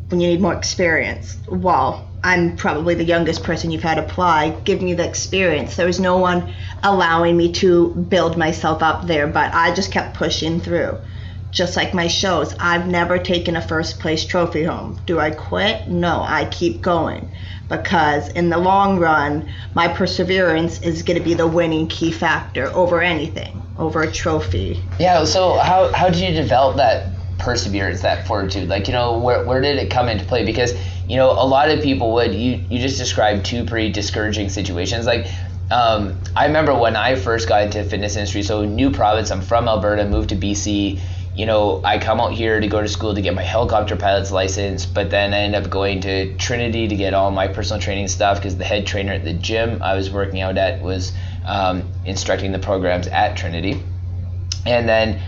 when 0.09 0.21
you 0.21 0.29
need 0.29 0.43
more 0.43 0.55
experience." 0.55 1.39
Well, 1.49 2.10
I'm 2.23 2.57
probably 2.57 2.95
the 2.95 3.05
youngest 3.05 3.43
person 3.43 3.71
you've 3.71 3.83
had 3.83 3.99
apply. 3.99 4.51
Give 4.65 4.83
me 4.83 4.95
the 4.95 5.09
experience. 5.09 5.77
There 5.77 5.87
was 5.87 6.01
no 6.01 6.19
one 6.19 6.53
allowing 6.83 7.37
me 7.37 7.53
to 7.53 7.89
build 7.95 8.37
myself 8.37 8.83
up 8.83 9.07
there, 9.07 9.27
but 9.27 9.55
I 9.55 9.75
just 9.75 9.91
kept 9.91 10.17
pushing 10.17 10.61
through 10.61 10.99
just 11.51 11.77
like 11.77 11.95
my 11.95 12.07
shows, 12.07 12.55
I've 12.59 12.87
never 12.87 13.19
taken 13.19 13.57
a 13.57 13.63
first 13.63 13.99
place 13.99 14.25
trophy 14.25 14.65
home. 14.65 15.01
Do 15.07 15.19
I 15.19 15.31
quit? 15.31 15.89
No, 15.89 16.23
I 16.23 16.47
keep 16.47 16.81
going 16.81 17.29
because 17.69 18.29
in 18.29 18.51
the 18.51 18.59
long 18.59 18.99
run, 18.99 19.49
my 19.75 19.89
perseverance 19.89 20.81
is 20.83 21.03
going 21.03 21.19
to 21.19 21.25
be 21.25 21.35
the 21.35 21.47
winning 21.47 21.89
key 21.89 22.13
factor 22.13 22.67
over 22.67 23.01
anything, 23.01 23.63
over 23.79 24.03
a 24.03 24.11
trophy. 24.11 24.83
Yeah. 24.99 25.25
So 25.25 25.59
how 25.59 25.93
how 25.93 26.09
did 26.09 26.21
you 26.21 26.33
develop 26.35 26.77
that 26.77 27.09
perseverance, 27.39 28.03
that 28.03 28.27
fortitude? 28.27 28.69
Like 28.69 28.87
you 28.87 28.93
know, 28.93 29.19
where 29.19 29.45
where 29.45 29.61
did 29.61 29.79
it 29.79 29.91
come 29.91 30.09
into 30.09 30.25
play? 30.25 30.45
Because 30.45 30.75
you 31.09 31.17
know, 31.17 31.31
a 31.31 31.47
lot 31.47 31.71
of 31.71 31.83
people 31.83 32.13
would 32.15 32.35
you 32.35 32.63
you 32.69 32.79
just 32.79 32.99
described 32.99 33.45
two 33.45 33.65
pretty 33.65 33.91
discouraging 33.91 34.49
situations. 34.49 35.07
Like 35.07 35.27
um, 35.71 36.19
I 36.35 36.47
remember 36.47 36.75
when 36.75 36.97
I 36.97 37.15
first 37.15 37.49
got 37.49 37.63
into 37.63 37.85
fitness 37.85 38.17
industry. 38.17 38.43
So 38.43 38.65
new 38.65 38.91
province. 38.91 39.31
I'm 39.31 39.41
from 39.41 39.69
Alberta. 39.69 40.05
Moved 40.05 40.31
to 40.31 40.37
BC. 40.37 41.01
You 41.35 41.47
know, 41.47 41.81
I 41.85 41.99
come 41.99 42.21
out 42.21 42.33
here 42.33 42.59
to 42.59 42.67
go 42.67 42.83
to 42.83 42.89
school 42.89 43.15
to 43.15 43.23
get 43.23 43.35
my 43.35 43.43
helicopter 43.43 43.97
pilot's 43.97 44.33
license, 44.33 44.85
but 44.85 45.11
then 45.11 45.33
I 45.33 45.39
end 45.39 45.55
up 45.55 45.71
going 45.71 46.01
to 46.01 46.37
Trinity 46.37 46.89
to 46.89 46.97
get 46.97 47.15
all 47.15 47.31
my 47.31 47.47
personal 47.47 47.81
training 47.81 48.09
stuff 48.09 48.39
because 48.39 48.57
the 48.57 48.65
head 48.65 48.85
trainer 48.85 49.13
at 49.13 49.25
the 49.25 49.33
gym 49.33 49.81
I 49.81 49.95
was 49.95 50.11
working 50.11 50.41
out 50.41 50.59
at 50.59 50.83
was 50.83 51.13
um, 51.47 51.89
instructing 52.05 52.51
the 52.51 52.59
programs 52.59 53.07
at 53.07 53.37
Trinity. 53.37 53.81
And 54.67 54.89
then, 54.89 55.23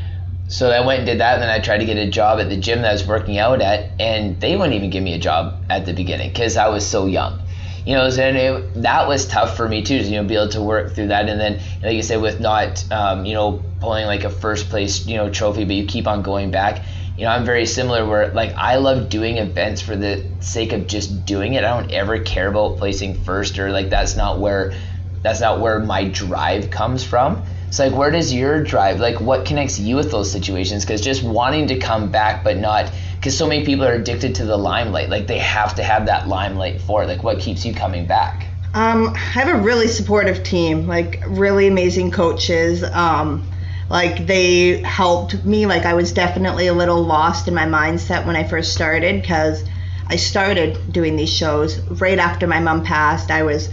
so 0.52 0.70
I 0.70 0.84
went 0.84 0.98
and 0.98 1.06
did 1.06 1.20
that, 1.20 1.32
and 1.34 1.42
then 1.42 1.48
I 1.48 1.60
tried 1.60 1.78
to 1.78 1.86
get 1.86 1.96
a 1.96 2.10
job 2.10 2.38
at 2.38 2.50
the 2.50 2.58
gym 2.58 2.82
that 2.82 2.90
I 2.90 2.92
was 2.92 3.06
working 3.06 3.38
out 3.38 3.62
at, 3.62 3.90
and 3.98 4.38
they 4.38 4.54
wouldn't 4.54 4.74
even 4.74 4.90
give 4.90 5.02
me 5.02 5.14
a 5.14 5.18
job 5.18 5.64
at 5.70 5.86
the 5.86 5.94
beginning 5.94 6.28
because 6.28 6.58
I 6.58 6.68
was 6.68 6.86
so 6.86 7.06
young. 7.06 7.40
You 7.86 7.94
know, 7.94 8.10
so 8.10 8.22
it, 8.22 8.82
that 8.82 9.08
was 9.08 9.26
tough 9.26 9.56
for 9.56 9.66
me 9.66 9.82
too, 9.82 10.00
to, 10.00 10.04
you 10.04 10.20
know, 10.20 10.24
be 10.24 10.34
able 10.34 10.50
to 10.50 10.60
work 10.60 10.94
through 10.94 11.08
that. 11.08 11.30
And 11.30 11.40
then, 11.40 11.62
like 11.82 11.94
you 11.94 12.02
said, 12.02 12.20
with 12.20 12.38
not, 12.38 12.84
um, 12.92 13.24
you 13.24 13.32
know, 13.32 13.62
pulling 13.80 14.04
like 14.04 14.24
a 14.24 14.30
first 14.30 14.68
place, 14.68 15.06
you 15.06 15.16
know, 15.16 15.30
trophy, 15.30 15.64
but 15.64 15.74
you 15.74 15.86
keep 15.86 16.06
on 16.06 16.20
going 16.20 16.50
back. 16.50 16.84
You 17.16 17.24
know, 17.24 17.30
I'm 17.30 17.46
very 17.46 17.64
similar 17.64 18.06
where 18.06 18.28
like 18.28 18.54
I 18.54 18.76
love 18.76 19.08
doing 19.08 19.38
events 19.38 19.80
for 19.80 19.96
the 19.96 20.22
sake 20.40 20.74
of 20.74 20.86
just 20.86 21.24
doing 21.24 21.54
it. 21.54 21.64
I 21.64 21.80
don't 21.80 21.90
ever 21.92 22.20
care 22.20 22.48
about 22.48 22.76
placing 22.76 23.14
first 23.24 23.58
or 23.58 23.70
like 23.70 23.88
that's 23.88 24.16
not 24.16 24.38
where 24.38 24.74
that's 25.22 25.40
not 25.40 25.60
where 25.60 25.80
my 25.80 26.08
drive 26.08 26.70
comes 26.70 27.02
from. 27.02 27.42
It's 27.72 27.78
like 27.78 27.94
where 27.94 28.10
does 28.10 28.34
your 28.34 28.62
drive 28.62 29.00
like 29.00 29.18
what 29.18 29.46
connects 29.46 29.78
you 29.78 29.96
with 29.96 30.10
those 30.10 30.30
situations? 30.30 30.84
Because 30.84 31.00
just 31.00 31.22
wanting 31.22 31.68
to 31.68 31.78
come 31.78 32.10
back 32.10 32.44
but 32.44 32.58
not 32.58 32.92
because 33.14 33.34
so 33.34 33.48
many 33.48 33.64
people 33.64 33.86
are 33.86 33.94
addicted 33.94 34.34
to 34.34 34.44
the 34.44 34.58
limelight. 34.58 35.08
Like 35.08 35.26
they 35.26 35.38
have 35.38 35.74
to 35.76 35.82
have 35.82 36.04
that 36.04 36.28
limelight 36.28 36.82
for 36.82 37.02
it. 37.02 37.06
Like 37.06 37.22
what 37.22 37.38
keeps 37.38 37.64
you 37.64 37.72
coming 37.72 38.06
back? 38.06 38.46
Um, 38.74 39.14
I 39.14 39.18
have 39.18 39.48
a 39.48 39.56
really 39.58 39.88
supportive 39.88 40.44
team, 40.44 40.86
like 40.86 41.22
really 41.26 41.66
amazing 41.66 42.10
coaches. 42.10 42.84
Um, 42.84 43.50
like 43.88 44.26
they 44.26 44.82
helped 44.82 45.42
me. 45.42 45.64
Like 45.64 45.86
I 45.86 45.94
was 45.94 46.12
definitely 46.12 46.66
a 46.66 46.74
little 46.74 47.02
lost 47.02 47.48
in 47.48 47.54
my 47.54 47.64
mindset 47.64 48.26
when 48.26 48.36
I 48.36 48.44
first 48.44 48.74
started 48.74 49.22
because 49.22 49.64
I 50.08 50.16
started 50.16 50.92
doing 50.92 51.16
these 51.16 51.32
shows 51.32 51.78
right 52.02 52.18
after 52.18 52.46
my 52.46 52.60
mom 52.60 52.84
passed. 52.84 53.30
I 53.30 53.44
was 53.44 53.70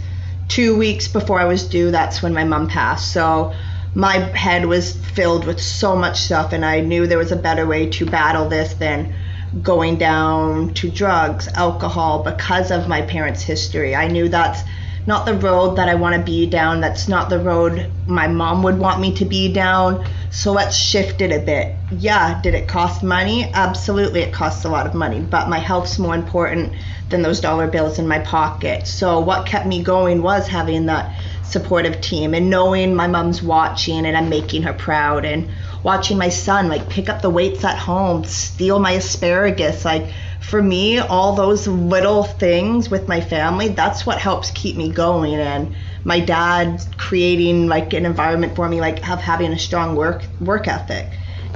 two 0.48 0.74
weeks 0.78 1.06
before 1.06 1.38
I 1.38 1.44
was 1.44 1.68
due. 1.68 1.90
That's 1.90 2.22
when 2.22 2.32
my 2.32 2.44
mom 2.44 2.66
passed. 2.66 3.12
So 3.12 3.52
my 3.94 4.18
head 4.36 4.66
was 4.66 4.94
filled 4.94 5.46
with 5.46 5.60
so 5.60 5.96
much 5.96 6.20
stuff, 6.20 6.52
and 6.52 6.64
I 6.64 6.80
knew 6.80 7.06
there 7.06 7.18
was 7.18 7.32
a 7.32 7.36
better 7.36 7.66
way 7.66 7.88
to 7.90 8.06
battle 8.06 8.48
this 8.48 8.74
than 8.74 9.14
going 9.62 9.96
down 9.96 10.74
to 10.74 10.90
drugs, 10.90 11.48
alcohol 11.48 12.22
because 12.22 12.70
of 12.70 12.88
my 12.88 13.02
parents' 13.02 13.42
history. 13.42 13.96
I 13.96 14.06
knew 14.06 14.28
that's 14.28 14.62
not 15.06 15.26
the 15.26 15.34
road 15.34 15.76
that 15.76 15.88
I 15.88 15.94
want 15.94 16.14
to 16.14 16.22
be 16.22 16.46
down. 16.46 16.80
That's 16.80 17.08
not 17.08 17.30
the 17.30 17.38
road 17.38 17.90
my 18.06 18.28
mom 18.28 18.62
would 18.62 18.78
want 18.78 19.00
me 19.00 19.14
to 19.16 19.24
be 19.24 19.52
down. 19.52 20.06
So 20.30 20.52
let's 20.52 20.76
shift 20.76 21.20
it 21.20 21.32
a 21.32 21.44
bit. 21.44 21.74
Yeah, 21.90 22.40
did 22.42 22.54
it 22.54 22.68
cost 22.68 23.02
money? 23.02 23.50
Absolutely, 23.52 24.20
it 24.20 24.32
costs 24.32 24.64
a 24.64 24.68
lot 24.68 24.86
of 24.86 24.94
money, 24.94 25.20
but 25.20 25.48
my 25.48 25.58
health's 25.58 25.98
more 25.98 26.14
important 26.14 26.72
than 27.08 27.22
those 27.22 27.40
dollar 27.40 27.66
bills 27.66 27.98
in 27.98 28.06
my 28.06 28.20
pocket. 28.20 28.86
So 28.86 29.18
what 29.18 29.46
kept 29.46 29.66
me 29.66 29.82
going 29.82 30.22
was 30.22 30.46
having 30.46 30.86
that 30.86 31.20
supportive 31.50 32.00
team 32.00 32.34
and 32.34 32.48
knowing 32.50 32.94
my 32.94 33.06
mom's 33.06 33.42
watching 33.42 34.06
and 34.06 34.16
I'm 34.16 34.28
making 34.28 34.62
her 34.62 34.72
proud 34.72 35.24
and 35.24 35.50
watching 35.82 36.18
my 36.18 36.28
son 36.28 36.68
like 36.68 36.88
pick 36.88 37.08
up 37.08 37.22
the 37.22 37.30
weights 37.30 37.64
at 37.64 37.78
home, 37.78 38.24
steal 38.24 38.78
my 38.78 38.92
asparagus. 38.92 39.84
Like 39.84 40.10
for 40.40 40.62
me, 40.62 40.98
all 40.98 41.34
those 41.34 41.66
little 41.66 42.24
things 42.24 42.90
with 42.90 43.08
my 43.08 43.20
family, 43.20 43.68
that's 43.68 44.06
what 44.06 44.18
helps 44.18 44.50
keep 44.50 44.76
me 44.76 44.90
going. 44.90 45.34
And 45.34 45.74
my 46.04 46.20
dad 46.20 46.82
creating 46.96 47.66
like 47.68 47.92
an 47.92 48.06
environment 48.06 48.56
for 48.56 48.68
me, 48.68 48.80
like 48.80 49.00
have 49.00 49.20
having 49.20 49.52
a 49.52 49.58
strong 49.58 49.96
work 49.96 50.22
work 50.40 50.68
ethic. 50.68 51.06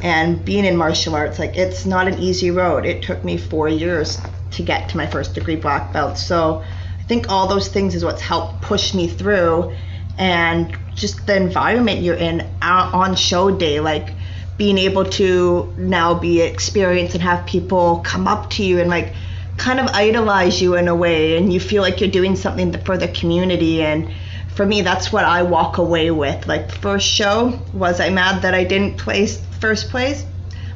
And 0.03 0.45
being 0.45 0.65
in 0.65 0.77
martial 0.77 1.15
arts, 1.15 1.39
like 1.39 1.57
it's 1.57 1.87
not 1.87 2.09
an 2.09 2.19
easy 2.19 2.51
road. 2.51 2.85
It 2.85 3.03
took 3.03 3.25
me 3.25 3.39
four 3.39 3.69
years 3.69 4.21
to 4.53 4.63
get 4.63 4.89
to 4.91 4.97
my 4.97 5.07
first 5.07 5.35
degree 5.35 5.57
black 5.57 5.93
belt. 5.93 6.19
So 6.19 6.63
I 7.05 7.07
think 7.07 7.29
all 7.29 7.49
those 7.49 7.69
things 7.69 7.95
is 7.95 8.03
what's 8.03 8.23
helped 8.23 8.63
push 8.63 8.95
me 8.95 9.09
through 9.09 9.75
and 10.17 10.75
just 10.95 11.27
the 11.27 11.37
environment 11.37 12.01
you're 12.01 12.15
in 12.15 12.49
on 12.63 13.15
show 13.15 13.51
day 13.51 13.79
like 13.79 14.15
being 14.57 14.79
able 14.79 15.05
to 15.05 15.75
now 15.77 16.15
be 16.15 16.41
experienced 16.41 17.15
and 17.15 17.23
have 17.23 17.45
people 17.45 17.99
come 17.99 18.27
up 18.27 18.49
to 18.51 18.65
you 18.65 18.81
and 18.81 18.89
like 18.89 19.13
kind 19.59 19.81
of 19.81 19.87
idolize 19.89 20.63
you 20.63 20.77
in 20.77 20.89
a 20.89 20.95
way 20.95 21.37
and 21.37 21.53
you 21.53 21.61
feel 21.61 21.83
like 21.83 22.01
you're 22.01 22.11
doing 22.11 22.37
something 22.37 22.73
for 22.85 22.97
the 22.97 23.09
community. 23.09 23.83
And 23.83 24.11
for 24.55 24.65
me 24.65 24.81
that's 24.81 25.13
what 25.13 25.25
i 25.25 25.43
walk 25.43 25.77
away 25.77 26.11
with. 26.11 26.47
Like 26.47 26.73
first 26.73 27.07
show 27.07 27.61
was 27.75 28.01
i 28.01 28.09
mad 28.09 28.41
that 28.43 28.55
i 28.55 28.65
didn't 28.65 28.97
place 28.97 29.45
first 29.61 29.91
place? 29.91 30.25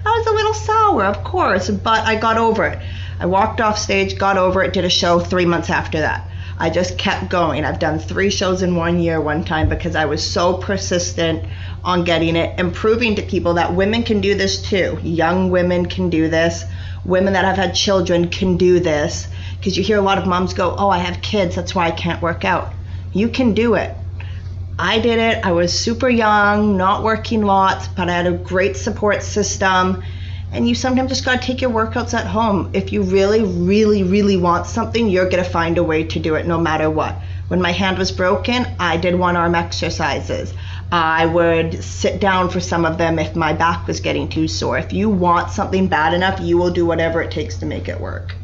I 0.05 0.11
was 0.11 0.26
a 0.26 0.33
little 0.33 0.55
sour 0.55 1.05
of 1.05 1.24
course 1.24 1.70
but 1.70 2.07
i 2.07 2.16
got 2.16 2.37
over 2.37 2.66
it 2.66 2.83
i 3.21 3.27
walked 3.27 3.61
off 3.61 3.79
stage 3.79 4.19
got 4.19 4.37
over 4.37 4.62
it 4.62 4.73
did 4.73 4.85
a 4.85 4.91
show 4.91 5.19
three 5.19 5.47
months 5.47 5.71
after 5.71 6.01
that 6.01 6.29
I 6.61 6.71
just 6.71 6.99
kept 6.99 7.31
going. 7.31 7.64
I've 7.64 7.79
done 7.79 8.01
three 8.01 8.31
shows 8.31 8.62
in 8.62 8.75
one 8.75 8.99
year 8.99 9.21
one 9.21 9.45
time 9.45 9.69
because 9.69 9.95
I 9.95 10.07
was 10.07 10.29
so 10.29 10.55
persistent 10.55 11.45
on 11.85 12.03
getting 12.03 12.35
it 12.35 12.59
and 12.59 12.75
proving 12.75 13.14
to 13.14 13.23
people 13.23 13.55
that 13.55 13.75
women 13.75 14.03
can 14.03 14.21
do 14.21 14.35
this 14.35 14.61
too. 14.61 14.99
Young 15.03 15.51
women 15.51 15.87
can 15.87 16.11
do 16.11 16.29
this. 16.29 16.64
Women 17.05 17.35
that 17.35 17.45
have 17.45 17.57
had 17.57 17.77
children 17.77 18.29
can 18.29 18.57
do 18.57 18.81
this. 18.81 19.29
Because 19.57 19.77
you 19.77 19.85
hear 19.85 19.99
a 19.99 20.03
lot 20.03 20.19
of 20.19 20.27
moms 20.27 20.53
go, 20.53 20.75
Oh, 20.77 20.89
I 20.89 20.99
have 20.99 21.23
kids, 21.23 21.55
that's 21.55 21.77
why 21.77 21.87
I 21.87 21.93
can't 21.93 22.21
work 22.21 22.45
out. 22.45 22.73
You 23.12 23.29
can 23.29 23.55
do 23.55 23.75
it. 23.75 23.95
I 24.81 24.99
did 24.99 25.19
it. 25.19 25.45
I 25.45 25.53
was 25.53 25.79
super 25.79 26.09
young, 26.09 26.77
not 26.77 27.05
working 27.05 27.43
lots, 27.43 27.87
but 27.87 28.09
I 28.09 28.12
had 28.12 28.27
a 28.27 28.33
great 28.33 28.77
support 28.77 29.23
system 29.23 30.03
and 30.53 30.68
you 30.68 30.74
sometimes 30.74 31.11
just 31.11 31.24
got 31.24 31.40
to 31.40 31.46
take 31.46 31.61
your 31.61 31.70
workouts 31.70 32.14
at 32.14 32.26
home. 32.26 32.70
If 32.72 32.92
you 32.92 33.03
really, 33.03 33.42
really, 33.42 34.03
really 34.03 34.36
want 34.36 34.66
something, 34.66 35.09
you're 35.09 35.28
going 35.28 35.44
to 35.44 35.51
find 35.51 35.78
a 35.78 35.84
way 35.84 36.05
to 36.05 36.18
do 36.18 36.34
it 36.36 36.46
no 36.46 36.59
matter 36.59 36.88
what. 36.90 37.16
When 37.49 37.61
my 37.61 37.72
hand 37.72 37.99
was 37.99 38.12
broken, 38.12 38.66
I 38.78 38.96
did 38.96 39.14
one 39.14 39.36
arm 39.36 39.55
exercises. 39.55 40.53
I 40.90 41.26
would 41.26 41.82
sit 41.84 42.20
down 42.20 42.49
for 42.49 42.61
some 42.61 42.86
of 42.86 42.96
them 42.96 43.18
if 43.18 43.36
my 43.36 43.53
back 43.53 43.86
was 43.86 44.01
getting 44.01 44.28
too 44.28 44.49
sore. 44.49 44.78
If 44.78 44.92
you 44.92 45.11
want 45.11 45.51
something 45.51 45.86
bad 45.88 46.14
enough, 46.14 46.40
you 46.40 46.57
will 46.57 46.70
do 46.70 46.86
whatever 46.86 47.20
it 47.20 47.30
takes 47.30 47.59
to 47.59 47.66
make 47.66 47.88
it 47.88 48.01
work. 48.01 48.34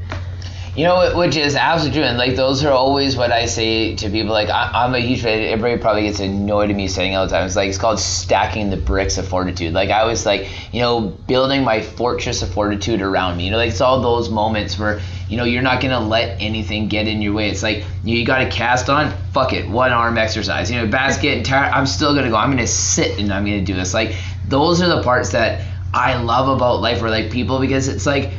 You 0.76 0.82
know, 0.86 1.16
which 1.16 1.36
is 1.36 1.54
absolutely 1.54 2.00
true. 2.00 2.08
And 2.08 2.18
like, 2.18 2.34
those 2.34 2.64
are 2.64 2.72
always 2.72 3.16
what 3.16 3.30
I 3.30 3.46
say 3.46 3.94
to 3.94 4.10
people. 4.10 4.32
Like, 4.32 4.48
I, 4.48 4.84
am 4.84 4.94
a 4.94 4.98
huge 4.98 5.22
fan. 5.22 5.40
Everybody 5.40 5.80
probably 5.80 6.02
gets 6.02 6.18
annoyed 6.18 6.68
at 6.70 6.74
me 6.74 6.88
saying 6.88 7.14
all 7.14 7.26
the 7.26 7.32
time. 7.32 7.46
It's 7.46 7.54
like, 7.54 7.68
it's 7.68 7.78
called 7.78 8.00
stacking 8.00 8.70
the 8.70 8.76
bricks 8.76 9.16
of 9.16 9.28
fortitude. 9.28 9.72
Like, 9.72 9.90
I 9.90 10.04
was 10.04 10.26
like, 10.26 10.48
you 10.74 10.80
know, 10.80 11.00
building 11.00 11.62
my 11.62 11.80
fortress 11.80 12.42
of 12.42 12.52
fortitude 12.52 13.02
around 13.02 13.36
me. 13.36 13.44
You 13.44 13.52
know, 13.52 13.56
like, 13.56 13.70
it's 13.70 13.80
all 13.80 14.02
those 14.02 14.30
moments 14.30 14.76
where, 14.76 15.00
you 15.28 15.36
know, 15.36 15.44
you're 15.44 15.62
not 15.62 15.80
going 15.80 15.92
to 15.92 16.00
let 16.00 16.42
anything 16.42 16.88
get 16.88 17.06
in 17.06 17.22
your 17.22 17.34
way. 17.34 17.50
It's 17.50 17.62
like, 17.62 17.84
you, 18.02 18.18
you 18.18 18.26
got 18.26 18.38
to 18.38 18.50
cast 18.50 18.90
on, 18.90 19.12
fuck 19.32 19.52
it, 19.52 19.68
one 19.68 19.92
arm 19.92 20.18
exercise. 20.18 20.72
You 20.72 20.78
know, 20.78 20.88
basket 20.88 21.36
and 21.36 21.46
tired, 21.46 21.72
I'm 21.72 21.86
still 21.86 22.14
going 22.14 22.24
to 22.24 22.30
go. 22.30 22.36
I'm 22.36 22.50
going 22.50 22.58
to 22.58 22.66
sit 22.66 23.20
and 23.20 23.32
I'm 23.32 23.44
going 23.44 23.64
to 23.64 23.64
do 23.64 23.78
this. 23.78 23.94
Like, 23.94 24.16
those 24.48 24.82
are 24.82 24.88
the 24.88 25.04
parts 25.04 25.30
that 25.30 25.64
I 25.94 26.20
love 26.20 26.48
about 26.48 26.80
life 26.80 27.00
or 27.00 27.10
like 27.10 27.30
people 27.30 27.60
because 27.60 27.86
it's 27.86 28.06
like, 28.06 28.32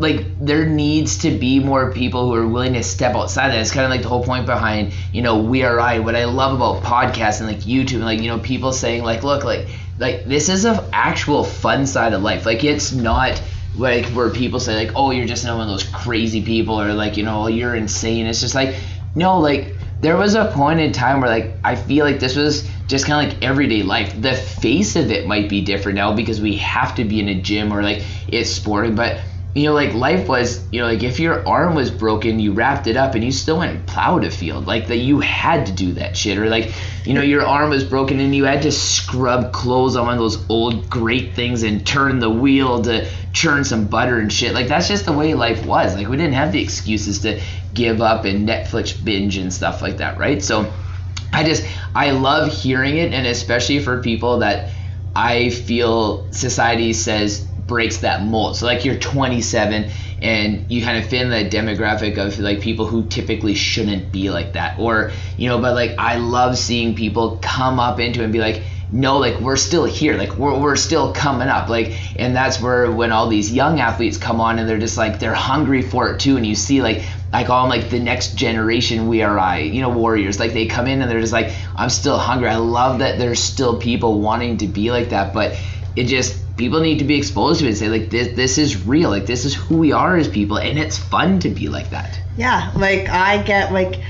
like 0.00 0.24
there 0.40 0.64
needs 0.66 1.18
to 1.18 1.30
be 1.30 1.60
more 1.60 1.92
people 1.92 2.26
who 2.26 2.34
are 2.34 2.46
willing 2.46 2.72
to 2.72 2.82
step 2.82 3.14
outside 3.14 3.50
that. 3.50 3.58
It's 3.58 3.70
kind 3.70 3.84
of 3.84 3.90
like 3.90 4.02
the 4.02 4.08
whole 4.08 4.24
point 4.24 4.46
behind, 4.46 4.94
you 5.12 5.20
know, 5.20 5.42
We 5.42 5.62
Are 5.62 5.78
I. 5.78 5.98
What 5.98 6.16
I 6.16 6.24
love 6.24 6.54
about 6.54 6.82
podcasts 6.82 7.40
and 7.40 7.48
like 7.48 7.58
YouTube 7.58 7.96
and 7.96 8.04
like, 8.04 8.20
you 8.20 8.28
know, 8.28 8.38
people 8.38 8.72
saying 8.72 9.02
like, 9.02 9.22
look, 9.22 9.44
like 9.44 9.68
like 9.98 10.24
this 10.24 10.48
is 10.48 10.64
a 10.64 10.88
actual 10.92 11.44
fun 11.44 11.86
side 11.86 12.14
of 12.14 12.22
life. 12.22 12.46
Like 12.46 12.64
it's 12.64 12.92
not 12.92 13.40
like 13.76 14.06
where 14.06 14.30
people 14.30 14.58
say 14.58 14.74
like, 14.74 14.96
oh, 14.96 15.10
you're 15.10 15.26
just 15.26 15.44
one 15.44 15.60
of 15.60 15.68
those 15.68 15.84
crazy 15.84 16.42
people 16.42 16.80
or 16.80 16.94
like, 16.94 17.18
you 17.18 17.22
know, 17.22 17.42
oh, 17.42 17.46
you're 17.48 17.74
insane. 17.74 18.26
It's 18.26 18.40
just 18.40 18.54
like, 18.54 18.74
no, 19.14 19.38
like 19.38 19.74
there 20.00 20.16
was 20.16 20.34
a 20.34 20.50
point 20.52 20.80
in 20.80 20.92
time 20.92 21.20
where 21.20 21.28
like 21.28 21.52
I 21.62 21.76
feel 21.76 22.06
like 22.06 22.20
this 22.20 22.36
was 22.36 22.66
just 22.86 23.06
kind 23.06 23.26
of 23.26 23.34
like 23.34 23.44
everyday 23.44 23.82
life. 23.82 24.18
The 24.20 24.34
face 24.34 24.96
of 24.96 25.10
it 25.10 25.26
might 25.26 25.50
be 25.50 25.60
different 25.60 25.96
now 25.96 26.14
because 26.14 26.40
we 26.40 26.56
have 26.56 26.94
to 26.94 27.04
be 27.04 27.20
in 27.20 27.28
a 27.28 27.40
gym 27.40 27.70
or 27.70 27.82
like 27.82 28.02
it's 28.28 28.50
sporting, 28.50 28.94
but 28.94 29.20
you 29.52 29.64
know, 29.64 29.74
like 29.74 29.94
life 29.94 30.28
was, 30.28 30.64
you 30.70 30.80
know, 30.80 30.86
like 30.86 31.02
if 31.02 31.18
your 31.18 31.46
arm 31.46 31.74
was 31.74 31.90
broken, 31.90 32.38
you 32.38 32.52
wrapped 32.52 32.86
it 32.86 32.96
up 32.96 33.16
and 33.16 33.24
you 33.24 33.32
still 33.32 33.58
went 33.58 33.74
and 33.74 33.86
plowed 33.86 34.24
a 34.24 34.30
field. 34.30 34.68
Like 34.68 34.86
that 34.86 34.98
you 34.98 35.18
had 35.18 35.66
to 35.66 35.72
do 35.72 35.94
that 35.94 36.16
shit. 36.16 36.38
Or 36.38 36.48
like, 36.48 36.72
you 37.04 37.14
know, 37.14 37.22
your 37.22 37.44
arm 37.44 37.70
was 37.70 37.82
broken 37.82 38.20
and 38.20 38.32
you 38.32 38.44
had 38.44 38.62
to 38.62 38.70
scrub 38.70 39.52
clothes 39.52 39.96
on 39.96 40.06
one 40.06 40.14
of 40.14 40.20
those 40.20 40.48
old 40.48 40.88
great 40.88 41.34
things 41.34 41.64
and 41.64 41.84
turn 41.84 42.20
the 42.20 42.30
wheel 42.30 42.82
to 42.82 43.08
churn 43.32 43.64
some 43.64 43.88
butter 43.88 44.20
and 44.20 44.32
shit. 44.32 44.54
Like 44.54 44.68
that's 44.68 44.86
just 44.86 45.04
the 45.04 45.12
way 45.12 45.34
life 45.34 45.66
was. 45.66 45.96
Like 45.96 46.06
we 46.06 46.16
didn't 46.16 46.34
have 46.34 46.52
the 46.52 46.62
excuses 46.62 47.20
to 47.22 47.40
give 47.74 48.00
up 48.00 48.24
and 48.24 48.48
Netflix 48.48 49.04
binge 49.04 49.36
and 49.36 49.52
stuff 49.52 49.82
like 49.82 49.96
that, 49.96 50.18
right? 50.18 50.40
So 50.44 50.72
I 51.32 51.42
just 51.42 51.66
I 51.92 52.12
love 52.12 52.52
hearing 52.52 52.98
it 52.98 53.12
and 53.12 53.26
especially 53.26 53.80
for 53.80 54.00
people 54.00 54.38
that 54.38 54.70
I 55.14 55.50
feel 55.50 56.30
society 56.30 56.92
says 56.92 57.49
breaks 57.70 57.98
that 57.98 58.24
mold. 58.24 58.56
So 58.56 58.66
like 58.66 58.84
you're 58.84 58.98
27 58.98 59.92
and 60.20 60.68
you 60.68 60.82
kind 60.82 60.98
of 60.98 61.08
fit 61.08 61.22
in 61.22 61.30
that 61.30 61.52
demographic 61.52 62.18
of 62.18 62.36
like 62.40 62.60
people 62.60 62.84
who 62.84 63.06
typically 63.06 63.54
shouldn't 63.54 64.10
be 64.10 64.28
like 64.28 64.54
that, 64.54 64.80
or 64.80 65.12
you 65.36 65.48
know, 65.48 65.60
but 65.60 65.74
like 65.76 65.92
I 65.96 66.16
love 66.16 66.58
seeing 66.58 66.96
people 66.96 67.38
come 67.40 67.78
up 67.78 68.00
into 68.00 68.24
and 68.24 68.32
be 68.32 68.40
like, 68.40 68.64
no, 68.90 69.18
like 69.18 69.38
we're 69.38 69.56
still 69.56 69.84
here, 69.84 70.18
like 70.18 70.36
we're, 70.36 70.58
we're 70.58 70.74
still 70.74 71.12
coming 71.12 71.46
up, 71.46 71.68
like, 71.68 71.96
and 72.18 72.34
that's 72.34 72.60
where 72.60 72.90
when 72.90 73.12
all 73.12 73.28
these 73.28 73.52
young 73.52 73.78
athletes 73.78 74.18
come 74.18 74.40
on 74.40 74.58
and 74.58 74.68
they're 74.68 74.80
just 74.80 74.98
like 74.98 75.20
they're 75.20 75.32
hungry 75.32 75.82
for 75.82 76.12
it 76.12 76.18
too, 76.18 76.36
and 76.36 76.44
you 76.44 76.56
see 76.56 76.82
like 76.82 77.04
I 77.32 77.44
call 77.44 77.62
them 77.62 77.70
like 77.70 77.88
the 77.88 78.00
next 78.00 78.34
generation 78.34 79.06
we 79.06 79.22
are 79.22 79.38
I, 79.38 79.58
you 79.58 79.80
know, 79.80 79.90
warriors. 79.90 80.40
Like 80.40 80.54
they 80.54 80.66
come 80.66 80.88
in 80.88 81.00
and 81.02 81.08
they're 81.08 81.20
just 81.20 81.32
like, 81.32 81.54
I'm 81.76 81.88
still 81.88 82.18
hungry. 82.18 82.48
I 82.48 82.56
love 82.56 82.98
that 82.98 83.16
there's 83.16 83.38
still 83.38 83.78
people 83.78 84.20
wanting 84.20 84.56
to 84.58 84.66
be 84.66 84.90
like 84.90 85.10
that, 85.10 85.32
but 85.32 85.56
it 85.94 86.06
just 86.06 86.36
people 86.60 86.80
need 86.80 86.98
to 86.98 87.04
be 87.04 87.16
exposed 87.16 87.60
to 87.60 87.64
it 87.64 87.70
and 87.70 87.76
say 87.78 87.88
like 87.88 88.10
this 88.10 88.36
this 88.36 88.58
is 88.58 88.86
real. 88.86 89.10
Like 89.10 89.26
this 89.26 89.44
is 89.44 89.54
who 89.54 89.78
we 89.78 89.92
are 89.92 90.16
as 90.16 90.28
people 90.28 90.58
and 90.58 90.78
it's 90.78 90.98
fun 90.98 91.40
to 91.40 91.48
be 91.48 91.68
like 91.68 91.90
that. 91.90 92.20
Yeah 92.36 92.70
like 92.76 93.08
i 93.08 93.42
get 93.42 93.72
like 93.72 94.00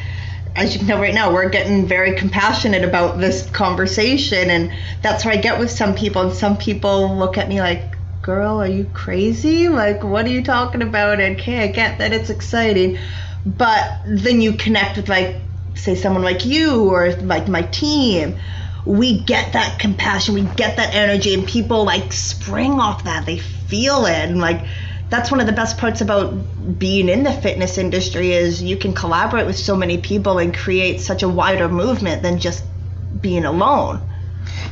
as 0.56 0.76
you 0.76 0.86
know 0.86 1.00
right 1.00 1.14
now 1.14 1.32
we're 1.32 1.48
getting 1.48 1.86
very 1.86 2.16
compassionate 2.16 2.84
about 2.84 3.18
this 3.18 3.48
conversation 3.50 4.50
and 4.50 4.72
that's 5.00 5.22
how 5.22 5.30
i 5.30 5.36
get 5.36 5.58
with 5.60 5.70
some 5.70 5.94
people. 5.94 6.22
And 6.22 6.32
some 6.32 6.56
people 6.56 7.16
look 7.16 7.38
at 7.38 7.48
me 7.48 7.60
like 7.60 7.96
girl 8.20 8.60
are 8.60 8.66
you 8.66 8.84
crazy? 8.84 9.68
Like 9.68 10.02
what 10.02 10.26
are 10.26 10.30
you 10.30 10.42
talking 10.42 10.82
about? 10.82 11.20
And 11.20 11.38
okay 11.40 11.62
i 11.62 11.68
get 11.68 11.98
that 11.98 12.12
it's 12.12 12.30
exciting. 12.30 12.98
But 13.46 14.02
then 14.04 14.40
you 14.40 14.54
connect 14.54 14.96
with 14.96 15.08
like 15.08 15.36
say 15.74 15.94
someone 15.94 16.24
like 16.24 16.44
you 16.44 16.90
or 16.90 17.12
like 17.12 17.46
my 17.48 17.62
team 17.62 18.36
we 18.84 19.20
get 19.20 19.52
that 19.52 19.78
compassion, 19.78 20.34
we 20.34 20.42
get 20.42 20.76
that 20.76 20.94
energy, 20.94 21.34
and 21.34 21.46
people 21.46 21.84
like 21.84 22.12
spring 22.12 22.80
off 22.80 23.04
that. 23.04 23.26
They 23.26 23.38
feel 23.38 24.06
it, 24.06 24.28
and 24.28 24.40
like 24.40 24.64
that's 25.10 25.30
one 25.30 25.40
of 25.40 25.46
the 25.46 25.52
best 25.52 25.76
parts 25.76 26.00
about 26.00 26.78
being 26.78 27.08
in 27.08 27.24
the 27.24 27.32
fitness 27.32 27.78
industry 27.78 28.32
is 28.32 28.62
you 28.62 28.76
can 28.76 28.94
collaborate 28.94 29.44
with 29.44 29.58
so 29.58 29.76
many 29.76 29.98
people 29.98 30.38
and 30.38 30.56
create 30.56 31.00
such 31.00 31.22
a 31.22 31.28
wider 31.28 31.68
movement 31.68 32.22
than 32.22 32.38
just 32.38 32.64
being 33.20 33.44
alone. 33.44 34.00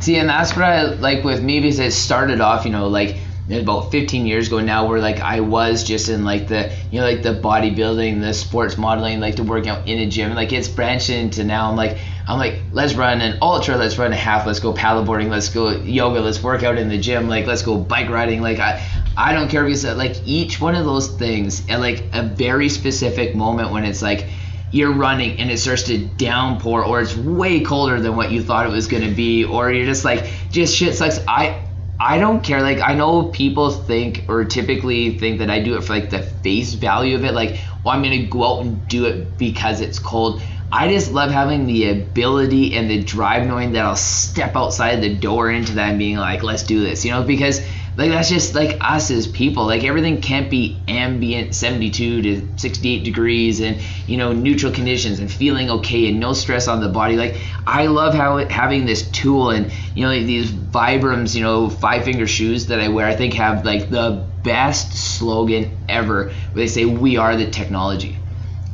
See, 0.00 0.16
and 0.16 0.28
that's 0.28 0.54
what 0.54 0.64
I 0.64 0.82
like 0.82 1.24
with 1.24 1.42
me 1.42 1.60
because 1.60 1.80
it 1.80 1.92
started 1.92 2.40
off, 2.40 2.64
you 2.64 2.70
know, 2.70 2.88
like 2.88 3.16
about 3.50 3.90
15 3.90 4.26
years 4.26 4.48
ago 4.48 4.60
now 4.60 4.86
where 4.86 5.00
like 5.00 5.20
I 5.20 5.40
was 5.40 5.82
just 5.82 6.08
in 6.08 6.24
like 6.24 6.48
the 6.48 6.70
you 6.90 7.00
know 7.00 7.06
like 7.06 7.22
the 7.22 7.34
bodybuilding 7.34 8.20
the 8.20 8.34
sports 8.34 8.76
modeling 8.76 9.20
like 9.20 9.36
the 9.36 9.42
working 9.42 9.70
out 9.70 9.88
in 9.88 9.98
a 10.00 10.06
gym 10.06 10.34
like 10.34 10.52
it's 10.52 10.68
branched 10.68 11.08
into 11.08 11.44
now 11.44 11.70
I'm 11.70 11.76
like 11.76 11.98
I'm 12.28 12.38
like 12.38 12.60
let's 12.72 12.94
run 12.94 13.22
an 13.22 13.38
ultra 13.40 13.76
let's 13.76 13.96
run 13.96 14.12
a 14.12 14.16
half 14.16 14.46
let's 14.46 14.60
go 14.60 14.74
paddleboarding 14.74 15.30
let's 15.30 15.48
go 15.48 15.70
yoga 15.70 16.20
let's 16.20 16.42
work 16.42 16.62
out 16.62 16.76
in 16.76 16.90
the 16.90 16.98
gym 16.98 17.26
like 17.26 17.46
let's 17.46 17.62
go 17.62 17.78
bike 17.78 18.10
riding 18.10 18.42
like 18.42 18.58
I 18.58 18.86
I 19.16 19.32
don't 19.32 19.48
care 19.48 19.64
because 19.64 19.84
like 19.84 20.16
each 20.26 20.60
one 20.60 20.74
of 20.74 20.84
those 20.84 21.08
things 21.08 21.66
at 21.70 21.80
like 21.80 22.04
a 22.12 22.22
very 22.22 22.68
specific 22.68 23.34
moment 23.34 23.72
when 23.72 23.84
it's 23.84 24.02
like 24.02 24.26
you're 24.70 24.92
running 24.92 25.38
and 25.38 25.50
it 25.50 25.58
starts 25.58 25.84
to 25.84 25.96
downpour 25.98 26.84
or 26.84 27.00
it's 27.00 27.16
way 27.16 27.60
colder 27.60 27.98
than 27.98 28.14
what 28.14 28.30
you 28.30 28.42
thought 28.42 28.66
it 28.66 28.72
was 28.72 28.86
going 28.86 29.02
to 29.02 29.14
be 29.14 29.44
or 29.44 29.72
you're 29.72 29.86
just 29.86 30.04
like 30.04 30.30
just 30.50 30.76
shit 30.76 30.94
sucks 30.94 31.20
I 31.26 31.64
I 32.00 32.18
don't 32.18 32.44
care. 32.44 32.62
Like 32.62 32.78
I 32.78 32.94
know 32.94 33.24
people 33.24 33.70
think 33.70 34.24
or 34.28 34.44
typically 34.44 35.18
think 35.18 35.40
that 35.40 35.50
I 35.50 35.60
do 35.60 35.76
it 35.76 35.82
for 35.82 35.94
like 35.94 36.10
the 36.10 36.22
face 36.22 36.74
value 36.74 37.16
of 37.16 37.24
it. 37.24 37.32
Like, 37.32 37.58
oh, 37.84 37.90
I'm 37.90 38.02
gonna 38.02 38.26
go 38.26 38.44
out 38.44 38.64
and 38.64 38.86
do 38.86 39.06
it 39.06 39.36
because 39.36 39.80
it's 39.80 39.98
cold. 39.98 40.40
I 40.70 40.88
just 40.88 41.12
love 41.12 41.30
having 41.30 41.66
the 41.66 41.90
ability 41.90 42.74
and 42.74 42.90
the 42.90 43.02
drive 43.02 43.46
knowing 43.46 43.72
that 43.72 43.86
I'll 43.86 43.96
step 43.96 44.54
outside 44.54 45.00
the 45.00 45.14
door 45.14 45.50
into 45.50 45.72
that 45.74 45.90
and 45.90 45.98
being 45.98 46.18
like, 46.18 46.42
let's 46.42 46.62
do 46.62 46.80
this, 46.80 47.06
you 47.06 47.10
know, 47.10 47.22
because 47.22 47.62
like 47.98 48.12
that's 48.12 48.28
just 48.28 48.54
like 48.54 48.76
us 48.80 49.10
as 49.10 49.26
people. 49.26 49.64
Like 49.66 49.82
everything 49.82 50.20
can't 50.20 50.48
be 50.48 50.80
ambient 50.86 51.54
72 51.54 52.22
to 52.22 52.48
68 52.56 53.02
degrees 53.02 53.60
and 53.60 53.80
you 54.06 54.16
know 54.16 54.32
neutral 54.32 54.72
conditions 54.72 55.18
and 55.18 55.30
feeling 55.30 55.68
okay 55.68 56.08
and 56.08 56.20
no 56.20 56.32
stress 56.32 56.68
on 56.68 56.80
the 56.80 56.88
body. 56.88 57.16
Like 57.16 57.36
I 57.66 57.86
love 57.86 58.14
how 58.14 58.36
it, 58.36 58.52
having 58.52 58.86
this 58.86 59.10
tool 59.10 59.50
and 59.50 59.72
you 59.96 60.04
know 60.04 60.10
these 60.10 60.52
Vibrams, 60.52 61.34
you 61.34 61.42
know, 61.42 61.68
five 61.68 62.04
finger 62.04 62.28
shoes 62.28 62.66
that 62.66 62.78
I 62.78 62.88
wear. 62.88 63.06
I 63.06 63.16
think 63.16 63.34
have 63.34 63.64
like 63.64 63.90
the 63.90 64.24
best 64.44 64.92
slogan 64.92 65.76
ever 65.88 66.26
where 66.26 66.32
they 66.54 66.68
say 66.68 66.84
we 66.84 67.16
are 67.16 67.34
the 67.36 67.50
technology 67.50 68.16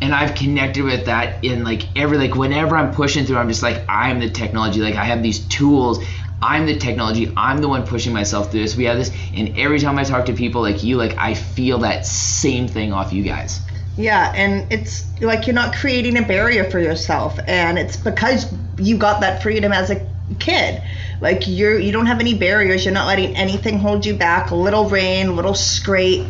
and 0.05 0.15
I've 0.15 0.35
connected 0.35 0.85
with 0.85 1.07
that 1.07 1.43
in 1.43 1.65
like 1.65 1.83
every 1.97 2.19
like 2.19 2.35
whenever 2.35 2.77
I'm 2.77 2.93
pushing 2.93 3.25
through, 3.25 3.39
I'm 3.39 3.49
just 3.49 3.63
like 3.63 3.83
I'm 3.89 4.21
the 4.21 4.29
technology. 4.29 4.81
Like 4.81 4.97
I 4.97 5.05
have 5.05 5.23
these 5.23 5.41
tools. 5.41 6.05
I'm 6.43 6.67
the 6.67 6.77
technology. 6.77 7.33
I'm 7.39 7.63
the 7.63 7.69
one 7.69 7.87
pushing 7.87 8.13
myself 8.13 8.51
through 8.51 8.61
this. 8.61 8.77
We 8.77 8.85
have 8.85 8.99
this, 8.99 9.11
and 9.35 9.57
every 9.59 9.79
time 9.81 9.99
I 9.99 10.05
talk 10.05 10.27
to 10.27 10.35
people 10.35 10.61
like 10.61 10.85
you, 10.85 10.99
like 10.99 11.17
I 11.17 11.33
feel 11.33 11.79
that 11.79 12.05
same 12.05 12.69
thing 12.69 12.93
off 12.93 13.15
you 13.15 13.23
guys. 13.23 13.61
Yeah, 13.97 14.31
and 14.37 14.71
it's 14.71 15.07
like 15.23 15.47
you're 15.47 15.55
not 15.55 15.75
creating 15.75 16.19
a 16.19 16.23
barrier 16.23 16.71
for 16.71 16.81
yourself, 16.81 17.39
and 17.47 17.79
it's 17.79 17.97
because 17.97 18.53
you 18.77 18.99
got 18.99 19.23
that 19.23 19.43
freedom 19.43 19.73
as 19.73 19.91
a 19.91 20.07
kid. 20.39 20.83
Like 21.23 21.45
you're 21.47 21.79
you 21.79 21.93
don't 21.93 22.07
have 22.07 22.21
any 22.21 22.35
barriers. 22.35 22.85
You're 22.85 22.93
not 22.93 23.07
letting 23.07 23.35
anything 23.37 23.79
hold 23.79 24.05
you 24.05 24.15
back. 24.15 24.51
A 24.51 24.55
little 24.55 24.91
rain, 24.91 25.29
a 25.29 25.33
little 25.33 25.55
scrape 25.55 26.27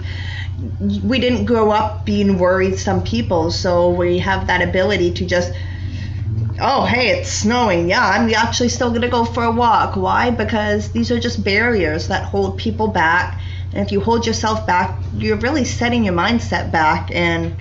we 0.58 1.18
didn't 1.18 1.46
grow 1.46 1.70
up 1.70 2.06
being 2.06 2.38
worried 2.38 2.78
some 2.78 3.02
people 3.02 3.50
so 3.50 3.90
we 3.90 4.18
have 4.18 4.46
that 4.46 4.62
ability 4.62 5.12
to 5.12 5.26
just 5.26 5.52
oh 6.60 6.84
hey 6.84 7.08
it's 7.08 7.30
snowing. 7.30 7.88
Yeah 7.88 8.06
i'm 8.06 8.32
actually 8.34 8.68
still 8.68 8.90
going 8.90 9.02
to 9.02 9.08
go 9.08 9.24
for 9.24 9.44
a 9.44 9.50
walk. 9.50 9.96
Why? 9.96 10.30
Because 10.30 10.90
these 10.92 11.10
are 11.10 11.18
just 11.18 11.42
barriers 11.44 12.08
that 12.08 12.24
hold 12.24 12.58
people 12.58 12.88
back. 12.88 13.40
And 13.72 13.84
if 13.84 13.90
you 13.90 14.00
hold 14.00 14.26
yourself 14.26 14.66
back 14.66 15.02
you're 15.12 15.38
really 15.38 15.64
setting 15.64 16.04
your 16.04 16.14
mindset 16.14 16.70
back. 16.70 17.10
And 17.12 17.56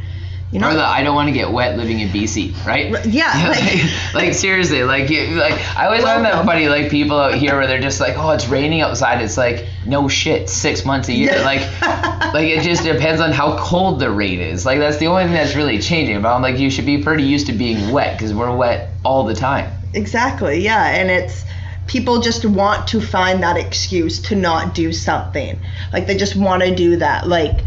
you 0.53 0.59
know, 0.59 0.69
or 0.69 0.75
the 0.75 0.85
I 0.85 1.01
don't 1.01 1.15
want 1.15 1.29
to 1.29 1.33
get 1.33 1.51
wet 1.51 1.77
living 1.77 1.99
in 1.99 2.09
BC, 2.09 2.63
right? 2.63 3.03
Yeah, 3.07 3.49
like, 4.13 4.13
like, 4.13 4.33
seriously, 4.35 4.83
like 4.83 5.09
you, 5.09 5.25
like 5.31 5.55
I 5.75 5.87
always 5.87 6.03
find 6.03 6.23
that 6.25 6.45
funny, 6.45 6.69
like 6.69 6.91
people 6.91 7.19
out 7.19 7.33
here 7.33 7.57
where 7.57 7.65
they're 7.65 7.81
just 7.81 7.99
like, 7.99 8.15
oh, 8.17 8.29
it's 8.29 8.47
raining 8.47 8.81
outside. 8.81 9.19
It's 9.23 9.35
like 9.35 9.65
no 9.87 10.07
shit, 10.07 10.49
six 10.49 10.85
months 10.85 11.09
a 11.09 11.13
year. 11.13 11.41
like, 11.41 11.61
like 11.81 12.47
it 12.47 12.61
just 12.61 12.83
depends 12.83 13.19
on 13.19 13.31
how 13.31 13.57
cold 13.57 13.99
the 13.99 14.11
rain 14.11 14.39
is. 14.39 14.63
Like 14.63 14.77
that's 14.77 14.97
the 14.97 15.07
only 15.07 15.23
thing 15.23 15.33
that's 15.33 15.55
really 15.55 15.79
changing. 15.79 16.21
But 16.21 16.35
I'm 16.35 16.43
like, 16.43 16.59
you 16.59 16.69
should 16.69 16.85
be 16.85 17.01
pretty 17.01 17.23
used 17.23 17.47
to 17.47 17.53
being 17.53 17.91
wet 17.91 18.15
because 18.15 18.31
we're 18.31 18.55
wet 18.55 18.91
all 19.03 19.23
the 19.25 19.35
time. 19.35 19.73
Exactly. 19.95 20.59
Yeah, 20.59 20.85
and 20.85 21.09
it's 21.09 21.45
people 21.87 22.21
just 22.21 22.45
want 22.45 22.87
to 22.89 23.01
find 23.01 23.41
that 23.41 23.57
excuse 23.57 24.21
to 24.21 24.35
not 24.35 24.75
do 24.75 24.93
something. 24.93 25.59
Like 25.91 26.05
they 26.05 26.15
just 26.15 26.35
want 26.35 26.61
to 26.61 26.75
do 26.75 26.97
that. 26.97 27.27
Like 27.27 27.61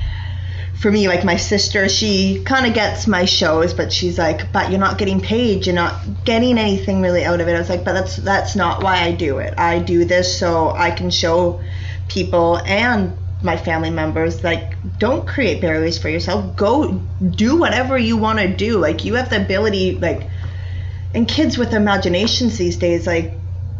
for 0.81 0.91
me, 0.91 1.09
like 1.09 1.24
my 1.24 1.37
sister, 1.37 1.89
she 1.89 2.43
kind 2.45 2.66
of 2.66 2.74
gets 2.74 3.07
my 3.07 3.24
shows, 3.24 3.72
but 3.72 3.93
she's 3.93 4.18
like, 4.18 4.53
"But 4.53 4.70
you're 4.70 4.81
not 4.81 4.99
getting 4.99 5.20
paid. 5.20 5.66
You're 5.66 5.74
not 5.74 5.95
getting 6.24 6.59
anything 6.59 7.01
really 7.01 7.24
out 7.24 7.41
of 7.41 7.49
it." 7.49 7.55
I 7.55 7.59
was 7.59 7.70
like, 7.70 7.85
"But 7.85 7.95
that's 7.95 8.16
that's 8.16 8.57
not 8.57 8.83
why 8.83 9.03
I 9.03 9.12
do 9.12 9.39
it. 9.39 9.55
I 9.59 9.79
do 9.79 10.05
this 10.05 10.39
so 10.39 10.70
I 10.70 10.91
can 10.91 11.11
show 11.11 11.61
people 12.09 12.59
and 12.59 13.16
my 13.43 13.57
family 13.57 13.91
members 13.91 14.43
like 14.43 14.74
don't 14.99 15.27
create 15.27 15.61
barriers 15.61 15.99
for 15.99 16.09
yourself. 16.09 16.57
Go 16.57 17.01
do 17.31 17.57
whatever 17.57 17.97
you 17.97 18.16
want 18.16 18.39
to 18.39 18.49
do. 18.49 18.79
Like 18.79 19.05
you 19.05 19.14
have 19.14 19.31
the 19.31 19.43
ability 19.43 19.99
like 19.99 20.29
and 21.14 21.27
kids 21.27 21.57
with 21.57 21.72
imaginations 21.72 22.59
these 22.59 22.77
days 22.77 23.07
like 23.07 23.33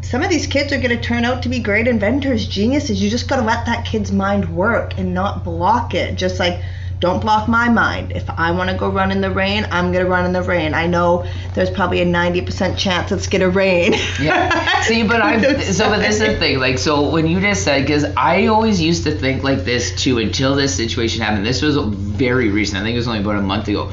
some 0.03 0.22
of 0.22 0.30
these 0.30 0.47
kids 0.47 0.72
are 0.72 0.76
going 0.76 0.97
to 0.97 1.01
turn 1.01 1.24
out 1.24 1.42
to 1.42 1.49
be 1.49 1.59
great 1.59 1.88
inventors, 1.88 2.47
geniuses. 2.47 3.03
You 3.03 3.11
just 3.11 3.28
got 3.28 3.36
to 3.36 3.42
let 3.42 3.66
that 3.66 3.84
kid's 3.84 4.12
mind 4.12 4.55
work 4.55 4.97
and 4.99 5.12
not 5.12 5.42
block 5.42 5.94
it. 5.94 6.14
Just 6.14 6.38
like 6.38 6.61
don't 6.99 7.20
block 7.20 7.49
my 7.49 7.68
mind. 7.68 8.12
If 8.12 8.28
I 8.30 8.51
want 8.53 8.70
to 8.70 8.76
go 8.76 8.88
run 8.88 9.11
in 9.11 9.20
the 9.20 9.30
rain, 9.30 9.66
I'm 9.70 9.92
going 9.92 10.05
to 10.05 10.11
run 10.11 10.24
in 10.24 10.32
the 10.32 10.42
rain. 10.42 10.72
I 10.72 10.86
know 10.86 11.26
there's 11.55 11.70
probably 11.70 12.01
a 12.01 12.07
90% 12.07 12.76
chance 12.78 13.12
it's 13.12 13.26
going 13.26 13.42
to 13.42 13.51
rain. 13.51 13.92
yeah. 14.20 14.80
See, 14.82 15.03
but 15.03 15.20
I'm, 15.20 15.40
so 15.61 15.90
but 15.90 15.99
this 15.99 16.20
is 16.20 16.26
the 16.26 16.38
thing. 16.38 16.59
Like 16.59 16.78
so 16.78 17.11
when 17.11 17.26
you 17.26 17.40
just 17.40 17.64
said 17.64 17.86
cuz 17.86 18.05
I 18.16 18.47
always 18.47 18.80
used 18.80 19.05
to 19.05 19.12
think 19.12 19.42
like 19.42 19.64
this 19.64 19.94
too 20.03 20.18
until 20.18 20.55
this 20.55 20.74
situation 20.74 21.20
happened. 21.22 21.44
This 21.44 21.61
was 21.61 21.76
very 21.76 22.49
recent. 22.49 22.78
I 22.78 22.82
think 22.82 22.94
it 22.94 22.99
was 22.99 23.09
only 23.09 23.20
about 23.20 23.36
a 23.36 23.42
month 23.42 23.68
ago. 23.68 23.90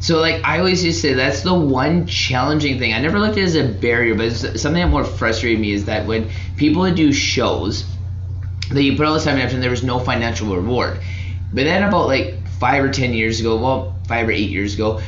So 0.00 0.20
like 0.20 0.42
I 0.44 0.58
always 0.58 0.84
used 0.84 1.02
to 1.02 1.08
say 1.08 1.14
that's 1.14 1.42
the 1.42 1.54
one 1.54 2.06
challenging 2.06 2.78
thing. 2.78 2.94
I 2.94 3.00
never 3.00 3.18
looked 3.18 3.32
at 3.32 3.38
it 3.38 3.44
as 3.44 3.56
a 3.56 3.68
barrier, 3.68 4.14
but 4.14 4.30
something 4.32 4.82
that 4.82 4.88
more 4.88 5.04
frustrated 5.04 5.60
me 5.60 5.72
is 5.72 5.84
that 5.86 6.06
when 6.06 6.30
people 6.56 6.82
would 6.82 6.94
do 6.94 7.12
shows 7.12 7.84
that 8.70 8.82
you 8.82 8.96
put 8.96 9.06
all 9.06 9.14
this 9.14 9.24
time 9.24 9.34
and 9.34 9.42
effort 9.42 9.54
and 9.54 9.62
there 9.62 9.70
was 9.70 9.82
no 9.82 9.98
financial 9.98 10.54
reward. 10.54 10.98
But 11.52 11.64
then 11.64 11.82
about 11.82 12.08
like 12.08 12.34
five 12.58 12.84
or 12.84 12.90
ten 12.90 13.14
years 13.14 13.40
ago, 13.40 13.56
well, 13.56 13.96
five 14.08 14.28
or 14.28 14.32
eight 14.32 14.50
years 14.50 14.74
ago, 14.74 15.00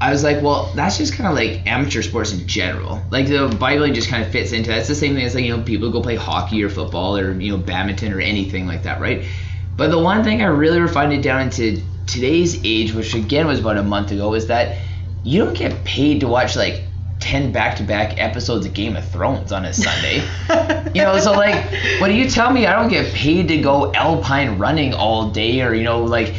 I 0.00 0.10
was 0.10 0.24
like, 0.24 0.42
well, 0.42 0.72
that's 0.74 0.96
just 0.96 1.12
kind 1.14 1.28
of 1.28 1.34
like 1.34 1.66
amateur 1.66 2.00
sports 2.00 2.32
in 2.32 2.46
general. 2.46 3.02
Like 3.10 3.28
the 3.28 3.54
Bible 3.60 3.86
just 3.92 4.08
kind 4.08 4.24
of 4.24 4.32
fits 4.32 4.52
into 4.52 4.70
that. 4.70 4.78
It's 4.78 4.88
the 4.88 4.94
same 4.94 5.14
thing 5.14 5.24
as 5.26 5.34
like 5.34 5.44
you 5.44 5.54
know 5.54 5.62
people 5.62 5.90
go 5.90 6.00
play 6.00 6.16
hockey 6.16 6.64
or 6.64 6.70
football 6.70 7.18
or 7.18 7.32
you 7.32 7.52
know 7.52 7.58
badminton 7.58 8.12
or 8.12 8.20
anything 8.20 8.66
like 8.66 8.84
that, 8.84 9.00
right? 9.00 9.24
But 9.76 9.90
the 9.90 9.98
one 9.98 10.24
thing 10.24 10.42
I 10.42 10.46
really 10.46 10.80
refined 10.80 11.12
it 11.12 11.22
down 11.22 11.42
into 11.42 11.82
today's 12.06 12.64
age, 12.64 12.94
which 12.94 13.14
again 13.14 13.46
was 13.46 13.60
about 13.60 13.76
a 13.76 13.82
month 13.82 14.10
ago, 14.10 14.34
is 14.34 14.46
that 14.46 14.78
you 15.22 15.44
don't 15.44 15.54
get 15.54 15.84
paid 15.84 16.20
to 16.20 16.28
watch 16.28 16.56
like 16.56 16.82
10 17.20 17.52
back-to-back 17.52 18.18
episodes 18.18 18.64
of 18.64 18.72
Game 18.72 18.96
of 18.96 19.06
Thrones 19.10 19.52
on 19.52 19.66
a 19.66 19.74
Sunday. 19.74 20.22
you 20.94 21.02
know, 21.02 21.18
so 21.18 21.32
like 21.32 21.62
what 22.00 22.08
do 22.08 22.14
you 22.14 22.28
tell 22.28 22.50
me 22.50 22.66
I 22.66 22.72
don't 22.72 22.88
get 22.88 23.12
paid 23.12 23.48
to 23.48 23.58
go 23.58 23.92
alpine 23.92 24.58
running 24.58 24.94
all 24.94 25.30
day 25.30 25.60
or 25.60 25.74
you 25.74 25.84
know 25.84 26.02
like 26.02 26.34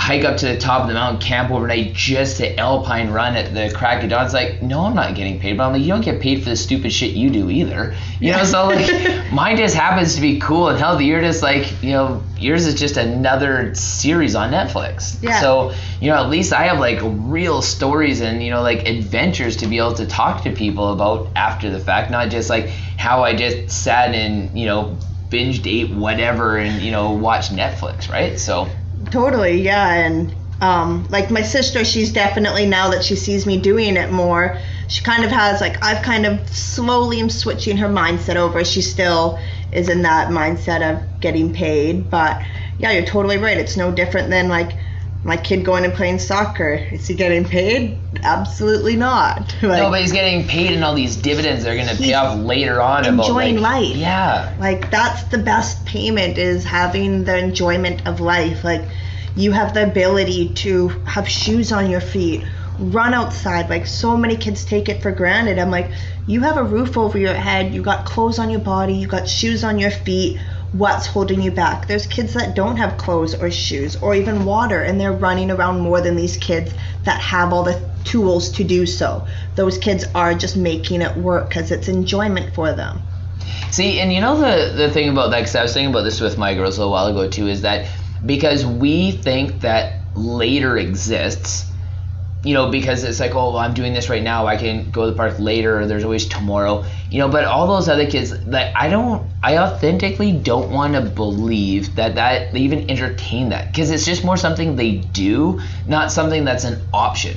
hike 0.00 0.24
up 0.24 0.38
to 0.38 0.46
the 0.46 0.56
top 0.56 0.80
of 0.80 0.88
the 0.88 0.94
mountain, 0.94 1.20
camp 1.20 1.50
overnight 1.50 1.92
just 1.92 2.38
to 2.38 2.58
alpine 2.58 3.10
run 3.10 3.36
at 3.36 3.52
the 3.52 3.70
crack 3.76 4.02
of 4.02 4.08
dawn. 4.08 4.24
It's 4.24 4.32
like, 4.32 4.62
no, 4.62 4.86
I'm 4.86 4.94
not 4.94 5.14
getting 5.14 5.38
paid. 5.38 5.58
But 5.58 5.66
I'm 5.66 5.72
like, 5.74 5.82
you 5.82 5.88
don't 5.88 6.00
get 6.00 6.22
paid 6.22 6.42
for 6.42 6.48
the 6.48 6.56
stupid 6.56 6.90
shit 6.90 7.10
you 7.10 7.28
do 7.28 7.50
either. 7.50 7.94
You 8.18 8.32
know, 8.32 8.44
so 8.44 8.68
like 8.68 9.30
mine 9.32 9.58
just 9.58 9.74
happens 9.74 10.14
to 10.14 10.22
be 10.22 10.40
cool 10.40 10.70
and 10.70 10.78
healthy. 10.78 11.04
You're 11.04 11.20
just 11.20 11.42
like, 11.42 11.82
you 11.82 11.90
know, 11.90 12.22
yours 12.38 12.64
is 12.64 12.80
just 12.80 12.96
another 12.96 13.74
series 13.74 14.34
on 14.34 14.50
Netflix. 14.50 15.22
Yeah. 15.22 15.38
So, 15.38 15.74
you 16.00 16.08
know, 16.08 16.16
at 16.16 16.30
least 16.30 16.54
I 16.54 16.62
have 16.64 16.78
like 16.78 16.98
real 17.02 17.60
stories 17.60 18.22
and, 18.22 18.42
you 18.42 18.48
know, 18.48 18.62
like 18.62 18.88
adventures 18.88 19.58
to 19.58 19.66
be 19.66 19.76
able 19.76 19.94
to 19.94 20.06
talk 20.06 20.44
to 20.44 20.52
people 20.52 20.94
about 20.94 21.28
after 21.36 21.68
the 21.68 21.78
fact, 21.78 22.10
not 22.10 22.30
just 22.30 22.48
like 22.48 22.68
how 22.96 23.22
I 23.22 23.36
just 23.36 23.82
sat 23.82 24.14
and, 24.14 24.58
you 24.58 24.64
know, 24.64 24.96
binged 25.28 25.66
ate 25.66 25.94
whatever 25.94 26.56
and, 26.56 26.80
you 26.80 26.90
know, 26.90 27.12
watched 27.12 27.52
Netflix, 27.52 28.10
right? 28.10 28.40
So 28.40 28.66
Totally, 29.10 29.62
yeah. 29.62 29.92
And 29.92 30.34
um, 30.60 31.06
like 31.10 31.30
my 31.30 31.42
sister, 31.42 31.84
she's 31.84 32.12
definitely 32.12 32.66
now 32.66 32.90
that 32.90 33.04
she 33.04 33.16
sees 33.16 33.46
me 33.46 33.60
doing 33.60 33.96
it 33.96 34.12
more, 34.12 34.58
she 34.88 35.02
kind 35.02 35.24
of 35.24 35.30
has 35.30 35.60
like 35.60 35.82
I've 35.82 36.02
kind 36.02 36.26
of 36.26 36.48
slowly 36.48 37.20
am 37.20 37.30
switching 37.30 37.76
her 37.78 37.88
mindset 37.88 38.36
over. 38.36 38.64
She 38.64 38.82
still 38.82 39.38
is 39.72 39.88
in 39.88 40.02
that 40.02 40.28
mindset 40.28 40.82
of 40.82 41.20
getting 41.20 41.52
paid, 41.52 42.10
but 42.10 42.42
yeah, 42.78 42.90
you're 42.92 43.04
totally 43.04 43.36
right. 43.38 43.56
It's 43.56 43.76
no 43.76 43.92
different 43.92 44.30
than 44.30 44.48
like 44.48 44.72
my 45.22 45.36
kid 45.36 45.64
going 45.64 45.84
and 45.84 45.92
playing 45.92 46.18
soccer. 46.18 46.72
Is 46.72 47.06
he 47.06 47.14
getting 47.14 47.44
paid? 47.44 47.98
Absolutely 48.22 48.96
not. 48.96 49.54
Like, 49.70 49.82
no, 49.82 49.90
but 49.90 50.00
he's 50.00 50.12
getting 50.12 50.48
paid 50.48 50.72
in 50.72 50.82
all 50.82 50.94
these 50.94 51.16
dividends 51.16 51.64
they're 51.64 51.76
going 51.76 51.86
to 51.86 51.96
pay 51.96 52.14
off 52.14 52.38
later 52.38 52.80
on. 52.80 53.04
Enjoying 53.04 53.58
about, 53.58 53.62
like, 53.62 53.82
life. 53.82 53.96
Yeah. 53.96 54.56
Like 54.58 54.90
that's 54.90 55.24
the 55.24 55.38
best 55.38 55.84
payment 55.84 56.38
is 56.38 56.64
having 56.64 57.24
the 57.24 57.36
enjoyment 57.36 58.06
of 58.08 58.20
life. 58.20 58.64
Like 58.64 58.82
you 59.36 59.52
have 59.52 59.74
the 59.74 59.84
ability 59.84 60.54
to 60.54 60.88
have 60.88 61.28
shoes 61.28 61.72
on 61.72 61.90
your 61.90 62.00
feet, 62.00 62.42
run 62.78 63.12
outside. 63.12 63.68
Like 63.68 63.86
so 63.86 64.16
many 64.16 64.36
kids 64.36 64.64
take 64.64 64.88
it 64.88 65.02
for 65.02 65.12
granted. 65.12 65.58
I'm 65.58 65.70
like, 65.70 65.90
you 66.26 66.40
have 66.40 66.56
a 66.56 66.64
roof 66.64 66.96
over 66.96 67.18
your 67.18 67.34
head, 67.34 67.74
you 67.74 67.82
got 67.82 68.06
clothes 68.06 68.38
on 68.38 68.50
your 68.50 68.60
body, 68.60 68.94
you 68.94 69.06
got 69.06 69.28
shoes 69.28 69.62
on 69.62 69.78
your 69.78 69.90
feet 69.90 70.40
what's 70.72 71.06
holding 71.06 71.42
you 71.42 71.50
back. 71.50 71.86
There's 71.86 72.06
kids 72.06 72.34
that 72.34 72.54
don't 72.54 72.76
have 72.76 72.96
clothes 72.96 73.34
or 73.34 73.50
shoes 73.50 73.96
or 73.96 74.14
even 74.14 74.44
water, 74.44 74.82
and 74.82 75.00
they're 75.00 75.12
running 75.12 75.50
around 75.50 75.80
more 75.80 76.00
than 76.00 76.16
these 76.16 76.36
kids 76.36 76.72
that 77.04 77.20
have 77.20 77.52
all 77.52 77.64
the 77.64 77.90
tools 78.04 78.50
to 78.52 78.64
do 78.64 78.86
so. 78.86 79.26
Those 79.56 79.78
kids 79.78 80.04
are 80.14 80.34
just 80.34 80.56
making 80.56 81.02
it 81.02 81.16
work 81.16 81.48
because 81.48 81.70
it's 81.70 81.88
enjoyment 81.88 82.54
for 82.54 82.72
them. 82.72 83.02
See, 83.70 84.00
and 84.00 84.12
you 84.12 84.20
know 84.20 84.36
the 84.36 84.74
the 84.74 84.90
thing 84.90 85.08
about 85.08 85.30
that, 85.30 85.40
because 85.40 85.56
I 85.56 85.62
was 85.62 85.72
thinking 85.72 85.90
about 85.90 86.02
this 86.02 86.20
with 86.20 86.38
my 86.38 86.54
girls 86.54 86.76
a 86.76 86.80
little 86.80 86.92
while 86.92 87.06
ago 87.06 87.28
too, 87.28 87.46
is 87.46 87.62
that 87.62 87.88
because 88.24 88.64
we 88.66 89.12
think 89.12 89.60
that 89.60 90.00
later 90.14 90.76
exists, 90.76 91.69
you 92.42 92.54
know, 92.54 92.70
because 92.70 93.04
it's 93.04 93.20
like, 93.20 93.34
oh, 93.34 93.50
well, 93.50 93.58
I'm 93.58 93.74
doing 93.74 93.92
this 93.92 94.08
right 94.08 94.22
now. 94.22 94.46
I 94.46 94.56
can 94.56 94.90
go 94.90 95.04
to 95.04 95.10
the 95.10 95.16
park 95.16 95.38
later. 95.38 95.86
There's 95.86 96.04
always 96.04 96.26
tomorrow, 96.26 96.84
you 97.10 97.18
know. 97.18 97.28
But 97.28 97.44
all 97.44 97.66
those 97.66 97.88
other 97.88 98.10
kids, 98.10 98.32
like, 98.46 98.74
I 98.74 98.88
don't, 98.88 99.28
I 99.42 99.58
authentically 99.58 100.32
don't 100.32 100.70
want 100.70 100.94
to 100.94 101.02
believe 101.02 101.96
that 101.96 102.14
that 102.14 102.52
they 102.52 102.60
even 102.60 102.88
entertain 102.90 103.50
that 103.50 103.66
because 103.66 103.90
it's 103.90 104.06
just 104.06 104.24
more 104.24 104.38
something 104.38 104.76
they 104.76 104.96
do, 104.96 105.60
not 105.86 106.12
something 106.12 106.44
that's 106.44 106.64
an 106.64 106.80
option. 106.94 107.36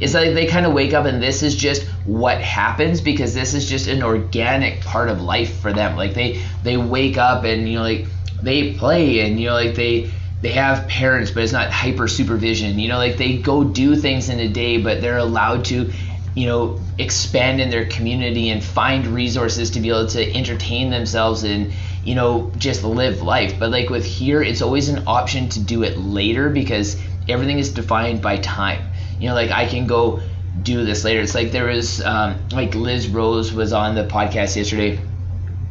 it's 0.00 0.14
like 0.14 0.32
they 0.32 0.46
kind 0.46 0.64
of 0.64 0.72
wake 0.72 0.94
up 0.94 1.04
and 1.06 1.22
this 1.22 1.42
is 1.42 1.54
just 1.56 1.82
what 2.06 2.40
happens 2.40 3.00
because 3.00 3.34
this 3.34 3.52
is 3.52 3.68
just 3.68 3.88
an 3.88 4.02
organic 4.02 4.80
part 4.82 5.08
of 5.10 5.20
life 5.20 5.60
for 5.60 5.72
them. 5.72 5.96
Like 5.96 6.14
they 6.14 6.42
they 6.62 6.76
wake 6.76 7.18
up 7.18 7.44
and 7.44 7.68
you 7.68 7.76
know 7.76 7.82
like 7.82 8.06
they 8.42 8.74
play 8.74 9.20
and 9.20 9.38
you 9.40 9.48
know 9.48 9.54
like 9.54 9.74
they 9.74 10.10
they 10.40 10.52
have 10.52 10.88
parents 10.88 11.30
but 11.30 11.42
it's 11.42 11.52
not 11.52 11.70
hyper 11.70 12.08
supervision. 12.08 12.78
You 12.78 12.88
know 12.88 12.98
like 12.98 13.16
they 13.16 13.38
go 13.38 13.64
do 13.64 13.96
things 13.96 14.28
in 14.28 14.38
a 14.40 14.48
day 14.48 14.78
but 14.78 15.00
they're 15.00 15.18
allowed 15.18 15.64
to 15.66 15.92
you 16.34 16.46
know 16.46 16.80
expand 16.98 17.60
in 17.60 17.70
their 17.70 17.86
community 17.86 18.50
and 18.50 18.62
find 18.62 19.06
resources 19.06 19.70
to 19.72 19.80
be 19.80 19.88
able 19.88 20.06
to 20.08 20.34
entertain 20.36 20.90
themselves 20.90 21.44
and 21.44 21.72
you 22.04 22.14
know 22.14 22.52
just 22.56 22.84
live 22.84 23.22
life. 23.22 23.58
But 23.58 23.70
like 23.70 23.90
with 23.90 24.04
here 24.04 24.42
it's 24.42 24.62
always 24.62 24.88
an 24.88 25.04
option 25.06 25.48
to 25.50 25.60
do 25.60 25.82
it 25.82 25.98
later 25.98 26.50
because 26.50 27.00
everything 27.28 27.58
is 27.58 27.72
defined 27.72 28.22
by 28.22 28.38
time. 28.38 28.82
You 29.18 29.28
know 29.28 29.34
like 29.34 29.50
i 29.50 29.66
can 29.66 29.86
go 29.86 30.20
do 30.62 30.84
this 30.84 31.04
later. 31.04 31.20
It's 31.20 31.34
like 31.34 31.52
there 31.52 31.66
was 31.66 32.02
um, 32.02 32.36
like 32.52 32.74
liz 32.74 33.08
rose 33.08 33.52
was 33.52 33.72
on 33.72 33.94
the 33.94 34.04
podcast 34.04 34.56
yesterday. 34.56 35.00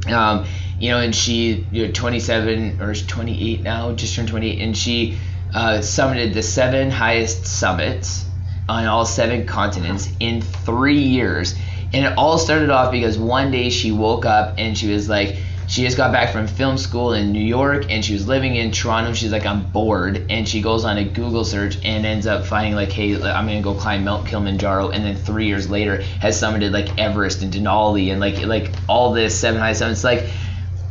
Um, 0.08 0.46
you 0.80 0.92
know 0.92 1.00
and 1.00 1.16
she 1.16 1.66
you 1.72 1.88
know, 1.88 1.92
27 1.92 2.82
or 2.82 2.94
28 2.94 3.62
now 3.62 3.94
just 3.94 4.16
turned 4.16 4.28
28 4.28 4.62
and 4.62 4.78
she 4.78 5.18
uh, 5.54 5.80
summited 5.80 6.34
the 6.34 6.44
seven 6.44 6.92
highest 6.92 7.46
summits 7.46 8.26
on 8.70 8.86
all 8.86 9.06
seven 9.06 9.46
continents 9.46 10.10
in 10.20 10.42
three 10.42 11.00
years. 11.00 11.56
And 11.94 12.06
it 12.06 12.18
all 12.18 12.38
started 12.38 12.70
off 12.70 12.92
because 12.92 13.18
one 13.18 13.52
day 13.52 13.70
she 13.70 13.92
woke 13.92 14.26
up 14.26 14.56
and 14.58 14.78
she 14.78 14.92
was 14.92 15.08
like, 15.08 15.38
she 15.68 15.84
just 15.84 15.98
got 15.98 16.14
back 16.14 16.32
from 16.32 16.48
film 16.48 16.78
school 16.78 17.14
in 17.14 17.34
New 17.34 17.44
York 17.44 17.88
and 17.90 18.04
she 18.04 18.14
was 18.14 18.28
living 18.28 18.56
in 18.56 18.72
Toronto. 18.72 19.14
She's 19.14 19.32
like, 19.32 19.46
I'm 19.46 19.70
bored. 19.72 20.26
And 20.30 20.48
she 20.48 20.62
goes 20.62 20.86
on 20.86 20.98
a 20.98 21.04
Google 21.04 21.44
search 21.44 21.78
and 21.84 22.06
ends 22.06 22.26
up 22.26 22.46
finding, 22.46 22.74
like, 22.74 22.92
hey, 22.92 23.16
I'm 23.16 23.46
going 23.46 23.58
to 23.58 23.64
go 23.64 23.74
climb 23.74 24.06
Mount 24.06 24.28
Kilimanjaro. 24.28 24.90
And 24.90 25.04
then 25.04 25.16
three 25.16 25.48
years 25.48 25.70
later 25.70 26.02
has 26.22 26.42
summited 26.42 26.72
like 26.72 26.98
Everest 26.98 27.42
and 27.42 27.52
Denali 27.52 28.12
and 28.12 28.22
like, 28.22 28.46
like 28.46 28.72
all 28.88 29.12
this 29.12 29.38
seven 29.38 29.60
high 29.60 29.74
summits. 29.74 30.06
Like, 30.06 30.30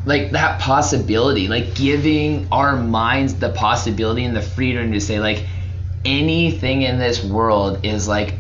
like 0.07 0.30
that 0.30 0.61
possibility, 0.61 1.48
like 1.48 1.74
giving 1.74 2.48
our 2.50 2.76
minds 2.76 3.34
the 3.34 3.50
possibility 3.50 4.24
and 4.24 4.34
the 4.34 4.40
freedom 4.40 4.92
to 4.92 5.00
say, 5.00 5.20
like, 5.20 5.46
anything 6.07 6.82
in 6.82 6.98
this 6.98 7.22
world 7.22 7.80
is 7.84 8.07
like 8.07 8.34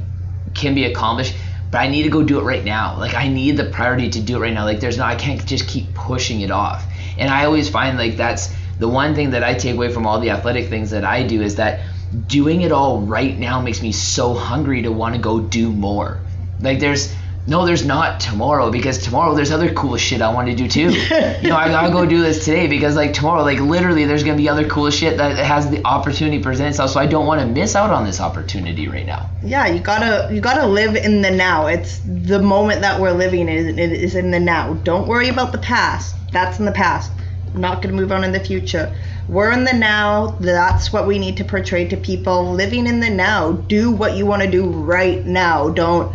can 0.54 0.74
be 0.74 0.84
accomplished 0.84 1.34
but 1.72 1.78
i 1.78 1.88
need 1.88 2.04
to 2.04 2.08
go 2.10 2.22
do 2.22 2.38
it 2.38 2.44
right 2.44 2.64
now. 2.64 2.96
Like 2.96 3.14
i 3.14 3.26
need 3.26 3.56
the 3.56 3.64
priority 3.64 4.08
to 4.10 4.20
do 4.20 4.36
it 4.36 4.40
right 4.40 4.54
now. 4.54 4.64
Like 4.64 4.78
there's 4.78 4.96
not 4.96 5.10
i 5.10 5.16
can't 5.16 5.44
just 5.44 5.66
keep 5.66 5.92
pushing 5.92 6.40
it 6.42 6.52
off. 6.52 6.86
And 7.18 7.28
i 7.28 7.44
always 7.44 7.68
find 7.68 7.98
like 7.98 8.16
that's 8.16 8.54
the 8.78 8.88
one 8.88 9.16
thing 9.16 9.30
that 9.30 9.42
i 9.42 9.54
take 9.54 9.74
away 9.74 9.92
from 9.92 10.06
all 10.06 10.20
the 10.20 10.30
athletic 10.30 10.68
things 10.68 10.90
that 10.90 11.04
i 11.04 11.26
do 11.26 11.42
is 11.42 11.56
that 11.56 11.80
doing 12.26 12.62
it 12.62 12.70
all 12.70 13.00
right 13.00 13.36
now 13.36 13.60
makes 13.60 13.82
me 13.82 13.90
so 13.90 14.32
hungry 14.32 14.82
to 14.82 14.92
want 14.92 15.16
to 15.16 15.20
go 15.20 15.40
do 15.40 15.72
more. 15.72 16.22
Like 16.60 16.78
there's 16.78 17.12
no, 17.48 17.64
there's 17.64 17.84
not 17.84 18.18
tomorrow 18.18 18.70
because 18.70 18.98
tomorrow 18.98 19.34
there's 19.34 19.52
other 19.52 19.72
cool 19.72 19.96
shit 19.96 20.20
I 20.20 20.32
want 20.32 20.48
to 20.48 20.54
do 20.56 20.66
too. 20.66 20.90
you 20.90 21.48
know, 21.48 21.56
I 21.56 21.68
gotta 21.68 21.92
go 21.92 22.04
do 22.04 22.20
this 22.20 22.44
today 22.44 22.66
because 22.66 22.96
like 22.96 23.12
tomorrow, 23.12 23.42
like 23.42 23.60
literally, 23.60 24.04
there's 24.04 24.24
gonna 24.24 24.36
be 24.36 24.48
other 24.48 24.68
cool 24.68 24.90
shit 24.90 25.16
that 25.18 25.38
has 25.38 25.70
the 25.70 25.84
opportunity 25.84 26.42
present 26.42 26.70
itself. 26.70 26.90
So 26.90 27.00
I 27.00 27.06
don't 27.06 27.26
want 27.26 27.40
to 27.40 27.46
miss 27.46 27.76
out 27.76 27.90
on 27.90 28.04
this 28.04 28.20
opportunity 28.20 28.88
right 28.88 29.06
now. 29.06 29.30
Yeah, 29.44 29.66
you 29.68 29.78
gotta 29.78 30.32
you 30.34 30.40
gotta 30.40 30.66
live 30.66 30.96
in 30.96 31.22
the 31.22 31.30
now. 31.30 31.66
It's 31.68 32.00
the 32.00 32.42
moment 32.42 32.80
that 32.80 33.00
we're 33.00 33.12
living 33.12 33.48
in 33.48 33.78
is 33.78 34.16
in 34.16 34.32
the 34.32 34.40
now. 34.40 34.74
Don't 34.74 35.06
worry 35.06 35.28
about 35.28 35.52
the 35.52 35.58
past. 35.58 36.16
That's 36.32 36.58
in 36.58 36.64
the 36.64 36.72
past. 36.72 37.12
I'm 37.54 37.60
not 37.60 37.80
gonna 37.80 37.94
move 37.94 38.10
on 38.10 38.24
in 38.24 38.32
the 38.32 38.40
future. 38.40 38.92
We're 39.28 39.52
in 39.52 39.64
the 39.64 39.72
now. 39.72 40.36
That's 40.40 40.92
what 40.92 41.06
we 41.06 41.18
need 41.20 41.36
to 41.36 41.44
portray 41.44 41.86
to 41.88 41.96
people. 41.96 42.52
Living 42.52 42.88
in 42.88 42.98
the 42.98 43.10
now. 43.10 43.52
Do 43.52 43.92
what 43.92 44.16
you 44.16 44.26
want 44.26 44.42
to 44.42 44.50
do 44.50 44.68
right 44.68 45.24
now. 45.24 45.68
Don't 45.70 46.14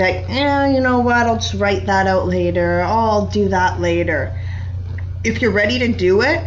like, 0.00 0.26
yeah, 0.28 0.68
you 0.68 0.80
know 0.80 1.00
what? 1.00 1.26
I'll 1.26 1.36
just 1.36 1.54
write 1.54 1.86
that 1.86 2.06
out 2.06 2.26
later. 2.26 2.80
I'll 2.82 3.26
do 3.26 3.48
that 3.48 3.80
later. 3.80 4.36
If 5.22 5.42
you're 5.42 5.52
ready 5.52 5.78
to 5.80 5.92
do 5.92 6.22
it, 6.22 6.42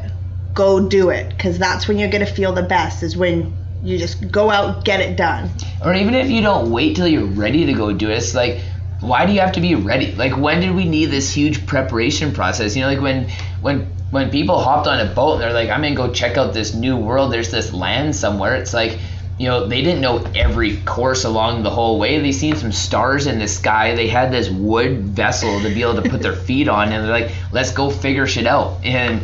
go 0.54 0.88
do 0.88 1.10
it 1.10 1.30
because 1.30 1.58
that's 1.58 1.88
when 1.88 1.98
you're 1.98 2.10
going 2.10 2.26
to 2.26 2.32
feel 2.32 2.54
the 2.54 2.64
best 2.64 3.04
is 3.04 3.18
when 3.18 3.56
you 3.82 3.98
just 3.98 4.32
go 4.32 4.50
out 4.50 4.86
get 4.86 5.02
it 5.02 5.18
done 5.18 5.50
or 5.84 5.94
even 5.94 6.14
if 6.14 6.30
you 6.30 6.42
don't 6.42 6.72
wait 6.72 6.96
till 6.96 7.08
you're 7.08 7.26
ready 7.26 7.66
to 7.66 7.74
go 7.74 7.92
do 7.92 8.10
it 8.10 8.18
it's 8.18 8.36
like 8.36 8.62
why 9.00 9.26
do 9.26 9.34
you 9.34 9.40
have 9.42 9.52
to 9.52 9.62
be 9.62 9.76
ready 9.76 10.14
like 10.14 10.38
when 10.38 10.62
did 10.62 10.74
we 10.74 10.86
need 10.86 11.08
this 11.08 11.34
huge 11.34 11.66
preparation 11.66 12.34
process 12.34 12.76
you 12.76 12.82
know 12.82 12.88
like 12.88 13.02
when 13.02 13.30
when 13.62 13.88
when 14.12 14.30
people 14.30 14.60
hopped 14.60 14.88
on 14.88 15.00
a 15.00 15.14
boat 15.14 15.34
and 15.34 15.42
they're 15.42 15.54
like 15.54 15.70
i'm 15.70 15.82
gonna 15.82 15.96
go 15.96 16.14
check 16.14 16.38
out 16.38 16.54
this 16.54 16.74
new 16.74 16.96
world 16.96 17.34
there's 17.34 17.52
this 17.52 17.74
land 17.74 18.16
somewhere 18.16 18.56
it's 18.56 18.74
like 18.74 19.00
you 19.40 19.48
know, 19.48 19.68
they 19.68 19.82
didn't 19.82 20.02
know 20.02 20.24
every 20.36 20.78
course 20.78 21.24
along 21.24 21.64
the 21.64 21.70
whole 21.70 21.98
way. 21.98 22.20
They 22.20 22.32
seen 22.32 22.56
some 22.56 22.72
stars 22.72 23.26
in 23.26 23.40
the 23.40 23.48
sky. 23.48 23.96
They 23.96 24.08
had 24.08 24.32
this 24.32 24.50
wood 24.50 25.00
vessel 25.00 25.60
to 25.62 25.74
be 25.74 25.82
able 25.82 26.02
to 26.02 26.10
put 26.10 26.22
their 26.22 26.36
feet 26.48 26.68
on, 26.68 26.92
and 26.92 27.04
they're 27.04 27.12
like, 27.12 27.32
"Let's 27.52 27.72
go 27.72 27.90
figure 27.90 28.28
shit 28.28 28.46
out." 28.46 28.84
And 28.84 29.24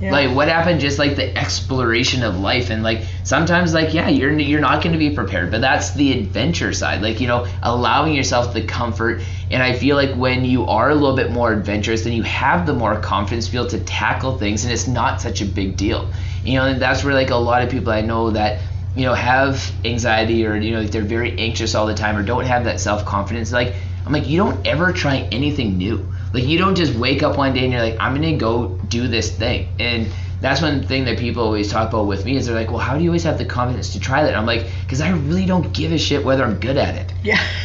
yeah. 0.00 0.12
like, 0.12 0.34
what 0.34 0.48
happened? 0.48 0.80
Just 0.80 0.98
like 0.98 1.14
the 1.16 1.36
exploration 1.36 2.22
of 2.22 2.38
life, 2.38 2.70
and 2.70 2.82
like 2.82 3.02
sometimes, 3.22 3.74
like, 3.74 3.92
yeah, 3.92 4.08
you're 4.08 4.32
you're 4.32 4.60
not 4.60 4.82
going 4.82 4.94
to 4.94 4.98
be 4.98 5.14
prepared, 5.14 5.50
but 5.50 5.60
that's 5.60 5.92
the 5.92 6.18
adventure 6.18 6.72
side. 6.72 7.02
Like, 7.02 7.20
you 7.20 7.26
know, 7.26 7.46
allowing 7.62 8.14
yourself 8.14 8.54
the 8.54 8.62
comfort. 8.62 9.22
And 9.50 9.62
I 9.62 9.74
feel 9.74 9.96
like 9.96 10.14
when 10.14 10.44
you 10.44 10.66
are 10.66 10.88
a 10.88 10.94
little 10.94 11.16
bit 11.16 11.32
more 11.32 11.52
adventurous, 11.52 12.04
then 12.04 12.14
you 12.14 12.22
have 12.22 12.66
the 12.66 12.72
more 12.72 12.98
confidence 12.98 13.46
to 13.46 13.52
be 13.52 13.58
able 13.58 13.68
to 13.70 13.80
tackle 13.80 14.38
things, 14.38 14.64
and 14.64 14.72
it's 14.72 14.88
not 14.88 15.20
such 15.20 15.42
a 15.42 15.44
big 15.44 15.76
deal. 15.76 16.10
You 16.44 16.54
know, 16.54 16.64
and 16.64 16.80
that's 16.80 17.04
where 17.04 17.12
like 17.12 17.28
a 17.28 17.36
lot 17.36 17.62
of 17.62 17.68
people 17.68 17.92
I 17.92 18.00
know 18.00 18.30
that 18.30 18.60
you 18.96 19.04
know 19.04 19.14
have 19.14 19.72
anxiety 19.84 20.46
or 20.46 20.56
you 20.56 20.72
know 20.72 20.84
they're 20.84 21.02
very 21.02 21.38
anxious 21.38 21.74
all 21.74 21.86
the 21.86 21.94
time 21.94 22.16
or 22.16 22.22
don't 22.22 22.44
have 22.44 22.64
that 22.64 22.80
self-confidence 22.80 23.52
like 23.52 23.74
i'm 24.04 24.12
like 24.12 24.28
you 24.28 24.36
don't 24.36 24.66
ever 24.66 24.92
try 24.92 25.18
anything 25.30 25.76
new. 25.78 26.06
Like 26.32 26.44
you 26.44 26.58
don't 26.58 26.76
just 26.76 26.94
wake 26.94 27.22
up 27.22 27.36
one 27.36 27.54
day 27.54 27.64
and 27.64 27.72
you're 27.72 27.82
like 27.82 27.96
i'm 28.00 28.14
gonna 28.14 28.36
go 28.36 28.68
do 28.88 29.08
this 29.08 29.36
thing. 29.36 29.68
And 29.78 30.08
that's 30.40 30.62
one 30.62 30.82
thing 30.84 31.04
that 31.04 31.18
people 31.18 31.42
always 31.42 31.70
talk 31.70 31.90
about 31.90 32.06
with 32.06 32.24
me 32.24 32.36
is 32.36 32.46
they're 32.46 32.54
like 32.54 32.70
well 32.70 32.78
how 32.78 32.96
do 32.96 33.02
you 33.02 33.10
always 33.10 33.24
have 33.24 33.38
the 33.38 33.44
confidence 33.44 33.92
to 33.92 34.00
try 34.00 34.22
that? 34.22 34.34
I'm 34.34 34.46
like 34.46 34.66
because 34.82 35.00
i 35.00 35.10
really 35.10 35.46
don't 35.46 35.72
give 35.72 35.92
a 35.92 35.98
shit 35.98 36.24
whether 36.24 36.44
i'm 36.44 36.58
good 36.58 36.76
at 36.76 36.94
it. 36.96 37.12
Yeah. 37.22 37.42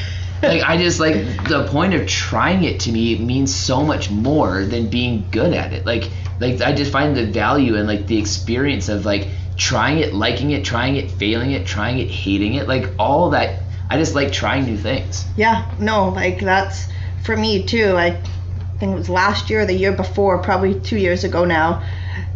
Like 0.43 0.63
i 0.63 0.77
just 0.77 0.99
like 0.99 1.15
the 1.47 1.65
point 1.71 1.93
of 1.93 2.05
trying 2.07 2.65
it 2.65 2.81
to 2.81 2.91
me 2.91 3.17
means 3.17 3.55
so 3.55 3.81
much 3.83 4.11
more 4.11 4.65
than 4.65 4.89
being 4.89 5.25
good 5.31 5.53
at 5.53 5.73
it. 5.73 5.85
Like 5.85 6.11
like 6.39 6.61
i 6.61 6.73
just 6.73 6.91
find 6.91 7.15
the 7.15 7.25
value 7.25 7.77
and 7.77 7.87
like 7.87 8.05
the 8.05 8.19
experience 8.19 8.89
of 8.89 9.05
like 9.05 9.29
trying 9.57 9.99
it, 9.99 10.13
liking 10.13 10.51
it, 10.51 10.63
trying 10.65 10.95
it, 10.95 11.11
failing 11.11 11.51
it, 11.51 11.65
trying 11.65 11.99
it, 11.99 12.09
hating 12.09 12.55
it, 12.55 12.67
like 12.67 12.89
all 12.99 13.31
that. 13.31 13.61
I 13.89 13.97
just 13.97 14.15
like 14.15 14.31
trying 14.31 14.65
new 14.65 14.77
things. 14.77 15.25
Yeah, 15.37 15.71
no, 15.79 16.09
like 16.09 16.39
that's 16.39 16.87
for 17.23 17.37
me 17.37 17.63
too. 17.63 17.91
Like 17.91 18.15
I 18.15 18.77
think 18.77 18.93
it 18.93 18.97
was 18.97 19.09
last 19.09 19.49
year 19.49 19.61
or 19.61 19.65
the 19.65 19.73
year 19.73 19.91
before, 19.91 20.41
probably 20.41 20.79
two 20.79 20.97
years 20.97 21.23
ago 21.23 21.45
now. 21.45 21.83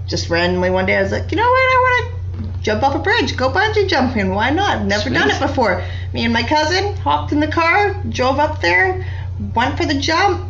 Just 0.07 0.29
randomly 0.29 0.69
one 0.69 0.85
day 0.85 0.95
I 0.97 1.03
was 1.03 1.11
like, 1.11 1.31
you 1.31 1.37
know 1.37 1.49
what, 1.49 1.49
I 1.49 1.77
want 1.81 2.45
to 2.55 2.61
jump 2.63 2.83
off 2.83 2.95
a 2.95 2.99
bridge, 2.99 3.35
go 3.35 3.49
bungee 3.49 3.87
jumping. 3.87 4.33
Why 4.33 4.49
not? 4.49 4.85
Never 4.85 5.03
Sweet. 5.03 5.13
done 5.13 5.29
it 5.29 5.39
before. 5.39 5.83
Me 6.13 6.23
and 6.23 6.33
my 6.33 6.43
cousin 6.43 6.95
hopped 6.97 7.31
in 7.31 7.39
the 7.39 7.47
car, 7.47 7.93
drove 8.09 8.39
up 8.39 8.61
there, 8.61 9.05
went 9.53 9.77
for 9.77 9.85
the 9.85 9.99
jump, 9.99 10.49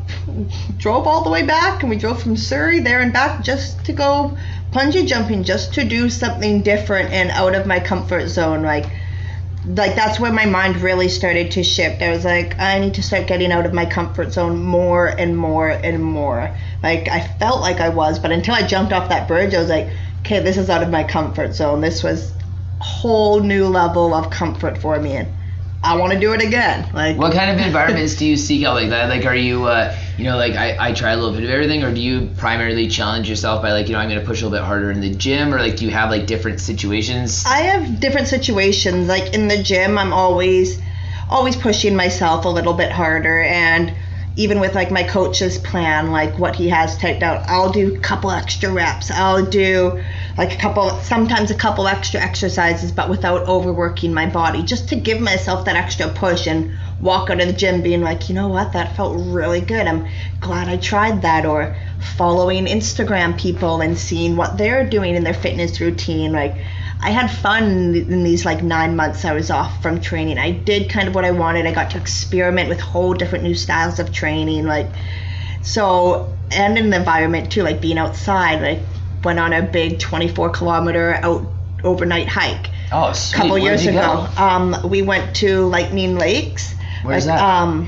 drove 0.77 1.07
all 1.07 1.23
the 1.23 1.29
way 1.29 1.43
back, 1.43 1.81
and 1.81 1.89
we 1.89 1.97
drove 1.97 2.21
from 2.21 2.37
Surrey 2.37 2.79
there 2.79 3.01
and 3.01 3.11
back 3.11 3.43
just 3.43 3.83
to 3.85 3.93
go 3.93 4.37
bungee 4.71 5.07
jumping 5.07 5.43
just 5.43 5.73
to 5.73 5.83
do 5.83 6.09
something 6.09 6.61
different 6.61 7.11
and 7.11 7.31
out 7.31 7.55
of 7.55 7.65
my 7.65 7.79
comfort 7.79 8.27
zone 8.27 8.61
like 8.63 8.85
like 9.65 9.95
that's 9.95 10.19
when 10.19 10.33
my 10.33 10.45
mind 10.45 10.77
really 10.81 11.09
started 11.09 11.51
to 11.51 11.63
shift. 11.63 12.01
I 12.01 12.11
was 12.11 12.23
like 12.23 12.57
i 12.59 12.79
need 12.79 12.93
to 12.93 13.03
start 13.03 13.27
getting 13.27 13.51
out 13.51 13.65
of 13.65 13.73
my 13.73 13.85
comfort 13.85 14.31
zone 14.31 14.63
more 14.63 15.07
and 15.07 15.37
more 15.37 15.69
and 15.69 16.01
more. 16.03 16.55
Like 16.81 17.09
i 17.09 17.19
felt 17.39 17.61
like 17.61 17.79
i 17.79 17.89
was 17.89 18.19
but 18.19 18.31
until 18.31 18.55
i 18.55 18.65
jumped 18.65 18.93
off 18.93 19.09
that 19.09 19.27
bridge 19.27 19.53
i 19.53 19.59
was 19.59 19.69
like 19.69 19.89
okay 20.21 20.39
this 20.39 20.57
is 20.57 20.69
out 20.69 20.83
of 20.83 20.89
my 20.89 21.03
comfort 21.03 21.53
zone. 21.55 21.81
This 21.81 22.03
was 22.03 22.31
a 22.79 22.83
whole 22.83 23.41
new 23.41 23.67
level 23.67 24.13
of 24.13 24.29
comfort 24.29 24.77
for 24.77 24.99
me. 24.99 25.17
And 25.17 25.33
I 25.81 25.95
want 25.97 26.11
to 26.11 26.19
do 26.19 26.33
it 26.33 26.41
again. 26.41 26.89
Like, 26.93 27.15
what 27.15 27.33
kind 27.33 27.49
of 27.51 27.65
environments 27.65 28.15
do 28.15 28.25
you 28.25 28.35
seek 28.35 28.65
out 28.65 28.75
like 28.75 28.89
that? 28.89 29.07
Like, 29.07 29.25
are 29.25 29.35
you, 29.35 29.63
uh, 29.63 29.95
you 30.17 30.25
know, 30.25 30.35
like 30.35 30.53
I, 30.53 30.89
I 30.89 30.93
try 30.93 31.11
a 31.11 31.15
little 31.15 31.33
bit 31.33 31.43
of 31.43 31.49
everything, 31.49 31.83
or 31.83 31.93
do 31.93 32.01
you 32.01 32.29
primarily 32.37 32.89
challenge 32.89 33.29
yourself 33.29 33.61
by 33.61 33.71
like, 33.71 33.87
you 33.87 33.93
know, 33.93 33.99
I'm 33.99 34.09
going 34.09 34.19
to 34.19 34.25
push 34.25 34.41
a 34.41 34.45
little 34.45 34.59
bit 34.59 34.65
harder 34.65 34.91
in 34.91 34.99
the 34.99 35.13
gym, 35.15 35.53
or 35.53 35.59
like, 35.59 35.77
do 35.77 35.85
you 35.85 35.91
have 35.91 36.09
like 36.09 36.27
different 36.27 36.59
situations? 36.59 37.45
I 37.47 37.59
have 37.61 37.99
different 38.01 38.27
situations. 38.27 39.07
Like 39.07 39.33
in 39.33 39.47
the 39.47 39.63
gym, 39.63 39.97
I'm 39.97 40.11
always, 40.11 40.81
always 41.29 41.55
pushing 41.55 41.95
myself 41.95 42.43
a 42.43 42.49
little 42.49 42.73
bit 42.73 42.91
harder, 42.91 43.41
and 43.41 43.93
even 44.35 44.59
with 44.59 44.75
like 44.75 44.91
my 44.91 45.03
coach's 45.03 45.57
plan, 45.57 46.11
like 46.11 46.37
what 46.37 46.55
he 46.55 46.69
has 46.69 46.97
typed 46.97 47.23
out, 47.23 47.47
I'll 47.47 47.71
do 47.71 47.95
a 47.95 47.99
couple 47.99 48.31
extra 48.31 48.71
reps. 48.71 49.11
I'll 49.11 49.45
do 49.45 50.03
like 50.39 50.53
a 50.53 50.57
couple, 50.57 50.89
sometimes 51.01 51.51
a 51.51 51.53
couple 51.53 51.85
extra 51.85 52.21
exercises, 52.21 52.93
but 52.93 53.09
without 53.09 53.45
overworking 53.45 54.13
my 54.13 54.25
body, 54.25 54.63
just 54.63 54.87
to 54.87 54.95
give 54.95 55.19
myself 55.19 55.65
that 55.65 55.75
extra 55.75 56.07
push 56.07 56.47
and 56.47 56.71
walk 57.01 57.29
out 57.29 57.41
of 57.41 57.47
the 57.47 57.51
gym 57.51 57.81
being 57.81 57.99
like, 57.99 58.29
you 58.29 58.35
know 58.35 58.47
what, 58.47 58.71
that 58.71 58.95
felt 58.95 59.17
really 59.17 59.59
good. 59.59 59.85
I'm 59.85 60.07
glad 60.39 60.69
I 60.69 60.77
tried 60.77 61.23
that. 61.23 61.45
Or 61.45 61.75
following 62.15 62.67
Instagram 62.67 63.37
people 63.37 63.81
and 63.81 63.97
seeing 63.97 64.37
what 64.37 64.57
they're 64.57 64.89
doing 64.89 65.15
in 65.15 65.25
their 65.25 65.33
fitness 65.33 65.81
routine. 65.81 66.31
Like, 66.31 66.55
I 67.01 67.09
had 67.09 67.27
fun 67.29 67.93
in 67.95 68.23
these 68.23 68.45
like 68.45 68.63
nine 68.63 68.95
months 68.95 69.25
I 69.25 69.33
was 69.33 69.51
off 69.51 69.81
from 69.81 69.99
training. 69.99 70.37
I 70.37 70.51
did 70.51 70.89
kind 70.89 71.09
of 71.09 71.15
what 71.15 71.25
I 71.25 71.31
wanted. 71.31 71.65
I 71.65 71.73
got 71.73 71.91
to 71.91 71.97
experiment 71.97 72.69
with 72.69 72.79
whole 72.79 73.13
different 73.13 73.43
new 73.43 73.55
styles 73.55 73.99
of 73.99 74.13
training, 74.13 74.63
like 74.65 74.87
so, 75.63 76.33
and 76.49 76.77
in 76.77 76.91
the 76.91 76.95
environment 76.95 77.51
too, 77.51 77.63
like 77.63 77.81
being 77.81 77.97
outside. 77.97 78.61
Like 78.61 78.79
went 79.23 79.39
on 79.39 79.53
a 79.53 79.61
big 79.61 79.99
24 79.99 80.49
kilometer 80.51 81.13
out 81.15 81.45
overnight 81.83 82.27
hike 82.27 82.67
Oh, 82.91 83.09
a 83.09 83.15
sweet. 83.15 83.35
couple 83.37 83.51
Where'd 83.53 83.63
years 83.63 83.85
ago. 83.85 84.27
go? 84.35 84.41
Um, 84.43 84.89
we 84.89 85.01
went 85.01 85.35
to 85.37 85.65
Lightning 85.67 86.17
Lakes. 86.17 86.73
Where's 87.03 87.25
Like, 87.27 87.37
that? 87.37 87.43
Um, 87.43 87.87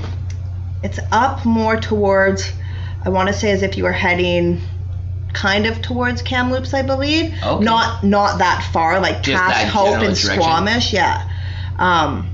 it's 0.82 0.98
up 1.10 1.44
more 1.44 1.76
towards. 1.76 2.50
I 3.04 3.08
want 3.08 3.28
to 3.28 3.32
say 3.34 3.50
as 3.50 3.62
if 3.62 3.76
you 3.76 3.82
were 3.84 3.92
heading 3.92 4.60
kind 5.32 5.66
of 5.66 5.82
towards 5.82 6.22
Kamloops, 6.22 6.72
I 6.72 6.82
believe. 6.82 7.34
Okay. 7.42 7.64
Not 7.64 8.04
not 8.04 8.38
that 8.38 8.62
far, 8.72 9.00
like 9.00 9.22
Just 9.22 9.42
past 9.42 9.72
Hope 9.72 9.88
and 9.96 10.00
direction. 10.14 10.30
Squamish, 10.40 10.92
yeah. 10.92 11.28
Um, 11.78 12.30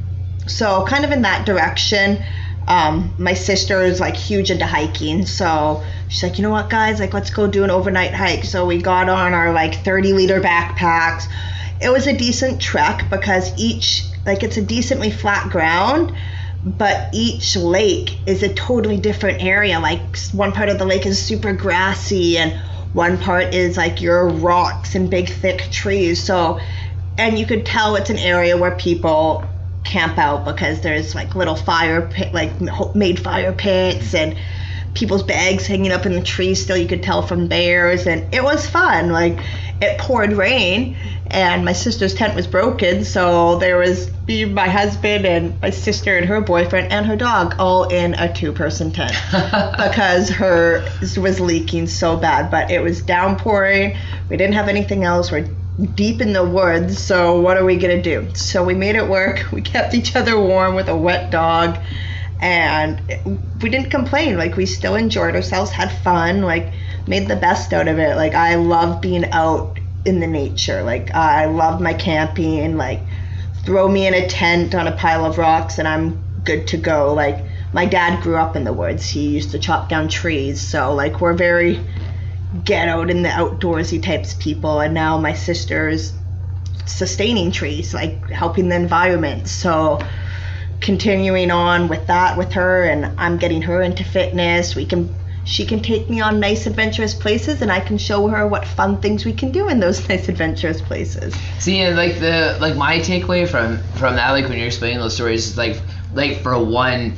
so 0.47 0.85
kind 0.87 1.05
of 1.07 1.11
in 1.11 1.23
that 1.23 1.47
direction. 1.47 2.23
Um, 2.69 3.15
my 3.17 3.33
sister 3.33 3.83
is 3.83 3.99
like 3.99 4.15
huge 4.15 4.51
into 4.51 4.67
hiking, 4.67 5.25
so 5.25 5.83
she's 6.09 6.23
like, 6.23 6.37
you 6.37 6.43
know 6.43 6.51
what, 6.51 6.69
guys, 6.69 7.01
like 7.01 7.15
let's 7.15 7.31
go 7.31 7.47
do 7.47 7.65
an 7.65 7.71
overnight 7.71 8.13
hike. 8.13 8.45
So 8.45 8.67
we 8.67 8.83
got 8.83 9.09
on 9.09 9.33
our 9.33 9.53
like 9.55 9.83
30 9.85 10.13
liter 10.13 10.39
backpacks. 10.39 11.25
It 11.81 11.89
was 11.89 12.07
a 12.07 12.13
decent 12.13 12.61
trek 12.61 13.09
because 13.09 13.59
each 13.59 14.05
like 14.27 14.43
it's 14.43 14.59
a 14.59 14.63
decently 14.63 15.11
flat 15.11 15.51
ground, 15.51 16.13
but 16.63 17.09
each 17.15 17.57
lake 17.57 18.19
is 18.27 18.43
a 18.43 18.53
totally 18.53 18.99
different 18.99 19.43
area. 19.43 19.81
Like 19.81 20.19
one 20.33 20.53
part 20.53 20.69
of 20.69 20.79
the 20.79 20.85
lake 20.85 21.07
is 21.07 21.19
super 21.19 21.55
grassy 21.55 22.37
and 22.37 22.53
one 22.93 23.17
part 23.17 23.55
is 23.55 23.79
like 23.79 24.03
your 24.03 24.29
rocks 24.29 24.95
and 24.95 25.09
big 25.09 25.31
thick 25.31 25.71
trees. 25.71 26.23
So 26.23 26.61
and 27.17 27.39
you 27.39 27.47
could 27.47 27.65
tell 27.65 27.97
it's 27.97 28.11
an 28.11 28.19
area 28.19 28.59
where 28.59 28.77
people 28.77 29.43
camp 29.89 30.19
out 30.19 30.45
because 30.45 30.81
there's 30.83 31.15
like 31.15 31.35
little 31.35 31.57
fire 31.57 32.07
pit 32.07 32.33
like 32.35 32.53
made 32.95 33.19
fire 33.19 33.53
pits 33.53 34.15
and 34.15 34.37
people's 34.95 35.23
bags 35.23 35.67
hanging 35.67 35.93
up 35.93 36.07
in 36.07 36.13
the 36.13 36.23
trees 36.23 36.63
still 36.63 36.77
you 36.77 36.89
could 36.89 37.03
tell 37.03 37.23
from 37.23 37.49
bears. 37.49 38.07
And 38.07 38.33
it 38.35 38.43
was 38.43 38.69
fun. 38.69 39.11
Like 39.11 39.39
it 39.81 39.99
poured 39.99 40.33
rain 40.33 40.97
and 41.29 41.65
my 41.65 41.73
sister's 41.73 42.15
tent 42.15 42.35
was 42.35 42.47
broken. 42.47 43.05
So 43.05 43.59
there 43.59 43.77
was 43.77 44.11
me 44.27 44.45
my 44.45 44.69
husband 44.69 45.25
and 45.25 45.61
my 45.61 45.71
sister 45.71 46.17
and 46.17 46.27
her 46.27 46.41
boyfriend 46.41 46.93
and 46.93 47.07
her 47.07 47.17
dog 47.17 47.55
all 47.59 47.85
in 47.85 48.15
a 48.15 48.33
two 48.33 48.53
person 48.53 48.93
tent 48.93 49.13
because 49.77 50.29
her 50.31 50.85
was 51.01 51.41
leaking 51.41 51.87
so 51.87 52.17
bad. 52.17 52.51
But 52.51 52.71
it 52.71 52.83
was 52.83 53.01
downpouring. 53.01 53.97
We 54.29 54.37
didn't 54.37 54.55
have 54.55 54.69
anything 54.69 55.05
else. 55.05 55.31
We're 55.31 55.49
deep 55.95 56.21
in 56.21 56.33
the 56.33 56.45
woods 56.45 56.99
so 56.99 57.41
what 57.41 57.57
are 57.57 57.65
we 57.65 57.77
gonna 57.77 58.03
do? 58.03 58.29
So 58.35 58.65
we 58.65 58.75
made 58.75 58.97
it 58.97 59.09
work. 59.09 59.47
We 59.53 59.63
kept 59.63 59.95
each 59.95 60.17
other 60.17 60.39
warm 60.39 60.75
with 60.75 60.89
a 60.89 60.97
wet 60.97 61.31
dog 61.31 61.79
and 62.41 63.01
we 63.63 63.71
didn't 63.71 63.91
complain. 63.91 64.37
Like 64.37 64.57
we 64.57 64.67
still 64.67 64.95
enjoyed 64.97 65.35
ourselves 65.35 65.71
had 65.71 65.91
fun 66.03 66.43
like 66.43 66.73
made 67.07 67.29
the 67.29 67.37
best 67.37 67.73
out 67.73 67.89
of 67.89 67.99
it. 67.99 68.17
Like 68.17 68.35
i 68.35 68.57
love 68.57 69.01
being 69.01 69.31
out 69.31 69.79
in 70.05 70.21
the 70.21 70.27
nature. 70.27 70.83
Like 70.83 71.13
i 71.15 71.47
love 71.47 71.81
my 71.81 71.95
camping 71.95 72.77
like 72.77 73.01
throw 73.65 73.89
me 73.89 74.07
in 74.07 74.15
a 74.15 74.29
tent 74.29 74.75
on 74.75 74.89
a 74.89 74.97
pile 74.97 75.25
of 75.25 75.39
rocks 75.39 75.79
and 75.79 75.87
i'm 75.87 76.21
good 76.45 76.67
to 76.69 76.77
go. 76.77 77.15
Like 77.15 77.45
my 77.73 77.87
dad 77.87 78.23
grew 78.23 78.37
up 78.37 78.57
in 78.57 78.65
the 78.65 78.73
woods. 78.73 79.09
He 79.09 79.29
used 79.29 79.53
to 79.53 79.59
chop 79.61 79.89
down 79.89 80.09
trees 80.09 80.61
so 80.61 80.93
like 80.95 81.21
we're 81.21 81.35
very 81.35 81.81
get 82.65 82.89
out 82.89 83.11
in 83.11 83.23
the 83.23 83.29
outdoorsy 83.29 84.03
types 84.03 84.35
people 84.35 84.81
and 84.81 84.95
now 84.95 85.19
my 85.19 85.35
sister's 85.35 86.15
sustaining 86.87 87.51
trees 87.51 87.93
like 87.93 88.29
helping 88.31 88.69
the 88.69 88.77
environment. 88.77 89.49
So 89.49 90.01
continuing 90.81 91.51
on 91.51 91.89
with 91.89 92.07
that 92.07 92.39
with 92.39 92.53
her 92.53 92.85
and 92.85 93.13
i'm 93.19 93.37
getting 93.37 93.63
her 93.63 93.83
into 93.83 94.05
fitness. 94.05 94.75
We 94.75 94.87
can 94.87 95.15
she 95.45 95.65
can 95.65 95.81
take 95.81 96.11
me 96.11 96.21
on 96.21 96.41
nice 96.41 96.67
adventurous 96.67 97.15
places 97.15 97.63
and 97.63 97.73
i 97.73 97.81
can 97.81 97.97
show 97.97 98.29
her 98.29 98.47
what 98.47 98.67
fun 98.67 98.99
things 98.99 99.25
we 99.25 99.33
can 99.33 99.51
do 99.51 99.69
in 99.69 99.81
those 99.81 100.07
nice 100.09 100.29
adventurous 100.29 100.81
places. 100.81 101.35
See, 101.59 101.79
and 101.81 101.97
like 101.97 102.19
the 102.21 102.57
like 102.61 102.77
my 102.77 102.99
takeaway 102.99 103.49
from 103.49 103.79
from 103.95 104.17
that, 104.17 104.31
like 104.33 104.49
when 104.49 104.59
you're 104.59 104.69
explaining 104.69 104.99
those 104.99 105.15
stories, 105.15 105.49
is 105.49 105.59
like 105.59 105.81
like 106.15 106.43
for 106.43 106.59
one, 106.63 107.15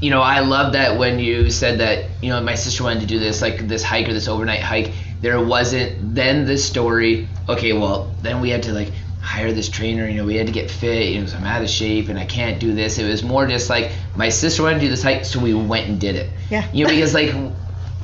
you 0.00 0.10
know, 0.10 0.22
I 0.22 0.40
love 0.40 0.72
that 0.72 0.98
when 0.98 1.18
you 1.18 1.50
said 1.50 1.80
that 1.80 2.06
you 2.22 2.30
know 2.30 2.40
my 2.40 2.54
sister 2.54 2.84
wanted 2.84 3.00
to 3.00 3.06
do 3.06 3.18
this 3.18 3.42
like 3.42 3.68
this 3.68 3.82
hike 3.82 4.08
or 4.08 4.12
this 4.12 4.28
overnight 4.28 4.60
hike. 4.60 4.92
There 5.20 5.42
wasn't 5.44 6.14
then 6.14 6.46
the 6.46 6.56
story. 6.56 7.28
Okay, 7.48 7.72
well 7.72 8.14
then 8.22 8.40
we 8.40 8.50
had 8.50 8.62
to 8.64 8.72
like 8.72 8.90
hire 9.20 9.52
this 9.52 9.68
trainer. 9.68 10.08
You 10.08 10.16
know, 10.16 10.24
we 10.24 10.36
had 10.36 10.46
to 10.46 10.52
get 10.52 10.70
fit. 10.70 11.12
You 11.12 11.20
know, 11.20 11.32
I'm 11.36 11.44
out 11.44 11.62
of 11.62 11.68
shape 11.68 12.08
and 12.08 12.18
I 12.18 12.24
can't 12.24 12.58
do 12.58 12.74
this. 12.74 12.98
It 12.98 13.06
was 13.06 13.22
more 13.22 13.46
just 13.46 13.68
like 13.68 13.92
my 14.16 14.30
sister 14.30 14.62
wanted 14.62 14.76
to 14.76 14.80
do 14.80 14.88
this 14.88 15.02
hike, 15.02 15.24
so 15.24 15.38
we 15.40 15.52
went 15.54 15.88
and 15.88 16.00
did 16.00 16.16
it. 16.16 16.30
Yeah. 16.48 16.66
You 16.72 16.84
know, 16.84 16.90
because 16.90 17.12
like 17.12 17.34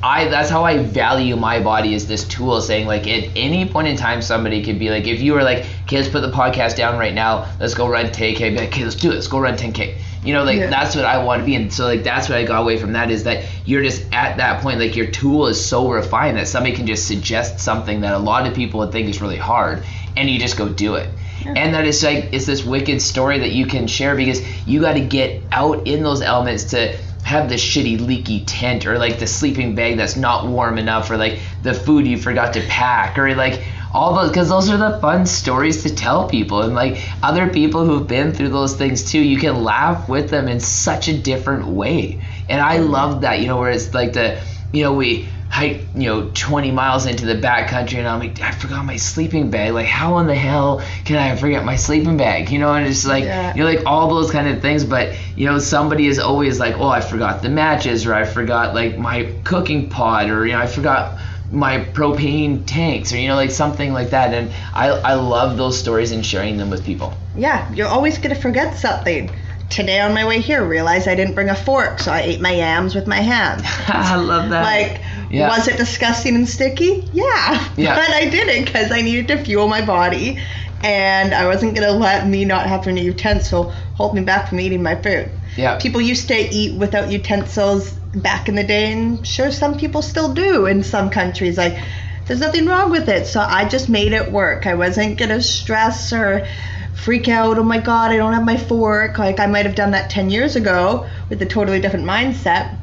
I 0.03 0.25
that's 0.27 0.49
how 0.49 0.63
I 0.63 0.77
value 0.77 1.35
my 1.35 1.59
body 1.59 1.95
as 1.95 2.07
this 2.07 2.27
tool, 2.27 2.61
saying 2.61 2.85
like 2.85 3.07
at 3.07 3.31
any 3.35 3.67
point 3.67 3.87
in 3.87 3.97
time 3.97 4.21
somebody 4.21 4.63
could 4.63 4.77
be 4.77 4.91
like, 4.91 5.07
if 5.07 5.19
you 5.19 5.33
were 5.33 5.43
like, 5.43 5.65
okay, 5.83 5.97
let's 5.97 6.09
put 6.09 6.21
the 6.21 6.31
podcast 6.31 6.75
down 6.75 6.99
right 6.99 7.13
now, 7.13 7.51
let's 7.59 7.73
go 7.73 7.89
run 7.89 8.05
10k, 8.05 8.41
I'd 8.41 8.53
be 8.53 8.57
like, 8.57 8.69
okay, 8.69 8.83
let's 8.83 8.95
do 8.95 9.09
it, 9.09 9.15
let's 9.15 9.27
go 9.27 9.39
run 9.39 9.57
10k. 9.57 9.97
You 10.23 10.33
know, 10.33 10.43
like 10.43 10.57
Yeah. 10.57 10.69
that's 10.69 10.95
what 10.95 11.05
I 11.05 11.23
want 11.23 11.41
to 11.41 11.45
be, 11.45 11.55
and 11.55 11.71
so 11.71 11.85
like 11.85 12.03
that's 12.03 12.29
what 12.29 12.37
I 12.37 12.43
got 12.43 12.61
away 12.61 12.77
from 12.77 12.93
that 12.93 13.11
is 13.11 13.23
that 13.23 13.45
you're 13.65 13.83
just 13.83 14.03
at 14.11 14.37
that 14.37 14.61
point, 14.61 14.79
like 14.79 14.95
your 14.95 15.07
tool 15.07 15.47
is 15.47 15.63
so 15.63 15.89
refined 15.89 16.37
that 16.37 16.47
somebody 16.47 16.75
can 16.75 16.87
just 16.87 17.07
suggest 17.07 17.59
something 17.59 18.01
that 18.01 18.13
a 18.13 18.19
lot 18.19 18.47
of 18.47 18.53
people 18.53 18.79
would 18.79 18.91
think 18.91 19.07
is 19.09 19.21
really 19.21 19.37
hard, 19.37 19.83
and 20.15 20.29
you 20.29 20.39
just 20.39 20.57
go 20.57 20.67
do 20.69 20.95
it. 20.95 21.09
And 21.45 21.75
that 21.75 21.85
is 21.85 22.03
like 22.03 22.29
it's 22.33 22.45
this 22.45 22.65
wicked 22.65 23.01
story 23.01 23.39
that 23.39 23.51
you 23.51 23.67
can 23.67 23.87
share 23.87 24.15
because 24.15 24.41
you 24.67 24.81
got 24.81 24.93
to 24.93 25.01
get 25.01 25.43
out 25.51 25.87
in 25.87 26.03
those 26.03 26.21
elements 26.21 26.65
to 26.71 26.97
have 27.23 27.47
the 27.49 27.55
shitty 27.55 27.99
leaky 28.05 28.43
tent 28.45 28.85
or 28.85 28.97
like 28.97 29.19
the 29.19 29.27
sleeping 29.27 29.75
bag 29.75 29.97
that's 29.97 30.15
not 30.15 30.47
warm 30.47 30.77
enough 30.77 31.11
or 31.11 31.17
like 31.17 31.39
the 31.61 31.73
food 31.73 32.07
you 32.07 32.17
forgot 32.17 32.53
to 32.53 32.61
pack 32.67 33.17
or 33.17 33.35
like 33.35 33.61
all 33.93 34.13
those 34.13 34.29
because 34.29 34.49
those 34.49 34.69
are 34.69 34.77
the 34.77 34.99
fun 34.99 35.25
stories 35.25 35.83
to 35.83 35.93
tell 35.93 36.27
people 36.27 36.61
and 36.61 36.75
like 36.75 36.97
other 37.23 37.47
people 37.49 37.85
who've 37.85 38.07
been 38.07 38.31
through 38.33 38.49
those 38.49 38.75
things 38.75 39.09
too 39.11 39.19
you 39.19 39.37
can 39.37 39.63
laugh 39.63 40.07
with 40.09 40.29
them 40.29 40.47
in 40.47 40.59
such 40.59 41.07
a 41.07 41.17
different 41.17 41.67
way. 41.67 42.21
And 42.49 42.61
i 42.61 42.77
mm-hmm. 42.77 42.91
love 42.91 43.21
that 43.21 43.39
you 43.39 43.47
know 43.47 43.57
where 43.57 43.71
it's 43.71 43.93
like 43.93 44.13
the 44.13 44.39
you 44.73 44.83
know 44.83 44.93
we 44.93 45.27
hike 45.49 45.81
you 45.95 46.03
know 46.09 46.29
20 46.33 46.71
miles 46.71 47.05
into 47.05 47.25
the 47.25 47.35
back 47.35 47.69
country 47.69 47.97
and 47.99 48.07
i'm 48.07 48.19
like 48.19 48.41
i 48.41 48.51
forgot 48.51 48.83
my 48.85 48.97
sleeping 48.97 49.49
bag? 49.49 49.73
Like 49.73 49.85
how 49.85 50.17
in 50.19 50.27
the 50.27 50.35
hell 50.35 50.83
can 51.05 51.15
i 51.15 51.35
forget 51.35 51.63
my 51.63 51.77
sleeping 51.77 52.17
bag? 52.17 52.51
You 52.51 52.59
know 52.59 52.73
and 52.73 52.85
it's 52.85 53.05
like 53.05 53.23
Yeah. 53.23 53.55
you 53.55 53.63
know 53.63 53.69
like 53.69 53.85
all 53.85 54.09
those 54.09 54.29
kind 54.29 54.47
of 54.47 54.61
things 54.61 54.83
but 54.83 55.15
you 55.35 55.45
know 55.45 55.57
somebody 55.59 56.07
is 56.07 56.19
always 56.19 56.59
like 56.59 56.75
oh 56.77 56.89
i 56.89 57.01
forgot 57.01 57.41
the 57.41 57.49
matches 57.49 58.05
or 58.05 58.13
i 58.13 58.25
forgot 58.25 58.75
like 58.75 58.97
my 58.97 59.33
cooking 59.43 59.89
pot 59.89 60.29
or 60.29 60.45
you 60.45 60.51
know 60.51 60.59
i 60.59 60.67
forgot 60.67 61.17
my 61.51 61.79
propane 61.79 62.63
tanks 62.65 63.13
or 63.13 63.17
you 63.17 63.27
know 63.27 63.35
like 63.35 63.51
something 63.51 63.93
like 63.93 64.09
that. 64.09 64.33
And 64.33 64.51
i 64.73 64.87
i 64.89 65.13
love 65.13 65.57
those 65.57 65.79
stories 65.79 66.11
and 66.11 66.25
sharing 66.25 66.57
them 66.57 66.69
with 66.69 66.83
people. 66.85 67.13
Yeah 67.35 67.71
you're 67.73 67.87
always 67.87 68.17
going 68.17 68.35
to 68.35 68.41
forget 68.41 68.77
something. 68.77 69.31
Today 69.69 69.99
on 69.99 70.13
my 70.13 70.25
way 70.25 70.39
here 70.39 70.63
realized 70.65 71.07
i 71.07 71.15
didn't 71.15 71.35
bring 71.35 71.49
a 71.49 71.55
fork 71.55 71.99
so 71.99 72.11
i 72.11 72.21
ate 72.21 72.41
my 72.41 72.51
yams 72.53 72.95
with 72.95 73.07
my 73.07 73.21
hands. 73.21 73.63
I 73.87 74.15
love 74.15 74.49
that. 74.49 74.63
Like 74.63 75.01
Yeah. 75.29 75.49
was 75.49 75.67
it 75.67 75.77
disgusting 75.77 76.35
and 76.35 76.47
sticky? 76.47 77.07
Yeah. 77.13 77.67
Yeah. 77.77 77.95
but 77.99 78.09
i 78.09 78.29
did 78.29 78.47
it 78.49 78.65
because 78.65 78.91
i 78.91 79.01
needed 79.01 79.27
to 79.29 79.43
fuel 79.43 79.67
my 79.67 79.85
body 79.85 80.39
and 80.83 81.33
i 81.33 81.45
wasn't 81.47 81.75
going 81.75 81.87
to 81.87 81.93
let 81.93 82.27
me 82.27 82.45
not 82.45 82.67
have 82.67 82.87
any 82.87 83.01
utensil 83.03 83.71
hold 83.95 84.13
me 84.13 84.21
back 84.21 84.47
from 84.49 84.59
eating 84.59 84.83
my 84.83 84.95
food. 85.01 85.29
Yeah. 85.57 85.79
People 85.79 86.01
used 86.01 86.27
to 86.27 86.35
eat 86.37 86.77
without 86.77 87.09
utensils 87.11 87.97
back 88.19 88.49
in 88.49 88.55
the 88.55 88.63
day 88.63 88.91
and 88.91 89.25
sure 89.25 89.51
some 89.51 89.77
people 89.77 90.01
still 90.01 90.33
do 90.33 90.65
in 90.65 90.83
some 90.83 91.09
countries. 91.09 91.57
Like 91.57 91.77
there's 92.25 92.39
nothing 92.39 92.65
wrong 92.65 92.91
with 92.91 93.09
it. 93.09 93.27
So 93.27 93.39
i 93.39 93.67
just 93.67 93.89
made 93.89 94.13
it 94.13 94.31
work. 94.31 94.65
I 94.65 94.75
wasn't 94.75 95.17
going 95.17 95.29
to 95.29 95.41
stress 95.41 96.13
or 96.13 96.47
freak 96.95 97.27
out 97.27 97.59
oh 97.59 97.63
my 97.63 97.77
god 97.77 98.09
i 98.09 98.17
don't 98.17 98.33
have 98.33 98.43
my 98.43 98.57
fork. 98.57 99.17
Like 99.19 99.39
i 99.39 99.45
might 99.45 99.65
have 99.65 99.75
done 99.75 99.91
that 99.91 100.09
10 100.09 100.29
years 100.29 100.55
ago 100.55 101.07
with 101.29 101.41
a 101.41 101.45
totally 101.45 101.79
different 101.79 102.05
mindset 102.05 102.75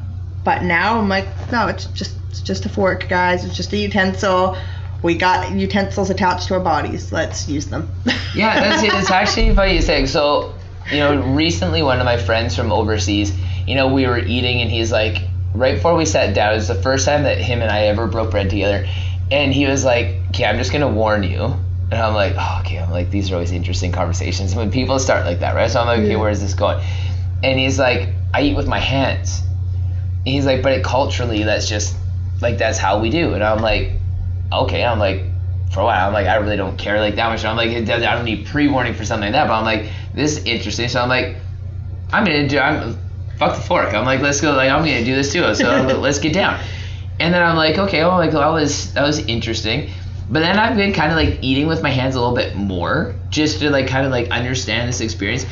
but 0.43 0.61
now 0.61 0.99
i'm 0.99 1.09
like 1.09 1.27
no 1.51 1.67
it's 1.67 1.85
just 1.85 2.15
it's 2.35 2.41
just 2.41 2.65
a 2.65 2.69
fork 2.69 3.07
guys. 3.07 3.45
It's 3.45 3.55
just 3.55 3.71
a 3.71 3.77
utensil. 3.77 4.57
We 5.01 5.15
got 5.15 5.53
utensils 5.53 6.09
attached 6.09 6.49
to 6.49 6.55
our 6.55 6.59
bodies. 6.59 7.13
Let's 7.13 7.47
use 7.47 7.67
them. 7.67 7.89
Yeah, 8.35 8.59
that's. 8.59 8.83
It's 8.83 9.09
actually 9.09 9.55
funny 9.55 9.75
you 9.75 9.81
say. 9.81 10.05
So, 10.07 10.53
you 10.91 10.97
know, 10.97 11.21
recently 11.21 11.81
one 11.81 11.99
of 11.99 12.05
my 12.05 12.17
friends 12.17 12.53
from 12.53 12.69
overseas, 12.69 13.31
you 13.67 13.75
know, 13.75 13.93
we 13.93 14.05
were 14.07 14.19
eating 14.19 14.61
and 14.61 14.69
he's 14.69 14.91
like, 14.91 15.17
right 15.53 15.75
before 15.75 15.95
we 15.95 16.05
sat 16.05 16.35
down, 16.35 16.53
it 16.53 16.55
was 16.55 16.67
the 16.67 16.75
first 16.75 17.05
time 17.05 17.23
that 17.23 17.37
him 17.37 17.61
and 17.61 17.71
I 17.71 17.87
ever 17.87 18.07
broke 18.07 18.31
bread 18.31 18.49
together, 18.49 18.87
and 19.31 19.53
he 19.53 19.65
was 19.65 19.83
like, 19.83 20.17
"Okay, 20.29 20.45
I'm 20.45 20.57
just 20.57 20.71
gonna 20.71 20.91
warn 20.91 21.23
you." 21.23 21.55
And 21.91 22.01
I'm 22.01 22.15
like, 22.15 22.33
oh, 22.35 22.61
okay. 22.61 22.79
I'm 22.79 22.89
like, 22.89 23.11
these 23.11 23.31
are 23.31 23.35
always 23.35 23.51
interesting 23.51 23.91
conversations 23.91 24.55
when 24.55 24.71
people 24.71 24.97
start 24.97 25.23
like 25.25 25.39
that, 25.41 25.53
right? 25.53 25.69
So 25.69 25.79
I'm 25.79 25.85
like, 25.85 25.99
okay, 25.99 26.15
where 26.15 26.31
is 26.31 26.41
this 26.41 26.55
going? 26.55 26.83
And 27.43 27.59
he's 27.59 27.77
like, 27.77 28.09
I 28.33 28.41
eat 28.41 28.55
with 28.55 28.67
my 28.67 28.79
hands. 28.79 29.41
And 30.25 30.27
he's 30.29 30.47
like, 30.47 30.63
but 30.63 30.71
it, 30.71 30.83
culturally, 30.83 31.43
that's 31.43 31.69
just 31.69 31.95
like 32.41 32.57
that's 32.57 32.79
how 32.79 32.99
we 32.99 33.11
do. 33.11 33.35
And 33.35 33.43
I'm 33.43 33.61
like, 33.61 33.91
okay. 34.51 34.83
I'm 34.83 34.97
like, 34.97 35.25
for 35.71 35.81
a 35.81 35.83
while. 35.83 36.07
I'm 36.07 36.13
like, 36.13 36.25
I 36.25 36.35
really 36.37 36.57
don't 36.57 36.77
care 36.77 36.99
like 36.99 37.15
that 37.17 37.29
much. 37.29 37.45
I'm 37.45 37.55
like, 37.55 37.69
I 37.69 37.81
don't 37.83 38.25
need 38.25 38.47
pre-warning 38.47 38.95
for 38.95 39.05
something 39.05 39.31
like 39.31 39.33
that. 39.33 39.47
But 39.47 39.53
I'm 39.53 39.65
like, 39.65 39.91
this 40.13 40.37
is 40.37 40.45
interesting. 40.45 40.89
So 40.89 41.01
I'm 41.01 41.09
like, 41.09 41.37
I'm 42.11 42.25
gonna 42.25 42.47
do. 42.47 42.57
I'm 42.57 42.97
fuck 43.37 43.55
the 43.55 43.61
fork. 43.61 43.93
I'm 43.93 44.05
like, 44.05 44.21
let's 44.21 44.41
go. 44.41 44.53
Like, 44.53 44.69
I'm 44.69 44.79
gonna 44.79 45.05
do 45.05 45.15
this 45.15 45.31
too. 45.31 45.53
So 45.55 45.81
let's 45.99 46.19
get 46.19 46.33
down. 46.33 46.59
And 47.19 47.33
then 47.33 47.41
I'm 47.41 47.55
like, 47.55 47.77
okay, 47.77 48.03
well, 48.03 48.17
like 48.17 48.31
that 48.31 48.47
was 48.47 48.93
that 48.93 49.03
was 49.03 49.19
interesting. 49.19 49.89
But 50.29 50.39
then 50.39 50.57
I've 50.57 50.75
been 50.75 50.93
kind 50.93 51.11
of 51.11 51.17
like 51.17 51.39
eating 51.43 51.67
with 51.67 51.83
my 51.83 51.91
hands 51.91 52.15
a 52.15 52.19
little 52.19 52.35
bit 52.35 52.55
more, 52.55 53.15
just 53.29 53.59
to 53.59 53.69
like 53.69 53.87
kind 53.87 54.05
of 54.05 54.11
like 54.11 54.31
understand 54.31 54.89
this 54.89 55.01
experience. 55.01 55.45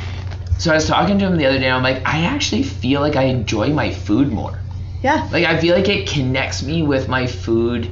So 0.58 0.72
I 0.72 0.76
was 0.76 0.88
talking 0.88 1.20
to 1.20 1.26
him 1.26 1.38
the 1.38 1.46
other 1.46 1.60
day. 1.60 1.66
And 1.66 1.76
I'm 1.76 1.84
like, 1.84 2.08
I 2.08 2.26
actually 2.26 2.64
feel 2.64 3.02
like 3.02 3.16
I 3.16 3.24
enjoy 3.24 3.70
my 3.70 3.92
food 3.92 4.32
more. 4.32 4.60
Yeah. 5.02 5.28
Like 5.32 5.46
I 5.46 5.60
feel 5.60 5.76
like 5.76 5.90
it 5.90 6.08
connects 6.08 6.64
me 6.64 6.84
with 6.84 7.08
my 7.08 7.28
food 7.28 7.92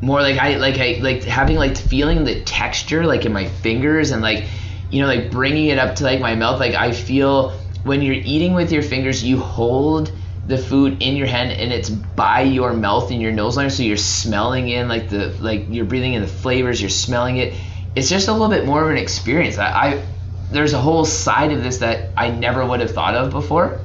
more. 0.00 0.20
Like 0.20 0.38
I 0.38 0.56
like 0.56 0.78
I 0.78 0.98
like 1.00 1.22
having 1.22 1.56
like 1.56 1.76
feeling 1.76 2.24
the 2.24 2.42
texture 2.42 3.06
like 3.06 3.24
in 3.24 3.32
my 3.32 3.48
fingers 3.48 4.10
and 4.10 4.20
like 4.20 4.44
you 4.90 5.00
know 5.00 5.06
like 5.06 5.30
bringing 5.30 5.68
it 5.68 5.78
up 5.78 5.94
to 5.96 6.04
like 6.04 6.20
my 6.20 6.34
mouth. 6.34 6.60
Like 6.60 6.74
I 6.74 6.92
feel 6.92 7.56
when 7.84 8.02
you're 8.02 8.14
eating 8.14 8.54
with 8.54 8.72
your 8.72 8.82
fingers, 8.82 9.22
you 9.24 9.38
hold 9.38 10.12
the 10.44 10.58
food 10.58 11.00
in 11.02 11.16
your 11.16 11.26
hand 11.28 11.52
and 11.52 11.72
it's 11.72 11.88
by 11.88 12.40
your 12.42 12.72
mouth 12.72 13.10
and 13.10 13.22
your 13.22 13.32
nose 13.32 13.56
line, 13.56 13.70
so 13.70 13.82
you're 13.82 13.96
smelling 13.96 14.68
in 14.68 14.88
like 14.88 15.08
the 15.08 15.28
like 15.40 15.66
you're 15.68 15.84
breathing 15.84 16.14
in 16.14 16.22
the 16.22 16.28
flavors, 16.28 16.80
you're 16.80 16.90
smelling 16.90 17.36
it. 17.36 17.54
It's 17.94 18.08
just 18.08 18.28
a 18.28 18.32
little 18.32 18.48
bit 18.48 18.66
more 18.66 18.82
of 18.82 18.90
an 18.90 18.96
experience. 18.96 19.58
I, 19.58 19.66
I 19.70 20.02
there's 20.50 20.72
a 20.72 20.78
whole 20.78 21.04
side 21.04 21.52
of 21.52 21.62
this 21.62 21.78
that 21.78 22.10
I 22.16 22.30
never 22.30 22.64
would 22.66 22.80
have 22.80 22.90
thought 22.90 23.14
of 23.14 23.30
before, 23.30 23.80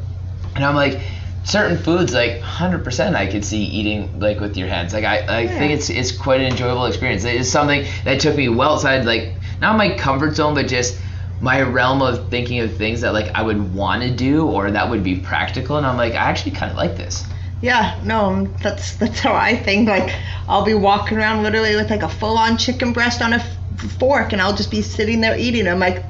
and 0.55 0.63
I'm 0.65 0.75
like 0.75 0.99
certain 1.43 1.77
foods 1.77 2.13
like 2.13 2.41
100% 2.41 3.15
i 3.15 3.25
could 3.25 3.45
see 3.45 3.63
eating 3.63 4.19
like 4.19 4.41
with 4.41 4.57
your 4.57 4.67
hands 4.67 4.93
like 4.93 5.05
i, 5.05 5.19
I 5.19 5.39
Yeah. 5.41 5.57
think 5.57 5.71
it's 5.71 5.89
it's 5.89 6.11
quite 6.11 6.41
an 6.41 6.47
enjoyable 6.47 6.85
experience 6.87 7.23
it 7.23 7.35
is 7.35 7.49
something 7.49 7.85
that 8.03 8.19
took 8.19 8.35
me 8.35 8.49
well 8.49 8.73
outside 8.73 9.05
like 9.05 9.37
not 9.61 9.77
my 9.77 9.95
comfort 9.95 10.35
zone 10.35 10.55
but 10.55 10.67
just 10.67 10.99
my 11.39 11.61
realm 11.61 12.01
of 12.01 12.29
thinking 12.29 12.59
of 12.59 12.75
things 12.77 13.01
that 13.01 13.13
like 13.13 13.31
i 13.35 13.41
would 13.41 13.73
want 13.73 14.01
to 14.01 14.15
do 14.15 14.47
or 14.47 14.71
that 14.71 14.89
would 14.89 15.03
be 15.03 15.19
practical 15.19 15.77
and 15.77 15.85
i'm 15.85 15.97
like 15.97 16.13
i 16.13 16.17
actually 16.29 16.51
kind 16.51 16.71
of 16.71 16.77
like 16.77 16.95
this 16.95 17.27
Yeah, 17.59 17.99
no, 18.03 18.25
um, 18.25 18.55
that's 18.61 18.97
that's 18.97 19.19
how 19.19 19.33
I 19.33 19.55
think. 19.55 19.87
Like, 19.89 20.15
I'll 20.47 20.63
be 20.63 20.73
walking 20.75 21.17
around 21.17 21.43
literally 21.43 21.75
with 21.75 21.89
like 21.89 22.03
a 22.03 22.09
full-on 22.09 22.57
chicken 22.57 22.93
breast 22.93 23.21
on 23.21 23.33
a 23.33 23.37
f- 23.37 23.59
fork, 23.79 24.31
and 24.31 24.41
I'll 24.41 24.55
just 24.55 24.69
be 24.71 24.81
sitting 24.83 25.21
there 25.21 25.37
eating. 25.37 25.67
I'm 25.67 25.79
like, 25.79 26.05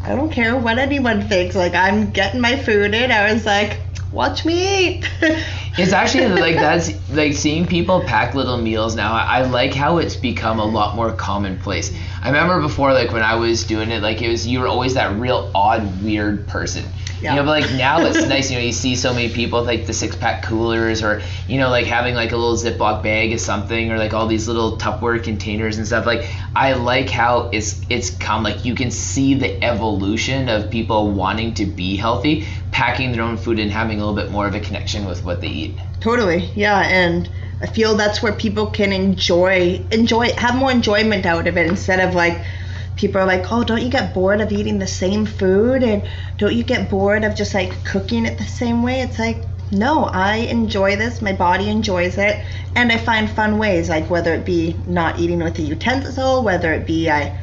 I 0.00 0.14
don't 0.14 0.32
care 0.32 0.56
what 0.56 0.78
anyone 0.78 1.28
thinks. 1.28 1.54
Like, 1.56 1.74
I'm 1.74 2.10
getting 2.12 2.40
my 2.40 2.56
food 2.56 2.94
in. 2.94 3.12
I 3.12 3.32
was 3.32 3.46
like, 3.46 3.85
watch 4.16 4.44
me 4.44 4.88
eat. 4.88 5.10
It's 5.78 5.92
actually 5.92 6.28
like 6.40 6.54
that's 6.54 6.90
like 7.10 7.34
seeing 7.34 7.66
people 7.66 8.00
pack 8.00 8.34
little 8.34 8.56
meals 8.56 8.96
now. 8.96 9.12
I, 9.12 9.40
I 9.40 9.42
like 9.42 9.74
how 9.74 9.98
it's 9.98 10.16
become 10.16 10.58
a 10.58 10.64
lot 10.64 10.96
more 10.96 11.12
commonplace. 11.12 11.94
I 12.22 12.28
remember 12.28 12.62
before, 12.62 12.94
like 12.94 13.12
when 13.12 13.22
I 13.22 13.34
was 13.34 13.64
doing 13.64 13.90
it, 13.90 14.02
like 14.02 14.22
it 14.22 14.28
was 14.28 14.46
you 14.46 14.60
were 14.60 14.68
always 14.68 14.94
that 14.94 15.18
real 15.18 15.50
odd, 15.54 16.02
weird 16.02 16.48
person. 16.48 16.84
Yeah. 17.20 17.32
You 17.32 17.36
know, 17.36 17.44
but 17.44 17.62
like 17.62 17.72
now 17.74 18.00
it's 18.04 18.26
nice. 18.28 18.50
You 18.50 18.58
know, 18.58 18.64
you 18.64 18.72
see 18.72 18.96
so 18.96 19.12
many 19.12 19.28
people 19.28 19.60
with 19.60 19.68
like 19.68 19.86
the 19.86 19.92
six 19.92 20.16
pack 20.16 20.42
coolers, 20.44 21.02
or 21.02 21.22
you 21.48 21.58
know, 21.58 21.68
like 21.70 21.86
having 21.86 22.14
like 22.14 22.32
a 22.32 22.36
little 22.36 22.56
Ziploc 22.56 23.02
bag 23.02 23.32
or 23.32 23.38
something, 23.38 23.90
or 23.90 23.98
like 23.98 24.14
all 24.14 24.26
these 24.26 24.48
little 24.48 24.78
Tupperware 24.78 25.22
containers 25.22 25.78
and 25.78 25.86
stuff. 25.86 26.06
Like 26.06 26.28
I 26.54 26.72
like 26.74 27.10
how 27.10 27.50
it's 27.52 27.80
it's 27.90 28.10
come. 28.10 28.42
Like 28.42 28.64
you 28.64 28.74
can 28.74 28.90
see 28.90 29.34
the 29.34 29.62
evolution 29.62 30.48
of 30.48 30.70
people 30.70 31.10
wanting 31.10 31.54
to 31.54 31.66
be 31.66 31.96
healthy, 31.96 32.46
packing 32.76 33.10
their 33.10 33.22
own 33.22 33.38
food, 33.38 33.58
and 33.58 33.70
having 33.70 33.98
a 33.98 34.06
little 34.06 34.22
bit 34.22 34.30
more 34.30 34.46
of 34.46 34.54
a 34.54 34.60
connection 34.60 35.06
with 35.06 35.24
what 35.24 35.40
they 35.40 35.48
eat. 35.48 35.78
Totally, 36.00 36.50
yeah, 36.54 36.80
and 36.80 37.26
I 37.62 37.66
feel 37.66 37.96
that's 37.96 38.22
where 38.22 38.34
people 38.34 38.66
can 38.66 38.92
enjoy 38.92 39.82
enjoy 39.90 40.28
have 40.32 40.54
more 40.54 40.70
enjoyment 40.70 41.24
out 41.24 41.46
of 41.46 41.56
it 41.56 41.66
instead 41.66 42.06
of 42.06 42.14
like 42.14 42.38
people 42.96 43.18
are 43.18 43.24
like, 43.26 43.50
oh, 43.50 43.64
don't 43.64 43.80
you 43.80 43.88
get 43.88 44.12
bored 44.12 44.42
of 44.42 44.52
eating 44.52 44.78
the 44.78 44.86
same 44.86 45.24
food 45.24 45.82
and 45.82 46.06
don't 46.36 46.54
you 46.54 46.64
get 46.64 46.90
bored 46.90 47.24
of 47.24 47.34
just 47.34 47.54
like 47.54 47.82
cooking 47.82 48.26
it 48.26 48.36
the 48.36 48.44
same 48.44 48.82
way? 48.82 49.00
It's 49.00 49.18
like 49.18 49.42
no, 49.70 50.04
I 50.04 50.36
enjoy 50.36 50.96
this. 50.96 51.22
My 51.22 51.32
body 51.32 51.70
enjoys 51.70 52.18
it, 52.18 52.44
and 52.74 52.92
I 52.92 52.98
find 52.98 53.30
fun 53.30 53.56
ways, 53.56 53.88
like 53.88 54.10
whether 54.10 54.34
it 54.34 54.44
be 54.44 54.76
not 54.86 55.18
eating 55.18 55.42
with 55.42 55.58
a 55.58 55.62
utensil, 55.62 56.44
whether 56.44 56.74
it 56.74 56.86
be 56.86 57.08
I 57.08 57.34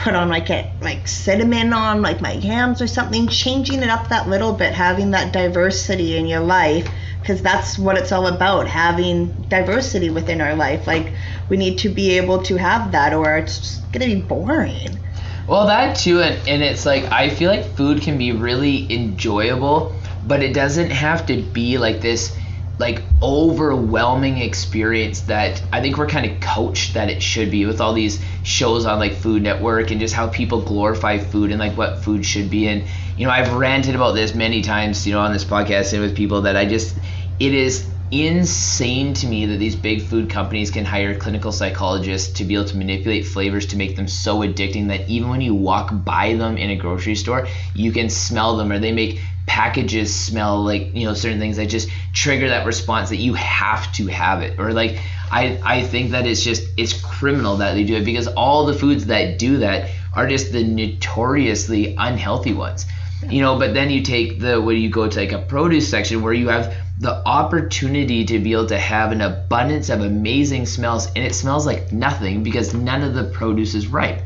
put 0.00 0.14
on 0.14 0.30
like 0.30 0.48
a 0.48 0.72
like 0.80 1.06
cinnamon 1.06 1.72
on 1.72 2.00
like 2.00 2.20
my 2.20 2.32
yams 2.32 2.80
or 2.80 2.86
something, 2.86 3.28
changing 3.28 3.82
it 3.82 3.90
up 3.90 4.08
that 4.08 4.28
little 4.28 4.52
bit, 4.52 4.72
having 4.72 5.10
that 5.10 5.32
diversity 5.32 6.16
in 6.16 6.26
your 6.26 6.40
life, 6.40 6.88
because 7.20 7.42
that's 7.42 7.78
what 7.78 7.98
it's 7.98 8.10
all 8.10 8.26
about, 8.26 8.66
having 8.66 9.30
diversity 9.48 10.08
within 10.08 10.40
our 10.40 10.54
life. 10.54 10.86
Like 10.86 11.12
we 11.50 11.56
need 11.56 11.78
to 11.80 11.90
be 11.90 12.16
able 12.16 12.42
to 12.44 12.56
have 12.56 12.92
that, 12.92 13.12
or 13.12 13.36
it's 13.36 13.58
just 13.58 13.92
gonna 13.92 14.06
be 14.06 14.22
boring. 14.22 14.98
Well, 15.46 15.66
that 15.66 15.96
too, 15.96 16.20
and, 16.20 16.48
and 16.48 16.62
it's 16.62 16.86
like 16.86 17.04
I 17.12 17.28
feel 17.28 17.50
like 17.50 17.66
food 17.76 18.00
can 18.00 18.16
be 18.16 18.32
really 18.32 18.90
enjoyable, 18.92 19.94
but 20.26 20.42
it 20.42 20.54
doesn't 20.54 20.90
have 20.90 21.26
to 21.26 21.42
be 21.42 21.76
like 21.76 22.00
this 22.00 22.34
like 22.80 23.02
overwhelming 23.22 24.38
experience 24.38 25.20
that 25.22 25.62
I 25.70 25.82
think 25.82 25.98
we're 25.98 26.08
kind 26.08 26.30
of 26.30 26.40
coached 26.40 26.94
that 26.94 27.10
it 27.10 27.22
should 27.22 27.50
be 27.50 27.66
with 27.66 27.78
all 27.78 27.92
these 27.92 28.18
shows 28.42 28.86
on 28.86 28.98
like 28.98 29.12
Food 29.12 29.42
Network 29.42 29.90
and 29.90 30.00
just 30.00 30.14
how 30.14 30.28
people 30.28 30.62
glorify 30.62 31.18
food 31.18 31.50
and 31.50 31.60
like 31.60 31.76
what 31.76 32.02
food 32.02 32.24
should 32.24 32.48
be. 32.48 32.68
And 32.68 32.84
you 33.18 33.26
know, 33.26 33.32
I've 33.32 33.52
ranted 33.52 33.94
about 33.94 34.12
this 34.12 34.34
many 34.34 34.62
times, 34.62 35.06
you 35.06 35.12
know, 35.12 35.20
on 35.20 35.32
this 35.34 35.44
podcast 35.44 35.92
and 35.92 36.00
with 36.00 36.16
people 36.16 36.42
that 36.42 36.56
I 36.56 36.64
just 36.64 36.96
it 37.38 37.52
is 37.52 37.86
insane 38.10 39.14
to 39.14 39.26
me 39.26 39.46
that 39.46 39.58
these 39.58 39.76
big 39.76 40.02
food 40.02 40.30
companies 40.30 40.70
can 40.70 40.84
hire 40.84 41.14
clinical 41.14 41.52
psychologists 41.52 42.32
to 42.38 42.44
be 42.44 42.54
able 42.54 42.64
to 42.64 42.76
manipulate 42.76 43.26
flavors 43.26 43.66
to 43.66 43.76
make 43.76 43.94
them 43.94 44.08
so 44.08 44.38
addicting 44.38 44.88
that 44.88 45.08
even 45.08 45.28
when 45.28 45.40
you 45.40 45.54
walk 45.54 45.90
by 45.92 46.34
them 46.34 46.56
in 46.56 46.70
a 46.70 46.76
grocery 46.76 47.14
store, 47.14 47.46
you 47.74 47.92
can 47.92 48.08
smell 48.08 48.56
them 48.56 48.72
or 48.72 48.78
they 48.78 48.90
make 48.90 49.20
packages 49.50 50.14
smell 50.14 50.62
like, 50.62 50.94
you 50.94 51.04
know, 51.04 51.12
certain 51.12 51.40
things 51.40 51.56
that 51.56 51.66
just 51.66 51.88
trigger 52.12 52.50
that 52.50 52.64
response 52.66 53.08
that 53.08 53.16
you 53.16 53.34
have 53.34 53.92
to 53.92 54.06
have 54.06 54.42
it. 54.42 54.60
Or 54.60 54.72
like 54.72 55.00
I 55.28 55.60
I 55.64 55.82
think 55.82 56.12
that 56.12 56.24
it's 56.24 56.44
just 56.44 56.62
it's 56.76 56.92
criminal 56.92 57.56
that 57.56 57.74
they 57.74 57.82
do 57.82 57.96
it 57.96 58.04
because 58.04 58.28
all 58.28 58.64
the 58.64 58.74
foods 58.74 59.06
that 59.06 59.40
do 59.40 59.58
that 59.58 59.90
are 60.14 60.28
just 60.28 60.52
the 60.52 60.62
notoriously 60.62 61.96
unhealthy 61.98 62.52
ones. 62.52 62.86
You 63.28 63.42
know 63.42 63.58
but 63.58 63.74
then 63.74 63.90
you 63.90 64.02
take 64.02 64.38
the 64.38 64.60
when 64.60 64.76
you 64.76 64.88
go 64.88 65.08
to 65.08 65.18
like 65.18 65.32
a 65.32 65.40
produce 65.40 65.90
section 65.90 66.22
where 66.22 66.32
you 66.32 66.48
have 66.48 66.72
the 67.00 67.14
opportunity 67.26 68.24
to 68.26 68.38
be 68.38 68.52
able 68.52 68.66
to 68.66 68.78
have 68.78 69.10
an 69.10 69.20
abundance 69.20 69.88
of 69.88 70.00
amazing 70.00 70.64
smells 70.64 71.06
and 71.08 71.24
it 71.24 71.34
smells 71.34 71.66
like 71.66 71.90
nothing 71.90 72.44
because 72.44 72.72
none 72.72 73.02
of 73.02 73.14
the 73.14 73.24
produce 73.24 73.74
is 73.74 73.88
ripe. 73.88 74.22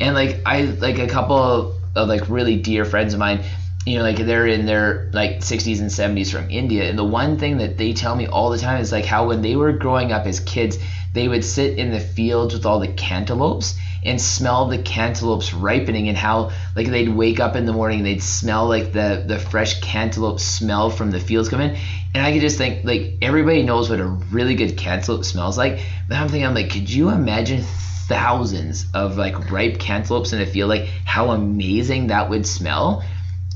And 0.00 0.16
like 0.16 0.40
i 0.44 0.62
like 0.86 0.98
a 0.98 1.06
couple 1.06 1.36
of, 1.36 1.76
of 1.94 2.08
like 2.08 2.28
really 2.28 2.56
dear 2.56 2.84
friends 2.84 3.14
of 3.14 3.20
mine 3.20 3.44
you 3.86 3.98
know 3.98 4.02
like 4.02 4.16
they're 4.16 4.46
in 4.46 4.66
their 4.66 5.10
like 5.12 5.38
60s 5.38 5.80
and 5.80 5.90
70s 5.90 6.32
from 6.32 6.50
india 6.50 6.88
and 6.88 6.98
the 6.98 7.04
one 7.04 7.38
thing 7.38 7.58
that 7.58 7.76
they 7.76 7.92
tell 7.92 8.16
me 8.16 8.26
all 8.26 8.50
the 8.50 8.58
time 8.58 8.80
is 8.80 8.92
like 8.92 9.04
how 9.04 9.28
when 9.28 9.42
they 9.42 9.56
were 9.56 9.72
growing 9.72 10.12
up 10.12 10.26
as 10.26 10.40
kids 10.40 10.78
they 11.12 11.28
would 11.28 11.44
sit 11.44 11.78
in 11.78 11.90
the 11.90 12.00
fields 12.00 12.54
with 12.54 12.66
all 12.66 12.80
the 12.80 12.88
cantaloupes 12.88 13.74
and 14.04 14.20
smell 14.20 14.68
the 14.68 14.78
cantaloupes 14.78 15.54
ripening 15.54 16.08
and 16.08 16.18
how 16.18 16.50
like 16.76 16.88
they'd 16.88 17.08
wake 17.08 17.40
up 17.40 17.56
in 17.56 17.64
the 17.64 17.72
morning 17.72 17.98
and 17.98 18.06
they'd 18.06 18.22
smell 18.22 18.68
like 18.68 18.92
the 18.92 19.24
the 19.26 19.38
fresh 19.38 19.80
cantaloupe 19.80 20.40
smell 20.40 20.90
from 20.90 21.10
the 21.10 21.20
fields 21.20 21.48
come 21.48 21.60
in. 21.60 21.76
And 22.14 22.24
i 22.24 22.32
could 22.32 22.42
just 22.42 22.58
think 22.58 22.84
like 22.84 23.14
everybody 23.22 23.62
knows 23.62 23.88
what 23.88 24.00
a 24.00 24.04
really 24.06 24.56
good 24.56 24.76
cantaloupe 24.76 25.24
smells 25.24 25.56
like 25.56 25.80
but 26.08 26.16
i'm 26.16 26.28
thinking 26.28 26.46
i'm 26.46 26.54
like 26.54 26.70
could 26.70 26.90
you 26.90 27.10
imagine 27.10 27.64
thousands 28.06 28.86
of 28.92 29.16
like 29.16 29.50
ripe 29.50 29.78
cantaloupes 29.78 30.32
in 30.32 30.40
a 30.40 30.46
field? 30.46 30.68
Like 30.68 30.88
how 31.04 31.30
amazing 31.30 32.08
that 32.08 32.28
would 32.28 32.46
smell 32.46 33.02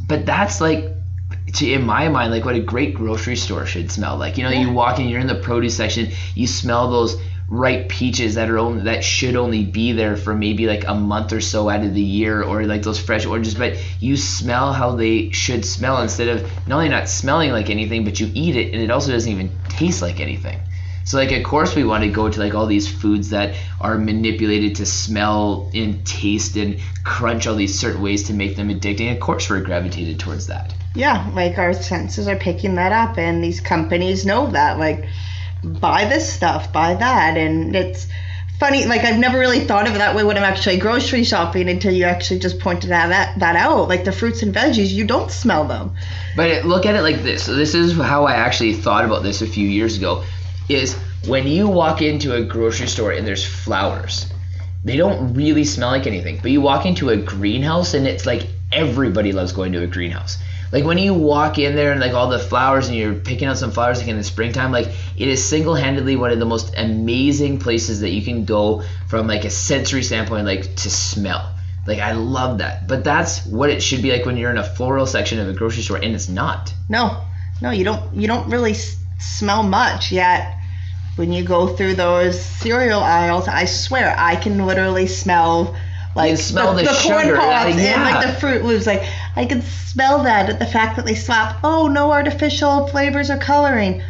but 0.09 0.27
that's 0.27 0.61
like 0.61 0.95
to, 1.55 1.71
in 1.71 1.85
my 1.85 2.09
mind 2.09 2.33
like 2.33 2.45
what 2.45 2.55
a 2.55 2.61
great 2.61 2.95
grocery 2.95 3.37
store 3.37 3.67
should 3.67 3.91
smell 3.93 4.17
like. 4.17 4.37
You 4.39 4.45
know 4.45 4.51
you 4.51 4.73
walk 4.73 4.99
in 4.99 5.09
you're 5.09 5.21
in 5.21 5.27
the 5.27 5.35
produce 5.35 5.77
section 5.77 6.11
you 6.35 6.47
smell 6.47 6.91
those 6.91 7.17
ripe 7.51 7.89
peaches 7.89 8.35
that 8.35 8.51
are 8.51 8.59
only 8.59 8.83
that 8.85 9.03
should 9.03 9.35
only 9.35 9.65
be 9.65 9.93
there 9.93 10.17
for 10.17 10.35
maybe 10.35 10.67
like 10.67 10.87
a 10.87 10.95
month 10.95 11.33
or 11.33 11.41
so 11.41 11.69
out 11.71 11.83
of 11.83 11.95
the 11.95 12.03
year 12.03 12.43
or 12.43 12.65
like 12.65 12.83
those 12.83 13.01
fresh 13.01 13.25
oranges 13.25 13.55
but 13.55 13.75
you 14.01 14.19
smell 14.19 14.73
how 14.73 14.95
they 14.95 15.31
should 15.31 15.65
smell 15.65 16.03
instead 16.03 16.29
of 16.29 16.43
not 16.69 16.77
only 16.77 16.91
not 16.91 17.09
smelling 17.09 17.51
like 17.51 17.71
anything 17.71 18.05
but 18.05 18.21
you 18.21 18.31
eat 18.35 18.55
it 18.55 18.75
and 18.75 18.83
it 18.83 18.91
also 18.91 19.13
doesn't 19.13 19.33
even 19.33 19.51
taste 19.69 20.03
like 20.03 20.21
anything 20.21 20.61
so 21.09 21.17
like 21.17 21.33
of 21.33 21.43
course 21.43 21.75
we 21.75 21.85
want 21.85 22.05
to 22.05 22.11
go 22.11 22.29
to 22.29 22.39
like 22.39 22.55
all 22.55 22.67
these 22.67 22.87
foods 22.87 23.31
that 23.31 23.57
are 23.81 23.99
manipulated 23.99 24.77
to 24.77 24.87
smell 24.87 25.71
and 25.75 26.07
taste 26.07 26.57
and 26.57 26.79
crunch 27.05 27.47
all 27.47 27.57
these 27.57 27.79
certain 27.79 28.03
ways 28.03 28.25
to 28.25 28.35
make 28.35 28.57
them 28.57 28.69
addicting 28.69 29.13
of 29.13 29.19
course 29.19 29.49
we're 29.49 29.61
gravitated 29.61 30.21
towards 30.21 30.47
that 30.47 30.75
Yeah, 30.95 31.31
like 31.35 31.59
our 31.59 31.75
senses 31.75 32.27
are 32.29 32.37
picking 32.37 32.75
that 32.77 32.93
up, 32.93 33.19
and 33.19 33.43
these 33.45 33.61
companies 33.61 34.27
know 34.27 34.51
that. 34.51 34.79
Like, 34.79 35.07
buy 35.63 36.07
this 36.07 36.33
stuff, 36.33 36.73
buy 36.73 36.95
that, 36.95 37.37
and 37.37 37.77
it's 37.77 38.09
funny. 38.59 38.85
Like, 38.87 39.05
I've 39.05 39.19
never 39.19 39.39
really 39.39 39.61
thought 39.61 39.87
of 39.87 39.95
it 39.95 39.99
that 39.99 40.17
way 40.17 40.25
when 40.25 40.37
I'm 40.37 40.43
actually 40.43 40.79
grocery 40.79 41.23
shopping 41.25 41.69
until 41.69 41.93
you 41.93 42.05
actually 42.05 42.41
just 42.41 42.59
pointed 42.59 42.91
that 42.91 43.09
that, 43.11 43.39
that 43.39 43.55
out. 43.55 43.89
Like 43.89 44.05
the 44.05 44.13
fruits 44.13 44.43
and 44.43 44.53
veggies, 44.55 44.91
you 44.91 45.07
don't 45.07 45.31
smell 45.31 45.65
them. 45.65 45.95
But 46.35 46.65
look 46.65 46.85
at 46.85 46.97
it 46.97 47.03
like 47.03 47.23
this. 47.23 47.45
So 47.45 47.55
this 47.55 47.75
is 47.75 47.97
how 47.97 48.25
I 48.25 48.35
actually 48.35 48.75
thought 48.75 49.05
about 49.05 49.23
this 49.23 49.43
a 49.43 49.47
few 49.47 49.69
years 49.69 49.97
ago. 49.97 50.25
Is 50.69 50.95
when 51.27 51.47
you 51.47 51.69
walk 51.69 52.03
into 52.03 52.35
a 52.35 52.45
grocery 52.45 52.87
store 52.89 53.13
and 53.13 53.27
there's 53.27 53.45
flowers, 53.45 54.27
they 54.85 54.97
don't 54.97 55.35
really 55.35 55.65
smell 55.65 55.91
like 55.91 56.07
anything. 56.07 56.39
But 56.43 56.51
you 56.51 56.61
walk 56.61 56.87
into 56.87 57.09
a 57.11 57.17
greenhouse 57.17 57.95
and 57.95 58.07
it's 58.07 58.27
like 58.27 58.47
everybody 58.73 59.33
loves 59.33 59.53
going 59.53 59.73
to 59.73 59.83
a 59.83 59.87
greenhouse. 59.87 60.39
Like 60.71 60.85
when 60.85 60.99
you 60.99 61.15
walk 61.15 61.59
in 61.59 61.75
there 61.75 61.93
and 61.93 62.01
like 62.01 62.13
all 62.13 62.29
the 62.29 62.39
flowers 62.39 62.89
and 62.89 62.97
you're 62.97 63.15
picking 63.15 63.49
out 63.49 63.57
some 63.57 63.71
flowers 63.71 64.01
like 64.01 64.09
in 64.09 64.19
the 64.19 64.25
springtime, 64.25 64.71
like 64.71 64.89
it 65.17 65.27
is 65.29 65.43
single-handedly 65.43 66.17
one 66.17 66.31
of 66.31 66.39
the 66.39 66.45
most 66.45 66.75
amazing 66.77 67.59
places 67.59 68.01
that 68.01 68.11
you 68.11 68.23
can 68.23 68.45
go 68.45 68.83
from 69.09 69.27
like 69.27 69.47
a 69.47 69.51
sensory 69.51 70.03
standpoint, 70.03 70.45
like 70.45 70.75
to 70.77 70.91
smell. 70.91 71.55
Like 71.87 72.01
I 72.01 72.13
love 72.13 72.59
that. 72.59 72.87
But 72.87 73.03
that's 73.03 73.47
what 73.47 73.71
it 73.71 73.83
should 73.83 74.03
be 74.03 74.13
like 74.13 74.27
when 74.27 74.37
you're 74.37 74.51
in 74.51 74.59
a 74.59 74.63
floral 74.77 75.07
section 75.07 75.39
of 75.39 75.49
a 75.49 75.55
grocery 75.55 75.83
store, 75.83 75.97
and 75.97 76.15
it's 76.15 76.29
not. 76.29 76.75
No, 76.91 77.25
no, 77.63 77.71
you 77.71 77.85
don't. 77.85 78.15
You 78.15 78.29
don't 78.29 78.51
really 78.51 78.73
s- 78.73 78.97
smell 79.19 79.63
much 79.63 80.13
yet. 80.13 80.58
When 81.19 81.33
you 81.33 81.43
go 81.43 81.67
through 81.67 81.95
those 81.95 82.41
cereal 82.41 83.01
aisles, 83.01 83.49
I 83.49 83.65
swear 83.65 84.15
I 84.17 84.37
can 84.37 84.65
literally 84.67 85.09
smell 85.09 85.77
like 86.15 86.31
You 86.31 86.37
smell 86.37 86.75
the 86.75 86.85
corn 86.85 87.27
sugar, 87.27 87.37
pops 87.37 87.77
yeah, 87.77 87.95
and 87.95 88.03
like 88.05 88.27
the 88.27 88.41
Froot 88.41 88.65
Loops. 88.65 88.87
Like 88.87 89.03
I 89.37 89.45
can 89.45 89.63
smell 89.63 90.23
that. 90.25 90.49
At 90.49 90.59
the 90.59 90.67
fact 90.67 90.97
that 90.97 91.07
they 91.07 91.15
slap, 91.15 91.59
oh, 91.65 91.87
no 91.87 92.13
artificial 92.13 92.87
flavors 92.89 93.31
or 93.31 93.39
coloring. 93.39 94.03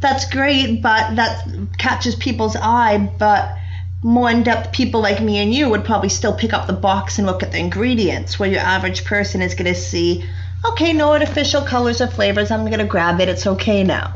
That's 0.00 0.28
great, 0.30 0.82
but 0.82 1.16
that 1.16 1.48
catches 1.78 2.14
people's 2.14 2.56
eye. 2.56 2.98
But 3.18 3.56
more 4.02 4.30
in-depth 4.30 4.72
people 4.72 5.00
like 5.00 5.20
me 5.20 5.38
and 5.38 5.52
you 5.52 5.68
would 5.68 5.84
probably 5.84 6.08
still 6.08 6.32
pick 6.32 6.52
up 6.52 6.66
the 6.66 6.72
box 6.72 7.18
and 7.18 7.26
look 7.26 7.42
at 7.42 7.50
the 7.50 7.58
ingredients 7.58 8.38
where 8.38 8.48
your 8.48 8.60
average 8.60 9.04
person 9.04 9.42
is 9.42 9.56
going 9.56 9.72
to 9.72 9.74
see 9.74 10.24
okay 10.64 10.92
no 10.92 11.10
artificial 11.10 11.62
colors 11.62 12.00
or 12.00 12.06
flavors 12.06 12.52
i'm 12.52 12.64
going 12.66 12.78
to 12.78 12.84
grab 12.84 13.20
it 13.20 13.28
it's 13.28 13.44
okay 13.44 13.82
now 13.82 14.14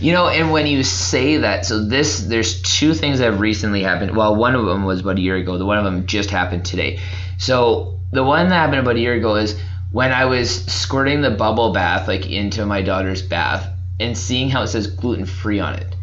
You 0.00 0.12
know, 0.12 0.28
and 0.28 0.50
when 0.50 0.66
you 0.66 0.82
say 0.82 1.38
that, 1.38 1.66
so 1.66 1.84
this, 1.84 2.20
there's 2.20 2.60
two 2.62 2.94
things 2.94 3.18
that 3.18 3.26
have 3.26 3.40
recently 3.40 3.82
happened. 3.82 4.16
Well, 4.16 4.36
one 4.36 4.54
of 4.54 4.66
them 4.66 4.84
was 4.84 5.00
about 5.00 5.18
a 5.18 5.20
year 5.20 5.36
ago. 5.36 5.58
The 5.58 5.66
one 5.66 5.78
of 5.78 5.84
them 5.84 6.06
just 6.06 6.30
happened 6.30 6.64
today. 6.64 7.00
So 7.38 7.98
the 8.12 8.24
one 8.24 8.48
that 8.48 8.54
happened 8.54 8.80
about 8.80 8.96
a 8.96 9.00
year 9.00 9.14
ago 9.14 9.36
is 9.36 9.58
when 9.92 10.12
I 10.12 10.24
was 10.24 10.64
squirting 10.66 11.20
the 11.20 11.30
bubble 11.30 11.72
bath 11.72 12.08
like 12.08 12.28
into 12.28 12.66
my 12.66 12.82
daughter's 12.82 13.22
bath 13.22 13.68
and 14.00 14.16
seeing 14.18 14.50
how 14.50 14.62
it 14.62 14.68
says 14.68 14.86
gluten 14.86 15.26
free 15.26 15.60
on 15.60 15.74
it. 15.74 15.94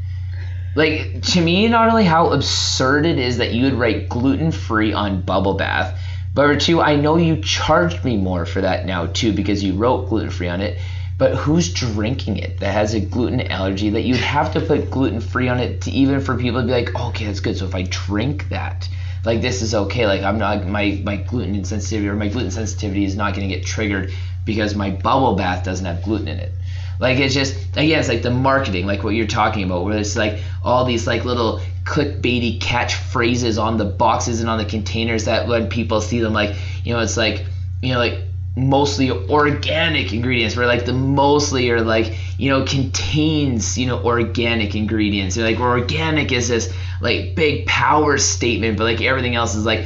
Like 0.76 1.22
to 1.24 1.42
me, 1.42 1.68
not 1.68 1.90
only 1.90 2.06
how 2.06 2.32
absurd 2.32 3.06
it 3.06 3.20
is 3.20 3.38
that 3.38 3.54
you 3.54 3.66
would 3.66 3.74
write 3.74 4.08
gluten 4.08 4.52
free 4.52 4.94
on 4.94 5.22
bubble 5.22 5.56
bath, 5.56 6.00
but 6.34 6.62
two, 6.62 6.82
I 6.82 6.96
know 6.96 7.18
you 7.18 7.42
charged 7.42 8.06
me 8.06 8.16
more 8.16 8.46
for 8.46 8.62
that 8.62 8.86
now 8.86 9.08
too 9.08 9.34
because 9.34 9.62
you 9.62 9.74
wrote 9.74 10.08
gluten 10.08 10.30
free 10.30 10.48
on 10.48 10.62
it. 10.62 10.80
But 11.22 11.36
who's 11.36 11.72
drinking 11.72 12.38
it 12.38 12.62
that 12.62 12.74
has 12.74 12.96
a 12.96 13.00
gluten 13.00 13.42
allergy 13.42 13.92
that 13.92 14.02
you'd 14.02 14.18
have 14.18 14.54
to 14.54 14.60
put 14.60 14.90
gluten 14.90 15.22
free 15.22 15.50
on 15.50 15.60
it 15.60 15.82
to 15.82 15.92
even 15.92 16.20
for 16.20 16.36
people 16.36 16.62
to 16.62 16.66
be 16.66 16.74
like, 16.74 16.90
oh, 16.96 17.10
okay, 17.10 17.28
that's 17.28 17.42
good. 17.42 17.56
So 17.56 17.66
if 17.66 17.76
I 17.76 17.84
drink 17.84 18.50
that, 18.50 18.90
like 19.24 19.40
this 19.40 19.62
is 19.62 19.76
okay. 19.76 20.08
Like 20.08 20.24
I'm 20.24 20.40
not 20.40 20.66
my 20.66 21.00
my 21.04 21.18
gluten 21.18 21.54
insensitivity 21.54 22.08
or 22.08 22.16
my 22.16 22.28
gluten 22.28 22.50
sensitivity 22.50 23.06
is 23.06 23.16
not 23.16 23.36
going 23.36 23.48
to 23.48 23.56
get 23.56 23.64
triggered 23.64 24.12
because 24.46 24.74
my 24.74 24.90
bubble 24.90 25.36
bath 25.36 25.64
doesn't 25.64 25.86
have 25.86 26.02
gluten 26.02 26.28
in 26.28 26.40
it. 26.40 26.54
Like 27.00 27.20
it's 27.20 27.36
just 27.36 27.54
again, 27.78 28.00
it's 28.00 28.10
like 28.10 28.24
the 28.24 28.32
marketing, 28.32 28.88
like 28.88 29.04
what 29.04 29.14
you're 29.14 29.28
talking 29.28 29.64
about, 29.64 29.86
where 29.86 30.00
it's 30.00 30.16
like 30.16 30.40
all 30.64 30.86
these 30.86 31.06
like 31.06 31.24
little 31.24 31.62
clickbaity 31.84 32.60
catchphrases 32.60 33.62
on 33.62 33.78
the 33.78 33.86
boxes 33.86 34.42
and 34.42 34.50
on 34.50 34.58
the 34.58 34.66
containers 34.66 35.26
that 35.26 35.48
when 35.48 35.70
people 35.70 36.02
see 36.02 36.20
them, 36.20 36.34
like 36.34 36.56
you 36.84 36.96
know, 36.96 37.00
it's 37.00 37.16
like 37.16 37.46
you 37.84 37.94
know, 37.94 38.00
like 38.00 38.22
mostly 38.56 39.12
organic 39.12 40.14
ingredients, 40.14 40.56
where 40.56 40.68
like 40.68 40.86
the 40.86 40.93
mostly 40.93 41.70
are 41.72 41.82
like 41.82 42.18
you 42.38 42.49
know 42.49 42.66
contains 42.66 43.78
you 43.78 43.88
know 43.88 44.04
organic 44.04 44.76
ingredients, 44.76 45.38
and 45.38 45.45
like 45.45 45.60
where 45.60 45.70
organic 45.70 46.32
is 46.32 46.49
this 46.49 46.74
like 47.02 47.36
big 47.36 47.66
power 47.66 48.18
statement, 48.18 48.78
but 48.78 48.84
like 48.84 49.02
everything 49.02 49.36
else 49.36 49.56
is 49.56 49.66
like 49.66 49.86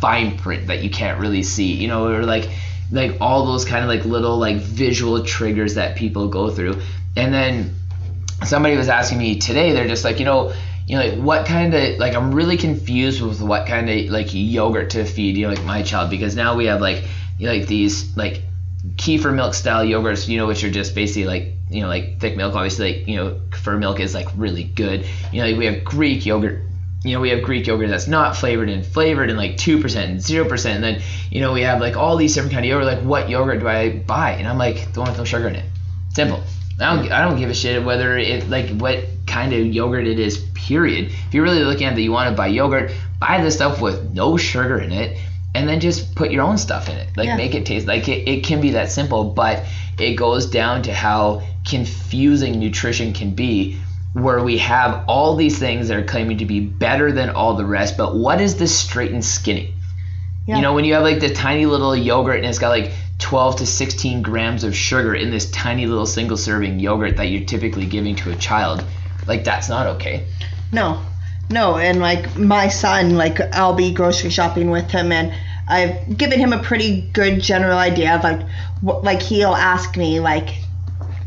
fine 0.00 0.36
print 0.38 0.68
that 0.68 0.82
you 0.82 0.90
can't 0.90 1.20
really 1.20 1.42
see, 1.42 1.74
you 1.74 1.88
know, 1.88 2.08
or 2.08 2.24
like 2.24 2.48
like 2.90 3.16
all 3.20 3.46
those 3.46 3.64
kind 3.64 3.82
of 3.82 3.88
like 3.88 4.04
little 4.04 4.38
like 4.38 4.56
visual 4.56 5.24
triggers 5.24 5.74
that 5.74 5.96
people 5.96 6.28
go 6.28 6.50
through. 6.50 6.80
And 7.16 7.32
then 7.32 7.74
somebody 8.44 8.76
was 8.76 8.88
asking 8.88 9.18
me 9.18 9.38
today, 9.38 9.72
they're 9.72 9.88
just 9.88 10.04
like, 10.04 10.18
you 10.18 10.24
know, 10.24 10.52
you 10.86 10.96
know, 10.96 11.06
like 11.06 11.18
what 11.18 11.46
kind 11.46 11.74
of 11.74 11.98
like 11.98 12.14
I'm 12.14 12.34
really 12.34 12.56
confused 12.56 13.20
with 13.20 13.42
what 13.42 13.66
kind 13.66 13.90
of 13.90 14.10
like 14.10 14.28
yogurt 14.32 14.90
to 14.90 15.04
feed, 15.04 15.36
you 15.36 15.46
know, 15.46 15.54
like 15.54 15.64
my 15.64 15.82
child 15.82 16.10
because 16.10 16.34
now 16.34 16.56
we 16.56 16.66
have 16.66 16.80
like 16.80 17.04
like 17.40 17.66
these 17.66 18.16
like 18.16 18.42
kefir 18.96 19.34
milk 19.34 19.54
style 19.54 19.84
yogurts, 19.84 20.28
you 20.28 20.38
know, 20.38 20.46
which 20.46 20.64
are 20.64 20.70
just 20.70 20.94
basically 20.94 21.26
like 21.26 21.54
you 21.70 21.82
know 21.82 21.88
like 21.88 22.20
thick 22.20 22.36
milk. 22.36 22.54
Obviously, 22.54 22.98
like 22.98 23.08
you 23.08 23.16
know, 23.16 23.40
kefir 23.50 23.78
milk 23.78 24.00
is 24.00 24.14
like 24.14 24.28
really 24.36 24.64
good. 24.64 25.06
You 25.32 25.40
know, 25.42 25.48
like 25.48 25.58
we 25.58 25.66
have 25.66 25.84
Greek 25.84 26.26
yogurt. 26.26 26.62
You 27.04 27.14
know, 27.14 27.20
we 27.20 27.30
have 27.30 27.42
Greek 27.42 27.66
yogurt 27.66 27.90
that's 27.90 28.08
not 28.08 28.36
flavored 28.36 28.68
and 28.68 28.84
flavored 28.84 29.30
and 29.30 29.38
like 29.38 29.56
two 29.56 29.80
percent 29.80 30.10
and 30.10 30.20
zero 30.20 30.48
percent. 30.48 30.76
And 30.76 30.84
then 30.84 31.02
you 31.30 31.40
know 31.40 31.52
we 31.52 31.62
have 31.62 31.80
like 31.80 31.96
all 31.96 32.16
these 32.16 32.34
different 32.34 32.52
kind 32.52 32.64
of 32.64 32.68
yogurt. 32.68 32.86
Like 32.86 33.04
what 33.04 33.28
yogurt 33.28 33.60
do 33.60 33.68
I 33.68 33.90
buy? 33.90 34.32
And 34.32 34.48
I'm 34.48 34.58
like 34.58 34.92
the 34.92 35.00
one 35.00 35.10
with 35.10 35.18
no 35.18 35.24
sugar 35.24 35.48
in 35.48 35.56
it. 35.56 35.64
Simple. 36.14 36.42
I 36.80 36.94
don't 36.94 37.12
I 37.12 37.20
don't 37.22 37.38
give 37.38 37.50
a 37.50 37.54
shit 37.54 37.84
whether 37.84 38.16
it 38.16 38.48
like 38.48 38.70
what 38.70 39.04
kind 39.26 39.52
of 39.52 39.66
yogurt 39.66 40.06
it 40.06 40.18
is. 40.18 40.38
Period. 40.54 41.06
If 41.06 41.34
you're 41.34 41.44
really 41.44 41.64
looking 41.64 41.86
at 41.86 41.94
that, 41.94 42.02
you 42.02 42.12
want 42.12 42.28
to 42.28 42.36
buy 42.36 42.48
yogurt, 42.48 42.92
buy 43.18 43.42
the 43.42 43.50
stuff 43.50 43.80
with 43.80 44.12
no 44.12 44.36
sugar 44.36 44.78
in 44.78 44.92
it 44.92 45.18
and 45.54 45.68
then 45.68 45.80
just 45.80 46.14
put 46.14 46.30
your 46.30 46.42
own 46.42 46.58
stuff 46.58 46.88
in 46.88 46.96
it 46.96 47.08
like 47.16 47.26
Yeah. 47.26 47.36
make 47.36 47.54
it 47.54 47.64
taste 47.66 47.86
like 47.86 48.08
it, 48.08 48.28
it 48.28 48.44
can 48.44 48.60
be 48.60 48.70
that 48.72 48.90
simple 48.90 49.24
but 49.24 49.64
it 49.98 50.14
goes 50.14 50.46
down 50.46 50.82
to 50.82 50.92
how 50.94 51.42
confusing 51.68 52.58
nutrition 52.58 53.12
can 53.12 53.30
be 53.34 53.78
where 54.14 54.42
we 54.42 54.58
have 54.58 55.04
all 55.08 55.36
these 55.36 55.58
things 55.58 55.88
that 55.88 55.96
are 55.96 56.04
claiming 56.04 56.38
to 56.38 56.44
be 56.44 56.60
better 56.60 57.12
than 57.12 57.30
all 57.30 57.54
the 57.54 57.64
rest 57.64 57.96
but 57.96 58.14
what 58.14 58.40
is 58.40 58.56
this 58.56 58.76
straight 58.76 59.10
and 59.12 59.24
skinny 59.24 59.74
Yeah. 60.46 60.56
you 60.56 60.62
know 60.62 60.74
when 60.74 60.84
you 60.84 60.94
have 60.94 61.02
like 61.02 61.20
the 61.20 61.32
tiny 61.32 61.66
little 61.66 61.96
yogurt 61.96 62.36
and 62.36 62.46
it's 62.46 62.58
got 62.58 62.70
like 62.70 62.92
12 63.18 63.56
to 63.56 63.66
16 63.66 64.22
grams 64.22 64.62
of 64.64 64.76
sugar 64.76 65.14
in 65.14 65.30
this 65.30 65.50
tiny 65.50 65.86
little 65.86 66.06
single 66.06 66.36
serving 66.36 66.78
yogurt 66.78 67.16
that 67.16 67.24
you're 67.24 67.44
typically 67.44 67.86
giving 67.86 68.14
to 68.16 68.30
a 68.30 68.36
child 68.36 68.84
like 69.26 69.44
that's 69.44 69.68
not 69.68 69.86
okay 69.86 70.26
No, 70.72 71.02
no, 71.50 71.76
and 71.76 72.00
like 72.00 72.36
my 72.36 72.68
son, 72.68 73.16
like 73.16 73.40
I'll 73.54 73.74
be 73.74 73.92
grocery 73.92 74.30
shopping 74.30 74.70
with 74.70 74.90
him, 74.90 75.12
and 75.12 75.34
I've 75.68 76.16
given 76.16 76.38
him 76.38 76.52
a 76.52 76.62
pretty 76.62 77.02
good 77.12 77.40
general 77.40 77.78
idea 77.78 78.14
of 78.14 78.22
like, 78.24 78.40
what, 78.80 79.04
like 79.04 79.22
he'll 79.22 79.54
ask 79.54 79.96
me 79.96 80.20
like, 80.20 80.48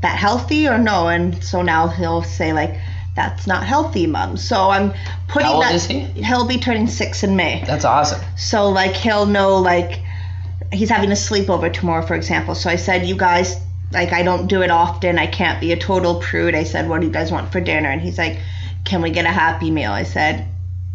that 0.02 0.18
healthy 0.18 0.68
or 0.68 0.78
no, 0.78 1.08
and 1.08 1.44
so 1.44 1.62
now 1.62 1.88
he'll 1.88 2.24
say 2.24 2.54
like, 2.54 2.76
that's 3.16 3.46
not 3.46 3.64
healthy, 3.66 4.08
mom. 4.08 4.38
So 4.38 4.70
I'm 4.70 4.94
putting 5.28 5.48
How 5.48 5.56
old 5.56 5.64
that. 5.64 5.76
is 5.76 5.86
he? 5.86 6.00
He'll 6.00 6.48
be 6.48 6.58
turning 6.58 6.88
six 6.88 7.24
in 7.24 7.36
May. 7.36 7.64
that's 7.66 7.86
awesome 7.86 8.22
So 8.38 8.70
like 8.70 8.94
he'll 8.94 9.26
know 9.26 9.58
like 9.58 10.00
he's 10.72 10.90
having 10.90 11.12
a 11.12 11.16
sleepover 11.16 11.72
tomorrow, 11.74 12.06
for 12.06 12.16
example. 12.16 12.56
So 12.56 12.70
I 12.70 12.78
said, 12.78 13.06
you 13.06 13.16
guys, 13.16 13.58
like 13.92 14.14
I 14.14 14.24
don't 14.24 14.48
do 14.48 14.62
it 14.62 14.72
often. 14.72 15.20
I 15.20 15.28
can't 15.28 15.60
be 15.60 15.72
a 15.74 15.78
total 15.78 16.20
prude. 16.22 16.56
I 16.56 16.64
said, 16.64 16.88
what 16.88 17.02
do 17.02 17.08
you 17.08 17.14
guys 17.14 17.32
want 17.32 17.52
for 17.52 17.60
dinner? 17.60 17.90
And 17.90 18.02
he's 18.02 18.18
like, 18.18 18.40
can 18.86 19.02
we 19.02 19.12
get 19.12 19.26
a 19.26 19.30
happy 19.30 19.72
meal? 19.72 19.92
I 19.92 20.04
said, 20.04 20.48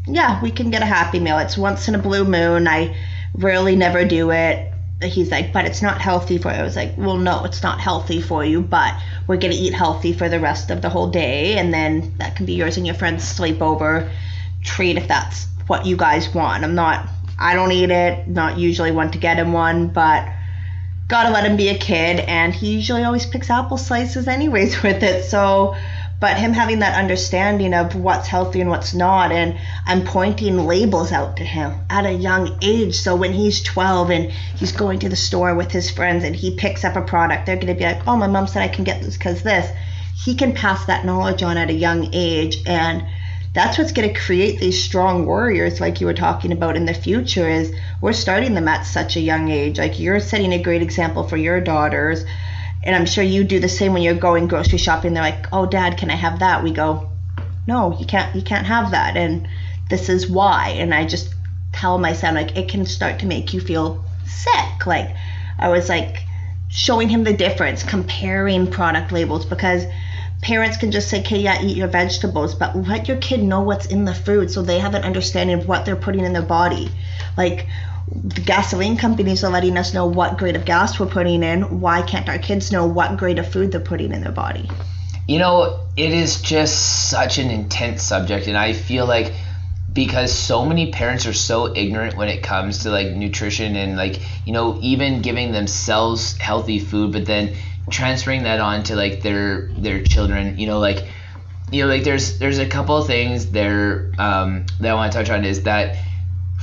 yeah, 0.06 0.40
we 0.40 0.50
can 0.50 0.70
get 0.70 0.82
a 0.82 0.86
happy 0.86 1.18
meal. 1.18 1.38
It's 1.38 1.58
once 1.58 1.88
in 1.88 1.94
a 1.94 1.98
blue 1.98 2.24
moon. 2.24 2.68
I 2.68 2.96
rarely 3.34 3.76
never 3.76 4.04
do 4.04 4.30
it. 4.30 4.72
He's 5.02 5.30
like, 5.30 5.52
but 5.52 5.66
it's 5.66 5.82
not 5.82 6.00
healthy 6.00 6.38
for 6.38 6.50
you. 6.50 6.58
I 6.58 6.62
was 6.62 6.76
like, 6.76 6.94
well, 6.96 7.18
no, 7.18 7.44
it's 7.44 7.62
not 7.62 7.80
healthy 7.80 8.22
for 8.22 8.44
you, 8.44 8.62
but 8.62 8.94
we're 9.26 9.36
gonna 9.36 9.54
eat 9.54 9.74
healthy 9.74 10.12
for 10.12 10.28
the 10.28 10.40
rest 10.40 10.70
of 10.70 10.80
the 10.80 10.88
whole 10.88 11.10
day, 11.10 11.58
and 11.58 11.72
then 11.74 12.14
that 12.16 12.36
can 12.36 12.46
be 12.46 12.54
yours 12.54 12.78
and 12.78 12.86
your 12.86 12.94
friend's 12.94 13.24
sleepover 13.24 14.10
treat 14.64 14.96
if 14.96 15.06
that's 15.06 15.48
what 15.66 15.84
you 15.84 15.96
guys 15.96 16.32
want. 16.32 16.64
I'm 16.64 16.74
not, 16.74 17.06
I 17.38 17.54
don't 17.54 17.72
eat 17.72 17.90
it. 17.90 18.26
Not 18.26 18.58
usually 18.58 18.90
one 18.90 19.10
to 19.10 19.18
get 19.18 19.36
him 19.36 19.52
one, 19.52 19.88
but 19.88 20.26
gotta 21.08 21.30
let 21.30 21.44
him 21.44 21.56
be 21.56 21.68
a 21.68 21.78
kid, 21.78 22.20
and 22.20 22.54
he 22.54 22.74
usually 22.74 23.04
always 23.04 23.26
picks 23.26 23.50
apple 23.50 23.76
slices 23.76 24.28
anyways 24.28 24.82
with 24.82 25.02
it. 25.02 25.24
So, 25.24 25.76
but 26.18 26.38
him 26.38 26.52
having 26.52 26.78
that 26.78 26.98
understanding 26.98 27.74
of 27.74 27.94
what's 27.94 28.26
healthy 28.26 28.60
and 28.60 28.70
what's 28.70 28.94
not, 28.94 29.32
and 29.32 29.58
I'm 29.84 30.04
pointing 30.04 30.66
labels 30.66 31.12
out 31.12 31.36
to 31.36 31.44
him 31.44 31.74
at 31.90 32.06
a 32.06 32.12
young 32.12 32.58
age. 32.62 32.94
So 32.96 33.14
when 33.14 33.32
he's 33.32 33.62
12 33.62 34.10
and 34.10 34.30
he's 34.30 34.72
going 34.72 35.00
to 35.00 35.08
the 35.08 35.16
store 35.16 35.54
with 35.54 35.70
his 35.70 35.90
friends 35.90 36.24
and 36.24 36.34
he 36.34 36.56
picks 36.56 36.84
up 36.84 36.96
a 36.96 37.02
product, 37.02 37.46
they're 37.46 37.56
gonna 37.56 37.74
be 37.74 37.84
like, 37.84 38.06
"Oh, 38.06 38.16
my 38.16 38.28
mom 38.28 38.46
said 38.46 38.62
I 38.62 38.68
can 38.68 38.84
get 38.84 39.02
this 39.02 39.16
because 39.16 39.42
this." 39.42 39.70
He 40.24 40.34
can 40.34 40.52
pass 40.52 40.86
that 40.86 41.04
knowledge 41.04 41.42
on 41.42 41.58
at 41.58 41.68
a 41.68 41.74
young 41.74 42.08
age, 42.12 42.62
and 42.66 43.04
that's 43.56 43.78
what's 43.78 43.92
going 43.92 44.06
to 44.06 44.20
create 44.20 44.60
these 44.60 44.84
strong 44.84 45.24
warriors 45.24 45.80
like 45.80 45.98
you 45.98 46.06
were 46.06 46.12
talking 46.12 46.52
about 46.52 46.76
in 46.76 46.84
the 46.84 46.92
future 46.92 47.48
is 47.48 47.74
we're 48.02 48.12
starting 48.12 48.52
them 48.52 48.68
at 48.68 48.82
such 48.82 49.16
a 49.16 49.20
young 49.20 49.48
age 49.50 49.78
like 49.78 49.98
you're 49.98 50.20
setting 50.20 50.52
a 50.52 50.62
great 50.62 50.82
example 50.82 51.26
for 51.26 51.38
your 51.38 51.58
daughters 51.58 52.22
and 52.86 52.96
i'm 52.96 53.04
sure 53.04 53.24
you 53.24 53.44
do 53.44 53.60
the 53.60 53.68
same 53.68 53.92
when 53.92 54.02
you're 54.02 54.14
going 54.14 54.46
grocery 54.46 54.78
shopping. 54.78 55.12
They're 55.12 55.22
like 55.22 55.46
oh 55.52 55.66
dad 55.66 55.98
can 55.98 56.10
i 56.10 56.14
have 56.14 56.38
that? 56.38 56.62
We 56.62 56.70
go 56.70 57.10
no 57.66 57.98
you 57.98 58.06
can't 58.06 58.34
you 58.34 58.42
can't 58.42 58.66
have 58.66 58.92
that. 58.92 59.16
And 59.16 59.48
this 59.90 60.08
is 60.08 60.28
why. 60.28 60.70
And 60.78 60.94
i 60.94 61.04
just 61.04 61.34
tell 61.72 61.98
my 61.98 62.14
son 62.14 62.34
like 62.34 62.56
it 62.56 62.68
can 62.68 62.86
start 62.86 63.18
to 63.18 63.26
make 63.26 63.52
you 63.52 63.60
feel 63.60 64.04
sick. 64.24 64.86
Like 64.86 65.14
i 65.58 65.68
was 65.68 65.88
like 65.88 66.22
showing 66.68 67.08
him 67.08 67.24
the 67.24 67.32
difference 67.32 67.82
comparing 67.82 68.70
product 68.70 69.12
labels 69.12 69.44
because 69.44 69.84
parents 70.42 70.76
can 70.76 70.92
just 70.92 71.08
say, 71.08 71.20
okay, 71.20 71.38
yeah, 71.38 71.62
eat 71.62 71.76
your 71.76 71.88
vegetables, 71.88 72.54
but 72.54 72.76
let 72.76 73.08
your 73.08 73.16
kid 73.18 73.42
know 73.42 73.62
what's 73.62 73.86
in 73.86 74.04
the 74.04 74.14
food 74.14 74.50
so 74.50 74.62
they 74.62 74.78
have 74.78 74.94
an 74.94 75.02
understanding 75.02 75.58
of 75.58 75.66
what 75.66 75.84
they're 75.84 75.96
putting 75.96 76.24
in 76.24 76.32
their 76.32 76.42
body. 76.42 76.90
Like, 77.36 77.66
gasoline 78.44 78.96
companies 78.96 79.42
are 79.42 79.50
letting 79.50 79.76
us 79.76 79.92
know 79.92 80.06
what 80.06 80.38
grade 80.38 80.56
of 80.56 80.64
gas 80.64 80.98
we're 81.00 81.06
putting 81.06 81.42
in. 81.42 81.80
Why 81.80 82.02
can't 82.02 82.28
our 82.28 82.38
kids 82.38 82.70
know 82.70 82.86
what 82.86 83.16
grade 83.16 83.38
of 83.38 83.50
food 83.50 83.72
they're 83.72 83.80
putting 83.80 84.12
in 84.12 84.22
their 84.22 84.32
body? 84.32 84.70
You 85.26 85.40
know, 85.40 85.80
it 85.96 86.12
is 86.12 86.40
just 86.40 87.10
such 87.10 87.38
an 87.38 87.50
intense 87.50 88.02
subject, 88.02 88.46
and 88.46 88.56
I 88.56 88.74
feel 88.74 89.06
like 89.06 89.32
because 89.92 90.32
so 90.32 90.64
many 90.64 90.92
parents 90.92 91.26
are 91.26 91.32
so 91.32 91.74
ignorant 91.74 92.16
when 92.16 92.28
it 92.28 92.42
comes 92.42 92.80
to 92.80 92.90
like 92.90 93.08
nutrition 93.12 93.74
and 93.76 93.96
like 93.96 94.20
you 94.46 94.52
know 94.52 94.78
even 94.82 95.22
giving 95.22 95.52
themselves 95.52 96.36
healthy 96.36 96.78
food 96.78 97.12
but 97.12 97.24
then 97.24 97.56
transferring 97.90 98.42
that 98.42 98.60
on 98.60 98.82
to 98.82 98.94
like 98.94 99.22
their 99.22 99.68
their 99.78 100.02
children 100.02 100.58
you 100.58 100.66
know 100.66 100.78
like 100.78 101.08
you 101.72 101.82
know 101.82 101.88
like 101.88 102.04
there's 102.04 102.38
there's 102.38 102.58
a 102.58 102.68
couple 102.68 102.94
of 102.94 103.06
things 103.06 103.50
there 103.52 104.12
um, 104.18 104.66
that 104.80 104.90
i 104.90 104.94
want 104.94 105.10
to 105.10 105.18
touch 105.18 105.30
on 105.30 105.46
is 105.46 105.62
that 105.62 105.96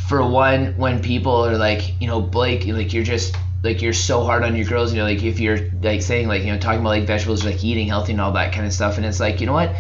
for 0.08 0.28
one 0.28 0.74
when 0.78 1.01
people 1.01 1.45
are 1.45 1.58
like 1.58 1.99
you 2.01 2.08
know 2.08 2.22
blake 2.22 2.66
like 2.66 2.93
you're 2.93 3.04
just 3.04 3.36
like 3.64 3.82
you're 3.82 3.93
so 3.93 4.24
hard 4.24 4.43
on 4.43 4.56
your 4.56 4.66
girls 4.66 4.91
you 4.91 4.99
know 4.99 5.06
like 5.06 5.24
if 5.24 5.39
you're 5.39 5.60
like 5.82 6.01
saying 6.01 6.28
like 6.28 6.43
you 6.43 6.51
know 6.51 6.60
talking 6.60 6.82
about 6.82 6.89
like 6.89 7.08
vegetables 7.08 7.45
like 7.45 7.64
eating 7.64 7.88
healthy 7.88 8.12
and 8.12 8.22
all 8.22 8.34
that 8.34 8.54
kind 8.54 8.66
of 8.66 8.74
stuff 8.74 8.97
and 8.97 9.06
it's 9.06 9.20
like 9.20 9.39
you 9.39 9.47
know 9.47 9.54
what 9.54 9.74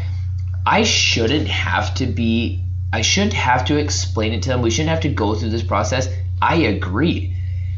i 0.65 0.83
shouldn't 0.83 1.47
have 1.47 1.93
to 1.93 2.05
be 2.05 2.63
i 2.93 3.01
shouldn't 3.01 3.33
have 3.33 3.65
to 3.65 3.77
explain 3.77 4.31
it 4.33 4.41
to 4.43 4.49
them 4.49 4.61
we 4.61 4.71
shouldn't 4.71 4.89
have 4.89 5.01
to 5.01 5.09
go 5.09 5.35
through 5.35 5.49
this 5.49 5.63
process 5.63 6.07
i 6.41 6.55
agree 6.55 7.35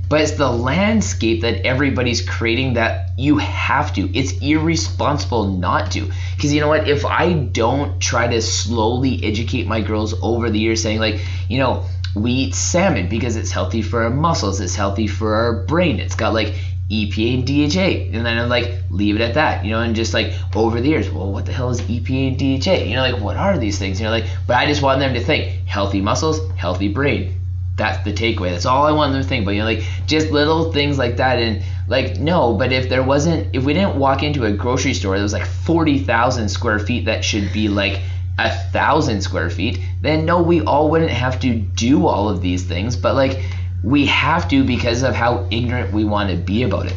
but 0.07 0.21
it's 0.21 0.33
the 0.33 0.51
landscape 0.51 1.41
that 1.41 1.65
everybody's 1.65 2.21
creating 2.21 2.73
that 2.73 3.09
you 3.17 3.37
have 3.37 3.93
to. 3.95 4.17
It's 4.17 4.33
irresponsible 4.39 5.47
not 5.47 5.91
to. 5.93 6.11
Because 6.35 6.53
you 6.53 6.61
know 6.61 6.67
what? 6.67 6.87
If 6.87 7.05
I 7.05 7.33
don't 7.33 7.99
try 7.99 8.27
to 8.27 8.41
slowly 8.41 9.23
educate 9.23 9.65
my 9.65 9.81
girls 9.81 10.13
over 10.21 10.49
the 10.51 10.59
years, 10.59 10.83
saying, 10.83 10.99
like, 10.99 11.21
you 11.49 11.57
know, 11.57 11.85
we 12.15 12.31
eat 12.31 12.55
salmon 12.55 13.09
because 13.09 13.35
it's 13.35 13.51
healthy 13.51 13.81
for 13.81 14.03
our 14.03 14.09
muscles, 14.09 14.59
it's 14.61 14.75
healthy 14.75 15.07
for 15.07 15.35
our 15.35 15.63
brain, 15.65 15.99
it's 15.99 16.15
got 16.15 16.33
like 16.33 16.53
EPA 16.89 17.33
and 17.33 17.47
DHA. 17.47 18.15
And 18.15 18.25
then 18.25 18.37
I'm 18.37 18.49
like, 18.49 18.71
leave 18.89 19.15
it 19.15 19.21
at 19.21 19.33
that, 19.33 19.65
you 19.65 19.71
know, 19.71 19.81
and 19.81 19.95
just 19.95 20.13
like 20.13 20.33
over 20.55 20.79
the 20.79 20.87
years, 20.87 21.09
well, 21.09 21.31
what 21.31 21.45
the 21.45 21.51
hell 21.51 21.69
is 21.69 21.81
EPA 21.81 22.27
and 22.29 22.37
DHA? 22.37 22.85
You 22.85 22.95
know, 22.95 23.01
like, 23.01 23.21
what 23.21 23.37
are 23.37 23.57
these 23.57 23.77
things? 23.77 23.99
You 23.99 24.05
know, 24.05 24.11
like, 24.11 24.25
but 24.47 24.55
I 24.57 24.65
just 24.65 24.81
want 24.81 24.99
them 24.99 25.13
to 25.13 25.23
think 25.23 25.67
healthy 25.67 26.01
muscles, 26.01 26.39
healthy 26.53 26.87
brain 26.87 27.41
that's 27.77 28.03
the 28.05 28.13
takeaway. 28.13 28.51
That's 28.51 28.65
all 28.65 28.85
I 28.85 28.91
want 28.91 29.13
them 29.13 29.21
to 29.21 29.27
think. 29.27 29.45
But 29.45 29.51
you 29.51 29.59
know, 29.59 29.65
like 29.65 29.83
just 30.05 30.31
little 30.31 30.71
things 30.71 30.97
like 30.97 31.17
that, 31.17 31.39
and 31.39 31.63
like 31.87 32.19
no. 32.19 32.53
But 32.53 32.71
if 32.71 32.89
there 32.89 33.03
wasn't, 33.03 33.53
if 33.53 33.63
we 33.63 33.73
didn't 33.73 33.97
walk 33.97 34.23
into 34.23 34.45
a 34.45 34.51
grocery 34.51 34.93
store 34.93 35.17
that 35.17 35.23
was 35.23 35.33
like 35.33 35.45
forty 35.45 35.99
thousand 35.99 36.49
square 36.49 36.79
feet, 36.79 37.05
that 37.05 37.23
should 37.23 37.51
be 37.51 37.67
like 37.67 38.01
a 38.37 38.49
thousand 38.49 39.21
square 39.21 39.49
feet, 39.49 39.79
then 40.01 40.25
no, 40.25 40.41
we 40.41 40.61
all 40.61 40.89
wouldn't 40.91 41.11
have 41.11 41.39
to 41.41 41.55
do 41.55 42.07
all 42.07 42.29
of 42.29 42.41
these 42.41 42.63
things. 42.63 42.95
But 42.95 43.15
like 43.15 43.41
we 43.83 44.05
have 44.07 44.49
to 44.49 44.63
because 44.63 45.03
of 45.03 45.15
how 45.15 45.47
ignorant 45.51 45.93
we 45.93 46.03
want 46.03 46.31
to 46.31 46.37
be 46.37 46.63
about 46.63 46.87
it. 46.87 46.95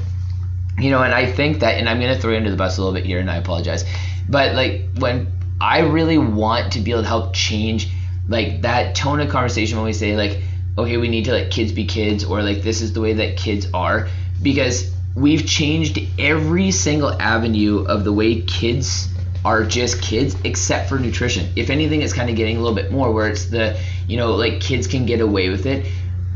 You 0.78 0.90
know, 0.90 1.02
and 1.02 1.12
I 1.12 1.30
think 1.30 1.60
that, 1.60 1.76
and 1.76 1.88
I'm 1.88 2.00
gonna 2.00 2.18
throw 2.18 2.32
you 2.32 2.36
under 2.36 2.50
the 2.50 2.56
bus 2.56 2.78
a 2.78 2.80
little 2.80 2.94
bit 2.94 3.04
here, 3.04 3.18
and 3.18 3.30
I 3.30 3.36
apologize, 3.36 3.84
but 4.28 4.54
like 4.54 4.86
when 4.98 5.32
I 5.60 5.80
really 5.80 6.18
want 6.18 6.72
to 6.72 6.80
be 6.80 6.92
able 6.92 7.02
to 7.02 7.08
help 7.08 7.34
change 7.34 7.88
like 8.28 8.62
that 8.62 8.94
tone 8.94 9.20
of 9.20 9.28
conversation 9.28 9.76
when 9.78 9.86
we 9.86 9.92
say 9.92 10.16
like 10.16 10.40
okay, 10.78 10.96
we 10.96 11.08
need 11.08 11.24
to 11.24 11.32
let 11.32 11.50
kids 11.50 11.72
be 11.72 11.84
kids 11.84 12.24
or 12.24 12.42
like 12.42 12.62
this 12.62 12.80
is 12.80 12.92
the 12.92 13.00
way 13.00 13.12
that 13.14 13.36
kids 13.36 13.66
are 13.74 14.08
because 14.40 14.94
we've 15.16 15.44
changed 15.44 15.98
every 16.18 16.70
single 16.70 17.10
avenue 17.20 17.84
of 17.84 18.04
the 18.04 18.12
way 18.12 18.40
kids 18.42 19.08
are 19.44 19.64
just 19.64 20.02
kids 20.02 20.36
except 20.44 20.88
for 20.88 20.98
nutrition. 20.98 21.52
If 21.56 21.70
anything, 21.70 22.02
it's 22.02 22.12
kind 22.12 22.30
of 22.30 22.36
getting 22.36 22.56
a 22.56 22.60
little 22.60 22.74
bit 22.74 22.90
more 22.90 23.12
where 23.12 23.28
it's 23.28 23.46
the, 23.46 23.78
you 24.06 24.16
know, 24.16 24.32
like 24.34 24.60
kids 24.60 24.86
can 24.86 25.06
get 25.06 25.20
away 25.20 25.48
with 25.48 25.66
it. 25.66 25.86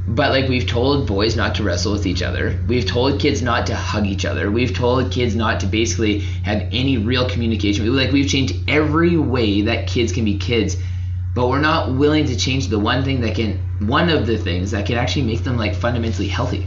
But 0.07 0.31
like 0.31 0.49
we've 0.49 0.67
told 0.67 1.07
boys 1.07 1.37
not 1.37 1.55
to 1.57 1.63
wrestle 1.63 1.93
with 1.93 2.07
each 2.07 2.23
other. 2.23 2.59
We've 2.67 2.87
told 2.87 3.21
kids 3.21 3.41
not 3.41 3.67
to 3.69 3.77
hug 3.77 4.07
each 4.07 4.25
other. 4.25 4.51
We've 4.51 4.75
told 4.75 5.13
kids 5.13 5.37
not 5.37 5.61
to 5.61 5.67
basically 5.67 6.21
have 6.45 6.63
any 6.73 6.99
real 6.99 7.29
communication. 7.29 7.95
Like 7.95 8.11
we've 8.11 8.29
changed 8.29 8.57
every 8.69 9.17
way 9.17 9.63
that 9.63 9.87
kids 9.87 10.13
can 10.13 10.25
be 10.25 10.39
kids 10.39 10.77
but 11.35 11.49
we're 11.49 11.61
not 11.61 11.95
willing 11.95 12.27
to 12.27 12.37
change 12.37 12.69
the 12.69 12.79
one 12.79 13.05
thing 13.05 13.21
that 13.23 13.35
can 13.35 13.59
one 13.87 14.09
of 14.09 14.27
the 14.27 14.37
things 14.37 14.71
that 14.73 14.87
can 14.87 14.97
actually 14.97 15.23
make 15.23 15.43
them 15.43 15.57
like 15.57 15.75
fundamentally 15.75 16.29
healthy 16.29 16.67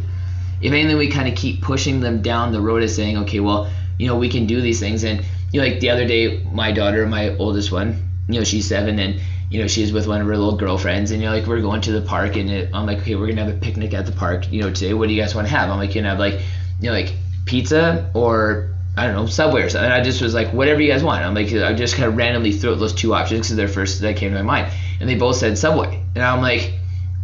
if 0.62 0.72
anything 0.72 0.98
we 0.98 1.10
kind 1.10 1.28
of 1.28 1.36
keep 1.36 1.62
pushing 1.62 2.00
them 2.00 2.22
down 2.22 2.52
the 2.52 2.62
road 2.62 2.84
of 2.84 2.90
saying 2.90 3.18
okay 3.18 3.40
well 3.40 3.70
you 4.00 4.08
know 4.08 4.18
we 4.18 4.30
can 4.30 4.46
do 4.46 4.62
these 4.62 4.80
things 4.80 5.04
and 5.04 5.24
you 5.56 5.62
know 5.62 5.68
like 5.68 5.80
the 5.80 5.90
other 5.90 6.06
day 6.06 6.44
my 6.52 6.74
daughter 6.74 7.08
my 7.08 7.30
oldest 7.38 7.72
one 7.72 7.98
you 8.28 8.38
know 8.38 8.44
she's 8.44 8.68
seven 8.68 9.00
and 9.00 9.22
you 9.50 9.62
know 9.62 9.68
she's 9.68 9.94
with 9.94 10.06
one 10.06 10.20
of 10.20 10.28
her 10.28 10.36
little 10.36 10.58
girlfriends 10.58 11.12
and 11.12 11.22
you 11.22 11.30
know 11.30 11.34
like 11.34 11.48
we're 11.48 11.62
going 11.62 11.80
to 11.80 11.94
the 11.94 12.02
park 12.02 12.36
and 12.36 12.50
it, 12.50 12.70
i'm 12.74 12.86
like 12.86 12.98
okay 12.98 13.16
we're 13.16 13.30
gonna 13.30 13.46
have 13.46 13.56
a 13.56 13.58
picnic 13.58 13.94
at 13.94 14.06
the 14.06 14.12
park 14.12 14.52
you 14.52 14.62
know 14.62 14.70
today 14.70 14.94
what 14.94 15.08
do 15.08 15.14
you 15.14 15.22
guys 15.22 15.34
want 15.34 15.48
to 15.48 15.54
have 15.54 15.70
i'm 15.70 15.78
like 15.78 15.96
you 15.96 16.02
know 16.02 16.10
have 16.10 16.20
like 16.20 16.34
you 16.82 16.90
know 16.90 16.92
like 16.92 17.14
pizza 17.46 18.12
or 18.14 18.72
I 18.98 19.08
don't 19.08 19.16
know, 19.16 19.26
Subway 19.26 19.62
or 19.62 19.70
something. 19.70 19.92
And 19.92 19.94
I 19.94 20.02
just 20.02 20.22
was 20.22 20.34
like, 20.34 20.54
whatever 20.54 20.80
you 20.80 20.90
guys 20.90 21.04
want. 21.04 21.22
I'm 21.22 21.34
like, 21.34 21.52
I 21.52 21.74
just 21.74 21.96
kind 21.96 22.08
of 22.08 22.16
randomly 22.16 22.54
threw 22.54 22.72
out 22.72 22.80
those 22.80 22.94
two 22.94 23.14
options 23.14 23.42
because 23.42 23.58
they're 23.58 23.68
first 23.68 24.00
that 24.00 24.16
came 24.16 24.32
to 24.32 24.38
my 24.38 24.42
mind. 24.42 24.74
And 25.02 25.10
they 25.10 25.16
both 25.16 25.36
said 25.36 25.58
Subway. 25.58 26.02
And 26.16 26.24
I'm 26.24 26.42
like, 26.42 26.72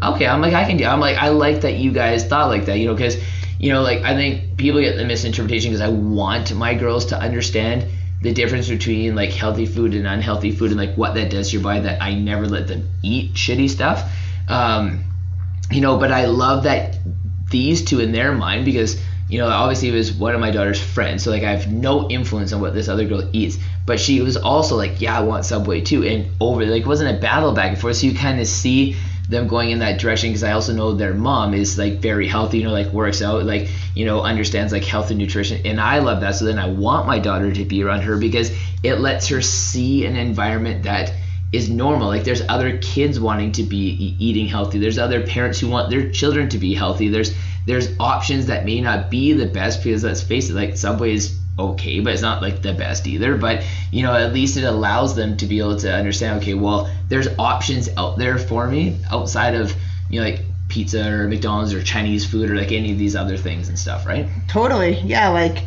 okay, 0.03 0.27
I'm 0.27 0.41
like, 0.41 0.53
I 0.53 0.65
can 0.65 0.75
do 0.75 0.83
I'm 0.83 0.99
like, 0.99 1.15
I 1.15 1.29
like 1.29 1.61
that 1.61 1.75
you 1.75 1.93
guys 1.93 2.25
thought 2.25 2.49
like 2.49 2.65
that, 2.65 2.77
you 2.77 2.87
know, 2.87 2.93
because, 2.93 3.15
you 3.57 3.71
know, 3.71 3.83
like, 3.83 4.01
I 4.01 4.15
think 4.15 4.57
people 4.57 4.81
get 4.81 4.97
the 4.97 5.05
misinterpretation 5.05 5.71
because 5.71 5.79
I 5.79 5.87
want 5.87 6.53
my 6.53 6.73
girls 6.73 7.05
to 7.05 7.17
understand 7.17 7.85
the 8.21 8.33
difference 8.33 8.69
between 8.69 9.15
like 9.15 9.31
healthy 9.31 9.65
food 9.65 9.93
and 9.93 10.05
unhealthy 10.05 10.51
food 10.51 10.71
and 10.71 10.79
like 10.79 10.95
what 10.95 11.15
that 11.15 11.29
does 11.29 11.49
to 11.49 11.53
your 11.57 11.63
body 11.63 11.81
that 11.81 12.01
I 12.01 12.13
never 12.13 12.47
let 12.47 12.67
them 12.67 12.89
eat 13.03 13.33
shitty 13.33 13.69
stuff. 13.69 14.11
Um, 14.47 15.03
you 15.71 15.81
know, 15.81 15.97
but 15.97 16.11
I 16.11 16.25
love 16.25 16.63
that 16.63 16.97
these 17.49 17.83
two 17.83 17.99
in 17.99 18.11
their 18.11 18.31
mind 18.31 18.65
because 18.65 19.01
you 19.31 19.37
know, 19.37 19.47
obviously 19.47 19.87
it 19.87 19.93
was 19.93 20.11
one 20.11 20.35
of 20.35 20.41
my 20.41 20.51
daughter's 20.51 20.81
friends, 20.81 21.23
so 21.23 21.31
like 21.31 21.43
I 21.43 21.51
have 21.51 21.71
no 21.71 22.09
influence 22.09 22.51
on 22.51 22.59
what 22.59 22.73
this 22.73 22.89
other 22.89 23.05
girl 23.05 23.29
eats. 23.31 23.57
But 23.85 23.97
she 23.97 24.19
was 24.19 24.35
also 24.35 24.75
like, 24.75 24.99
yeah, 24.99 25.17
I 25.17 25.21
want 25.21 25.45
Subway 25.45 25.79
too, 25.79 26.03
and 26.03 26.29
over 26.41 26.65
like 26.65 26.81
it 26.81 26.87
wasn't 26.87 27.17
a 27.17 27.19
battle 27.19 27.53
back 27.53 27.69
and 27.69 27.79
forth. 27.79 27.95
So 27.95 28.07
you 28.07 28.13
kind 28.13 28.41
of 28.41 28.47
see 28.47 28.97
them 29.31 29.47
going 29.47 29.71
in 29.71 29.79
that 29.79 29.97
direction 29.97 30.29
because 30.29 30.43
I 30.43 30.51
also 30.51 30.73
know 30.73 30.93
their 30.93 31.13
mom 31.13 31.53
is 31.53 31.77
like 31.77 31.99
very 31.99 32.27
healthy, 32.27 32.59
you 32.59 32.65
know, 32.65 32.71
like 32.71 32.87
works 32.87 33.21
out, 33.21 33.45
like 33.45 33.69
you 33.95 34.05
know, 34.05 34.21
understands 34.21 34.73
like 34.73 34.83
health 34.83 35.09
and 35.09 35.17
nutrition, 35.17 35.65
and 35.65 35.79
I 35.79 35.99
love 35.99 36.21
that. 36.21 36.35
So 36.35 36.45
then 36.45 36.59
I 36.59 36.67
want 36.67 37.07
my 37.07 37.17
daughter 37.17 37.51
to 37.51 37.65
be 37.65 37.81
around 37.81 38.01
her 38.01 38.17
because 38.17 38.51
it 38.83 38.95
lets 38.95 39.29
her 39.29 39.41
see 39.41 40.05
an 40.05 40.17
environment 40.17 40.83
that 40.83 41.13
is 41.53 41.69
normal. 41.69 42.09
Like 42.09 42.25
there's 42.25 42.41
other 42.49 42.77
kids 42.79 43.19
wanting 43.19 43.53
to 43.53 43.63
be 43.63 44.15
eating 44.19 44.47
healthy. 44.47 44.79
There's 44.79 44.99
other 44.99 45.25
parents 45.25 45.59
who 45.59 45.69
want 45.69 45.89
their 45.89 46.11
children 46.11 46.49
to 46.49 46.57
be 46.57 46.73
healthy. 46.73 47.07
There's 47.07 47.33
there's 47.65 47.89
options 47.99 48.47
that 48.47 48.65
may 48.65 48.81
not 48.81 49.09
be 49.09 49.31
the 49.31 49.45
best 49.45 49.81
because 49.81 50.03
let's 50.03 50.21
face 50.21 50.49
it, 50.49 50.55
like 50.55 50.75
Subway 50.75 51.13
is 51.13 51.39
okay, 51.57 51.99
but 51.99 52.13
it's 52.13 52.21
not 52.21 52.41
like 52.41 52.61
the 52.61 52.73
best 52.73 53.07
either. 53.07 53.35
But 53.35 53.63
you 53.91 54.03
know, 54.03 54.13
at 54.13 54.33
least 54.33 54.57
it 54.57 54.63
allows 54.63 55.15
them 55.15 55.37
to 55.37 55.45
be 55.45 55.59
able 55.59 55.77
to 55.77 55.93
understand. 55.93 56.41
Okay, 56.41 56.53
well, 56.53 56.89
there's 57.09 57.27
options 57.39 57.89
out 57.97 58.17
there 58.17 58.37
for 58.37 58.67
me 58.67 58.97
outside 59.09 59.55
of 59.55 59.73
you 60.09 60.19
know 60.19 60.27
like 60.27 60.41
pizza 60.69 61.07
or 61.07 61.27
McDonald's 61.27 61.73
or 61.73 61.83
Chinese 61.83 62.25
food 62.25 62.49
or 62.49 62.55
like 62.55 62.71
any 62.71 62.91
of 62.91 62.97
these 62.97 63.15
other 63.15 63.37
things 63.37 63.67
and 63.67 63.77
stuff, 63.77 64.05
right? 64.05 64.27
Totally, 64.47 64.99
yeah. 65.01 65.29
Like 65.29 65.63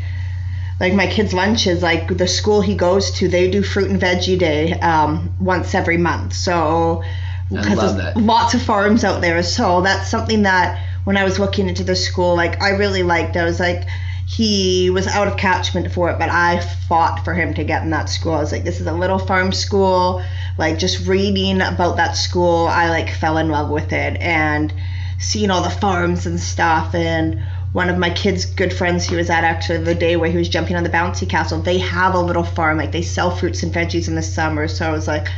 like 0.80 0.92
my 0.94 1.06
kid's 1.06 1.32
lunch 1.32 1.66
is 1.66 1.82
like 1.82 2.16
the 2.16 2.26
school 2.26 2.60
he 2.60 2.74
goes 2.74 3.10
to. 3.12 3.28
They 3.28 3.50
do 3.50 3.62
fruit 3.62 3.90
and 3.90 4.00
veggie 4.00 4.38
day 4.38 4.72
um, 4.80 5.34
once 5.40 5.74
every 5.74 5.98
month. 5.98 6.32
So 6.32 7.02
love 7.50 7.96
that. 7.98 8.16
lots 8.16 8.54
of 8.54 8.62
farms 8.62 9.04
out 9.04 9.20
there. 9.20 9.42
So 9.42 9.82
that's 9.82 10.10
something 10.10 10.42
that 10.42 10.82
when 11.04 11.16
I 11.16 11.24
was 11.24 11.38
looking 11.38 11.68
into 11.68 11.84
the 11.84 11.94
school, 11.94 12.34
like 12.34 12.60
I 12.60 12.70
really 12.70 13.02
liked. 13.02 13.36
I 13.36 13.44
was 13.44 13.60
like, 13.60 13.86
he 14.26 14.90
was 14.90 15.06
out 15.06 15.28
of 15.28 15.36
catchment 15.36 15.92
for 15.92 16.10
it, 16.10 16.18
but 16.18 16.30
I 16.30 16.60
fought 16.88 17.24
for 17.24 17.34
him 17.34 17.54
to 17.54 17.64
get 17.64 17.82
in 17.82 17.90
that 17.90 18.08
school. 18.08 18.32
I 18.32 18.40
was 18.40 18.52
like, 18.52 18.64
this 18.64 18.80
is 18.80 18.86
a 18.86 18.92
little 18.92 19.18
farm 19.18 19.52
school. 19.52 20.22
Like 20.56 20.78
just 20.78 21.06
reading 21.06 21.60
about 21.60 21.96
that 21.96 22.16
school, 22.16 22.66
I 22.66 22.88
like 22.88 23.10
fell 23.10 23.38
in 23.38 23.48
love 23.48 23.70
with 23.70 23.92
it 23.92 24.16
and 24.20 24.72
seeing 25.18 25.50
all 25.50 25.62
the 25.62 25.70
farms 25.70 26.26
and 26.26 26.40
stuff. 26.40 26.94
And 26.94 27.42
one 27.72 27.90
of 27.90 27.98
my 27.98 28.10
kids' 28.10 28.46
good 28.46 28.72
friends 28.72 29.04
he 29.04 29.16
was 29.16 29.28
at 29.30 29.44
actually 29.44 29.84
the 29.84 29.94
day 29.94 30.16
where 30.16 30.30
he 30.30 30.38
was 30.38 30.48
jumping 30.48 30.76
on 30.76 30.84
the 30.84 30.90
bouncy 30.90 31.28
castle, 31.28 31.60
they 31.60 31.78
have 31.78 32.14
a 32.14 32.20
little 32.20 32.44
farm. 32.44 32.78
Like 32.78 32.92
they 32.92 33.02
sell 33.02 33.36
fruits 33.36 33.62
and 33.62 33.72
veggies 33.74 34.08
in 34.08 34.14
the 34.14 34.22
summer. 34.22 34.68
So 34.68 34.88
I 34.88 34.92
was 34.92 35.06
like, 35.06 35.28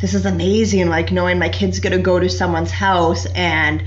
this 0.00 0.14
is 0.14 0.24
amazing. 0.24 0.88
Like 0.88 1.12
knowing 1.12 1.38
my 1.38 1.48
kid's 1.50 1.80
gonna 1.80 1.98
go 1.98 2.18
to 2.18 2.28
someone's 2.28 2.70
house 2.70 3.26
and 3.34 3.82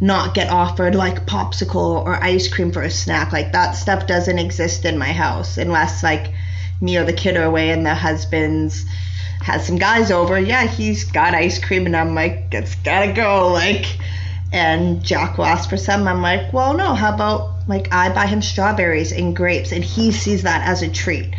not 0.00 0.34
get 0.34 0.50
offered 0.50 0.94
like 0.94 1.26
popsicle 1.26 2.04
or 2.04 2.22
ice 2.22 2.52
cream 2.52 2.72
for 2.72 2.82
a 2.82 2.90
snack. 2.90 3.32
Like 3.32 3.52
that 3.52 3.72
stuff 3.72 4.06
doesn't 4.06 4.38
exist 4.38 4.84
in 4.84 4.98
my 4.98 5.12
house 5.12 5.56
unless 5.56 6.02
like 6.02 6.32
me 6.80 6.96
or 6.96 7.04
the 7.04 7.12
kid 7.12 7.36
are 7.36 7.44
away 7.44 7.70
and 7.70 7.86
the 7.86 7.94
husband's 7.94 8.84
has 9.40 9.66
some 9.66 9.76
guys 9.76 10.10
over. 10.10 10.38
Yeah, 10.38 10.66
he's 10.66 11.04
got 11.04 11.34
ice 11.34 11.62
cream 11.62 11.86
and 11.86 11.96
I'm 11.96 12.14
like, 12.14 12.48
it's 12.52 12.74
gotta 12.76 13.12
go. 13.12 13.52
Like 13.52 13.86
and 14.52 15.02
Jack 15.02 15.36
will 15.36 15.46
ask 15.46 15.68
for 15.68 15.76
some. 15.76 16.06
I'm 16.06 16.22
like, 16.22 16.52
well 16.52 16.74
no, 16.74 16.94
how 16.94 17.14
about 17.14 17.68
like 17.68 17.92
I 17.92 18.12
buy 18.12 18.26
him 18.26 18.42
strawberries 18.42 19.12
and 19.12 19.34
grapes 19.34 19.72
and 19.72 19.84
he 19.84 20.12
sees 20.12 20.42
that 20.42 20.66
as 20.66 20.82
a 20.82 20.88
treat. 20.88 21.34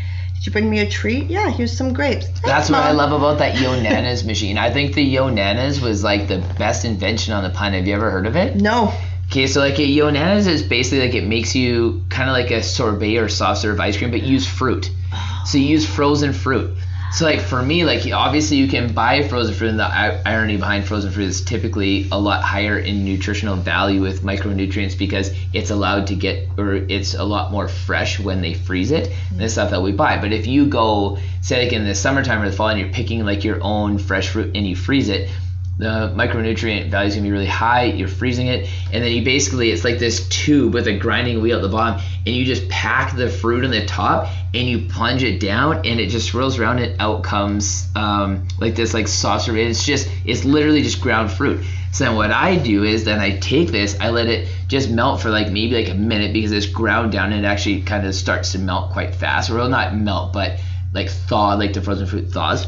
Did 0.46 0.52
you 0.52 0.62
bring 0.62 0.70
me 0.70 0.80
a 0.82 0.88
treat? 0.88 1.26
Yeah, 1.26 1.50
here's 1.50 1.76
some 1.76 1.92
grapes. 1.92 2.28
Thanks, 2.28 2.42
That's 2.42 2.70
what 2.70 2.82
I 2.82 2.92
love 2.92 3.12
about 3.12 3.40
that 3.40 3.56
Yonanas 3.56 4.24
machine. 4.24 4.60
I 4.60 4.72
think 4.72 4.94
the 4.94 5.16
Yonanas 5.16 5.82
was 5.82 6.04
like 6.04 6.28
the 6.28 6.38
best 6.60 6.86
invention 6.86 7.34
on 7.34 7.44
the 7.44 7.50
planet. 7.50 7.80
Have 7.80 7.88
you 7.88 7.96
ever 7.96 8.12
heard 8.12 8.28
of 8.28 8.36
it? 8.36 8.56
No. 8.56 8.94
Okay, 9.32 9.48
so 9.48 9.60
like 9.60 9.80
a 9.80 9.88
Yonanas 9.88 10.46
is 10.46 10.62
basically 10.62 11.00
like 11.00 11.16
it 11.16 11.26
makes 11.26 11.56
you 11.56 12.06
kind 12.10 12.30
of 12.30 12.34
like 12.34 12.52
a 12.52 12.62
sorbet 12.62 13.18
or 13.18 13.28
soft 13.28 13.62
serve 13.62 13.80
ice 13.80 13.98
cream, 13.98 14.12
but 14.12 14.22
use 14.22 14.48
fruit. 14.48 14.92
Oh. 15.12 15.44
So 15.48 15.58
you 15.58 15.66
use 15.66 15.84
frozen 15.84 16.32
fruit. 16.32 16.78
So 17.16 17.24
like 17.24 17.40
for 17.40 17.64
me, 17.64 17.86
like 17.86 18.06
obviously 18.12 18.58
you 18.58 18.68
can 18.68 18.92
buy 18.92 19.26
frozen 19.26 19.56
fruit, 19.56 19.70
and 19.70 19.80
the 19.80 19.86
irony 19.86 20.58
behind 20.58 20.86
frozen 20.86 21.14
fruit 21.14 21.28
is 21.28 21.46
typically 21.46 22.10
a 22.12 22.20
lot 22.20 22.44
higher 22.44 22.78
in 22.78 23.06
nutritional 23.06 23.56
value 23.56 24.02
with 24.02 24.22
micronutrients 24.22 24.98
because 24.98 25.32
it's 25.54 25.70
allowed 25.70 26.08
to 26.08 26.16
get 26.16 26.50
or 26.58 26.74
it's 26.74 27.14
a 27.14 27.24
lot 27.24 27.54
more 27.54 27.70
fresh 27.70 28.20
when 28.20 28.42
they 28.42 28.54
freeze 28.54 28.92
it 28.92 29.14
than 29.30 29.38
the 29.38 29.48
stuff 29.48 29.70
that 29.70 29.82
we 29.82 29.94
buy. 29.94 30.20
But 30.20 30.34
if 30.34 30.46
you 30.46 30.66
go 30.66 31.18
say 31.42 31.64
like 31.64 31.72
in 31.72 31.86
the 31.86 31.96
summertime 31.96 32.42
or 32.42 32.50
the 32.50 32.56
fall 32.58 32.68
and 32.68 32.82
you're 32.82 32.90
picking 32.90 33.24
like 33.24 33.46
your 33.46 33.64
own 33.64 33.98
fresh 33.98 34.28
fruit 34.28 34.54
and 34.54 34.68
you 34.68 34.76
freeze 34.76 35.08
it, 35.08 35.30
the 35.78 36.14
micronutrient 36.16 36.90
value 36.90 37.10
is 37.10 37.16
gonna 37.16 37.28
be 37.28 37.32
really 37.32 37.46
high. 37.46 37.84
You're 37.84 38.08
freezing 38.08 38.48
it, 38.48 38.70
and 38.94 39.04
then 39.04 39.12
you 39.12 39.24
basically 39.24 39.72
it's 39.72 39.84
like 39.84 40.00
this 40.00 40.28
tube 40.30 40.74
with 40.74 40.88
a 40.88 40.98
grinding 40.98 41.42
wheel 41.42 41.58
at 41.58 41.62
the 41.62 41.70
bottom, 41.70 42.02
and 42.26 42.36
you 42.36 42.46
just 42.46 42.70
pack 42.70 43.16
the 43.16 43.30
fruit 43.30 43.66
on 43.66 43.72
the 43.72 43.86
top, 43.86 44.30
and 44.54 44.68
you 44.68 44.88
plunge 44.88 45.24
it 45.24 45.40
down, 45.40 45.86
and 45.86 46.00
it 46.00 46.10
just 46.10 46.28
swirls 46.28 46.58
around, 46.58 46.80
and 46.80 47.02
out 47.02 47.24
comes 47.24 47.88
um, 47.96 48.48
like 48.60 48.76
this 48.76 48.94
like 48.94 49.08
saucer. 49.08 49.58
It's 49.58 49.86
just 49.86 50.10
it's 50.26 50.46
literally 50.46 50.82
just 50.82 51.02
ground 51.02 51.32
fruit. 51.32 51.66
So 51.92 52.06
then 52.06 52.16
what 52.16 52.32
I 52.32 52.58
do 52.58 52.84
is 52.84 53.06
then 53.06 53.20
I 53.20 53.38
take 53.38 53.70
this, 53.70 53.98
I 54.02 54.10
let 54.10 54.28
it 54.28 54.50
just 54.68 54.90
melt 54.90 55.22
for 55.22 55.30
like 55.30 55.50
maybe 55.50 55.76
like 55.76 55.90
a 55.90 55.94
minute 55.94 56.34
because 56.34 56.52
it's 56.52 56.66
ground 56.66 57.12
down, 57.12 57.34
and 57.34 57.46
it 57.46 57.48
actually 57.48 57.82
kind 57.82 58.06
of 58.06 58.16
starts 58.16 58.54
to 58.54 58.60
melt 58.60 58.92
quite 58.94 59.14
fast, 59.14 59.50
or 59.50 59.56
well 59.56 59.70
not 59.70 59.96
melt, 59.96 60.32
but 60.32 60.58
like 60.94 61.10
thaw, 61.10 61.56
like 61.56 61.74
the 61.74 61.82
frozen 61.82 62.08
fruit 62.08 62.32
thaws. 62.32 62.66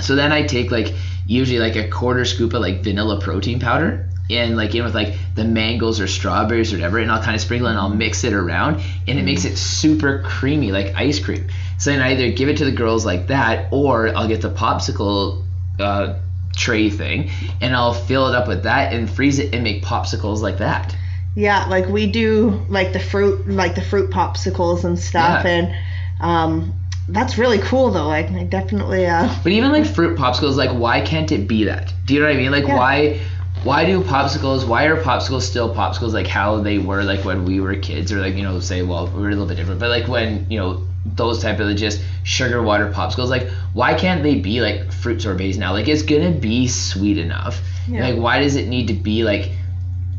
So 0.00 0.14
then 0.16 0.32
I 0.32 0.42
take 0.42 0.70
like 0.70 0.94
usually 1.28 1.60
like 1.60 1.76
a 1.76 1.88
quarter 1.88 2.24
scoop 2.24 2.52
of 2.54 2.60
like 2.60 2.82
vanilla 2.82 3.20
protein 3.20 3.60
powder 3.60 4.08
and 4.30 4.56
like 4.56 4.74
in 4.74 4.82
with 4.82 4.94
like 4.94 5.14
the 5.36 5.44
mangoes 5.44 6.00
or 6.00 6.06
strawberries 6.08 6.72
or 6.72 6.76
whatever 6.76 6.98
and 6.98 7.10
I'll 7.12 7.22
kind 7.22 7.34
of 7.36 7.40
sprinkle 7.40 7.68
it 7.68 7.72
and 7.72 7.78
I'll 7.78 7.88
mix 7.90 8.24
it 8.24 8.32
around 8.32 8.82
and 9.06 9.18
it 9.18 9.22
makes 9.24 9.44
it 9.44 9.56
super 9.56 10.22
creamy 10.24 10.72
like 10.72 10.94
ice 10.96 11.20
cream. 11.20 11.46
So 11.78 11.90
then 11.90 12.00
I 12.02 12.12
either 12.12 12.32
give 12.32 12.48
it 12.48 12.56
to 12.56 12.64
the 12.64 12.72
girls 12.72 13.06
like 13.06 13.28
that 13.28 13.68
or 13.72 14.08
I'll 14.16 14.26
get 14.26 14.40
the 14.42 14.50
popsicle 14.50 15.44
uh, 15.78 16.18
tray 16.56 16.90
thing 16.90 17.30
and 17.60 17.76
I'll 17.76 17.94
fill 17.94 18.26
it 18.28 18.34
up 18.34 18.48
with 18.48 18.64
that 18.64 18.92
and 18.92 19.08
freeze 19.08 19.38
it 19.38 19.54
and 19.54 19.62
make 19.62 19.84
popsicles 19.84 20.40
like 20.40 20.58
that. 20.58 20.96
Yeah, 21.36 21.66
like 21.66 21.86
we 21.88 22.10
do 22.10 22.64
like 22.68 22.92
the 22.92 22.98
fruit 23.00 23.48
like 23.48 23.74
the 23.76 23.82
fruit 23.82 24.10
popsicles 24.10 24.82
and 24.84 24.98
stuff 24.98 25.44
Yeah. 25.44 25.50
and 25.50 25.74
um 26.20 26.74
that's 27.08 27.38
really 27.38 27.58
cool 27.58 27.90
though. 27.90 28.06
Like 28.08 28.30
I 28.30 28.44
definitely 28.44 29.06
uh 29.06 29.28
But 29.42 29.52
even 29.52 29.72
like 29.72 29.86
fruit 29.86 30.18
popsicles, 30.18 30.56
like 30.56 30.70
why 30.70 31.00
can't 31.00 31.30
it 31.32 31.48
be 31.48 31.64
that? 31.64 31.92
Do 32.06 32.14
you 32.14 32.20
know 32.20 32.26
what 32.26 32.34
I 32.34 32.38
mean? 32.38 32.50
Like 32.50 32.66
Yeah. 32.66 32.76
why 32.76 33.20
why 33.64 33.84
do 33.84 34.00
popsicles 34.02 34.66
why 34.68 34.84
are 34.84 35.02
popsicles 35.02 35.42
still 35.42 35.74
popsicles 35.74 36.12
like 36.12 36.28
how 36.28 36.60
they 36.60 36.78
were 36.78 37.02
like 37.02 37.24
when 37.24 37.44
we 37.44 37.60
were 37.60 37.74
kids 37.74 38.12
or 38.12 38.20
like 38.20 38.36
you 38.36 38.42
know 38.44 38.60
say 38.60 38.82
well 38.82 39.08
we're 39.08 39.26
a 39.26 39.30
little 39.30 39.46
bit 39.46 39.56
different 39.56 39.80
but 39.80 39.88
like 39.90 40.06
when 40.06 40.48
you 40.48 40.56
know 40.56 40.86
those 41.16 41.42
type 41.42 41.58
of 41.58 41.74
just 41.76 42.00
sugar 42.22 42.62
water 42.62 42.88
popsicles 42.92 43.28
like 43.30 43.48
why 43.72 43.94
can't 43.94 44.22
they 44.22 44.36
be 44.36 44.60
like 44.60 44.92
fruit 44.92 45.20
sorbets 45.20 45.56
now 45.56 45.72
like 45.72 45.88
it's 45.88 46.02
gonna 46.02 46.30
be 46.30 46.68
sweet 46.68 47.18
enough 47.18 47.60
Yeah. 47.88 48.08
like 48.10 48.16
why 48.20 48.38
does 48.38 48.54
it 48.54 48.68
need 48.68 48.86
to 48.88 48.94
be 48.94 49.24
like 49.24 49.50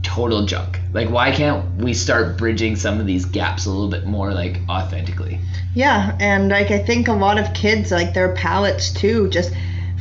total 0.03 0.45
junk. 0.45 0.79
Like 0.93 1.09
why 1.09 1.31
can't 1.31 1.75
we 1.75 1.93
start 1.93 2.37
bridging 2.37 2.75
some 2.75 2.99
of 2.99 3.05
these 3.05 3.25
gaps 3.25 3.65
a 3.65 3.69
little 3.69 3.89
bit 3.89 4.05
more 4.05 4.33
like 4.33 4.59
authentically? 4.69 5.39
Yeah, 5.73 6.15
and 6.19 6.49
like 6.49 6.71
I 6.71 6.79
think 6.79 7.07
a 7.07 7.13
lot 7.13 7.37
of 7.37 7.53
kids 7.53 7.91
like 7.91 8.13
their 8.13 8.33
palates 8.33 8.91
too 8.91 9.29
just 9.29 9.53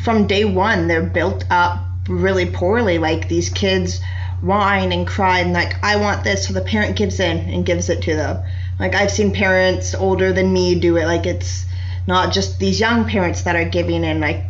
from 0.02 0.26
day 0.26 0.44
1 0.44 0.88
they're 0.88 1.02
built 1.02 1.44
up 1.50 1.84
really 2.08 2.46
poorly. 2.46 2.98
Like 2.98 3.28
these 3.28 3.50
kids 3.50 4.00
whine 4.40 4.92
and 4.92 5.06
cry 5.06 5.40
and 5.40 5.52
like 5.52 5.74
I 5.82 5.96
want 5.96 6.24
this 6.24 6.46
so 6.46 6.52
the 6.52 6.60
parent 6.60 6.96
gives 6.96 7.20
in 7.20 7.38
and 7.38 7.66
gives 7.66 7.88
it 7.88 8.02
to 8.02 8.14
them. 8.14 8.42
Like 8.78 8.94
I've 8.94 9.10
seen 9.10 9.32
parents 9.32 9.94
older 9.94 10.32
than 10.32 10.52
me 10.52 10.78
do 10.78 10.96
it. 10.96 11.06
Like 11.06 11.26
it's 11.26 11.64
not 12.06 12.32
just 12.32 12.58
these 12.58 12.80
young 12.80 13.08
parents 13.08 13.42
that 13.42 13.56
are 13.56 13.68
giving 13.68 14.04
in. 14.04 14.20
Like 14.20 14.44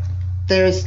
there's 0.47 0.87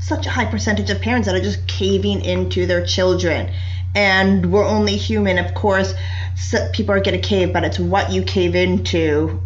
such 0.00 0.26
a 0.26 0.30
high 0.30 0.50
percentage 0.50 0.90
of 0.90 1.00
parents 1.00 1.26
that 1.26 1.34
are 1.34 1.40
just 1.40 1.66
caving 1.66 2.24
into 2.24 2.66
their 2.66 2.84
children 2.84 3.50
and 3.94 4.52
we're 4.52 4.66
only 4.66 4.96
human 4.96 5.38
of 5.38 5.54
course. 5.54 5.94
So 6.36 6.70
people 6.72 6.94
are 6.94 7.00
going 7.00 7.20
to 7.20 7.26
cave 7.26 7.52
but 7.52 7.64
it's 7.64 7.78
what 7.78 8.10
you 8.10 8.22
cave 8.22 8.54
into 8.54 9.40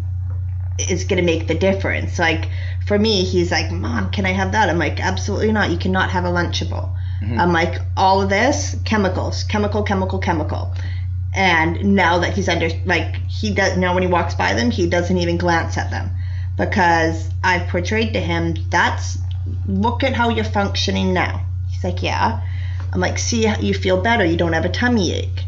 is 0.79 1.05
going 1.05 1.17
to 1.17 1.25
make 1.25 1.47
the 1.47 1.55
difference. 1.55 2.19
Like 2.19 2.49
for 2.87 2.97
me 2.97 3.23
he's 3.23 3.51
like 3.51 3.71
mom 3.71 4.11
can 4.11 4.25
i 4.25 4.31
have 4.31 4.53
that? 4.53 4.69
I'm 4.69 4.79
like 4.79 4.99
absolutely 4.99 5.51
not. 5.51 5.69
You 5.69 5.77
cannot 5.77 6.09
have 6.11 6.25
a 6.25 6.29
lunchable. 6.29 6.93
Mm-hmm. 7.21 7.39
I'm 7.39 7.51
like 7.51 7.81
all 7.95 8.21
of 8.21 8.29
this? 8.29 8.75
Chemicals. 8.85 9.43
Chemical 9.43 9.83
chemical 9.83 10.19
chemical. 10.19 10.73
And 11.35 11.95
now 11.95 12.19
that 12.19 12.33
he's 12.33 12.49
under 12.49 12.69
like 12.85 13.15
he 13.27 13.53
does 13.53 13.77
now 13.77 13.93
when 13.93 14.03
he 14.03 14.09
walks 14.09 14.33
by 14.33 14.53
them 14.53 14.71
he 14.71 14.87
doesn't 14.89 15.17
even 15.17 15.37
glance 15.37 15.77
at 15.77 15.91
them. 15.91 16.09
Because 16.57 17.29
i've 17.43 17.67
portrayed 17.69 18.13
to 18.13 18.19
him 18.19 18.55
that's 18.69 19.17
look 19.67 20.03
at 20.03 20.13
how 20.13 20.29
you're 20.29 20.45
functioning 20.45 21.13
now. 21.13 21.45
He's 21.69 21.83
like 21.83 22.01
yeah 22.01 22.41
i'm 22.93 22.99
like 22.99 23.17
see 23.17 23.43
how 23.45 23.59
you 23.59 23.73
feel 23.73 24.01
better. 24.01 24.23
You 24.25 24.37
don't 24.37 24.53
have 24.53 24.65
a 24.65 24.69
tummy 24.69 25.13
ache. 25.13 25.43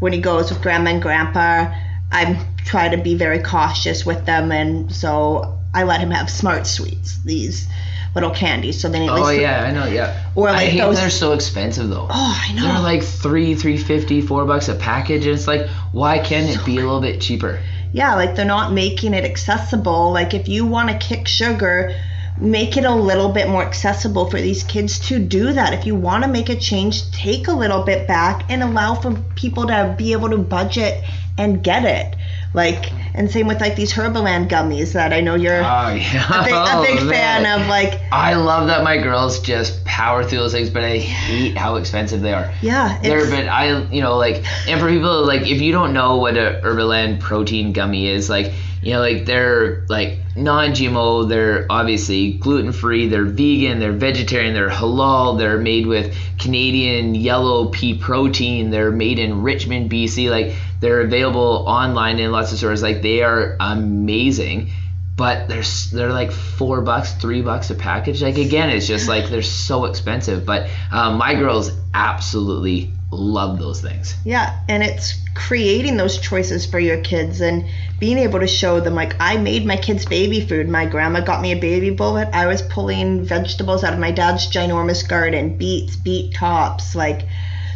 When 0.00 0.12
he 0.12 0.20
goes 0.20 0.50
with 0.50 0.62
grandma 0.62 0.90
and 0.90 1.02
grandpa 1.02 1.74
i 2.10 2.46
try 2.64 2.88
to 2.88 2.96
be 2.96 3.14
very 3.14 3.40
cautious 3.40 4.06
with 4.06 4.24
them 4.24 4.50
and 4.52 4.90
so 4.94 5.58
i 5.74 5.82
let 5.82 6.00
him 6.00 6.10
have 6.10 6.30
smart 6.30 6.66
sweets 6.66 7.18
these 7.24 7.66
little 8.14 8.30
candies 8.30 8.80
so 8.80 8.88
then 8.88 9.02
at 9.02 9.10
oh 9.10 9.28
yeah 9.28 9.64
i 9.64 9.70
know 9.70 9.84
yeah. 9.86 10.24
Or 10.34 10.48
I 10.48 10.52
like 10.52 10.68
hate 10.70 10.80
those- 10.80 10.96
they're 10.96 11.10
so 11.10 11.32
expensive 11.32 11.90
though. 11.90 12.06
Oh 12.08 12.44
i 12.48 12.52
know. 12.54 12.62
They're 12.62 12.80
like 12.80 13.02
three, 13.02 13.54
three 13.54 13.76
fifty, 13.76 14.20
four 14.22 14.46
bucks 14.46 14.68
a 14.68 14.74
package, 14.76 15.26
and 15.26 15.34
it's 15.34 15.46
like, 15.46 15.68
why 15.92 16.18
can't 16.18 16.48
it 16.48 16.64
be 16.64 16.78
a 16.78 16.80
little 16.80 17.00
bit 17.00 17.20
cheaper? 17.20 17.60
yeah 17.92 18.14
like 18.14 18.36
they're 18.36 18.44
not 18.44 18.72
making 18.72 19.14
it 19.14 19.24
accessible. 19.24 20.12
Like 20.12 20.32
if 20.34 20.46
you 20.48 20.64
want 20.66 20.90
to 20.90 20.98
kick 20.98 21.26
sugar 21.26 21.94
make 22.40 22.76
it 22.76 22.84
a 22.84 22.94
little 22.94 23.30
bit 23.30 23.48
more 23.48 23.62
accessible 23.62 24.30
for 24.30 24.40
these 24.40 24.62
kids 24.64 24.98
to 25.08 25.18
do 25.18 25.52
that 25.52 25.72
if 25.74 25.84
you 25.86 25.94
want 25.94 26.22
to 26.24 26.30
make 26.30 26.48
a 26.48 26.56
change 26.56 27.10
take 27.10 27.48
a 27.48 27.52
little 27.52 27.82
bit 27.84 28.06
back 28.06 28.44
and 28.48 28.62
allow 28.62 28.94
for 28.94 29.12
people 29.34 29.66
to 29.66 29.94
be 29.98 30.12
able 30.12 30.30
to 30.30 30.38
budget 30.38 31.02
and 31.36 31.62
get 31.64 31.84
it 31.84 32.14
like 32.54 32.92
and 33.14 33.30
same 33.30 33.46
with 33.46 33.60
like 33.60 33.76
these 33.76 33.92
herbaland 33.92 34.48
gummies 34.48 34.92
that 34.92 35.12
i 35.12 35.20
know 35.20 35.34
you're 35.34 35.58
Oh 35.58 35.88
yeah, 35.94 36.40
a 36.40 36.44
big, 36.44 36.54
a 36.54 36.82
big 36.82 36.98
Oh, 37.06 37.10
fan 37.10 37.42
man. 37.42 37.60
of 37.60 37.66
like 37.68 38.00
I 38.12 38.34
love 38.34 38.68
that 38.68 38.84
my 38.84 38.98
girls 38.98 39.40
just 39.40 39.84
power 39.84 40.22
through 40.24 40.38
those 40.38 40.52
things, 40.52 40.70
but 40.70 40.84
I 40.84 40.98
hate 40.98 41.56
how 41.58 41.74
expensive 41.76 42.20
they 42.22 42.32
are. 42.32 42.52
yeah 42.62 42.98
They're, 43.02 43.28
but 43.28 43.48
I, 43.48 43.82
you 43.88 44.00
know, 44.00 44.16
like, 44.16 44.44
and 44.68 44.80
for 44.80 44.88
people 44.88 45.26
like, 45.26 45.42
if 45.42 45.60
you 45.60 45.72
don't 45.72 45.92
know 45.92 46.16
what 46.18 46.36
a 46.36 46.60
Herbaland 46.64 47.18
protein 47.20 47.72
gummy 47.72 48.06
is, 48.08 48.30
like, 48.30 48.52
you 48.82 48.92
know, 48.92 49.00
like 49.00 49.26
they're 49.26 49.84
like 49.88 50.18
non-GMO, 50.36 51.28
they're 51.28 51.66
obviously 51.68 52.34
gluten-free, 52.34 53.08
they're 53.08 53.24
vegan, 53.24 53.80
they're 53.80 53.92
vegetarian, 53.92 54.54
they're 54.54 54.70
halal, 54.70 55.38
they're 55.38 55.58
made 55.58 55.86
with 55.86 56.14
Canadian 56.38 57.14
yellow 57.14 57.68
pea 57.68 57.98
protein, 57.98 58.70
they're 58.70 58.92
made 58.92 59.18
in 59.18 59.42
Richmond, 59.42 59.90
BC, 59.90 60.30
like 60.30 60.54
they're 60.80 61.00
available 61.00 61.64
online 61.66 62.18
in 62.18 62.30
lots 62.30 62.52
of 62.52 62.58
stores, 62.58 62.82
like 62.82 63.02
they 63.02 63.22
are 63.22 63.56
amazing. 63.60 64.70
But 65.16 65.48
they're 65.48 65.64
they're 65.92 66.12
like 66.12 66.30
four 66.30 66.80
bucks, 66.80 67.12
three 67.14 67.42
bucks 67.42 67.70
a 67.70 67.74
package. 67.74 68.22
Like 68.22 68.38
again, 68.38 68.70
it's 68.70 68.86
just 68.86 69.08
like 69.08 69.28
they're 69.28 69.42
so 69.42 69.86
expensive. 69.86 70.46
But 70.46 70.70
um, 70.92 71.18
my 71.18 71.34
girls 71.34 71.72
absolutely 71.92 72.92
love 73.10 73.58
those 73.58 73.80
things. 73.80 74.14
Yeah, 74.24 74.58
and 74.68 74.82
it's 74.82 75.14
creating 75.34 75.96
those 75.96 76.18
choices 76.18 76.66
for 76.66 76.78
your 76.78 77.00
kids 77.00 77.40
and 77.40 77.64
being 77.98 78.18
able 78.18 78.40
to 78.40 78.46
show 78.46 78.80
them 78.80 78.94
like 78.94 79.14
I 79.20 79.36
made 79.36 79.64
my 79.64 79.76
kids 79.76 80.04
baby 80.04 80.40
food. 80.40 80.68
My 80.68 80.86
grandma 80.86 81.20
got 81.20 81.40
me 81.40 81.52
a 81.52 81.60
baby 81.60 81.90
bullet. 81.90 82.28
I 82.32 82.46
was 82.46 82.62
pulling 82.62 83.24
vegetables 83.24 83.84
out 83.84 83.94
of 83.94 83.98
my 83.98 84.10
dad's 84.10 84.50
ginormous 84.50 85.06
garden, 85.06 85.56
beets, 85.56 85.96
beet 85.96 86.34
tops, 86.34 86.94
like 86.94 87.26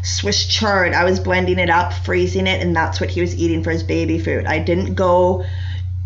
Swiss 0.02 0.46
chard. 0.46 0.92
I 0.92 1.04
was 1.04 1.20
blending 1.20 1.58
it 1.58 1.70
up, 1.70 1.92
freezing 1.92 2.46
it, 2.46 2.60
and 2.60 2.74
that's 2.74 3.00
what 3.00 3.10
he 3.10 3.20
was 3.20 3.34
eating 3.34 3.62
for 3.62 3.70
his 3.70 3.82
baby 3.82 4.18
food. 4.18 4.46
I 4.46 4.58
didn't 4.58 4.94
go 4.94 5.44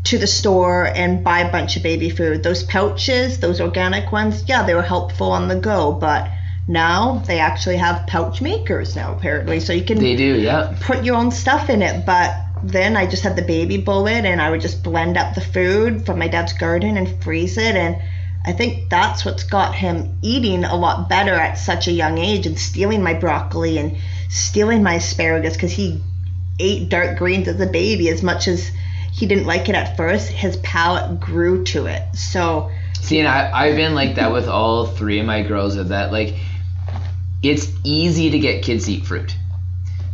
to 0.05 0.19
the 0.19 0.27
store 0.27 0.86
and 0.86 1.24
buy 1.24 1.40
a 1.40 1.51
bunch 1.51 1.77
of 1.77 1.82
baby 1.82 2.11
food. 2.11 2.43
Those 2.43 2.62
pouches, 2.62 3.40
those 3.40 3.61
organic 3.61 4.12
ones, 4.12 4.44
yeah, 4.47 4.65
they 4.65 4.74
were 4.74 4.82
helpful 4.82 5.32
on 5.32 5.48
the 5.48 5.57
go, 5.57 5.93
but 5.93 6.31
now 6.68 7.22
they 7.26 7.38
actually 7.38 7.76
have 7.76 8.06
pouch 8.06 8.40
makers 8.40 8.97
now 8.97 9.14
apparently 9.14 9.60
so 9.60 9.72
you 9.72 9.84
can 9.84 9.98
They 9.98 10.16
do, 10.16 10.40
yeah. 10.40 10.76
put 10.80 11.05
your 11.05 11.16
own 11.16 11.30
stuff 11.30 11.70
in 11.70 11.82
it. 11.82 12.05
But 12.05 12.34
then 12.62 12.97
I 12.97 13.06
just 13.06 13.22
had 13.22 13.36
the 13.36 13.43
baby 13.43 13.78
bullet 13.78 14.24
and 14.24 14.40
I 14.40 14.51
would 14.51 14.60
just 14.60 14.82
blend 14.82 15.16
up 15.16 15.34
the 15.34 15.40
food 15.40 16.05
from 16.05 16.18
my 16.18 16.28
dad's 16.28 16.52
garden 16.55 16.97
and 16.97 17.22
freeze 17.22 17.56
it. 17.56 17.76
And 17.76 17.97
I 18.44 18.52
think 18.52 18.90
that's 18.90 19.24
what's 19.24 19.44
got 19.44 19.74
him 19.74 20.18
eating 20.22 20.64
a 20.64 20.74
lot 20.74 21.09
better 21.09 21.34
at 21.34 21.55
such 21.55 21.86
a 21.88 21.93
young 21.93 22.18
age 22.18 22.47
and 22.47 22.59
stealing 22.59 23.02
my 23.02 23.14
broccoli 23.14 23.78
and 23.78 23.97
stealing 24.28 24.82
my 24.82 24.94
asparagus 24.94 25.55
because 25.55 25.72
he 25.72 26.01
ate 26.59 26.88
dark 26.88 27.18
greens 27.18 27.48
as 27.48 27.60
a 27.60 27.66
baby 27.66 28.09
as 28.09 28.22
much 28.22 28.48
as 28.48 28.70
he 29.12 29.26
didn't 29.26 29.47
like 29.47 29.68
it 29.68 29.74
at 29.74 29.97
first, 29.97 30.28
his 30.28 30.56
palate 30.59 31.20
grew 31.20 31.64
to 31.64 31.86
it. 31.86 32.02
So 32.14 32.70
See, 33.01 33.18
and 33.20 33.28
I, 33.28 33.51
I've 33.52 33.76
been 33.76 33.94
like 33.94 34.16
that 34.16 34.32
with 34.32 34.48
all 34.48 34.86
three 34.86 35.20
of 35.20 35.26
my 35.26 35.43
girls. 35.43 35.76
Of 35.76 35.88
that, 35.88 36.10
like, 36.10 36.34
it's 37.43 37.71
easy 37.85 38.31
to 38.31 38.39
get 38.39 38.63
kids 38.63 38.87
to 38.87 38.93
eat 38.93 39.07
fruit. 39.07 39.37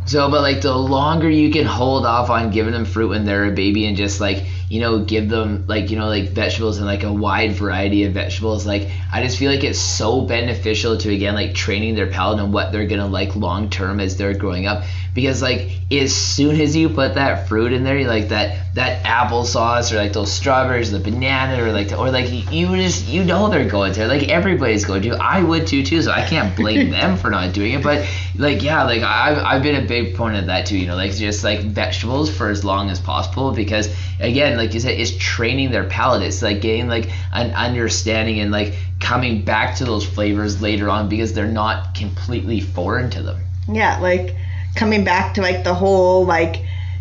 So, 0.05 0.29
but 0.29 0.41
like 0.41 0.61
the 0.61 0.75
longer 0.75 1.29
you 1.29 1.49
can 1.51 1.65
hold 1.65 2.05
off 2.05 2.29
on 2.29 2.51
giving 2.51 2.73
them 2.73 2.83
fruit 2.83 3.09
when 3.09 3.23
they're 3.23 3.45
a 3.45 3.51
baby 3.51 3.85
and 3.85 3.95
just 3.95 4.19
like, 4.19 4.45
you 4.67 4.81
know, 4.81 4.99
give 5.05 5.29
them 5.29 5.65
like, 5.67 5.91
you 5.91 5.97
know, 5.97 6.07
like 6.07 6.29
vegetables 6.29 6.77
and 6.77 6.85
like 6.85 7.03
a 7.03 7.13
wide 7.13 7.53
variety 7.53 8.03
of 8.03 8.13
vegetables, 8.13 8.65
like 8.65 8.89
I 9.11 9.23
just 9.23 9.37
feel 9.37 9.49
like 9.49 9.63
it's 9.63 9.79
so 9.79 10.21
beneficial 10.21 10.97
to 10.97 11.13
again 11.13 11.35
like 11.35 11.53
training 11.55 11.95
their 11.95 12.07
palate 12.07 12.39
and 12.39 12.51
what 12.51 12.73
they're 12.73 12.87
gonna 12.87 13.07
like 13.07 13.35
long 13.35 13.69
term 13.69 14.01
as 14.01 14.17
they're 14.17 14.33
growing 14.33 14.67
up. 14.67 14.83
Because 15.13 15.41
like 15.41 15.71
as 15.91 16.15
soon 16.15 16.59
as 16.59 16.75
you 16.75 16.89
put 16.89 17.15
that 17.15 17.47
fruit 17.47 17.71
in 17.71 17.83
there, 17.83 17.97
you 17.97 18.07
like 18.07 18.29
that 18.29 18.73
that 18.75 19.03
applesauce 19.03 19.91
or 19.91 19.97
like 19.97 20.13
those 20.13 20.31
strawberries, 20.31 20.91
or 20.91 20.97
the 20.97 21.11
banana 21.11 21.63
or 21.63 21.71
like 21.71 21.91
or 21.91 22.09
like 22.09 22.51
you 22.51 22.75
just 22.75 23.07
you 23.07 23.23
know 23.23 23.49
they're 23.49 23.69
going 23.69 23.93
to 23.93 24.07
like 24.07 24.29
everybody's 24.29 24.85
going 24.85 25.03
to. 25.03 25.11
I 25.11 25.43
would 25.43 25.67
too 25.67 25.83
too, 25.83 26.01
so 26.01 26.11
I 26.11 26.25
can't 26.25 26.55
blame 26.55 26.89
them 26.91 27.17
for 27.17 27.29
not 27.29 27.53
doing 27.53 27.73
it. 27.73 27.83
But 27.83 28.09
like 28.35 28.63
yeah, 28.63 28.83
like 28.83 29.03
I've 29.03 29.37
I've 29.37 29.63
been 29.63 29.83
a 29.83 29.87
big 29.87 30.15
proponent 30.15 30.41
of 30.41 30.47
that 30.47 30.65
too. 30.65 30.77
You 30.77 30.87
know, 30.87 30.95
like 30.95 31.13
just 31.13 31.43
like 31.43 31.59
vegetables 31.59 32.35
for 32.35 32.49
as 32.49 32.65
long 32.65 32.89
as 32.89 32.99
possible 32.99 33.51
because 33.51 33.93
again, 34.19 34.57
like 34.57 34.73
you 34.73 34.79
said, 34.79 34.99
it's 34.99 35.15
training 35.17 35.71
their 35.71 35.83
palate. 35.83 36.23
It's 36.23 36.41
like 36.41 36.61
getting 36.61 36.87
like 36.87 37.11
an 37.33 37.51
understanding 37.51 38.39
and 38.39 38.51
like 38.51 38.73
coming 38.99 39.43
back 39.43 39.75
to 39.77 39.85
those 39.85 40.05
flavors 40.05 40.61
later 40.61 40.89
on 40.89 41.09
because 41.09 41.33
they're 41.33 41.47
not 41.47 41.93
completely 41.93 42.61
foreign 42.61 43.09
to 43.11 43.21
them. 43.21 43.39
Yeah, 43.67 43.99
like 43.99 44.35
coming 44.75 45.03
back 45.03 45.35
to 45.35 45.41
like 45.41 45.63
the 45.63 45.73
whole 45.73 46.25
like 46.25 46.57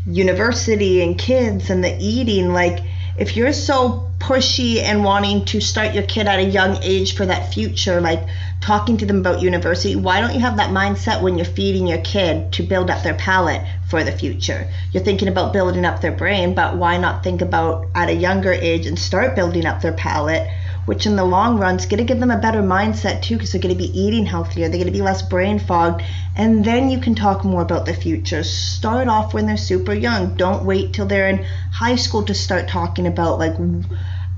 university 0.07 1.03
and 1.03 1.19
kids 1.19 1.71
and 1.71 1.83
the 1.83 1.97
eating, 1.99 2.53
like 2.53 2.81
if 3.19 3.37
you're 3.37 3.53
so 3.53 4.09
pushy 4.19 4.79
and 4.79 5.05
wanting 5.05 5.45
to 5.45 5.61
start 5.61 5.95
your 5.95 6.05
kid 6.05 6.27
at 6.27 6.39
a 6.39 6.45
young 6.45 6.77
age 6.83 7.17
for 7.17 7.27
that 7.27 7.53
future, 7.53 8.01
like 8.01 8.21
talking 8.61 8.97
to 8.97 9.07
them 9.07 9.19
about 9.19 9.43
university, 9.43 9.97
why 9.97 10.21
don't 10.21 10.35
you 10.35 10.41
have 10.41 10.57
that 10.57 10.71
mindset 10.71 11.21
when 11.21 11.37
you're 11.37 11.45
feeding 11.45 11.87
your 11.87 12.01
kid 12.03 12.53
to 12.53 12.63
build 12.63 12.89
up 12.89 13.03
their 13.03 13.15
palate 13.15 13.61
for 13.89 14.05
the 14.05 14.13
future? 14.13 14.69
You're 14.93 15.05
thinking 15.05 15.29
about 15.29 15.53
building 15.53 15.85
up 15.85 16.01
their 16.01 16.13
brain, 16.13 16.55
but 16.55 16.77
why 16.77 16.97
not 16.99 17.25
think 17.25 17.43
about 17.43 17.87
at 17.95 18.09
a 18.09 18.15
younger 18.15 18.53
age 18.53 18.87
and 18.87 18.99
start 18.99 19.35
building 19.35 19.67
up 19.67 19.83
their 19.83 19.93
palate? 19.93 20.49
Which 20.85 21.07
in 21.07 21.15
the 21.15 21.25
long 21.25 21.59
run 21.59 21.77
is 21.77 21.87
going 21.87 21.99
to 21.99 22.05
give 22.05 22.19
them 22.19 22.33
a 22.33 22.39
better 22.39 22.61
mindset 22.61 23.23
too, 23.23 23.37
because 23.37 23.53
they're 23.53 23.61
going 23.61 23.75
to 23.75 23.79
be 23.79 23.99
eating 23.99 24.27
healthier, 24.27 24.69
they're 24.69 24.79
going 24.79 24.87
to 24.87 24.93
be 24.93 25.01
less 25.01 25.23
brain 25.23 25.59
fogged, 25.61 26.03
and 26.37 26.65
then 26.65 26.91
you 26.91 26.99
can 26.99 27.15
talk 27.15 27.45
more 27.45 27.63
about 27.63 27.87
the 27.87 27.95
future. 27.95 28.43
Start 28.43 29.07
off 29.07 29.33
when 29.33 29.47
they're 29.47 29.57
super 29.57 29.95
young. 29.95 30.35
Don't 30.37 30.65
wait 30.65 30.93
till 30.93 31.07
they're 31.07 31.29
in 31.29 31.45
high 31.73 31.97
school 31.97 32.25
to 32.25 32.35
start 32.35 32.69
talking 32.69 33.07
about 33.07 33.39
like 33.39 33.55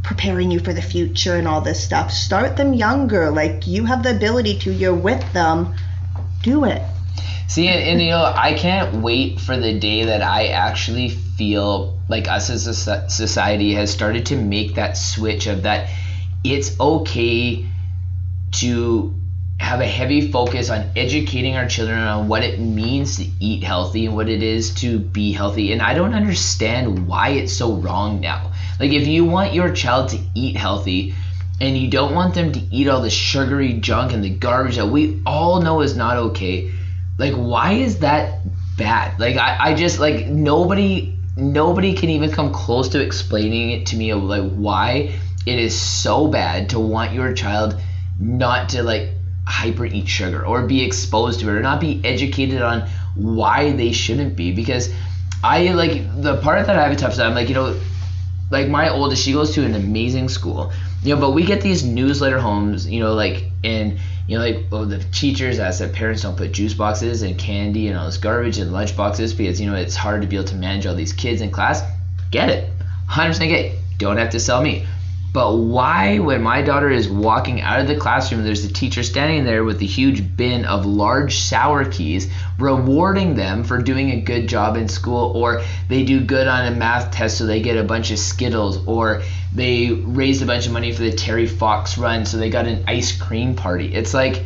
preparing 0.03 0.51
you 0.51 0.61
for 0.61 0.75
the 0.75 0.83
future 0.83 1.37
and 1.37 1.49
all 1.49 1.63
this 1.63 1.83
stuff. 1.83 2.11
Start 2.11 2.57
them 2.59 2.75
younger. 2.75 3.31
Like 3.31 3.67
you 3.67 3.87
have 3.87 4.03
the 4.03 4.15
ability 4.15 4.59
to, 4.61 4.73
you're 4.73 4.95
with 4.95 5.33
them. 5.33 5.75
Do 6.43 6.65
it. 6.65 6.83
See, 7.49 7.69
and, 7.69 7.83
and, 7.83 8.03
you 8.03 8.11
know, 8.11 8.25
I 8.25 8.55
can't 8.55 9.03
wait 9.03 9.41
for 9.41 9.57
the 9.57 9.79
day 9.79 10.05
that 10.05 10.23
I 10.23 10.49
actually 10.49 11.09
feel 11.09 11.99
like 12.09 12.29
us 12.29 12.51
as 12.51 12.67
a 12.67 13.09
society 13.09 13.75
has 13.75 13.91
started 13.91 14.27
to 14.27 14.37
make 14.37 14.75
that 14.75 14.97
switch 14.97 15.47
of 15.47 15.63
that 15.63 15.89
it's 16.45 16.79
okay 16.79 17.67
to 18.53 19.15
have 19.59 19.81
a 19.81 19.87
heavy 19.87 20.31
focus 20.31 20.69
on 20.69 20.91
educating 20.95 21.57
our 21.57 21.67
children 21.67 21.99
on 21.99 22.29
what 22.29 22.43
it 22.43 22.61
means 22.61 23.17
to 23.17 23.25
eat 23.41 23.63
healthy 23.63 24.07
and 24.07 24.15
what 24.15 24.29
it 24.29 24.43
is 24.43 24.75
to 24.75 24.99
be 24.99 25.33
healthy. 25.33 25.73
And 25.73 25.81
I 25.81 25.95
don't 25.95 26.15
understand 26.15 27.09
why 27.09 27.31
it's 27.31 27.53
so 27.53 27.75
wrong 27.75 28.21
now. 28.21 28.53
Like, 28.79 28.93
if 28.93 29.07
you 29.07 29.25
want 29.25 29.55
your 29.55 29.73
child 29.73 30.11
to 30.11 30.19
eat 30.35 30.57
healthy 30.57 31.15
and 31.61 31.79
you 31.79 31.89
don't 31.89 32.15
want 32.15 32.35
them 32.35 32.53
to 32.53 32.61
eat 32.61 32.89
all 32.89 33.01
the 33.01 33.11
sugary 33.11 33.75
junk 33.75 34.13
and 34.13 34.23
the 34.23 34.31
garbage 34.31 34.77
that 34.77 34.89
we 34.89 35.23
all 35.25 35.63
know 35.63 35.81
is 35.81 35.97
not 35.97 36.17
okay, 36.17 36.71
like, 37.19 37.35
why 37.35 37.73
is 37.73 38.01
that 38.01 38.41
bad? 38.77 39.19
Like, 39.19 39.37
I, 39.37 39.71
I 39.71 39.75
just, 39.75 39.99
like, 39.99 40.27
nobody. 40.27 41.13
Nobody 41.37 41.95
can 41.95 42.11
even 42.11 42.31
come 42.31 42.53
close 42.53 42.91
to 42.91 43.03
explaining 43.03 43.71
it 43.73 43.87
to 43.87 43.97
me 43.97 44.11
of 44.11 44.23
like 44.23 44.53
why 44.53 45.19
it 45.47 45.59
is 45.59 45.79
so 45.79 46.27
bad 46.27 46.71
to 46.71 46.81
want 46.81 47.13
your 47.13 47.33
child 47.35 47.77
not 48.19 48.71
to 48.71 48.83
like 48.83 49.11
hyper 49.47 49.85
eat 49.85 50.09
sugar 50.09 50.45
or 50.45 50.67
be 50.67 50.83
exposed 50.83 51.41
to 51.41 51.49
it 51.49 51.53
or 51.53 51.61
not 51.61 51.81
be 51.81 52.01
educated 52.05 52.63
on 52.63 52.89
why 53.15 53.73
they 53.73 53.93
shouldn't 53.93 54.37
be. 54.37 54.53
Because 54.53 54.93
I 55.43 55.73
like 55.73 56.23
the 56.23 56.41
part 56.41 56.67
that 56.67 56.77
I 56.77 56.83
have 56.83 56.93
a 56.93 56.97
tough 56.97 57.17
time 57.17 57.35
like 57.35 57.49
you 57.49 57.55
know 57.55 57.79
like 58.51 58.69
my 58.69 58.89
oldest 58.89 59.23
she 59.23 59.33
goes 59.33 59.55
to 59.55 59.65
an 59.65 59.75
amazing 59.75 60.29
school. 60.29 60.73
You 61.03 61.15
know 61.15 61.21
but 61.21 61.33
we 61.33 61.45
get 61.45 61.61
these 61.61 61.85
newsletter 61.85 62.39
homes 62.39 62.89
you 62.89 63.01
know 63.01 63.13
like 63.13 63.45
and 63.63 63.99
you 64.27 64.39
know 64.39 64.45
like 64.45 64.65
oh, 64.73 64.87
the 64.87 64.99
teachers 65.13 65.59
ask 65.59 65.81
that 65.81 65.93
parents 65.93 66.23
don't 66.23 66.37
put 66.37 66.53
juice 66.53 66.73
boxes 66.73 67.21
and 67.21 67.39
candy 67.39 67.89
and 67.89 67.99
all 67.99 68.07
this 68.07 68.17
garbage 68.17 68.59
in 68.59 68.73
lunch 68.73 68.97
boxes 68.97 69.35
because 69.35 69.61
you 69.61 69.71
know 69.71 69.77
it's 69.77 69.95
hard 69.95 70.23
to 70.23 70.29
be 70.29 70.37
able 70.37 70.47
to 70.47 70.57
manage 70.57 70.87
all 70.87 70.95
these 70.95 71.13
kids 71.13 71.43
in 71.43 71.51
class. 71.51 71.83
Get 72.31 72.49
it. 72.49 72.71
100% 73.11 73.39
get 73.49 73.67
it. 73.67 73.79
don't 73.99 74.17
have 74.17 74.31
to 74.31 74.41
sell 74.41 74.63
me 74.63 74.87
but 75.35 75.57
why, 75.57 76.21
when 76.21 76.45
my 76.45 76.63
daughter 76.63 76.89
is 76.89 77.09
walking 77.09 77.61
out 77.61 77.81
of 77.81 77.89
the 77.89 77.97
classroom, 77.97 78.45
there's 78.45 78.65
a 78.65 78.73
teacher 78.73 79.03
standing 79.03 79.45
there 79.45 79.65
with 79.65 79.83
a 79.83 79.85
huge 79.85 80.37
bin 80.37 80.65
of 80.65 80.87
large 80.87 81.39
sour 81.39 81.85
keys, 81.85 82.31
rewarding 82.57 83.35
them 83.35 83.65
for 83.65 83.83
doing 83.83 84.13
a 84.13 84.21
good 84.21 84.49
job 84.49 84.77
in 84.77 84.89
school, 84.89 85.33
or 85.37 85.65
they 85.89 86.05
do 86.05 86.21
good 86.21 86.47
on 86.47 86.73
a 86.73 86.77
math 86.77 87.11
test 87.11 87.37
so 87.37 87.47
they 87.47 87.61
get 87.61 87.77
a 87.77 87.83
bunch 87.83 88.13
of 88.13 88.21
Skittles, 88.21 88.87
or 88.87 89.23
they 89.53 89.91
raised 89.91 90.41
a 90.41 90.47
bunch 90.47 90.67
of 90.67 90.73
money 90.73 90.93
for 90.93 91.03
the 91.03 91.13
Terry 91.13 91.49
Fox 91.49 91.99
run 91.99 92.25
so 92.25 92.37
they 92.37 92.49
got 92.49 92.69
an 92.69 92.85
ice 92.87 93.21
cream 93.21 93.57
party. 93.57 93.93
It's 93.93 94.15
like 94.15 94.45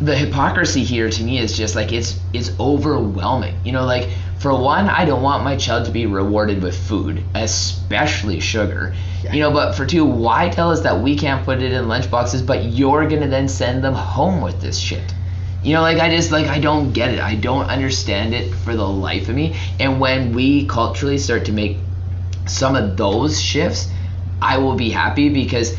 the 0.00 0.16
hypocrisy 0.16 0.82
here 0.82 1.10
to 1.10 1.22
me 1.22 1.38
is 1.38 1.54
just 1.54 1.74
like 1.74 1.92
it's 1.92 2.18
it's 2.32 2.58
overwhelming. 2.58 3.54
You 3.64 3.72
know, 3.72 3.84
like 3.84 4.08
for 4.38 4.54
one, 4.54 4.88
I 4.88 5.04
don't 5.04 5.22
want 5.22 5.44
my 5.44 5.56
child 5.56 5.86
to 5.86 5.92
be 5.92 6.06
rewarded 6.06 6.62
with 6.62 6.76
food, 6.76 7.24
especially 7.34 8.40
sugar. 8.40 8.94
Yeah. 9.24 9.32
You 9.32 9.40
know, 9.40 9.50
but 9.50 9.74
for 9.74 9.86
two, 9.86 10.04
why 10.04 10.50
tell 10.50 10.70
us 10.70 10.82
that 10.82 11.00
we 11.00 11.16
can't 11.16 11.44
put 11.44 11.62
it 11.62 11.72
in 11.72 11.86
lunchboxes, 11.86 12.46
but 12.46 12.64
you're 12.64 13.08
gonna 13.08 13.28
then 13.28 13.48
send 13.48 13.82
them 13.82 13.94
home 13.94 14.42
with 14.42 14.60
this 14.60 14.78
shit? 14.78 15.14
You 15.62 15.72
know, 15.72 15.80
like 15.80 15.98
I 15.98 16.10
just 16.10 16.32
like 16.32 16.46
I 16.46 16.60
don't 16.60 16.92
get 16.92 17.14
it. 17.14 17.20
I 17.20 17.34
don't 17.34 17.66
understand 17.66 18.34
it 18.34 18.54
for 18.54 18.76
the 18.76 18.86
life 18.86 19.28
of 19.28 19.34
me. 19.34 19.56
And 19.80 19.98
when 19.98 20.32
we 20.32 20.66
culturally 20.66 21.18
start 21.18 21.46
to 21.46 21.52
make 21.52 21.78
some 22.46 22.76
of 22.76 22.96
those 22.96 23.40
shifts, 23.40 23.88
I 24.40 24.58
will 24.58 24.74
be 24.74 24.90
happy 24.90 25.30
because 25.30 25.74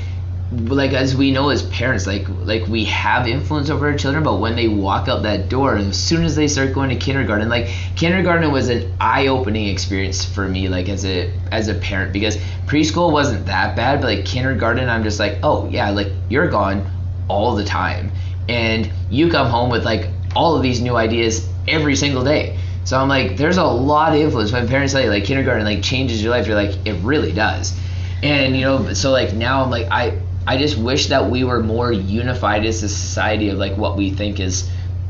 like 0.52 0.94
as 0.94 1.14
we 1.14 1.32
know 1.32 1.49
as 1.49 1.64
parents 1.64 2.07
like 2.07 2.26
like 2.30 2.65
we 2.68 2.86
have 2.86 3.28
influence 3.28 3.69
over 3.69 3.90
our 3.90 3.98
children 3.98 4.24
but 4.24 4.38
when 4.40 4.56
they 4.56 4.69
walk 4.69 5.10
out 5.10 5.24
that 5.24 5.49
door 5.49 5.76
as 5.76 6.02
soon 6.02 6.24
as 6.24 6.38
they 6.38 6.48
start 6.48 6.74
going 6.74 6.90
to 6.90 6.95
kindergarten 6.95 7.49
like 7.49 7.68
kindergarten 7.98 8.49
was 8.49 8.69
an 8.69 8.90
eye-opening 9.02 9.68
experience 9.68 10.24
for 10.24 10.48
me 10.48 10.69
like 10.69 10.88
as 10.88 11.03
a 11.03 11.30
as 11.52 11.68
a 11.68 11.74
parent 11.74 12.14
because 12.14 12.38
preschool 12.65 13.11
wasn't 13.11 13.45
that 13.45 13.76
bad 13.76 13.99
but 13.99 14.07
like 14.07 14.26
kindergarten 14.26 14.88
i'm 14.88 15.03
just 15.03 15.19
like 15.19 15.38
oh 15.44 15.68
yeah 15.68 15.90
like 15.90 16.07
you're 16.30 16.48
gone 16.48 16.90
all 17.28 17.56
the 17.56 17.64
time. 17.64 18.11
And 18.49 18.90
you 19.10 19.30
come 19.30 19.48
home 19.48 19.69
with 19.69 19.84
like 19.84 20.10
all 20.36 20.56
of 20.56 20.64
these 20.64 20.82
new 20.82 20.95
ideas 20.95 21.48
every 21.68 21.95
single 21.95 22.24
day. 22.24 22.57
So 22.86 22.98
i'm 22.98 23.10
like 23.10 23.36
there's 23.36 23.57
a 23.57 23.65
lot 23.65 24.14
of 24.14 24.22
influence. 24.22 24.52
When 24.52 24.68
parents 24.68 24.94
say 24.94 25.10
like 25.10 25.26
kindergarten 25.26 25.65
like 25.65 25.84
changes 25.84 26.24
your 26.24 26.32
life 26.32 26.48
you're 26.48 26.56
like 26.56 26.76
it 26.86 26.94
really 27.03 27.34
does. 27.34 27.78
And 28.24 28.56
you 28.56 28.61
know 28.61 28.94
so 28.94 29.11
like 29.11 29.34
now 29.34 29.64
i'm 29.64 29.69
like 29.69 29.88
i 29.91 30.18
I 30.48 30.57
just 30.57 30.78
wish 30.78 31.07
that 31.07 31.30
we 31.30 31.44
were 31.44 31.61
more 31.61 31.91
unified 31.91 32.65
as 32.65 32.82
a 32.82 32.88
society 32.88 33.49
of 33.49 33.57
like 33.57 33.76
what 33.76 33.98
we 33.98 34.11
think 34.11 34.40
is 34.40 34.69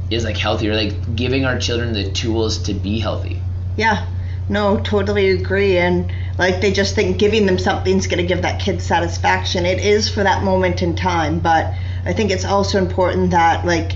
is 0.09 0.23
like 0.23 0.35
healthier, 0.35 0.73
like 0.73 1.15
giving 1.15 1.45
our 1.45 1.59
children 1.59 1.93
the 1.93 2.09
tools 2.11 2.63
to 2.63 2.73
be 2.73 2.99
healthy. 2.99 3.39
Yeah. 3.75 4.07
No, 4.49 4.79
totally 4.79 5.29
agree. 5.29 5.77
And 5.77 6.11
like 6.39 6.61
they 6.61 6.71
just 6.71 6.95
think 6.95 7.19
giving 7.19 7.45
them 7.45 7.59
something's 7.59 8.07
going 8.07 8.21
to 8.21 8.25
give 8.25 8.41
that 8.41 8.59
kid 8.59 8.81
satisfaction. 8.81 9.67
It 9.67 9.79
is 9.79 10.09
for 10.09 10.23
that 10.23 10.43
moment 10.43 10.81
in 10.81 10.95
time, 10.95 11.39
but 11.39 11.71
I 12.03 12.13
think 12.13 12.31
it's 12.31 12.45
also 12.45 12.79
important 12.79 13.31
that 13.31 13.63
like 13.63 13.95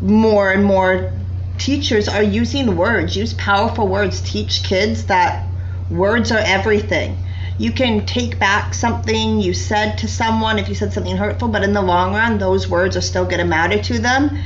more 0.00 0.52
and 0.52 0.64
more 0.64 1.12
teachers 1.58 2.08
are 2.08 2.22
using 2.22 2.76
words, 2.76 3.16
use 3.16 3.34
powerful 3.34 3.88
words, 3.88 4.20
teach 4.20 4.62
kids 4.62 5.06
that 5.06 5.46
words 5.90 6.30
are 6.30 6.38
everything 6.38 7.16
you 7.60 7.70
can 7.70 8.06
take 8.06 8.38
back 8.38 8.72
something 8.72 9.38
you 9.38 9.52
said 9.52 9.98
to 9.98 10.08
someone 10.08 10.58
if 10.58 10.66
you 10.66 10.74
said 10.74 10.94
something 10.94 11.18
hurtful, 11.18 11.46
but 11.46 11.62
in 11.62 11.74
the 11.74 11.82
long 11.82 12.14
run, 12.14 12.38
those 12.38 12.66
words 12.66 12.96
are 12.96 13.02
still 13.02 13.24
going 13.26 13.36
to 13.36 13.44
matter 13.44 13.78
to 13.78 13.98
them. 13.98 14.38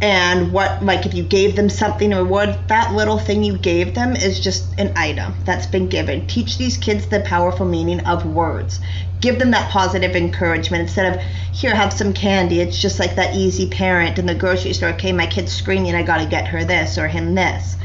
And 0.00 0.52
what, 0.54 0.82
like, 0.82 1.04
if 1.04 1.12
you 1.12 1.22
gave 1.22 1.54
them 1.54 1.68
something 1.68 2.14
or 2.14 2.24
what 2.24 2.66
that 2.68 2.94
little 2.94 3.18
thing 3.18 3.44
you 3.44 3.58
gave 3.58 3.94
them 3.94 4.16
is 4.16 4.40
just 4.40 4.80
an 4.80 4.94
item 4.96 5.34
that's 5.44 5.66
been 5.66 5.90
given. 5.90 6.26
Teach 6.28 6.56
these 6.56 6.78
kids 6.78 7.06
the 7.08 7.20
powerful 7.20 7.66
meaning 7.66 8.00
of 8.06 8.24
words. 8.24 8.80
Give 9.20 9.38
them 9.38 9.50
that 9.50 9.70
positive 9.70 10.16
encouragement 10.16 10.80
instead 10.80 11.14
of, 11.14 11.20
here, 11.52 11.74
have 11.74 11.92
some 11.92 12.14
candy. 12.14 12.60
It's 12.62 12.80
just 12.80 12.98
like 12.98 13.16
that 13.16 13.34
easy 13.34 13.68
parent 13.68 14.18
in 14.18 14.24
the 14.24 14.34
grocery 14.34 14.72
store, 14.72 14.90
okay, 14.90 15.12
my 15.12 15.26
kid's 15.26 15.52
screaming, 15.52 15.94
I 15.94 16.02
got 16.02 16.22
to 16.22 16.26
get 16.26 16.48
her 16.48 16.64
this 16.64 16.96
or 16.96 17.06
him 17.06 17.34
this 17.34 17.76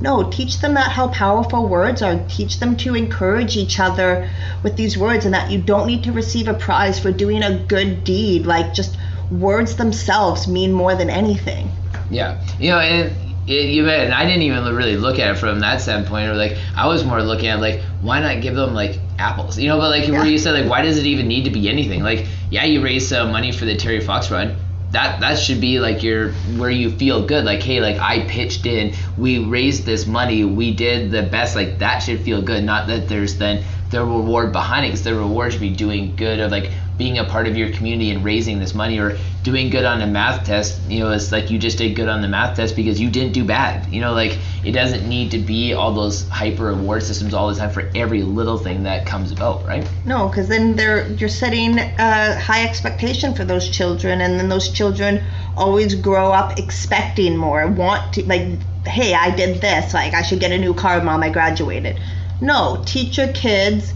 No, 0.00 0.30
teach 0.30 0.60
them 0.60 0.74
that 0.74 0.90
how 0.90 1.08
powerful 1.08 1.68
words 1.68 2.00
are. 2.02 2.18
Teach 2.28 2.58
them 2.58 2.76
to 2.78 2.94
encourage 2.94 3.56
each 3.56 3.78
other 3.78 4.30
with 4.62 4.76
these 4.76 4.96
words 4.96 5.26
and 5.26 5.34
that 5.34 5.50
you 5.50 5.60
don't 5.60 5.86
need 5.86 6.04
to 6.04 6.12
receive 6.12 6.48
a 6.48 6.54
prize 6.54 6.98
for 6.98 7.12
doing 7.12 7.42
a 7.42 7.58
good 7.66 8.02
deed. 8.02 8.46
Like 8.46 8.72
just 8.72 8.96
words 9.30 9.76
themselves 9.76 10.48
mean 10.48 10.72
more 10.72 10.94
than 10.94 11.10
anything. 11.10 11.70
Yeah, 12.10 12.42
you 12.58 12.70
know, 12.70 12.78
and 12.78 13.14
it, 13.46 13.70
you 13.70 13.88
and 13.88 14.12
I 14.14 14.24
didn't 14.24 14.42
even 14.42 14.74
really 14.74 14.96
look 14.96 15.18
at 15.18 15.30
it 15.36 15.38
from 15.38 15.60
that 15.60 15.80
standpoint. 15.80 16.30
Or 16.30 16.34
like, 16.34 16.56
I 16.74 16.86
was 16.86 17.04
more 17.04 17.22
looking 17.22 17.48
at 17.48 17.60
like, 17.60 17.82
why 18.00 18.20
not 18.20 18.40
give 18.40 18.54
them 18.54 18.74
like 18.74 18.98
apples? 19.18 19.58
You 19.58 19.68
know, 19.68 19.78
but 19.78 19.90
like 19.90 20.08
where 20.08 20.26
you 20.26 20.38
said 20.38 20.52
like, 20.52 20.70
why 20.70 20.82
does 20.82 20.96
it 20.98 21.06
even 21.06 21.28
need 21.28 21.44
to 21.44 21.50
be 21.50 21.68
anything? 21.68 22.02
Like, 22.02 22.26
yeah, 22.50 22.64
you 22.64 22.82
raise 22.82 23.06
some 23.06 23.32
money 23.32 23.52
for 23.52 23.66
the 23.66 23.76
Terry 23.76 24.00
Fox 24.00 24.30
run. 24.30 24.56
That 24.92 25.20
that 25.20 25.38
should 25.38 25.60
be 25.60 25.78
like 25.78 26.02
your 26.02 26.32
where 26.58 26.70
you 26.70 26.90
feel 26.90 27.24
good. 27.24 27.44
Like, 27.44 27.62
hey, 27.62 27.80
like 27.80 27.98
I 27.98 28.26
pitched 28.26 28.66
in, 28.66 28.94
we 29.16 29.44
raised 29.44 29.84
this 29.84 30.06
money, 30.06 30.44
we 30.44 30.74
did 30.74 31.10
the 31.10 31.22
best. 31.22 31.54
Like 31.54 31.78
that 31.78 31.98
should 32.00 32.20
feel 32.20 32.42
good. 32.42 32.64
Not 32.64 32.88
that 32.88 33.08
there's 33.08 33.36
then 33.36 33.64
the 33.90 34.04
reward 34.04 34.52
behind 34.52 34.86
it, 34.86 34.88
because 34.88 35.04
the 35.04 35.14
reward 35.14 35.52
should 35.52 35.60
be 35.60 35.70
doing 35.74 36.16
good 36.16 36.40
of 36.40 36.50
like 36.50 36.70
being 37.00 37.18
a 37.18 37.24
part 37.24 37.48
of 37.48 37.56
your 37.56 37.70
community 37.70 38.10
and 38.10 38.22
raising 38.22 38.58
this 38.60 38.74
money 38.74 38.98
or 38.98 39.16
doing 39.42 39.70
good 39.70 39.86
on 39.86 40.02
a 40.02 40.06
math 40.06 40.44
test 40.44 40.78
you 40.86 41.00
know 41.00 41.10
it's 41.10 41.32
like 41.32 41.50
you 41.50 41.58
just 41.58 41.78
did 41.78 41.96
good 41.96 42.08
on 42.08 42.20
the 42.20 42.28
math 42.28 42.54
test 42.54 42.76
because 42.76 43.00
you 43.00 43.08
didn't 43.08 43.32
do 43.32 43.42
bad 43.42 43.90
you 43.90 44.02
know 44.02 44.12
like 44.12 44.38
it 44.62 44.72
doesn't 44.72 45.08
need 45.08 45.30
to 45.30 45.38
be 45.38 45.72
all 45.72 45.94
those 45.94 46.28
hyper 46.28 46.64
reward 46.64 47.02
systems 47.02 47.32
all 47.32 47.48
the 47.48 47.54
time 47.54 47.70
for 47.70 47.90
every 47.94 48.22
little 48.22 48.58
thing 48.58 48.82
that 48.82 49.06
comes 49.06 49.32
about 49.32 49.66
right 49.66 49.88
No, 50.04 50.28
because 50.28 50.48
then 50.48 50.76
they're 50.76 51.08
you're 51.12 51.30
setting 51.30 51.78
a 51.78 52.38
high 52.38 52.64
expectation 52.64 53.34
for 53.34 53.44
those 53.44 53.68
children, 53.68 54.20
and 54.20 54.38
then 54.38 54.48
those 54.48 54.68
children 54.68 55.22
always 55.56 55.94
grow 55.94 56.32
up 56.32 56.58
expecting 56.58 57.36
more, 57.36 57.66
want 57.68 58.12
to 58.14 58.24
like, 58.26 58.46
hey, 58.86 59.14
I 59.14 59.34
did 59.34 59.60
this, 59.60 59.94
like 59.94 60.14
I 60.14 60.22
should 60.22 60.40
get 60.40 60.52
a 60.52 60.58
new 60.58 60.74
car, 60.74 61.02
mom, 61.02 61.22
I 61.22 61.30
graduated. 61.30 61.98
No, 62.40 62.82
teach 62.86 63.18
your 63.18 63.28
kids 63.28 63.92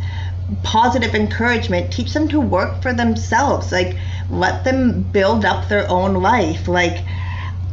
positive 0.62 1.14
encouragement. 1.14 1.92
Teach 1.92 2.12
them 2.12 2.28
to 2.28 2.40
work 2.40 2.82
for 2.82 2.92
themselves. 2.92 3.72
Like 3.72 3.96
let 4.28 4.64
them 4.64 5.02
build 5.02 5.44
up 5.44 5.68
their 5.68 5.88
own 5.90 6.14
life. 6.14 6.68
Like 6.68 7.04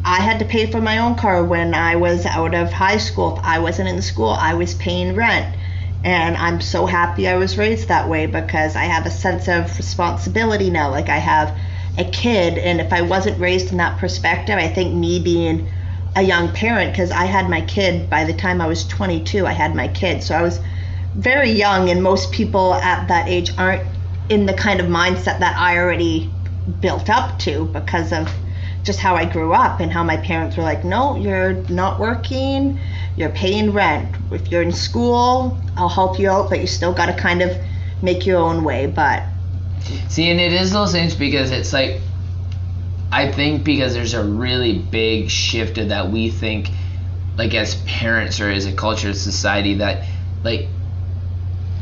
I 0.04 0.20
had 0.22 0.40
to 0.40 0.46
pay 0.46 0.72
for 0.72 0.82
my 0.82 0.98
own 0.98 1.16
car 1.16 1.44
when 1.44 1.74
I 1.74 1.96
was 1.96 2.26
out 2.26 2.56
of 2.56 2.72
high 2.72 2.98
school. 2.98 3.38
If 3.38 3.44
I 3.44 3.60
wasn't 3.60 3.90
in 3.90 4.02
school, 4.02 4.30
I 4.30 4.54
was 4.54 4.74
paying 4.74 5.16
rent. 5.16 5.56
And 6.04 6.36
I'm 6.38 6.62
so 6.62 6.88
happy 6.88 7.28
I 7.28 7.38
was 7.38 7.58
raised 7.58 7.90
that 7.90 8.10
way 8.10 8.26
because 8.26 8.76
I 8.76 8.86
have 8.86 9.06
a 9.06 9.12
sense 9.12 9.48
of 9.48 9.78
responsibility 9.78 10.72
now. 10.72 10.90
Like 10.90 11.10
I 11.10 11.18
have 11.18 11.56
a 11.98 12.06
kid, 12.06 12.58
and 12.58 12.80
if 12.80 12.92
I 12.94 13.02
wasn't 13.02 13.40
raised 13.40 13.72
in 13.72 13.78
that 13.78 14.00
perspective, 14.00 14.58
I 14.58 14.70
think 14.70 14.96
me 14.96 15.20
being 15.20 15.68
a 16.16 16.22
young 16.22 16.52
parent, 16.54 16.92
because 16.92 17.12
I 17.12 17.26
had 17.26 17.50
my 17.50 17.62
kid 17.62 18.10
by 18.10 18.24
the 18.24 18.34
time 18.34 18.62
I 18.62 18.68
was 18.68 18.88
22, 18.88 19.46
I 19.46 19.52
had 19.52 19.76
my 19.76 19.88
kid. 19.90 20.24
So 20.24 20.36
I 20.36 20.42
was 20.42 20.60
very 21.16 21.52
young, 21.52 21.90
and 21.90 22.02
most 22.02 22.32
people 22.32 22.74
at 22.76 23.08
that 23.08 23.28
age 23.28 23.52
aren't 23.58 23.84
in 24.30 24.46
the 24.46 24.54
kind 24.54 24.80
of 24.80 24.88
mindset 24.88 25.40
that 25.40 25.58
I 25.58 25.78
already 25.78 26.32
built 26.80 27.10
up 27.10 27.38
to 27.40 27.66
because 27.66 28.14
of 28.14 28.30
just 28.84 29.00
how 29.00 29.16
I 29.16 29.26
grew 29.26 29.54
up 29.54 29.80
and 29.80 29.92
how 29.92 30.04
my 30.04 30.18
parents 30.18 30.58
were 30.58 30.64
like, 30.64 30.84
no, 30.84 31.16
you're 31.16 31.54
not 31.70 32.00
working, 32.00 32.80
you're 33.16 33.30
paying 33.30 33.74
rent. 33.74 34.16
If 34.32 34.52
you're 34.52 34.62
in 34.62 34.72
school, 34.72 35.60
I'll 35.78 35.90
help 35.90 36.18
you 36.18 36.30
out, 36.30 36.50
but 36.50 36.60
you 36.60 36.68
still 36.68 36.94
got 36.94 37.08
to 37.08 37.14
kind 37.14 37.42
of 37.42 37.56
make 38.02 38.26
your 38.26 38.40
own 38.40 38.64
way. 38.64 38.88
But 38.88 39.24
See, 40.08 40.30
and 40.30 40.40
it 40.40 40.54
is 40.54 40.72
those 40.72 40.92
things 40.92 41.16
because 41.16 41.52
it's 41.52 41.74
like, 41.74 42.02
I 43.12 43.32
think 43.32 43.64
because 43.64 43.94
there's 43.94 44.14
a 44.14 44.24
really 44.24 44.80
big 44.80 45.30
shift 45.30 45.78
of 45.78 45.90
that 45.90 46.10
we 46.10 46.30
think, 46.30 46.70
like 47.38 47.54
as 47.54 47.76
parents 47.84 48.40
or 48.40 48.50
as 48.50 48.66
a 48.66 48.74
culture, 48.74 49.14
society, 49.14 49.76
that 49.76 50.06
like 50.44 50.70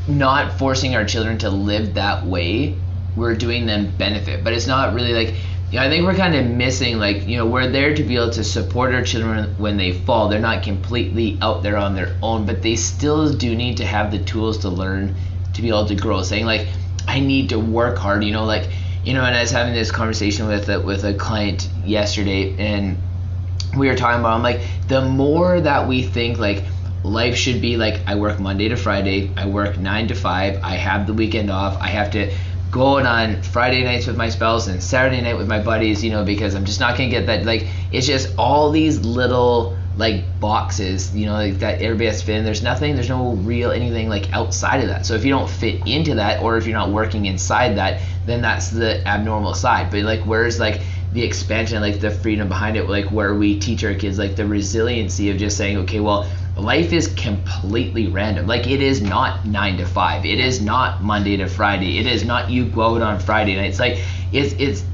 not 0.09 0.57
forcing 0.57 0.95
our 0.95 1.05
children 1.05 1.37
to 1.39 1.49
live 1.49 1.93
that 1.93 2.25
way, 2.25 2.75
we're 3.15 3.35
doing 3.35 3.65
them 3.65 3.95
benefit. 3.97 4.43
But 4.43 4.53
it's 4.53 4.67
not 4.67 4.93
really 4.93 5.13
like, 5.13 5.35
you 5.71 5.79
know, 5.79 5.85
I 5.85 5.89
think 5.89 6.05
we're 6.05 6.15
kind 6.15 6.35
of 6.35 6.45
missing 6.45 6.97
like, 6.97 7.27
you 7.27 7.37
know, 7.37 7.45
we're 7.45 7.69
there 7.69 7.93
to 7.93 8.03
be 8.03 8.15
able 8.15 8.31
to 8.31 8.43
support 8.43 8.93
our 8.93 9.03
children 9.03 9.55
when 9.57 9.77
they 9.77 9.91
fall. 9.91 10.27
They're 10.29 10.39
not 10.39 10.63
completely 10.63 11.37
out 11.41 11.63
there 11.63 11.77
on 11.77 11.95
their 11.95 12.15
own, 12.21 12.45
but 12.45 12.61
they 12.61 12.75
still 12.75 13.31
do 13.33 13.55
need 13.55 13.77
to 13.77 13.85
have 13.85 14.11
the 14.11 14.19
tools 14.19 14.59
to 14.59 14.69
learn 14.69 15.15
to 15.53 15.61
be 15.61 15.69
able 15.69 15.85
to 15.85 15.95
grow. 15.95 16.23
Saying 16.23 16.45
like, 16.45 16.67
I 17.07 17.19
need 17.19 17.49
to 17.49 17.59
work 17.59 17.97
hard, 17.97 18.23
you 18.23 18.31
know, 18.31 18.45
like, 18.45 18.69
you 19.03 19.13
know, 19.13 19.23
and 19.23 19.35
I 19.35 19.41
was 19.41 19.51
having 19.51 19.73
this 19.73 19.91
conversation 19.91 20.47
with 20.47 20.69
a, 20.69 20.79
with 20.79 21.03
a 21.05 21.13
client 21.13 21.69
yesterday, 21.85 22.55
and 22.57 22.97
we 23.77 23.87
were 23.87 23.95
talking 23.95 24.19
about, 24.19 24.33
I'm 24.33 24.43
like, 24.43 24.61
the 24.87 25.01
more 25.01 25.61
that 25.61 25.87
we 25.87 26.03
think 26.03 26.37
like 26.39 26.63
life 27.09 27.35
should 27.35 27.61
be 27.61 27.77
like, 27.77 28.01
I 28.07 28.15
work 28.15 28.39
Monday 28.39 28.69
to 28.69 28.75
Friday, 28.75 29.31
I 29.35 29.47
work 29.47 29.77
nine 29.77 30.07
to 30.07 30.15
five, 30.15 30.63
I 30.63 30.75
have 30.75 31.07
the 31.07 31.13
weekend 31.13 31.49
off, 31.49 31.77
I 31.79 31.87
have 31.87 32.11
to 32.11 32.31
go 32.71 32.99
on 32.99 33.41
Friday 33.41 33.83
nights 33.83 34.05
with 34.05 34.15
my 34.15 34.29
spouse 34.29 34.67
and 34.67 34.81
Saturday 34.81 35.21
night 35.21 35.37
with 35.37 35.47
my 35.47 35.61
buddies, 35.61 36.03
you 36.03 36.11
know, 36.11 36.23
because 36.23 36.53
I'm 36.53 36.65
just 36.65 36.79
not 36.79 36.97
gonna 36.97 37.09
get 37.09 37.25
that. 37.25 37.45
Like, 37.45 37.67
it's 37.91 38.05
just 38.05 38.37
all 38.37 38.71
these 38.71 38.99
little 38.99 39.75
like 39.97 40.23
boxes, 40.39 41.13
you 41.13 41.25
know, 41.25 41.33
like 41.33 41.59
that 41.59 41.81
everybody 41.81 42.05
has 42.05 42.21
to 42.21 42.25
fit 42.25 42.37
in. 42.37 42.45
There's 42.45 42.63
nothing, 42.63 42.95
there's 42.95 43.09
no 43.09 43.33
real 43.33 43.71
anything 43.71 44.07
like 44.07 44.31
outside 44.31 44.81
of 44.81 44.87
that. 44.87 45.05
So 45.05 45.15
if 45.15 45.25
you 45.25 45.31
don't 45.31 45.49
fit 45.49 45.85
into 45.87 46.15
that, 46.15 46.41
or 46.41 46.57
if 46.57 46.65
you're 46.65 46.77
not 46.77 46.91
working 46.91 47.25
inside 47.25 47.75
that, 47.77 48.01
then 48.25 48.41
that's 48.41 48.69
the 48.69 49.05
abnormal 49.05 49.53
side. 49.55 49.91
But 49.91 50.03
like, 50.03 50.21
where's 50.21 50.59
like 50.59 50.81
the 51.11 51.23
expansion, 51.23 51.81
like 51.81 51.99
the 51.99 52.11
freedom 52.11 52.47
behind 52.47 52.77
it, 52.77 52.87
like 52.87 53.11
where 53.11 53.33
we 53.33 53.59
teach 53.59 53.83
our 53.83 53.95
kids 53.95 54.17
like 54.17 54.35
the 54.35 54.45
resiliency 54.45 55.31
of 55.31 55.37
just 55.37 55.57
saying, 55.57 55.77
okay, 55.79 55.99
well, 55.99 56.29
life 56.59 56.93
is 56.93 57.07
completely 57.13 58.07
random. 58.07 58.47
Like 58.47 58.67
it 58.67 58.81
is 58.81 59.01
not 59.01 59.45
nine 59.45 59.77
to 59.77 59.85
five. 59.85 60.25
It 60.25 60.39
is 60.39 60.61
not 60.61 61.03
Monday 61.03 61.37
to 61.37 61.47
Friday. 61.47 61.97
It 61.99 62.07
is 62.07 62.25
not 62.25 62.49
you 62.49 62.65
go 62.69 62.95
out 62.95 63.01
on 63.01 63.19
Friday 63.19 63.55
night. 63.55 63.69
It's 63.69 63.79
Like 63.79 63.99
it's 64.31 64.53
it's 64.59 64.85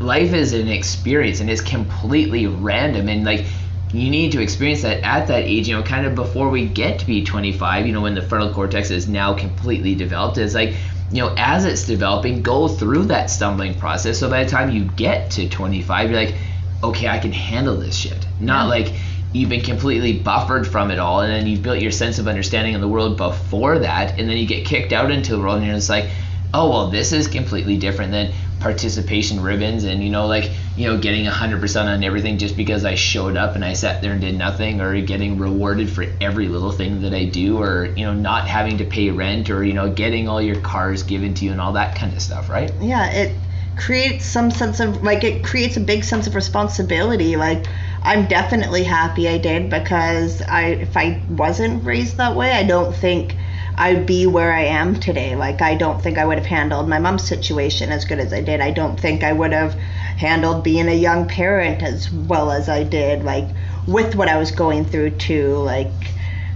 life 0.00 0.32
is 0.32 0.52
an 0.52 0.68
experience 0.68 1.40
and 1.40 1.50
it's 1.50 1.60
completely 1.60 2.46
random 2.46 3.08
and 3.08 3.24
like 3.24 3.46
you 3.92 4.10
need 4.10 4.32
to 4.32 4.40
experience 4.40 4.82
that 4.82 5.02
at 5.02 5.26
that 5.26 5.42
age 5.44 5.68
you 5.68 5.74
know 5.76 5.82
kind 5.82 6.06
of 6.06 6.14
before 6.14 6.50
we 6.50 6.68
get 6.68 7.00
to 7.00 7.06
be 7.06 7.24
25 7.24 7.86
you 7.86 7.92
know 7.92 8.02
when 8.02 8.14
the 8.14 8.22
frontal 8.22 8.52
cortex 8.54 8.90
is 8.90 9.08
now 9.08 9.34
completely 9.34 9.94
developed 9.96 10.38
it's 10.38 10.54
like 10.54 10.76
you 11.10 11.22
know 11.22 11.34
as 11.36 11.64
it's 11.64 11.84
developing 11.86 12.42
go 12.42 12.68
through 12.68 13.04
that 13.06 13.28
stumbling 13.30 13.74
process 13.74 14.18
so 14.18 14.30
by 14.30 14.44
the 14.44 14.50
time 14.50 14.70
you 14.70 14.84
get 14.84 15.30
to 15.32 15.48
25 15.48 16.10
you're 16.10 16.20
like 16.20 16.36
okay 16.84 17.08
i 17.08 17.18
can 17.18 17.32
handle 17.32 17.76
this 17.76 17.96
shit 17.96 18.28
not 18.38 18.64
Yeah. 18.64 18.70
like 18.84 18.94
you've 19.32 19.50
been 19.50 19.62
completely 19.62 20.18
buffered 20.18 20.66
from 20.66 20.90
it 20.90 20.98
all 20.98 21.20
and 21.20 21.32
then 21.32 21.46
you've 21.46 21.62
built 21.62 21.80
your 21.80 21.90
sense 21.90 22.18
of 22.18 22.28
understanding 22.28 22.74
of 22.74 22.80
the 22.80 22.88
world 22.88 23.16
before 23.16 23.78
that 23.78 24.18
and 24.18 24.28
then 24.28 24.36
you 24.36 24.46
get 24.46 24.64
kicked 24.64 24.92
out 24.92 25.10
into 25.10 25.32
the 25.32 25.38
world 25.38 25.58
and 25.58 25.66
you're 25.66 25.74
just 25.74 25.90
like 25.90 26.08
oh 26.54 26.70
well 26.70 26.90
this 26.90 27.12
is 27.12 27.28
completely 27.28 27.76
different 27.76 28.10
than 28.10 28.32
participation 28.58 29.40
ribbons 29.40 29.84
and 29.84 30.02
you 30.02 30.10
know 30.10 30.26
like 30.26 30.50
you 30.76 30.86
know 30.86 30.98
getting 30.98 31.26
100% 31.26 31.84
on 31.84 32.02
everything 32.02 32.38
just 32.38 32.56
because 32.56 32.84
i 32.84 32.94
showed 32.94 33.36
up 33.36 33.54
and 33.54 33.64
i 33.64 33.72
sat 33.72 34.02
there 34.02 34.12
and 34.12 34.20
did 34.20 34.36
nothing 34.36 34.80
or 34.80 35.00
getting 35.02 35.38
rewarded 35.38 35.88
for 35.88 36.04
every 36.20 36.48
little 36.48 36.72
thing 36.72 37.02
that 37.02 37.14
i 37.14 37.24
do 37.24 37.60
or 37.60 37.86
you 37.96 38.04
know 38.04 38.14
not 38.14 38.48
having 38.48 38.78
to 38.78 38.84
pay 38.84 39.10
rent 39.10 39.48
or 39.50 39.62
you 39.62 39.74
know 39.74 39.92
getting 39.92 40.26
all 40.26 40.42
your 40.42 40.60
cars 40.60 41.04
given 41.04 41.34
to 41.34 41.44
you 41.44 41.52
and 41.52 41.60
all 41.60 41.74
that 41.74 41.94
kind 41.94 42.12
of 42.12 42.20
stuff 42.20 42.48
right 42.48 42.72
yeah, 42.80 43.10
it 43.10 43.36
creates 43.78 44.24
some 44.24 44.50
sense 44.50 44.80
of 44.80 45.02
like 45.02 45.24
it 45.24 45.44
creates 45.44 45.76
a 45.76 45.80
big 45.80 46.04
sense 46.04 46.26
of 46.26 46.34
responsibility. 46.34 47.36
Like 47.36 47.66
I'm 48.02 48.26
definitely 48.26 48.84
happy 48.84 49.28
I 49.28 49.38
did 49.38 49.70
because 49.70 50.42
I 50.42 50.66
if 50.66 50.96
I 50.96 51.22
wasn't 51.28 51.84
raised 51.84 52.16
that 52.16 52.36
way, 52.36 52.52
I 52.52 52.62
don't 52.62 52.94
think 52.94 53.36
I'd 53.76 54.06
be 54.06 54.26
where 54.26 54.52
I 54.52 54.64
am 54.64 54.98
today. 54.98 55.36
Like 55.36 55.62
I 55.62 55.74
don't 55.74 56.02
think 56.02 56.18
I 56.18 56.24
would 56.24 56.38
have 56.38 56.46
handled 56.46 56.88
my 56.88 56.98
mom's 56.98 57.26
situation 57.26 57.90
as 57.90 58.04
good 58.04 58.18
as 58.18 58.32
I 58.32 58.40
did. 58.40 58.60
I 58.60 58.70
don't 58.70 58.98
think 58.98 59.22
I 59.22 59.32
would 59.32 59.52
have 59.52 59.74
handled 59.74 60.64
being 60.64 60.88
a 60.88 60.94
young 60.94 61.28
parent 61.28 61.82
as 61.82 62.10
well 62.10 62.50
as 62.50 62.68
I 62.68 62.82
did 62.82 63.24
like 63.24 63.46
with 63.86 64.14
what 64.16 64.28
I 64.28 64.36
was 64.36 64.50
going 64.50 64.84
through 64.84 65.10
too. 65.10 65.56
Like 65.56 65.92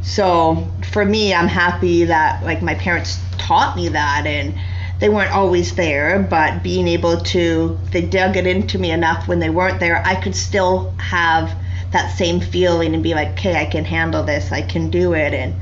so 0.02 0.68
for 0.90 1.04
me, 1.04 1.32
I'm 1.32 1.48
happy 1.48 2.04
that 2.04 2.44
like 2.44 2.60
my 2.60 2.74
parents 2.74 3.20
taught 3.38 3.76
me 3.76 3.88
that 3.88 4.26
and 4.26 4.54
they 5.02 5.08
weren't 5.08 5.32
always 5.32 5.74
there, 5.74 6.20
but 6.20 6.62
being 6.62 6.86
able 6.86 7.16
to, 7.22 7.76
they 7.90 8.02
dug 8.02 8.36
it 8.36 8.46
into 8.46 8.78
me 8.78 8.92
enough 8.92 9.26
when 9.26 9.40
they 9.40 9.50
weren't 9.50 9.80
there, 9.80 10.00
I 10.06 10.14
could 10.14 10.36
still 10.36 10.94
have 10.98 11.52
that 11.90 12.16
same 12.16 12.38
feeling 12.40 12.94
and 12.94 13.02
be 13.02 13.12
like, 13.12 13.30
okay, 13.30 13.60
I 13.60 13.64
can 13.64 13.84
handle 13.84 14.22
this, 14.22 14.52
I 14.52 14.62
can 14.62 14.90
do 14.90 15.12
it. 15.14 15.34
And 15.34 15.56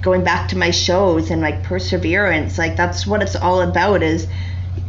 going 0.00 0.24
back 0.24 0.48
to 0.48 0.56
my 0.56 0.70
shows 0.70 1.30
and 1.30 1.42
like 1.42 1.64
perseverance, 1.64 2.56
like 2.56 2.76
that's 2.76 3.06
what 3.06 3.20
it's 3.20 3.36
all 3.36 3.60
about 3.60 4.02
is 4.02 4.26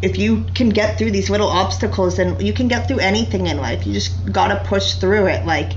if 0.01 0.17
you 0.17 0.45
can 0.55 0.69
get 0.69 0.97
through 0.97 1.11
these 1.11 1.29
little 1.29 1.49
obstacles, 1.49 2.15
then 2.15 2.39
you 2.39 2.53
can 2.53 2.69
get 2.69 2.87
through 2.87 2.99
anything 2.99 3.47
in 3.47 3.57
life. 3.57 3.85
You 3.85 3.91
just 3.91 4.31
gotta 4.31 4.63
push 4.63 4.93
through 4.93 5.25
it. 5.25 5.45
Like, 5.45 5.73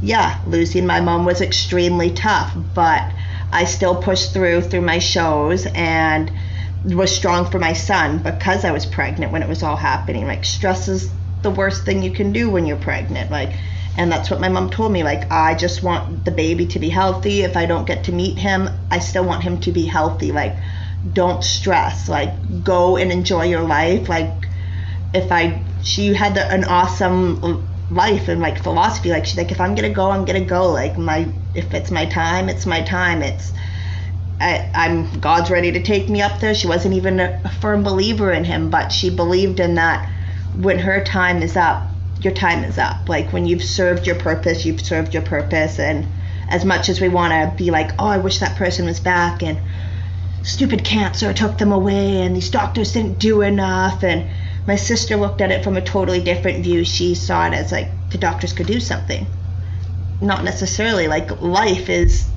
yeah, 0.00 0.40
losing 0.46 0.86
my 0.86 1.02
mom 1.02 1.26
was 1.26 1.42
extremely 1.42 2.10
tough, 2.10 2.56
but 2.74 3.12
I 3.52 3.66
still 3.66 3.96
pushed 3.96 4.32
through 4.32 4.62
through 4.62 4.80
my 4.80 4.98
shows 4.98 5.66
and 5.66 6.32
was 6.84 7.14
strong 7.14 7.50
for 7.50 7.58
my 7.58 7.72
son 7.72 8.18
because 8.18 8.64
I 8.64 8.70
was 8.70 8.86
pregnant 8.86 9.32
when 9.32 9.42
it 9.42 9.48
was 9.48 9.62
all 9.62 9.76
happening. 9.76 10.26
Like 10.26 10.44
stress 10.44 10.88
is 10.88 11.10
the 11.42 11.50
worst 11.50 11.84
thing 11.84 12.02
you 12.02 12.10
can 12.10 12.32
do 12.32 12.50
when 12.50 12.66
you're 12.66 12.76
pregnant. 12.76 13.30
Like 13.30 13.52
And 13.96 14.10
that's 14.10 14.30
what 14.30 14.40
my 14.40 14.48
mom 14.48 14.70
told 14.70 14.92
me. 14.92 15.02
Like, 15.02 15.30
I 15.30 15.54
just 15.54 15.82
want 15.82 16.24
the 16.24 16.30
baby 16.30 16.66
to 16.68 16.78
be 16.78 16.88
healthy. 16.88 17.42
If 17.42 17.56
I 17.56 17.66
don't 17.66 17.86
get 17.86 18.04
to 18.04 18.12
meet 18.12 18.38
him, 18.38 18.70
I 18.90 18.98
still 18.98 19.24
want 19.24 19.42
him 19.42 19.60
to 19.60 19.72
be 19.72 19.84
healthy. 19.84 20.32
Like, 20.32 20.56
don't 21.12 21.42
stress. 21.42 22.08
Like, 22.08 22.64
go 22.64 22.96
and 22.96 23.10
enjoy 23.10 23.44
your 23.44 23.62
life. 23.62 24.08
Like, 24.08 24.32
if 25.12 25.32
I, 25.32 25.62
she 25.82 26.14
had 26.14 26.34
the, 26.34 26.50
an 26.50 26.64
awesome 26.64 27.66
life 27.90 28.28
and 28.28 28.40
like 28.40 28.62
philosophy. 28.62 29.10
Like, 29.10 29.26
she's 29.26 29.36
like, 29.36 29.50
if 29.50 29.60
I'm 29.60 29.74
gonna 29.74 29.90
go, 29.90 30.10
I'm 30.10 30.24
gonna 30.24 30.44
go. 30.44 30.70
Like, 30.70 30.96
my, 30.96 31.26
if 31.54 31.74
it's 31.74 31.90
my 31.90 32.06
time, 32.06 32.48
it's 32.48 32.66
my 32.66 32.82
time. 32.82 33.22
It's, 33.22 33.52
I, 34.40 34.70
I'm 34.74 35.20
God's 35.20 35.50
ready 35.50 35.72
to 35.72 35.82
take 35.82 36.08
me 36.08 36.22
up 36.22 36.40
there. 36.40 36.54
She 36.54 36.66
wasn't 36.66 36.94
even 36.94 37.20
a, 37.20 37.40
a 37.44 37.50
firm 37.50 37.82
believer 37.82 38.32
in 38.32 38.44
Him, 38.44 38.70
but 38.70 38.90
she 38.90 39.10
believed 39.10 39.60
in 39.60 39.74
that 39.74 40.10
when 40.56 40.78
her 40.78 41.04
time 41.04 41.42
is 41.42 41.56
up, 41.56 41.90
your 42.20 42.32
time 42.32 42.64
is 42.64 42.78
up. 42.78 43.08
Like 43.08 43.32
when 43.32 43.46
you've 43.46 43.62
served 43.62 44.06
your 44.06 44.16
purpose, 44.16 44.64
you've 44.64 44.80
served 44.80 45.12
your 45.12 45.22
purpose. 45.22 45.78
And 45.78 46.06
as 46.48 46.64
much 46.64 46.88
as 46.88 47.00
we 47.00 47.08
want 47.08 47.32
to 47.32 47.56
be 47.62 47.70
like, 47.70 47.90
oh, 47.98 48.06
I 48.06 48.18
wish 48.18 48.38
that 48.38 48.56
person 48.56 48.86
was 48.86 48.98
back, 48.98 49.42
and 49.42 49.60
stupid 50.42 50.84
cancer 50.84 51.32
took 51.32 51.58
them 51.58 51.72
away, 51.72 52.22
and 52.22 52.34
these 52.34 52.50
doctors 52.50 52.92
didn't 52.92 53.18
do 53.18 53.42
enough, 53.42 54.02
and 54.02 54.28
my 54.66 54.76
sister 54.76 55.16
looked 55.16 55.40
at 55.40 55.50
it 55.50 55.64
from 55.64 55.76
a 55.76 55.82
totally 55.82 56.20
different 56.20 56.64
view. 56.64 56.84
She 56.84 57.14
saw 57.14 57.46
it 57.46 57.54
as 57.54 57.72
like 57.72 57.90
the 58.10 58.18
doctors 58.18 58.52
could 58.52 58.66
do 58.66 58.80
something. 58.80 59.26
Not 60.20 60.44
necessarily. 60.44 61.08
Like 61.08 61.40
life 61.40 61.88
is, 61.88 62.28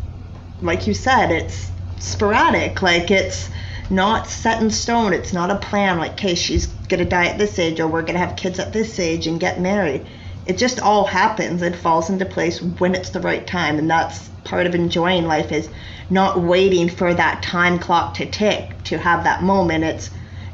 like 0.61 0.87
you 0.87 0.93
said, 0.93 1.31
it's 1.31 1.72
sporadic. 2.03 2.81
Like 2.81 3.11
it's 3.11 3.49
not 3.89 4.27
set 4.27 4.61
in 4.61 4.69
stone. 4.71 5.13
It's 5.13 5.33
not 5.33 5.51
a 5.51 5.55
plan. 5.55 5.99
Like, 5.99 6.13
okay, 6.13 6.35
she's 6.35 6.67
gonna 6.67 7.05
die 7.05 7.27
at 7.27 7.37
this 7.37 7.59
age, 7.59 7.79
or 7.79 7.87
we're 7.87 8.01
gonna 8.03 8.19
have 8.19 8.35
kids 8.35 8.59
at 8.59 8.73
this 8.73 8.99
age 8.99 9.27
and 9.27 9.39
get 9.39 9.59
married. 9.59 10.05
It 10.45 10.57
just 10.57 10.79
all 10.81 11.05
happens. 11.05 11.61
It 11.61 11.75
falls 11.75 12.09
into 12.09 12.25
place 12.25 12.61
when 12.61 12.95
it's 12.95 13.11
the 13.11 13.21
right 13.21 13.45
time, 13.45 13.79
and 13.79 13.89
that's 13.89 14.29
part 14.43 14.67
of 14.67 14.75
enjoying 14.75 15.25
life 15.25 15.51
is 15.51 15.69
not 16.09 16.39
waiting 16.39 16.89
for 16.89 17.13
that 17.13 17.41
time 17.41 17.79
clock 17.79 18.15
to 18.15 18.25
tick 18.25 18.83
to 18.83 18.97
have 18.97 19.23
that 19.23 19.41
moment. 19.41 19.83
It's 19.83 20.09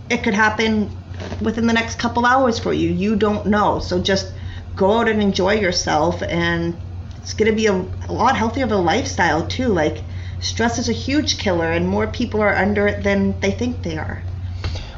it 0.09 0.23
could 0.23 0.33
happen 0.33 0.95
within 1.41 1.67
the 1.67 1.73
next 1.73 1.99
couple 1.99 2.25
hours 2.25 2.59
for 2.59 2.73
you. 2.73 2.89
You 2.89 3.15
don't 3.15 3.47
know. 3.47 3.79
So 3.79 4.01
just 4.01 4.33
go 4.75 4.99
out 4.99 5.09
and 5.09 5.21
enjoy 5.21 5.53
yourself 5.55 6.21
and 6.23 6.75
it's 7.17 7.33
going 7.33 7.51
to 7.51 7.55
be 7.55 7.67
a, 7.67 7.73
a 7.73 8.13
lot 8.13 8.37
healthier 8.37 8.65
of 8.65 8.71
a 8.71 8.77
lifestyle 8.77 9.45
too. 9.45 9.67
Like 9.67 10.01
stress 10.39 10.79
is 10.79 10.89
a 10.89 10.93
huge 10.93 11.37
killer 11.37 11.71
and 11.71 11.87
more 11.87 12.07
people 12.07 12.41
are 12.41 12.55
under 12.55 12.87
it 12.87 13.03
than 13.03 13.39
they 13.39 13.51
think 13.51 13.83
they 13.83 13.97
are. 13.97 14.23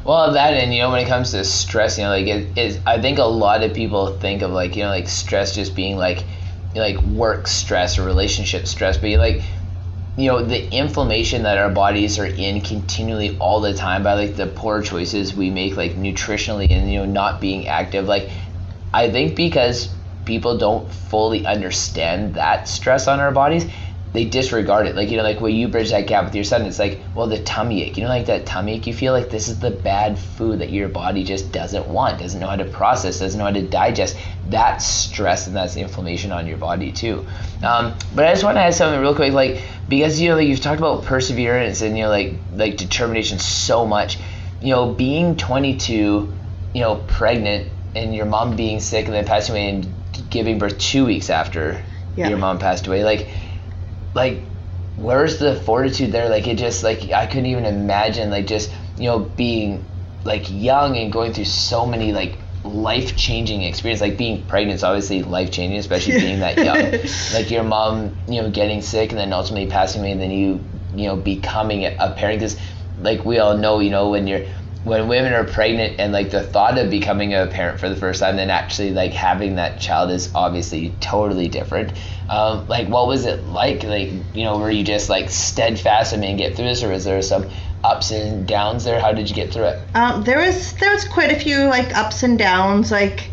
Well, 0.04 0.32
that 0.32 0.54
and 0.54 0.74
you 0.74 0.82
know 0.82 0.90
when 0.90 1.00
it 1.00 1.08
comes 1.08 1.30
to 1.30 1.44
stress, 1.44 1.96
you 1.96 2.04
know, 2.04 2.10
like 2.10 2.26
it 2.26 2.58
is. 2.58 2.80
I 2.86 3.00
think 3.00 3.18
a 3.18 3.24
lot 3.24 3.62
of 3.62 3.72
people 3.72 4.18
think 4.18 4.42
of 4.42 4.50
like 4.50 4.74
you 4.74 4.82
know 4.82 4.88
like 4.88 5.08
stress 5.08 5.54
just 5.54 5.76
being 5.76 5.96
like 5.96 6.24
like 6.74 7.00
work 7.02 7.46
stress 7.46 7.98
or 7.98 8.04
relationship 8.04 8.66
stress, 8.66 8.96
but 8.96 9.10
you 9.10 9.18
like 9.18 9.44
you 10.16 10.28
know 10.28 10.44
the 10.44 10.70
inflammation 10.74 11.44
that 11.44 11.58
our 11.58 11.70
bodies 11.70 12.18
are 12.18 12.26
in 12.26 12.60
continually 12.60 13.38
all 13.38 13.60
the 13.60 13.72
time 13.72 14.02
by 14.02 14.14
like 14.14 14.36
the 14.36 14.46
poor 14.46 14.82
choices 14.82 15.34
we 15.34 15.50
make 15.50 15.76
like 15.76 15.92
nutritionally 15.92 16.66
and 16.70 16.92
you 16.92 16.98
know 16.98 17.06
not 17.06 17.40
being 17.40 17.66
active 17.66 18.06
like 18.06 18.30
i 18.92 19.10
think 19.10 19.34
because 19.34 19.94
people 20.26 20.58
don't 20.58 20.92
fully 20.92 21.46
understand 21.46 22.34
that 22.34 22.68
stress 22.68 23.08
on 23.08 23.20
our 23.20 23.32
bodies 23.32 23.66
they 24.12 24.24
disregard 24.26 24.86
it. 24.86 24.94
Like 24.94 25.10
you 25.10 25.16
know 25.16 25.22
like 25.22 25.40
when 25.40 25.54
you 25.54 25.68
bridge 25.68 25.90
that 25.90 26.06
gap 26.06 26.24
with 26.26 26.34
your 26.34 26.44
son 26.44 26.62
it's 26.66 26.78
like 26.78 27.02
well 27.14 27.26
the 27.26 27.38
tummy 27.42 27.82
ache 27.82 27.96
you 27.96 28.02
know 28.02 28.08
like 28.10 28.26
that 28.26 28.44
tummy 28.46 28.74
ache 28.74 28.86
you 28.86 28.92
feel 28.94 29.12
like 29.12 29.30
this 29.30 29.48
is 29.48 29.58
the 29.58 29.70
bad 29.70 30.18
food 30.18 30.58
that 30.60 30.70
your 30.70 30.88
body 30.88 31.24
just 31.24 31.50
doesn't 31.52 31.88
want 31.88 32.18
doesn't 32.20 32.38
know 32.40 32.46
how 32.48 32.56
to 32.56 32.64
process 32.66 33.18
doesn't 33.20 33.38
know 33.38 33.46
how 33.46 33.50
to 33.52 33.66
digest. 33.66 34.16
That's 34.44 34.84
stress 34.84 35.46
and 35.46 35.56
that's 35.56 35.76
inflammation 35.76 36.30
on 36.32 36.46
your 36.46 36.58
body 36.58 36.92
too. 36.92 37.26
Um, 37.62 37.94
but 38.14 38.26
i 38.26 38.32
just 38.32 38.44
want 38.44 38.56
to 38.56 38.60
add 38.60 38.74
something 38.74 39.00
real 39.00 39.14
quick 39.14 39.32
like 39.32 39.62
because 39.88 40.20
you 40.20 40.28
know 40.28 40.36
like 40.36 40.46
you've 40.48 40.60
talked 40.60 40.78
about 40.78 41.04
perseverance 41.04 41.80
and 41.80 41.96
you 41.96 42.04
know 42.04 42.10
like 42.10 42.42
like 42.50 42.76
determination 42.76 43.38
so 43.38 43.86
much 43.86 44.18
you 44.60 44.70
know 44.70 44.92
being 44.92 45.36
22 45.36 46.34
you 46.74 46.80
know 46.80 46.96
pregnant 46.96 47.68
and 47.94 48.14
your 48.14 48.26
mom 48.26 48.56
being 48.56 48.80
sick 48.80 49.06
and 49.06 49.14
then 49.14 49.24
passing 49.24 49.54
away 49.54 49.68
and 49.68 49.94
giving 50.30 50.58
birth 50.58 50.78
two 50.78 51.04
weeks 51.04 51.30
after 51.30 51.80
Yeah. 52.16 52.28
your 52.28 52.38
mom 52.38 52.58
passed 52.58 52.86
away 52.86 53.04
like 53.04 53.28
like 54.14 54.48
where's 54.96 55.38
the 55.38 55.56
fortitude 55.56 56.12
there? 56.12 56.28
Like 56.28 56.46
it 56.46 56.58
just 56.58 56.82
like 56.82 57.10
i 57.10 57.26
couldn't 57.26 57.46
even 57.46 57.64
imagine 57.64 58.30
like 58.30 58.46
just 58.46 58.72
you 58.96 59.04
know 59.04 59.20
being 59.20 59.84
like 60.24 60.50
young 60.50 60.96
and 60.96 61.12
going 61.12 61.32
through 61.32 61.46
so 61.46 61.86
many 61.86 62.12
like 62.12 62.38
life 62.64 63.16
changing 63.16 63.62
experience 63.62 64.00
like 64.00 64.16
being 64.16 64.44
pregnant 64.46 64.76
is 64.76 64.84
obviously 64.84 65.22
life 65.24 65.50
changing 65.50 65.78
especially 65.78 66.20
being 66.20 66.38
that 66.40 66.56
young. 66.56 67.00
Like 67.32 67.50
your 67.50 67.64
mom 67.64 68.16
you 68.28 68.40
know 68.40 68.50
getting 68.50 68.82
sick 68.82 69.10
and 69.10 69.18
then 69.18 69.32
ultimately 69.32 69.68
passing 69.68 70.02
away 70.02 70.12
and 70.12 70.20
then 70.20 70.30
you 70.30 70.64
you 70.94 71.06
know 71.08 71.16
becoming 71.16 71.84
a 71.84 72.14
parent 72.16 72.40
because 72.40 72.56
like 72.98 73.24
we 73.24 73.38
all 73.38 73.56
know 73.56 73.80
you 73.80 73.90
know 73.90 74.10
when 74.10 74.26
you're 74.26 74.44
when 74.84 75.06
women 75.06 75.32
are 75.32 75.44
pregnant 75.44 76.00
and 76.00 76.12
like 76.12 76.30
the 76.30 76.42
thought 76.42 76.76
of 76.76 76.90
becoming 76.90 77.34
a 77.34 77.46
parent 77.46 77.78
for 77.78 77.88
the 77.88 77.96
first 77.96 78.20
time 78.20 78.36
then 78.36 78.50
actually 78.50 78.90
like 78.90 79.12
having 79.12 79.54
that 79.56 79.80
child 79.80 80.10
is 80.10 80.30
obviously 80.34 80.94
totally 81.00 81.48
different. 81.48 81.92
Um, 82.28 82.66
like 82.66 82.88
what 82.88 83.06
was 83.06 83.24
it 83.24 83.44
like? 83.46 83.84
Like 83.84 84.10
you 84.34 84.44
know 84.44 84.58
were 84.58 84.70
you 84.70 84.84
just 84.84 85.08
like 85.08 85.30
steadfast 85.30 86.12
and 86.12 86.20
man 86.20 86.36
get 86.36 86.56
through 86.56 86.66
this 86.66 86.82
or 86.82 86.88
was 86.88 87.04
there 87.04 87.22
some 87.22 87.48
ups 87.84 88.10
and 88.10 88.46
downs 88.46 88.84
there? 88.84 89.00
How 89.00 89.12
did 89.12 89.28
you 89.28 89.36
get 89.36 89.52
through 89.52 89.64
it? 89.64 89.80
Um, 89.94 90.24
there 90.24 90.38
was 90.38 90.72
there 90.74 90.92
was 90.92 91.04
quite 91.06 91.30
a 91.30 91.38
few 91.38 91.66
like 91.68 91.94
ups 91.96 92.22
and 92.22 92.38
downs. 92.38 92.90
Like 92.90 93.30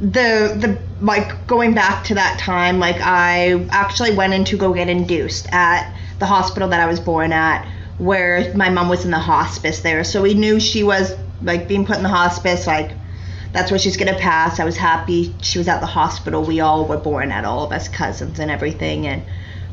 the 0.00 0.56
the 0.58 0.78
like 1.04 1.46
going 1.46 1.74
back 1.74 2.04
to 2.04 2.14
that 2.14 2.38
time, 2.38 2.78
like 2.78 2.96
I 3.00 3.66
actually 3.70 4.16
went 4.16 4.34
in 4.34 4.44
to 4.46 4.56
go 4.56 4.72
get 4.72 4.88
induced 4.88 5.46
at 5.52 5.94
the 6.18 6.26
hospital 6.26 6.68
that 6.68 6.80
I 6.80 6.86
was 6.86 7.00
born 7.00 7.32
at, 7.32 7.66
where 7.98 8.54
my 8.54 8.70
mom 8.70 8.88
was 8.88 9.04
in 9.04 9.10
the 9.10 9.18
hospice 9.18 9.80
there. 9.80 10.04
So 10.04 10.22
we 10.22 10.34
knew 10.34 10.58
she 10.60 10.82
was 10.82 11.14
like 11.40 11.68
being 11.68 11.84
put 11.84 11.96
in 11.96 12.02
the 12.02 12.08
hospice. 12.08 12.66
Like 12.66 12.96
that's 13.52 13.70
where 13.70 13.78
she's 13.78 13.96
gonna 13.96 14.18
pass. 14.18 14.60
I 14.60 14.64
was 14.64 14.76
happy 14.76 15.36
she 15.42 15.58
was 15.58 15.68
at 15.68 15.80
the 15.80 15.86
hospital. 15.86 16.44
We 16.44 16.60
all 16.60 16.86
were 16.86 16.96
born 16.96 17.30
at, 17.32 17.44
all 17.44 17.64
of 17.64 17.72
us 17.72 17.88
cousins 17.88 18.38
and 18.38 18.50
everything, 18.50 19.06
and 19.06 19.22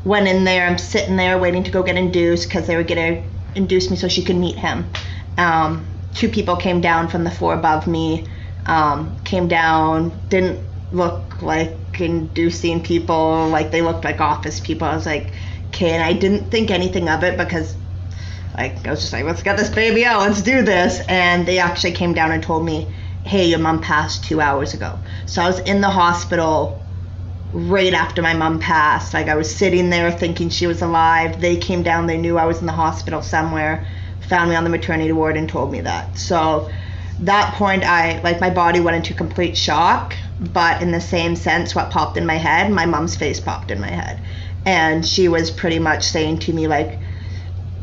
went 0.04 0.28
in 0.28 0.44
there. 0.44 0.66
I'm 0.66 0.78
sitting 0.78 1.16
there 1.16 1.38
waiting 1.38 1.64
to 1.64 1.70
go 1.70 1.82
get 1.82 1.96
induced 1.96 2.48
because 2.48 2.66
they 2.66 2.76
were 2.76 2.84
gonna 2.84 3.22
induce 3.54 3.90
me 3.90 3.96
so 3.96 4.08
she 4.08 4.24
could 4.24 4.36
meet 4.36 4.56
him. 4.58 4.90
Um, 5.36 5.86
two 6.14 6.28
people 6.28 6.56
came 6.56 6.80
down 6.80 7.08
from 7.08 7.24
the 7.24 7.30
floor 7.30 7.54
above 7.54 7.86
me, 7.86 8.26
um, 8.66 9.16
came 9.24 9.48
down, 9.48 10.20
didn't 10.28 10.60
look 10.92 11.40
like 11.42 12.00
inducing 12.00 12.82
people, 12.82 13.48
like 13.48 13.70
they 13.70 13.82
looked 13.82 14.04
like 14.04 14.20
office 14.20 14.60
people. 14.60 14.86
I 14.86 14.94
was 14.94 15.06
like, 15.06 15.32
okay, 15.68 15.90
and 15.90 16.02
I 16.02 16.12
didn't 16.12 16.50
think 16.50 16.70
anything 16.70 17.08
of 17.08 17.22
it 17.24 17.38
because, 17.38 17.76
like, 18.60 18.86
I 18.86 18.90
was 18.90 19.00
just 19.00 19.12
like, 19.12 19.24
let's 19.24 19.42
get 19.42 19.56
this 19.56 19.70
baby 19.70 20.04
out, 20.04 20.20
let's 20.20 20.42
do 20.42 20.62
this. 20.62 21.00
And 21.08 21.46
they 21.46 21.58
actually 21.58 21.92
came 21.92 22.12
down 22.12 22.30
and 22.30 22.42
told 22.42 22.64
me, 22.64 22.92
hey, 23.24 23.46
your 23.46 23.58
mom 23.58 23.80
passed 23.80 24.24
two 24.24 24.40
hours 24.40 24.74
ago. 24.74 24.98
So 25.26 25.42
I 25.42 25.46
was 25.46 25.60
in 25.60 25.80
the 25.80 25.88
hospital 25.88 26.80
right 27.52 27.94
after 27.94 28.22
my 28.22 28.34
mom 28.34 28.60
passed. 28.60 29.14
Like 29.14 29.28
I 29.28 29.36
was 29.36 29.54
sitting 29.54 29.90
there 29.90 30.12
thinking 30.12 30.50
she 30.50 30.66
was 30.66 30.82
alive. 30.82 31.40
They 31.40 31.56
came 31.56 31.82
down, 31.82 32.06
they 32.06 32.18
knew 32.18 32.38
I 32.38 32.44
was 32.44 32.60
in 32.60 32.66
the 32.66 32.72
hospital 32.72 33.22
somewhere, 33.22 33.86
found 34.20 34.50
me 34.50 34.56
on 34.56 34.64
the 34.64 34.70
maternity 34.70 35.12
ward 35.12 35.36
and 35.36 35.48
told 35.48 35.72
me 35.72 35.80
that. 35.80 36.18
So 36.18 36.70
that 37.20 37.54
point 37.54 37.84
I 37.84 38.20
like 38.22 38.40
my 38.40 38.50
body 38.50 38.80
went 38.80 38.96
into 38.96 39.14
complete 39.14 39.56
shock, 39.56 40.14
but 40.38 40.82
in 40.82 40.92
the 40.92 41.00
same 41.00 41.34
sense 41.34 41.74
what 41.74 41.90
popped 41.90 42.16
in 42.16 42.26
my 42.26 42.36
head, 42.36 42.70
my 42.70 42.86
mom's 42.86 43.16
face 43.16 43.40
popped 43.40 43.70
in 43.70 43.80
my 43.80 43.90
head. 43.90 44.20
And 44.64 45.06
she 45.06 45.28
was 45.28 45.50
pretty 45.50 45.78
much 45.78 46.04
saying 46.04 46.40
to 46.40 46.52
me 46.52 46.66
like 46.68 47.00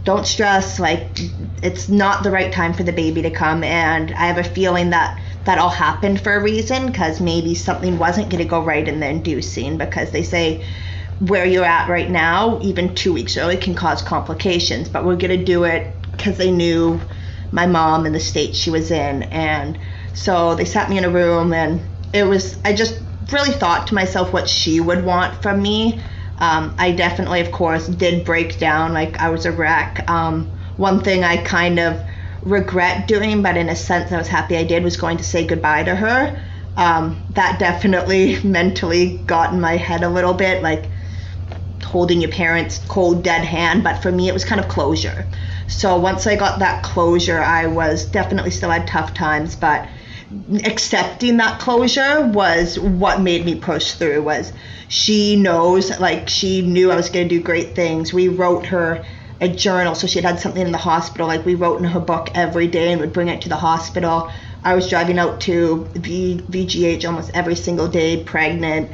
don't 0.08 0.26
stress 0.26 0.80
like 0.80 1.20
it's 1.62 1.90
not 1.90 2.24
the 2.24 2.32
right 2.32 2.54
time 2.54 2.72
for 2.72 2.84
the 2.84 2.94
baby 2.94 3.22
to 3.24 3.30
come. 3.30 3.62
And 3.62 4.14
i 4.14 4.28
have 4.28 4.38
a 4.38 4.44
feeling 4.44 4.92
that 4.92 5.20
that 5.44 5.58
all 5.58 5.70
happened 5.70 6.22
for 6.22 6.34
a 6.34 6.42
reason 6.42 6.86
because 6.88 7.20
maybe 7.20 7.54
something 7.54 7.98
wasn't 7.98 8.30
going 8.30 8.42
to 8.42 8.50
go 8.50 8.64
right 8.64 8.88
in 8.88 9.02
the 9.02 9.10
inducing 9.10 9.78
because 9.78 10.12
they 10.12 10.24
say 10.24 10.64
where 11.20 11.46
you're 11.46 11.66
at 11.66 11.90
right 11.90 12.10
now 12.10 12.58
even 12.62 12.96
two 12.96 13.12
weeks 13.12 13.36
early 13.36 13.58
can 13.58 13.76
cause 13.76 14.02
complications. 14.02 14.88
But 14.88 15.04
we're 15.04 15.18
going 15.18 15.38
to 15.38 15.44
do 15.44 15.66
it 15.66 15.94
because 16.14 16.38
they 16.38 16.52
knew 16.52 17.02
my 17.52 17.66
mom 17.66 18.06
and 18.06 18.16
the 18.16 18.22
state 18.22 18.56
she 18.56 18.70
was 18.70 18.92
in. 18.92 19.24
And 19.24 19.78
so 20.14 20.56
they 20.56 20.64
sat 20.64 20.90
me 20.90 20.98
in 20.98 21.04
a 21.04 21.10
room 21.10 21.52
and 21.52 21.82
it 22.14 22.24
was 22.24 22.58
i 22.64 22.72
just 22.72 23.02
really 23.34 23.52
thought 23.52 23.88
to 23.88 23.94
myself 23.94 24.32
what 24.32 24.48
she 24.48 24.80
would 24.80 25.04
want 25.04 25.42
from 25.42 25.62
me 25.62 26.02
um, 26.40 26.76
I 26.78 26.92
definitely, 26.92 27.42
of 27.42 27.52
course, 27.52 27.88
did 27.88 28.26
break 28.26 28.60
down. 28.60 28.94
Like 28.94 29.20
I 29.20 29.30
was 29.30 29.46
a 29.46 29.52
wreck. 29.52 30.10
Um, 30.10 30.52
one 30.76 31.02
thing 31.02 31.24
I 31.24 31.38
kind 31.38 31.80
of 31.80 32.02
regret 32.42 33.08
doing, 33.08 33.42
but 33.42 33.58
in 33.58 33.70
a 33.70 33.76
sense 33.76 34.12
I 34.12 34.18
was 34.18 34.28
happy 34.28 34.56
I 34.58 34.64
did, 34.64 34.84
was 34.84 34.98
going 34.98 35.18
to 35.18 35.24
say 35.24 35.46
goodbye 35.46 35.84
to 35.84 35.96
her. 35.96 36.38
Um, 36.76 37.24
that 37.32 37.58
definitely 37.60 38.40
mentally 38.44 39.18
got 39.26 39.52
in 39.52 39.60
my 39.60 39.78
head 39.78 40.04
a 40.04 40.10
little 40.10 40.34
bit, 40.34 40.62
like 40.62 40.92
holding 41.84 42.22
your 42.22 42.32
parents' 42.32 42.80
cold, 42.88 43.24
dead 43.24 43.44
hand. 43.44 43.84
But 43.84 44.02
for 44.02 44.12
me, 44.12 44.28
it 44.28 44.34
was 44.34 44.46
kind 44.46 44.62
of 44.62 44.68
closure. 44.68 45.26
So 45.68 45.98
once 45.98 46.28
I 46.28 46.36
got 46.36 46.60
that 46.60 46.84
closure, 46.84 47.42
I 47.42 47.68
was 47.68 48.06
definitely 48.06 48.52
still 48.52 48.70
had 48.70 48.88
tough 48.88 49.14
times, 49.14 49.56
but 49.56 49.88
accepting 50.66 51.38
that 51.38 51.60
closure 51.60 52.26
was 52.28 52.78
what 52.78 53.22
made 53.22 53.45
me 53.45 53.56
push 53.56 53.94
through 53.94 54.22
was 54.22 54.52
she 54.90 55.36
knows 55.36 55.99
like 55.99 56.28
she 56.28 56.62
knew 56.62 56.91
I 56.91 56.95
was 56.95 57.10
going 57.10 57.30
to 57.30 57.36
do 57.36 57.41
great 57.41 57.76
things. 57.76 58.14
We 58.14 58.28
wrote 58.28 58.66
her 58.68 59.06
a 59.40 59.48
journal 59.48 59.95
so 59.95 60.08
she 60.08 60.20
had 60.20 60.26
had 60.26 60.40
something 60.40 60.66
in 60.66 60.72
the 60.72 60.78
hospital 60.78 61.28
like 61.28 61.45
we 61.45 61.56
wrote 61.56 61.80
in 61.80 61.86
her 61.86 61.99
book 61.99 62.30
every 62.34 62.68
day 62.68 62.91
and 62.91 62.99
would 62.99 63.14
bring 63.14 63.30
it 63.30 63.41
to 63.41 63.49
the 63.49 63.56
hospital. 63.56 64.30
I 64.64 64.76
was 64.76 64.90
driving 64.90 65.18
out 65.18 65.41
to 65.41 65.88
v- 65.94 66.41
VGH 66.49 67.06
almost 67.06 67.32
every 67.34 67.56
single 67.56 67.88
day 67.88 68.24
pregnant 68.24 68.91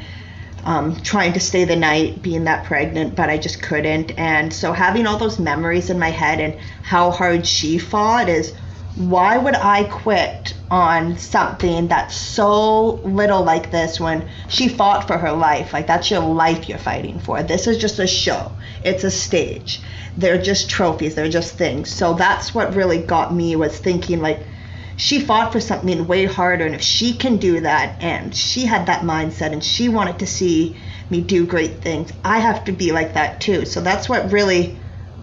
um, 0.66 0.96
trying 1.02 1.34
to 1.34 1.40
stay 1.40 1.66
the 1.66 1.76
night 1.76 2.22
being 2.22 2.46
that 2.46 2.64
pregnant, 2.66 3.16
but 3.16 3.30
I 3.30 3.38
just 3.38 3.62
couldn't. 3.62 4.18
And 4.18 4.54
so 4.54 4.72
having 4.72 5.08
all 5.08 5.18
those 5.18 5.40
memories 5.40 5.90
in 5.90 6.00
my 6.00 6.10
head 6.10 6.40
and 6.40 6.58
how 6.82 7.12
hard 7.12 7.46
she 7.46 7.78
fought 7.78 8.30
is 8.30 8.54
why 8.96 9.38
would 9.38 9.56
I 9.56 9.86
quit 9.86 10.54
on 10.70 11.18
something 11.18 11.88
that's 11.88 12.16
so 12.16 13.02
little 13.04 13.44
like 13.44 13.72
this 13.72 14.00
when 14.00 14.30
she 14.50 14.68
fought 14.68 15.08
for 15.08 15.18
her 15.18 15.32
life? 15.32 15.74
Like, 15.74 15.88
that's 15.88 16.12
your 16.12 16.22
life 16.22 16.70
you're 16.70 16.78
fighting 16.78 17.20
for. 17.20 17.42
This 17.42 17.66
is 17.66 17.80
just 17.80 17.98
a 18.00 18.06
show, 18.06 18.52
it's 18.84 19.04
a 19.04 19.12
stage. 19.12 19.82
They're 20.16 20.42
just 20.42 20.70
trophies, 20.70 21.16
they're 21.16 21.30
just 21.30 21.58
things. 21.58 21.92
So 21.92 22.14
that's 22.14 22.54
what 22.54 22.76
really 22.76 23.00
got 23.00 23.34
me 23.34 23.56
was 23.56 23.78
thinking, 23.78 24.22
like, 24.22 24.46
she 24.96 25.20
fought 25.20 25.52
for 25.52 25.60
something 25.60 26.06
way 26.06 26.26
harder 26.26 26.66
and 26.66 26.76
if 26.76 26.82
she 26.82 27.14
can 27.14 27.38
do 27.38 27.62
that 27.62 27.96
and 28.00 28.36
she 28.36 28.66
had 28.66 28.86
that 28.86 29.02
mindset 29.02 29.52
and 29.52 29.64
she 29.64 29.90
wanted 29.90 30.20
to 30.20 30.28
see 30.28 30.78
me 31.10 31.20
do 31.20 31.48
great 31.48 31.82
things 31.82 32.14
i 32.24 32.38
have 32.38 32.64
to 32.64 32.72
be 32.72 32.92
like 32.92 33.16
that 33.16 33.42
too 33.42 33.66
so 33.66 33.82
that's 33.82 34.08
what 34.08 34.32
really 34.32 34.78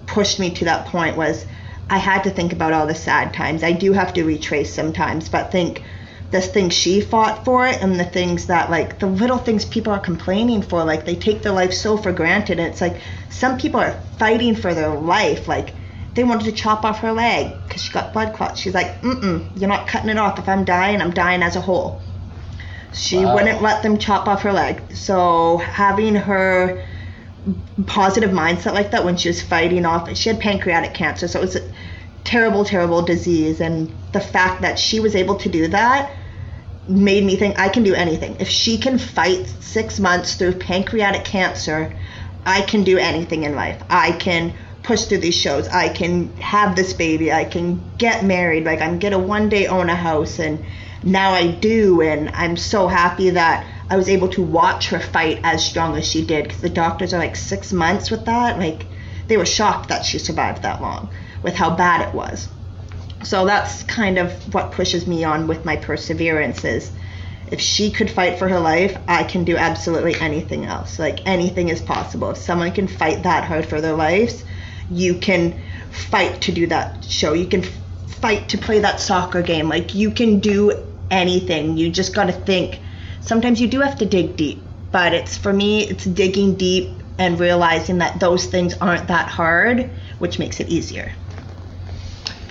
pushed 0.06 0.40
me 0.40 0.50
to 0.50 0.64
that 0.64 0.86
point 0.86 1.16
was 1.16 1.46
i 1.90 1.98
had 1.98 2.24
to 2.24 2.30
think 2.30 2.52
about 2.52 2.72
all 2.72 2.86
the 2.86 2.94
sad 2.94 3.32
times 3.34 3.62
i 3.62 3.72
do 3.72 3.92
have 3.92 4.14
to 4.14 4.24
retrace 4.24 4.72
sometimes 4.72 5.28
but 5.28 5.52
think 5.52 5.82
the 6.30 6.40
things 6.40 6.72
she 6.72 7.00
fought 7.00 7.44
for 7.44 7.66
and 7.66 7.98
the 7.98 8.04
things 8.04 8.46
that 8.46 8.70
like 8.70 8.98
the 9.00 9.06
little 9.06 9.38
things 9.38 9.64
people 9.64 9.92
are 9.92 10.00
complaining 10.00 10.62
for 10.62 10.84
like 10.84 11.04
they 11.04 11.16
take 11.16 11.42
their 11.42 11.52
life 11.52 11.72
so 11.72 11.96
for 11.96 12.12
granted 12.12 12.58
and 12.58 12.68
it's 12.68 12.80
like 12.80 13.00
some 13.28 13.58
people 13.58 13.80
are 13.80 13.92
fighting 14.16 14.54
for 14.54 14.72
their 14.72 14.90
life 14.96 15.48
like 15.48 15.74
they 16.14 16.24
wanted 16.24 16.44
to 16.44 16.52
chop 16.52 16.84
off 16.84 17.00
her 17.00 17.12
leg 17.12 17.54
because 17.66 17.82
she 17.82 17.92
got 17.92 18.12
blood 18.12 18.34
clots. 18.34 18.60
She's 18.60 18.74
like, 18.74 19.00
mm-mm, 19.00 19.46
you're 19.54 19.68
not 19.68 19.86
cutting 19.86 20.10
it 20.10 20.18
off. 20.18 20.38
If 20.38 20.48
I'm 20.48 20.64
dying, 20.64 21.00
I'm 21.00 21.12
dying 21.12 21.42
as 21.42 21.54
a 21.56 21.60
whole. 21.60 22.02
She 22.92 23.24
Wow. 23.24 23.34
wouldn't 23.34 23.62
let 23.62 23.82
them 23.82 23.96
chop 23.96 24.26
off 24.26 24.42
her 24.42 24.52
leg. 24.52 24.82
So 24.96 25.58
having 25.58 26.16
her 26.16 26.82
positive 27.86 28.30
mindset 28.30 28.74
like 28.74 28.90
that 28.90 29.04
when 29.04 29.16
she 29.16 29.28
was 29.28 29.40
fighting 29.40 29.86
off, 29.86 30.14
she 30.16 30.28
had 30.28 30.40
pancreatic 30.40 30.94
cancer, 30.94 31.28
so 31.28 31.38
it 31.38 31.42
was 31.42 31.56
terrible, 32.24 32.64
terrible 32.64 33.02
disease. 33.02 33.60
And 33.60 33.92
the 34.12 34.20
fact 34.20 34.62
that 34.62 34.78
she 34.78 35.00
was 35.00 35.14
able 35.14 35.36
to 35.36 35.48
do 35.48 35.68
that 35.68 36.10
made 36.88 37.24
me 37.24 37.36
think 37.36 37.58
I 37.58 37.68
can 37.68 37.82
do 37.82 37.94
anything. 37.94 38.36
If 38.40 38.48
she 38.48 38.78
can 38.78 38.98
fight 38.98 39.46
six 39.60 40.00
months 40.00 40.34
through 40.34 40.54
pancreatic 40.54 41.24
cancer, 41.24 41.94
I 42.44 42.62
can 42.62 42.84
do 42.84 42.98
anything 42.98 43.44
in 43.44 43.54
life. 43.54 43.82
I 43.88 44.12
can 44.12 44.54
push 44.82 45.04
through 45.04 45.18
these 45.18 45.34
shows. 45.34 45.68
I 45.68 45.88
can 45.88 46.34
have 46.36 46.74
this 46.74 46.92
baby. 46.92 47.32
I 47.32 47.44
can 47.44 47.82
get 47.98 48.24
married. 48.24 48.64
Like 48.64 48.80
I'm 48.80 48.98
gonna 48.98 49.18
one 49.18 49.48
day 49.48 49.66
own 49.66 49.90
a 49.90 49.94
house, 49.94 50.38
and 50.38 50.64
now 51.02 51.32
I 51.32 51.48
do. 51.48 52.00
And 52.00 52.30
I'm 52.30 52.56
so 52.56 52.88
happy 52.88 53.30
that 53.30 53.66
I 53.88 53.96
was 53.96 54.08
able 54.08 54.28
to 54.30 54.42
watch 54.42 54.88
her 54.88 55.00
fight 55.00 55.40
as 55.44 55.64
strong 55.64 55.96
as 55.96 56.06
she 56.06 56.24
did. 56.24 56.44
Because 56.44 56.62
the 56.62 56.70
doctors 56.70 57.12
are 57.14 57.18
like 57.18 57.36
six 57.36 57.72
months 57.72 58.10
with 58.10 58.24
that. 58.24 58.58
Like 58.58 58.86
they 59.28 59.36
were 59.36 59.46
shocked 59.46 59.90
that 59.90 60.04
she 60.04 60.18
survived 60.18 60.62
that 60.62 60.80
long 60.80 61.10
with 61.42 61.54
how 61.54 61.74
bad 61.74 62.08
it 62.08 62.14
was. 62.14 62.48
So 63.22 63.44
that's 63.44 63.82
kind 63.84 64.18
of 64.18 64.32
what 64.54 64.72
pushes 64.72 65.06
me 65.06 65.24
on 65.24 65.46
with 65.46 65.64
my 65.64 65.76
perseverance 65.76 66.64
is 66.64 66.90
if 67.50 67.60
she 67.60 67.90
could 67.90 68.10
fight 68.10 68.38
for 68.38 68.48
her 68.48 68.60
life, 68.60 68.96
I 69.08 69.24
can 69.24 69.44
do 69.44 69.56
absolutely 69.56 70.14
anything 70.20 70.66
else. 70.66 70.98
Like 70.98 71.26
anything 71.26 71.68
is 71.68 71.82
possible. 71.82 72.30
If 72.30 72.38
someone 72.38 72.72
can 72.72 72.86
fight 72.86 73.24
that 73.24 73.44
hard 73.44 73.66
for 73.66 73.80
their 73.80 73.94
lives, 73.94 74.44
you 74.90 75.14
can 75.14 75.60
fight 75.90 76.40
to 76.42 76.52
do 76.52 76.66
that 76.68 77.04
show. 77.04 77.32
You 77.32 77.46
can 77.46 77.62
fight 78.06 78.48
to 78.50 78.58
play 78.58 78.80
that 78.80 79.00
soccer 79.00 79.42
game. 79.42 79.68
Like 79.68 79.94
you 79.94 80.10
can 80.10 80.38
do 80.38 80.86
anything. 81.10 81.76
You 81.76 81.90
just 81.90 82.14
got 82.14 82.26
to 82.26 82.32
think. 82.32 82.80
Sometimes 83.20 83.60
you 83.60 83.68
do 83.68 83.80
have 83.80 83.98
to 83.98 84.06
dig 84.06 84.36
deep, 84.36 84.62
but 84.92 85.12
it's 85.12 85.36
for 85.36 85.52
me, 85.52 85.82
it's 85.82 86.04
digging 86.04 86.54
deep 86.54 86.90
and 87.18 87.38
realizing 87.38 87.98
that 87.98 88.18
those 88.18 88.46
things 88.46 88.74
aren't 88.80 89.08
that 89.08 89.28
hard, 89.28 89.90
which 90.18 90.38
makes 90.38 90.60
it 90.60 90.68
easier. 90.68 91.12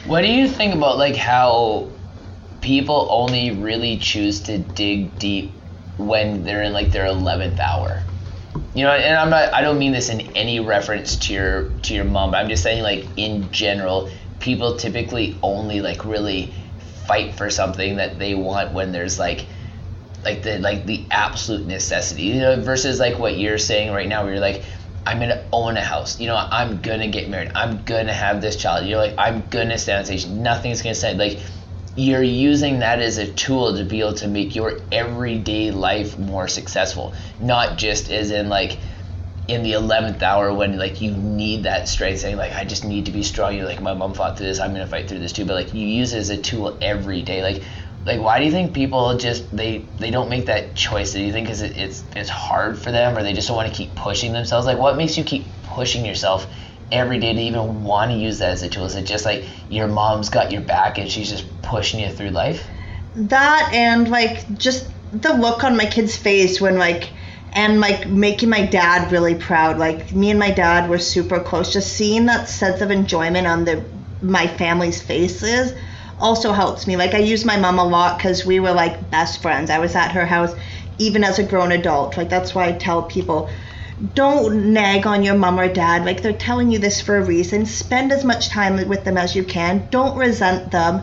What 0.09 0.21
do 0.21 0.27
you 0.27 0.47
think 0.47 0.73
about 0.73 0.97
like 0.97 1.15
how 1.15 1.87
people 2.61 3.07
only 3.11 3.51
really 3.51 3.99
choose 3.99 4.39
to 4.39 4.57
dig 4.57 5.19
deep 5.19 5.51
when 5.97 6.43
they're 6.43 6.63
in 6.63 6.73
like 6.73 6.91
their 6.91 7.05
eleventh 7.05 7.59
hour? 7.59 8.01
You 8.73 8.85
know, 8.85 8.91
and 8.91 9.15
I'm 9.15 9.29
not. 9.29 9.53
I 9.53 9.61
don't 9.61 9.77
mean 9.77 9.91
this 9.91 10.09
in 10.09 10.21
any 10.35 10.61
reference 10.61 11.15
to 11.17 11.33
your 11.33 11.69
to 11.83 11.93
your 11.93 12.05
mom, 12.05 12.31
but 12.31 12.37
I'm 12.37 12.49
just 12.49 12.63
saying 12.63 12.81
like 12.81 13.05
in 13.17 13.51
general, 13.51 14.09
people 14.39 14.77
typically 14.77 15.37
only 15.43 15.79
like 15.79 16.03
really 16.03 16.55
fight 17.05 17.35
for 17.35 17.51
something 17.51 17.97
that 17.97 18.17
they 18.17 18.33
want 18.33 18.73
when 18.73 18.91
there's 18.91 19.19
like 19.19 19.45
like 20.25 20.41
the 20.41 20.57
like 20.57 20.87
the 20.87 21.05
absolute 21.11 21.67
necessity 21.67 22.23
you 22.23 22.39
know 22.39 22.59
versus 22.61 22.99
like 22.99 23.17
what 23.19 23.37
you're 23.37 23.57
saying 23.57 23.91
right 23.93 24.07
now 24.07 24.23
where 24.23 24.33
you're 24.33 24.41
like 24.41 24.63
i'm 25.05 25.19
gonna 25.19 25.43
own 25.51 25.77
a 25.77 25.83
house. 25.83 26.19
You 26.19 26.27
know 26.27 26.35
i'm 26.35 26.81
gonna 26.81 27.07
get 27.07 27.29
married. 27.29 27.51
I'm 27.55 27.83
gonna 27.83 28.13
have 28.13 28.41
this 28.41 28.55
child. 28.55 28.85
You're 28.87 28.99
like 28.99 29.15
i'm 29.17 29.47
gonna 29.49 29.77
stand 29.77 29.99
on 29.99 30.05
stage. 30.05 30.27
Nothing's 30.27 30.81
gonna 30.81 30.95
stand 30.95 31.19
like 31.19 31.39
you're 31.95 32.23
using 32.23 32.79
that 32.79 33.01
as 33.01 33.17
a 33.17 33.31
tool 33.31 33.75
to 33.75 33.83
be 33.83 33.99
able 33.99 34.13
to 34.13 34.27
make 34.27 34.55
your 34.55 34.79
everyday 34.91 35.71
life 35.71 36.17
more 36.17 36.47
successful. 36.47 37.13
Not 37.39 37.77
just 37.77 38.09
as 38.09 38.31
in 38.31 38.47
like 38.49 38.79
in 39.47 39.63
the 39.63 39.71
11th 39.73 40.21
hour 40.21 40.53
when 40.53 40.77
like 40.77 41.01
you 41.01 41.11
need 41.11 41.63
that 41.63 41.89
strength 41.89 42.19
saying 42.19 42.37
like 42.37 42.53
i 42.53 42.63
just 42.63 42.85
need 42.85 43.07
to 43.07 43.11
be 43.11 43.23
strong. 43.23 43.55
You're 43.55 43.65
like 43.65 43.81
my 43.81 43.93
mom 43.93 44.13
fought 44.13 44.37
through 44.37 44.47
this. 44.47 44.59
I'm 44.59 44.71
gonna 44.71 44.87
fight 44.87 45.09
through 45.09 45.19
this 45.19 45.33
too. 45.33 45.45
But 45.45 45.55
like 45.55 45.73
you 45.73 45.85
use 45.87 46.13
it 46.13 46.19
as 46.19 46.29
a 46.29 46.37
tool 46.37 46.77
every 46.81 47.21
day. 47.21 47.41
Like 47.41 47.63
like 48.05 48.21
why 48.21 48.39
do 48.39 48.45
you 48.45 48.51
think 48.51 48.73
people 48.73 49.17
just 49.17 49.55
they 49.55 49.85
they 49.97 50.11
don't 50.11 50.29
make 50.29 50.45
that 50.45 50.75
choice? 50.75 51.13
Do 51.13 51.21
you 51.21 51.31
think 51.31 51.47
because 51.47 51.61
it, 51.61 51.77
it's 51.77 52.03
it's 52.15 52.29
hard 52.29 52.77
for 52.77 52.91
them 52.91 53.17
or 53.17 53.23
they 53.23 53.33
just 53.33 53.47
don't 53.47 53.57
want 53.57 53.69
to 53.69 53.75
keep 53.75 53.93
pushing 53.95 54.31
themselves? 54.33 54.65
Like 54.65 54.77
what 54.77 54.95
makes 54.97 55.17
you 55.17 55.23
keep 55.23 55.45
pushing 55.63 56.05
yourself 56.05 56.47
every 56.91 57.19
day 57.19 57.33
to 57.33 57.39
even 57.39 57.83
want 57.83 58.11
to 58.11 58.17
use 58.17 58.39
that 58.39 58.51
as 58.51 58.63
a 58.63 58.69
tool? 58.69 58.85
Is 58.85 58.95
it 58.95 59.05
just 59.05 59.25
like 59.25 59.45
your 59.69 59.87
mom's 59.87 60.29
got 60.29 60.51
your 60.51 60.61
back 60.61 60.97
and 60.97 61.09
she's 61.09 61.29
just 61.29 61.45
pushing 61.61 61.99
you 61.99 62.09
through 62.09 62.29
life? 62.29 62.65
That 63.15 63.71
and 63.73 64.09
like 64.09 64.57
just 64.57 64.89
the 65.11 65.33
look 65.33 65.63
on 65.63 65.75
my 65.75 65.85
kid's 65.85 66.15
face 66.15 66.61
when 66.61 66.77
like 66.77 67.09
and 67.51 67.81
like 67.81 68.07
making 68.07 68.49
my 68.49 68.65
dad 68.65 69.11
really 69.11 69.35
proud. 69.35 69.77
Like 69.77 70.13
me 70.13 70.29
and 70.29 70.39
my 70.39 70.51
dad 70.51 70.89
were 70.89 70.99
super 70.99 71.41
close. 71.41 71.73
Just 71.73 71.93
seeing 71.93 72.27
that 72.27 72.47
sense 72.47 72.79
of 72.81 72.91
enjoyment 72.91 73.45
on 73.45 73.65
the 73.65 73.83
my 74.21 74.47
family's 74.47 75.01
faces 75.01 75.73
also 76.19 76.51
helps 76.51 76.87
me. 76.87 76.97
Like 76.97 77.13
i 77.13 77.19
use 77.19 77.45
my 77.45 77.57
mom 77.57 77.79
a 77.79 77.83
lot 77.87 78.17
because 78.17 78.45
we 78.45 78.59
were 78.59 78.71
like 78.71 79.09
best 79.09 79.41
friends. 79.41 79.69
I 79.69 79.79
was 79.79 79.95
at 79.95 80.11
her 80.11 80.25
house 80.25 80.53
even 80.97 81.23
as 81.23 81.39
a 81.39 81.43
grown 81.43 81.71
adult. 81.71 82.17
Like 82.17 82.29
that's 82.29 82.53
why 82.53 82.67
i 82.67 82.71
tell 82.73 83.03
people 83.03 83.49
don't 84.13 84.71
nag 84.73 85.05
on 85.05 85.23
your 85.23 85.35
mom 85.35 85.59
or 85.59 85.67
dad. 85.67 86.05
Like 86.05 86.21
they're 86.21 86.33
telling 86.33 86.71
you 86.71 86.79
this 86.79 87.01
for 87.01 87.17
a 87.17 87.25
reason. 87.25 87.65
Spend 87.65 88.11
as 88.11 88.23
much 88.23 88.49
time 88.49 88.87
with 88.87 89.03
them 89.03 89.17
as 89.17 89.35
you 89.35 89.43
can. 89.43 89.87
Don't 89.91 90.17
resent 90.17 90.71
them. 90.71 91.01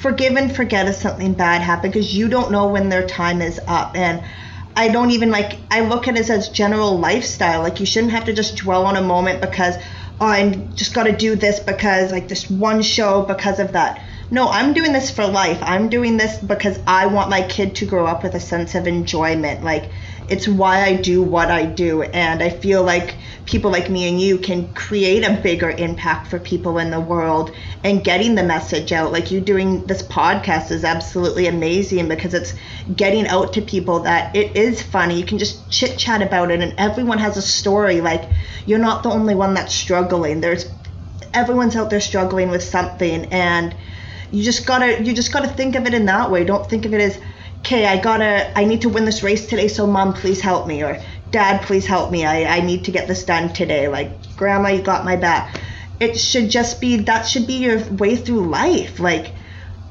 Forgive 0.00 0.36
and 0.36 0.54
forget 0.54 0.88
if 0.88 0.94
something 0.96 1.34
bad 1.34 1.60
happened 1.60 1.92
because 1.92 2.14
you 2.14 2.28
don't 2.28 2.50
know 2.50 2.68
when 2.68 2.88
their 2.88 3.06
time 3.06 3.42
is 3.42 3.60
up. 3.66 3.96
And 3.96 4.22
i 4.76 4.88
don't 4.88 5.10
even 5.10 5.30
like 5.30 5.58
i 5.70 5.80
look 5.80 6.06
at 6.06 6.16
it 6.16 6.30
as 6.30 6.48
general 6.48 6.98
lifestyle. 6.98 7.62
Like 7.62 7.80
you 7.80 7.86
shouldn't 7.86 8.12
have 8.12 8.24
to 8.26 8.32
just 8.32 8.56
dwell 8.56 8.86
on 8.86 8.96
a 8.96 9.02
moment 9.02 9.40
because 9.40 9.76
oh 10.20 10.26
i 10.26 10.50
just 10.74 10.94
got 10.94 11.04
to 11.04 11.16
do 11.16 11.34
this 11.34 11.60
because 11.60 12.12
like 12.12 12.28
this 12.28 12.48
one 12.48 12.82
show 12.82 13.22
because 13.22 13.58
of 13.58 13.72
that 13.72 14.00
no 14.30 14.48
i'm 14.48 14.72
doing 14.72 14.92
this 14.92 15.10
for 15.10 15.26
life 15.26 15.58
i'm 15.62 15.88
doing 15.88 16.16
this 16.16 16.38
because 16.38 16.78
i 16.86 17.06
want 17.06 17.30
my 17.30 17.42
kid 17.42 17.74
to 17.74 17.86
grow 17.86 18.06
up 18.06 18.22
with 18.22 18.34
a 18.34 18.40
sense 18.40 18.74
of 18.74 18.86
enjoyment 18.86 19.62
like 19.62 19.90
it's 20.30 20.46
why 20.46 20.84
I 20.84 20.94
do 20.94 21.22
what 21.22 21.50
I 21.50 21.66
do. 21.66 22.02
And 22.02 22.40
I 22.40 22.50
feel 22.50 22.84
like 22.84 23.16
people 23.46 23.72
like 23.72 23.90
me 23.90 24.08
and 24.08 24.20
you 24.20 24.38
can 24.38 24.72
create 24.74 25.24
a 25.24 25.40
bigger 25.42 25.70
impact 25.70 26.28
for 26.28 26.38
people 26.38 26.78
in 26.78 26.92
the 26.92 27.00
world 27.00 27.50
and 27.82 28.04
getting 28.04 28.36
the 28.36 28.44
message 28.44 28.92
out. 28.92 29.10
Like 29.10 29.32
you 29.32 29.40
doing 29.40 29.84
this 29.86 30.02
podcast 30.02 30.70
is 30.70 30.84
absolutely 30.84 31.48
amazing 31.48 32.06
because 32.06 32.32
it's 32.32 32.54
getting 32.94 33.26
out 33.26 33.54
to 33.54 33.60
people 33.60 34.00
that 34.00 34.36
it 34.36 34.54
is 34.54 34.80
funny. 34.80 35.18
You 35.18 35.26
can 35.26 35.38
just 35.38 35.68
chit 35.68 35.98
chat 35.98 36.22
about 36.22 36.52
it 36.52 36.60
and 36.60 36.74
everyone 36.78 37.18
has 37.18 37.36
a 37.36 37.42
story. 37.42 38.00
Like 38.00 38.30
you're 38.66 38.78
not 38.78 39.02
the 39.02 39.10
only 39.10 39.34
one 39.34 39.54
that's 39.54 39.74
struggling. 39.74 40.40
There's 40.40 40.72
everyone's 41.34 41.74
out 41.74 41.90
there 41.90 42.00
struggling 42.00 42.50
with 42.50 42.62
something 42.62 43.26
and 43.26 43.74
you 44.32 44.42
just 44.42 44.66
gotta 44.66 45.02
you 45.02 45.12
just 45.12 45.32
gotta 45.32 45.48
think 45.48 45.76
of 45.76 45.86
it 45.86 45.94
in 45.94 46.06
that 46.06 46.30
way. 46.30 46.44
Don't 46.44 46.68
think 46.68 46.84
of 46.84 46.94
it 46.94 47.00
as 47.00 47.18
okay, 47.60 47.86
I 47.86 48.00
gotta, 48.00 48.58
I 48.58 48.64
need 48.64 48.82
to 48.82 48.88
win 48.88 49.04
this 49.04 49.22
race 49.22 49.46
today, 49.46 49.68
so 49.68 49.86
mom, 49.86 50.14
please 50.14 50.40
help 50.40 50.66
me, 50.66 50.82
or 50.82 51.00
dad, 51.30 51.62
please 51.62 51.86
help 51.86 52.10
me, 52.10 52.24
I, 52.24 52.56
I 52.56 52.60
need 52.60 52.84
to 52.84 52.90
get 52.90 53.06
this 53.06 53.24
done 53.24 53.52
today, 53.52 53.88
like, 53.88 54.36
grandma, 54.36 54.70
you 54.70 54.82
got 54.82 55.04
my 55.04 55.16
back. 55.16 55.60
It 56.00 56.18
should 56.18 56.48
just 56.50 56.80
be, 56.80 56.96
that 56.96 57.28
should 57.28 57.46
be 57.46 57.54
your 57.54 57.84
way 57.90 58.16
through 58.16 58.48
life. 58.48 58.98
Like, 58.98 59.32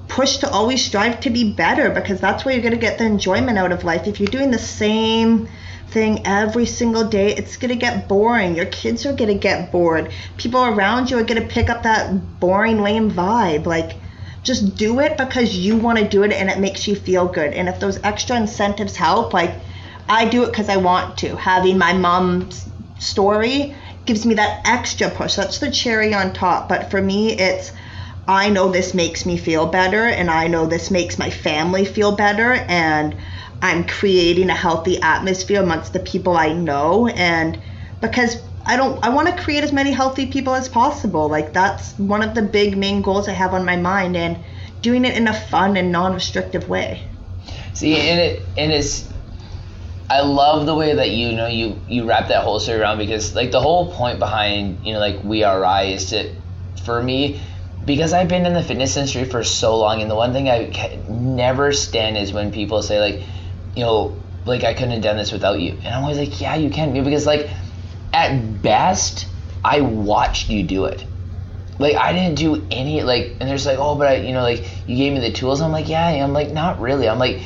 push 0.07 0.38
to 0.38 0.49
always 0.49 0.84
strive 0.84 1.20
to 1.22 1.30
be 1.30 1.53
better 1.53 1.91
because 1.91 2.20
that's 2.20 2.44
where 2.44 2.56
you're 2.56 2.72
to 2.72 2.78
get 2.78 2.98
the 2.98 3.06
enjoyment 3.06 3.60
out 3.60 3.72
of 3.72 3.84
life. 3.84 4.07
If 4.07 4.20
you're 4.20 4.32
doing 4.32 4.49
the 4.49 4.57
same 4.57 5.48
thing 5.90 6.26
every 6.26 6.66
single 6.66 7.07
day, 7.07 7.36
it's 7.36 7.57
going 7.57 7.70
to 7.70 7.76
get 7.76 8.07
boring. 8.07 8.56
Your 8.56 8.66
kids 8.66 9.06
are 9.06 9.14
going 9.14 9.30
to 9.30 9.38
get 9.38 9.72
bored. 9.72 10.11
People 10.38 10.66
around 10.66 11.11
you 11.11 11.20
are 11.20 11.24
going 11.24 11.40
to 11.40 11.48
pick 11.48 11.70
up 11.70 11.84
that 11.84 12.40
boring, 12.40 12.82
lame 12.82 13.11
vibe. 13.11 13.68
Like, 13.68 13.91
just 14.44 14.78
do 14.78 14.99
it 14.99 15.18
because 15.18 15.56
you 15.56 15.78
want 15.78 15.99
to 15.99 16.07
do 16.07 16.24
it 16.24 16.32
and 16.32 16.49
it 16.49 16.60
makes 16.60 16.88
you 16.88 16.95
feel 16.95 17.28
good. 17.28 17.53
And 17.53 17.68
if 17.68 17.80
those 17.80 17.99
extra 18.03 18.38
incentives 18.38 18.95
help, 18.95 19.34
like, 19.34 19.53
I 20.07 20.26
do 20.26 20.44
it 20.44 20.48
because 20.48 20.70
I 20.70 20.78
want 20.78 21.18
to. 21.20 21.36
Having 21.36 21.78
my 21.78 21.94
mom's 21.94 22.68
story 22.98 23.76
gives 24.06 24.26
me 24.26 24.36
that 24.36 24.61
extra 24.66 25.10
push. 25.10 25.36
That's 25.36 25.60
the 25.60 25.72
cherry 25.72 26.14
on 26.14 26.34
top. 26.34 26.68
But 26.70 26.90
for 26.90 27.02
me, 27.02 27.34
it's 27.34 27.72
I 28.28 28.49
know 28.49 28.72
this 28.72 28.94
makes 28.94 29.26
me 29.26 29.38
feel 29.38 29.66
better 29.66 30.07
and 30.07 30.30
I 30.30 30.48
know 30.48 30.68
this 30.68 30.91
makes 30.91 31.18
my 31.18 31.32
family 31.32 31.84
feel 31.84 32.16
better 32.16 32.53
and 32.53 33.16
I'm 33.61 33.86
creating 33.86 34.49
a 34.49 34.56
healthy 34.56 35.02
atmosphere 35.02 35.61
amongst 35.61 35.94
the 35.94 35.99
people 35.99 36.38
I 36.38 36.53
know 36.53 37.07
and 37.07 37.60
because 38.02 38.38
I 38.70 38.76
don't 38.76 39.04
I 39.04 39.10
want 39.10 39.28
to 39.28 39.44
create 39.44 39.64
as 39.64 39.74
many 39.74 39.91
healthy 39.91 40.28
people 40.28 40.54
as 40.54 40.70
possible. 40.70 41.28
Like 41.28 41.54
that's 41.54 41.98
one 41.98 42.22
of 42.22 42.36
the 42.36 42.44
big 42.44 42.78
main 42.78 43.02
goals 43.02 43.28
I 43.28 43.32
have 43.32 43.56
on 43.56 43.66
my 43.66 43.78
mind 43.78 44.16
and 44.16 44.38
doing 44.84 45.06
it 45.06 45.18
in 45.18 45.28
a 45.28 45.34
fun 45.34 45.76
and 45.76 45.91
non-restrictive 45.91 46.70
way. 46.70 47.04
See, 47.74 47.96
and 47.96 48.20
it 48.20 48.46
and 48.56 48.72
it's 48.72 49.12
I 50.08 50.22
love 50.22 50.68
the 50.68 50.76
way 50.76 50.94
that 50.94 51.10
you 51.10 51.32
know 51.34 51.48
you 51.48 51.82
you 51.88 52.08
wrap 52.08 52.28
that 52.28 52.44
whole 52.44 52.60
story 52.60 52.80
around 52.80 53.00
because 53.00 53.34
like 53.34 53.50
the 53.50 53.60
whole 53.60 53.91
point 53.91 54.20
behind 54.20 54.86
you 54.86 54.94
know 54.94 55.00
like 55.00 55.24
We 55.24 55.44
Are 55.44 55.66
I 55.66 55.86
is 55.86 56.12
to 56.12 56.32
for 56.84 57.02
me 57.02 57.41
because 57.84 58.14
I've 58.14 58.28
been 58.28 58.46
in 58.46 58.54
the 58.54 58.62
fitness 58.62 58.96
industry 58.98 59.26
for 59.26 59.44
so 59.44 59.80
long 59.80 60.04
and 60.04 60.12
the 60.12 60.16
one 60.16 60.32
thing 60.32 60.48
I 60.48 60.72
never 61.10 61.74
stand 61.74 62.18
is 62.18 62.34
when 62.34 62.52
people 62.52 62.84
say 62.84 63.00
like 63.00 63.24
you 63.76 63.84
know, 63.84 64.16
like 64.46 64.64
I 64.64 64.74
couldn't 64.74 64.91
have 64.91 65.02
done 65.02 65.18
this 65.18 65.32
without 65.32 65.60
you. 65.60 65.72
And 65.84 65.88
I'm 65.88 66.04
always 66.04 66.18
like, 66.18 66.41
yeah, 66.41 66.56
you 66.56 66.70
can. 66.70 66.94
Because 67.04 67.26
like 67.26 67.50
at 68.14 68.61
best, 68.61 69.27
I 69.64 69.81
watched 69.81 70.49
you 70.49 70.64
do 70.64 70.86
it. 70.86 71.06
Like 71.77 71.95
I 71.95 72.11
didn't 72.14 72.36
do 72.36 72.68
any 72.72 73.03
like, 73.03 73.38
and 73.40 73.49
there's 73.49 73.65
like, 73.65 73.77
oh, 73.80 73.95
but 73.95 74.07
I, 74.07 74.15
you 74.18 74.34
know, 74.34 74.41
like 74.41 74.65
you 74.88 74.98
gave 74.98 75.14
me 75.14 75.19
the 75.19 75.31
tools. 75.31 75.61
I'm 75.61 75.72
like, 75.72 75.88
yeah, 75.88 76.07
I'm 76.07 76.34
like, 76.34 76.52
not 76.52 76.81
really. 76.81 77.07
I'm 77.07 77.19
like, 77.19 77.41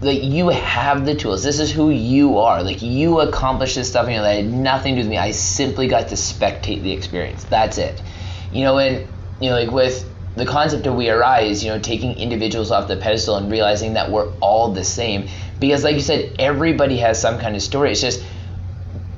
like 0.00 0.22
you 0.22 0.50
have 0.50 1.06
the 1.06 1.14
tools. 1.14 1.42
This 1.42 1.60
is 1.60 1.72
who 1.72 1.90
you 1.90 2.38
are. 2.38 2.62
Like 2.62 2.82
you 2.82 3.20
accomplished 3.20 3.76
this 3.76 3.88
stuff, 3.88 4.04
and 4.04 4.12
you 4.12 4.18
know, 4.18 4.24
that 4.24 4.36
had 4.36 4.46
nothing 4.46 4.96
to 4.96 5.02
do 5.02 5.06
with 5.06 5.10
me. 5.10 5.18
I 5.18 5.30
simply 5.30 5.88
got 5.88 6.08
to 6.08 6.14
spectate 6.14 6.82
the 6.82 6.92
experience. 6.92 7.44
That's 7.44 7.78
it. 7.78 8.02
You 8.52 8.64
know, 8.64 8.78
and 8.78 9.08
you 9.40 9.48
know, 9.48 9.56
like 9.56 9.70
with 9.70 10.10
the 10.36 10.44
concept 10.44 10.86
of 10.86 10.94
we 10.94 11.08
arise, 11.08 11.64
you 11.64 11.70
know, 11.70 11.78
taking 11.78 12.18
individuals 12.18 12.70
off 12.70 12.88
the 12.88 12.96
pedestal 12.96 13.36
and 13.36 13.50
realizing 13.50 13.94
that 13.94 14.10
we're 14.10 14.30
all 14.40 14.72
the 14.72 14.84
same 14.84 15.28
because 15.60 15.84
like 15.84 15.94
you 15.94 16.00
said 16.00 16.34
everybody 16.38 16.98
has 16.98 17.20
some 17.20 17.38
kind 17.38 17.56
of 17.56 17.62
story 17.62 17.92
it's 17.92 18.00
just 18.00 18.22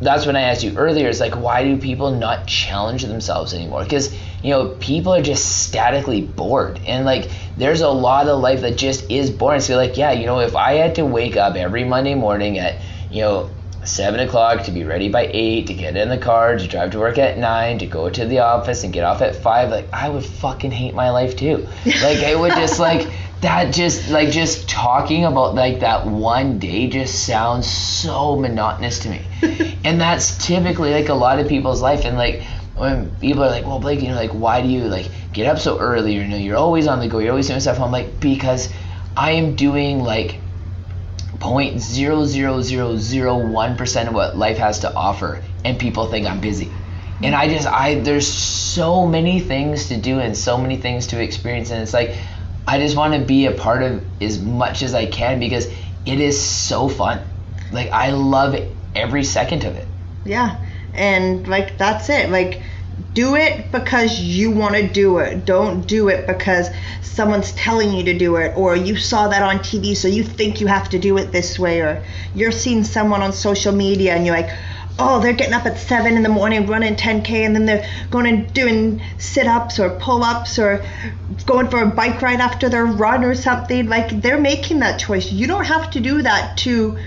that's 0.01 0.27
when 0.27 0.37
i 0.37 0.43
asked 0.43 0.63
you 0.63 0.77
earlier 0.77 1.09
it's 1.09 1.21
like 1.21 1.35
why 1.35 1.65
do 1.65 1.79
people 1.79 2.11
not 2.11 2.47
challenge 2.47 3.03
themselves 3.03 3.55
anymore? 3.55 3.83
Because 3.83 4.15
you 4.43 4.51
know 4.51 4.69
people 4.81 5.15
are 5.15 5.23
just 5.23 5.63
statically 5.63 6.21
bored. 6.23 6.81
And 6.87 7.05
like 7.05 7.31
there's 7.57 7.81
a 7.81 7.89
lot 7.89 8.29
of 8.29 8.41
life 8.41 8.61
that 8.61 8.77
just 8.77 9.11
is 9.11 9.31
boring. 9.31 9.61
So 9.61 9.77
like 9.77 9.97
yeah 9.97 10.13
you 10.13 10.27
know 10.27 10.41
if 10.41 10.55
i 10.55 10.75
had 10.75 10.97
to 10.97 11.05
wake 11.05 11.37
up 11.37 11.57
every 11.57 11.85
monday 11.85 12.15
morning 12.15 12.59
at 12.59 12.81
you 13.11 13.23
know 13.23 13.51
seven 13.89 14.21
o'clock 14.21 14.65
to 14.65 14.71
be 14.71 14.85
ready 14.85 15.09
by 15.09 15.31
eight 15.33 15.67
to 15.69 15.75
get 15.75 15.97
in 15.97 16.09
the 16.09 16.19
car 16.19 16.57
to 16.57 16.67
drive 16.67 16.91
to 16.91 16.99
work 16.99 17.19
at 17.19 17.39
nine 17.39 17.79
to 17.79 17.87
go 17.87 18.09
to 18.11 18.25
the 18.27 18.41
office 18.41 18.85
and 18.85 18.93
get 18.93 19.05
off 19.05 19.23
at 19.23 19.37
five. 19.37 19.71
Like 19.71 19.89
i 19.93 20.09
would 20.09 20.25
fucking 20.25 20.71
hate 20.71 20.95
my 20.95 21.11
life 21.11 21.37
too. 21.37 21.67
Like 21.85 22.19
i 22.19 22.35
would 22.35 22.53
just 22.53 22.79
like 22.79 23.09
that 23.41 23.73
just 23.73 24.09
like 24.11 24.31
just 24.31 24.69
talking 24.69 25.25
about 25.25 25.55
like 25.55 25.81
that 25.81 26.07
one 26.07 26.59
day 26.59 26.89
just 26.89 27.27
sounds 27.27 27.67
so 27.67 28.37
monotonous 28.37 28.99
to 29.01 29.11
me. 29.11 29.23
And 29.85 30.01
that's 30.01 30.45
typically 30.45 30.91
like 30.91 31.11
a 31.11 31.15
lot 31.15 31.39
of 31.39 31.47
people's 31.47 31.81
life. 31.81 32.05
And 32.05 32.17
like 32.17 32.43
when 32.75 33.15
people 33.17 33.45
are 33.45 33.51
like 33.51 33.65
well 33.65 33.79
blake 33.79 34.03
you 34.03 34.09
know 34.09 34.17
like 34.17 34.33
why 34.33 34.61
do 34.61 34.69
you 34.69 34.83
like 34.83 35.11
get 35.33 35.47
up 35.47 35.59
so 35.59 35.79
early? 35.79 36.15
You 36.15 36.25
know 36.25 36.37
you're 36.37 36.57
always 36.57 36.87
on 36.87 36.99
the 36.99 37.09
go. 37.09 37.19
You're 37.19 37.31
always 37.31 37.47
doing 37.47 37.61
stuff. 37.61 37.81
I'm 37.81 37.93
like 37.93 38.21
because 38.21 38.69
i 39.17 39.31
am 39.31 39.57
doing 39.57 40.01
like 40.01 40.39
0.00001% 41.39 44.09
of 44.09 44.15
what 44.15 44.37
life 44.37 44.59
has 44.59 44.81
to 44.81 44.93
offer 44.95 45.41
and 45.65 45.79
people 45.79 46.11
think 46.11 46.27
i'm 46.27 46.41
busy 46.41 46.71
and 47.23 47.35
i 47.35 47.49
just 47.49 47.67
i 47.67 47.95
there's 48.01 48.27
so 48.27 49.07
many 49.07 49.41
things 49.41 49.89
to 49.89 49.97
do 49.97 50.19
and 50.19 50.37
so 50.37 50.59
many 50.59 50.77
things 50.77 51.07
to 51.09 51.19
experience 51.21 51.71
and 51.71 51.83
it's 51.83 51.95
like 51.95 52.15
I 52.67 52.81
just 52.81 52.97
want 52.97 53.15
to 53.15 53.21
be 53.21 53.47
a 53.47 53.53
part 53.53 53.83
of 53.83 54.05
as 54.21 54.41
much 54.41 54.83
as 54.83 54.93
I 54.93 55.07
can 55.07 55.39
because 55.39 55.67
it 56.05 56.21
is 56.21 56.41
so 56.41 56.89
fun. 56.89 57.21
Like 57.71 57.91
I 57.91 58.11
love 58.11 58.57
every 58.95 59.23
second 59.23 59.65
of 59.65 59.77
it. 59.77 59.87
Yeah. 60.25 60.57
And 60.93 61.47
like 61.47 61.79
that's 61.79 62.11
it. 62.11 62.31
Like 62.31 62.63
do 63.13 63.35
it 63.35 63.71
because 63.73 64.21
you 64.21 64.51
want 64.51 64.75
to 64.75 64.87
do 64.87 65.19
it. 65.19 65.45
Don't 65.45 65.87
do 65.87 66.09
it 66.09 66.27
because 66.27 66.69
someone's 67.03 67.53
telling 67.53 67.93
you 67.93 68.05
to 68.05 68.19
do 68.19 68.37
it 68.37 68.57
or 68.57 68.77
you 68.77 68.97
saw 68.97 69.29
that 69.29 69.43
on 69.43 69.59
TV 69.59 69.97
so 69.97 70.09
you 70.09 70.23
think 70.23 70.61
you 70.61 70.67
have 70.67 70.89
to 70.91 70.99
do 70.99 71.17
it 71.19 71.33
this 71.33 71.59
way 71.59 71.81
or 71.81 72.03
you're 72.35 72.53
seeing 72.53 72.85
someone 72.85 73.23
on 73.23 73.33
social 73.33 73.73
media 73.73 74.15
and 74.15 74.27
you're 74.27 74.37
like, 74.37 74.51
oh, 74.99 75.21
they're 75.21 75.35
getting 75.35 75.53
up 75.53 75.67
at 75.67 75.79
seven 75.79 76.17
in 76.17 76.23
the 76.23 76.29
morning 76.29 76.67
running 76.67 76.97
10K 76.97 77.31
and 77.31 77.55
then 77.55 77.67
they're 77.67 77.87
going 78.11 78.27
and 78.27 78.53
doing 78.55 79.03
sit 79.19 79.47
ups 79.47 79.79
or 79.79 79.91
pull 79.91 80.25
ups 80.25 80.59
or 80.59 80.83
going 81.45 81.69
for 81.69 81.83
a 81.83 81.87
bike 81.87 82.23
ride 82.23 82.41
after 82.41 82.69
their 82.69 82.87
run 82.87 83.25
or 83.25 83.35
something. 83.35 83.89
Like 83.89 84.23
they're 84.23 84.41
making 84.41 84.79
that 84.81 84.99
choice. 84.99 85.31
You 85.31 85.47
don't 85.47 85.67
have 85.67 85.91
to 85.91 86.01
do 86.01 86.23
that 86.23 86.57
to 86.59 86.99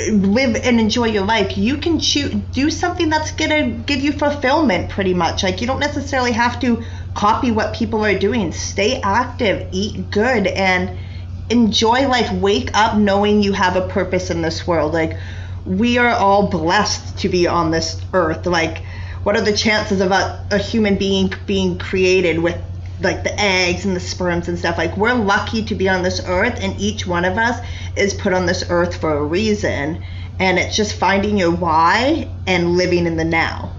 live 0.00 0.56
and 0.56 0.80
enjoy 0.80 1.06
your 1.06 1.24
life. 1.24 1.56
You 1.56 1.78
can 1.78 2.00
choose, 2.00 2.34
do 2.52 2.70
something 2.70 3.08
that's 3.08 3.32
to 3.32 3.82
give 3.86 4.00
you 4.00 4.12
fulfillment 4.12 4.90
pretty 4.90 5.14
much. 5.14 5.42
Like 5.42 5.60
you 5.60 5.66
don't 5.66 5.80
necessarily 5.80 6.32
have 6.32 6.60
to 6.60 6.84
copy 7.14 7.50
what 7.50 7.74
people 7.74 8.04
are 8.04 8.18
doing. 8.18 8.52
Stay 8.52 9.00
active, 9.00 9.68
eat 9.72 10.10
good, 10.10 10.46
and 10.46 10.96
enjoy 11.50 12.06
life. 12.08 12.32
Wake 12.32 12.70
up 12.74 12.96
knowing 12.96 13.42
you 13.42 13.52
have 13.52 13.76
a 13.76 13.88
purpose 13.88 14.30
in 14.30 14.42
this 14.42 14.66
world. 14.66 14.92
Like, 14.92 15.18
we 15.64 15.98
are 15.98 16.10
all 16.10 16.48
blessed 16.48 17.18
to 17.18 17.28
be 17.28 17.46
on 17.46 17.70
this 17.70 18.04
earth. 18.12 18.46
Like, 18.46 18.84
what 19.22 19.36
are 19.36 19.42
the 19.42 19.52
chances 19.56 20.00
of 20.00 20.10
a, 20.10 20.44
a 20.50 20.58
human 20.58 20.96
being 20.96 21.32
being 21.46 21.78
created 21.78 22.38
with 22.38 22.62
like 23.00 23.22
the 23.22 23.40
eggs 23.40 23.84
and 23.84 23.94
the 23.94 24.00
sperms 24.00 24.48
and 24.48 24.58
stuff? 24.58 24.78
Like, 24.78 24.96
we're 24.96 25.14
lucky 25.14 25.64
to 25.64 25.74
be 25.74 25.88
on 25.88 26.02
this 26.02 26.20
earth, 26.26 26.58
and 26.60 26.78
each 26.80 27.06
one 27.06 27.24
of 27.24 27.38
us 27.38 27.64
is 27.96 28.14
put 28.14 28.32
on 28.32 28.46
this 28.46 28.64
earth 28.70 29.00
for 29.00 29.16
a 29.16 29.24
reason. 29.24 30.02
And 30.40 30.58
it's 30.58 30.76
just 30.76 30.94
finding 30.94 31.36
your 31.36 31.50
why 31.50 32.30
and 32.46 32.76
living 32.76 33.06
in 33.06 33.16
the 33.16 33.24
now. 33.24 33.74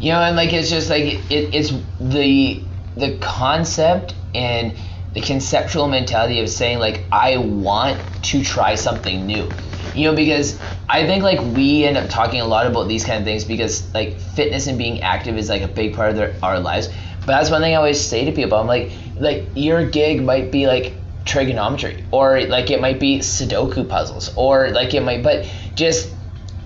You 0.00 0.12
know, 0.12 0.20
and 0.20 0.36
like 0.36 0.52
it's 0.52 0.70
just 0.70 0.88
like 0.88 1.30
it, 1.30 1.54
it's 1.54 1.72
the 2.00 2.62
the 2.96 3.18
concept 3.18 4.14
and 4.34 4.74
the 5.12 5.20
conceptual 5.20 5.88
mentality 5.88 6.40
of 6.40 6.48
saying 6.48 6.78
like 6.78 7.04
I 7.12 7.36
want 7.36 8.00
to 8.24 8.42
try 8.42 8.76
something 8.76 9.26
new 9.26 9.48
you 9.94 10.04
know 10.04 10.14
because 10.14 10.58
i 10.88 11.06
think 11.06 11.22
like 11.22 11.40
we 11.56 11.84
end 11.84 11.96
up 11.96 12.08
talking 12.08 12.40
a 12.40 12.44
lot 12.44 12.66
about 12.66 12.88
these 12.88 13.04
kind 13.04 13.18
of 13.18 13.24
things 13.24 13.44
because 13.44 13.92
like 13.94 14.18
fitness 14.20 14.66
and 14.66 14.78
being 14.78 15.00
active 15.02 15.36
is 15.36 15.48
like 15.48 15.62
a 15.62 15.68
big 15.68 15.94
part 15.94 16.10
of 16.10 16.16
their, 16.16 16.34
our 16.42 16.60
lives 16.60 16.88
but 17.28 17.36
that's 17.36 17.50
one 17.50 17.60
thing 17.60 17.74
i 17.74 17.76
always 17.76 18.00
say 18.00 18.24
to 18.24 18.32
people. 18.32 18.58
I'm 18.58 18.66
like 18.66 18.90
like 19.16 19.48
your 19.54 19.84
gig 19.84 20.22
might 20.22 20.50
be 20.50 20.66
like 20.66 20.94
trigonometry 21.26 22.02
or 22.10 22.40
like 22.46 22.70
it 22.70 22.80
might 22.80 22.98
be 22.98 23.18
sudoku 23.18 23.86
puzzles 23.86 24.32
or 24.34 24.70
like 24.70 24.94
it 24.94 25.02
might 25.02 25.22
but 25.22 25.46
just 25.74 26.10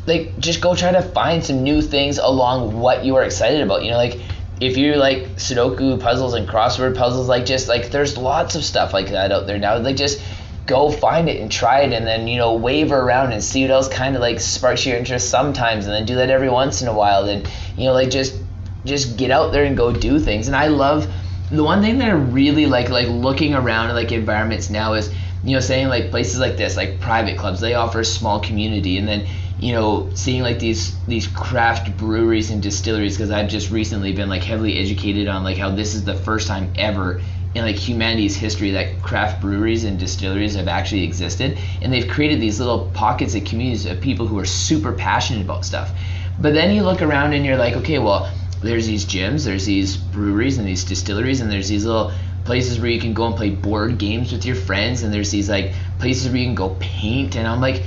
like 0.07 0.39
just 0.39 0.61
go 0.61 0.77
try 0.77 0.93
to 0.93 1.03
find 1.03 1.45
some 1.45 1.65
new 1.65 1.83
things 1.83 2.19
along 2.19 2.79
what 2.79 3.05
you 3.05 3.17
are 3.17 3.25
excited 3.25 3.61
about. 3.61 3.83
You 3.83 3.91
know 3.91 3.97
like 3.97 4.21
if 4.61 4.77
you 4.77 4.95
like 4.95 5.35
sudoku 5.35 6.01
puzzles 6.01 6.35
and 6.35 6.49
crossword 6.49 6.97
puzzles 6.97 7.29
like 7.29 7.45
just 7.45 7.67
like 7.67 7.91
there's 7.91 8.17
lots 8.17 8.55
of 8.55 8.65
stuff 8.65 8.93
like 8.93 9.11
that 9.11 9.33
out 9.33 9.49
there 9.49 9.59
now. 9.59 9.79
Like 9.79 9.97
just 9.97 10.23
go 10.67 10.93
find 10.93 11.29
it 11.29 11.41
and 11.41 11.51
try 11.51 11.81
it 11.81 11.93
and 11.93 12.07
then 12.07 12.29
you 12.29 12.39
know 12.39 12.55
waver 12.55 12.97
around 12.97 13.33
and 13.33 13.43
see 13.43 13.63
what 13.63 13.73
else 13.73 13.89
kind 13.89 14.15
of 14.15 14.23
like 14.23 14.39
sparks 14.39 14.87
your 14.87 14.97
interest 14.97 15.29
sometimes 15.29 15.87
and 15.87 15.93
then 15.93 16.07
do 16.07 16.15
that 16.15 16.31
every 16.31 16.49
once 16.49 16.83
in 16.83 16.87
a 16.87 16.95
while. 16.95 17.25
And 17.25 17.51
you 17.77 17.87
know 17.87 17.95
like 17.95 18.11
just 18.11 18.39
just 18.85 19.17
get 19.17 19.31
out 19.31 19.53
there 19.53 19.65
and 19.65 19.77
go 19.77 19.93
do 19.93 20.19
things. 20.19 20.47
And 20.47 20.57
i 20.57 20.69
love 20.69 21.13
the 21.51 21.65
one 21.65 21.83
thing 21.83 21.99
that 21.99 22.09
i 22.09 22.13
really 22.13 22.67
like 22.67 22.89
like 22.89 23.09
looking 23.09 23.55
around 23.55 23.91
at 23.91 23.95
like 23.95 24.11
environments 24.13 24.71
now 24.71 24.95
is 24.95 25.13
you 25.45 25.55
know 25.55 25.61
saying 25.61 25.89
like 25.89 26.11
places 26.11 26.41
like 26.41 26.57
this 26.57 26.77
like 26.77 26.99
private 26.99 27.37
clubs 27.37 27.61
they 27.61 27.75
offer 27.75 28.01
a 28.01 28.05
small 28.05 28.41
community. 28.41 28.99
And 28.99 29.07
then 29.07 29.27
you 29.59 29.73
know 29.73 30.11
seeing 30.15 30.43
like 30.43 30.59
these 30.59 30.99
these 31.07 31.27
craft 31.29 31.97
breweries 31.97 32.51
and 32.51 32.63
distilleries 32.63 33.17
because 33.17 33.31
i've 33.31 33.49
just 33.49 33.71
recently 33.71 34.13
been 34.13 34.29
like 34.29 34.43
heavily 34.43 34.79
educated 34.79 35.29
on 35.29 35.45
like 35.45 35.57
how 35.57 35.71
this 35.71 35.95
is 35.95 36.05
the 36.05 36.15
first 36.15 36.49
time 36.49 36.73
ever 36.77 37.21
in 37.55 37.65
like 37.65 37.77
humanity's 37.77 38.35
history 38.35 38.71
that 38.71 39.03
craft 39.03 39.41
breweries 39.41 39.85
and 39.85 39.99
distilleries 39.99 40.55
have 40.55 40.69
actually 40.69 41.05
existed. 41.05 41.59
And 41.83 41.93
they've 41.93 42.09
created 42.09 42.41
these 42.41 42.59
little 42.59 42.91
pockets 42.95 43.35
of 43.35 43.45
communities 43.45 43.87
of 43.87 44.01
people 44.01 44.27
who 44.27 44.39
are 44.39 44.45
super 44.45 44.93
passionate 44.93 45.43
about 45.43 45.65
stuff. 45.65 45.93
But 46.41 46.55
then 46.55 46.75
you 46.75 46.83
look 46.83 47.03
around 47.03 47.35
and 47.35 47.45
you're 47.45 47.59
like 47.59 47.75
okay 47.75 47.99
well 47.99 48.33
there's 48.63 48.87
these 48.87 49.05
gyms 49.05 49.45
there's 49.45 49.67
these 49.67 49.97
breweries 49.97 50.59
and 50.59 50.67
these 50.67 50.85
distilleries 50.85 51.41
and 51.41 51.51
there's 51.51 51.69
these 51.69 51.85
little 51.85 52.13
places 52.45 52.81
where 52.81 52.91
you 52.91 53.01
can 53.01 53.15
go 53.15 53.27
and 53.27 53.37
play 53.37 53.51
board 53.51 53.99
games 53.99 54.33
with 54.33 54.45
your 54.45 54.57
friends 54.57 55.03
and 55.03 55.13
there's 55.13 55.31
these 55.31 55.49
like 55.49 55.73
places 55.99 56.29
where 56.29 56.39
you 56.39 56.47
can 56.47 56.55
go 56.55 56.77
paint 56.81 57.37
and 57.37 57.47
I'm 57.47 57.61
like 57.61 57.85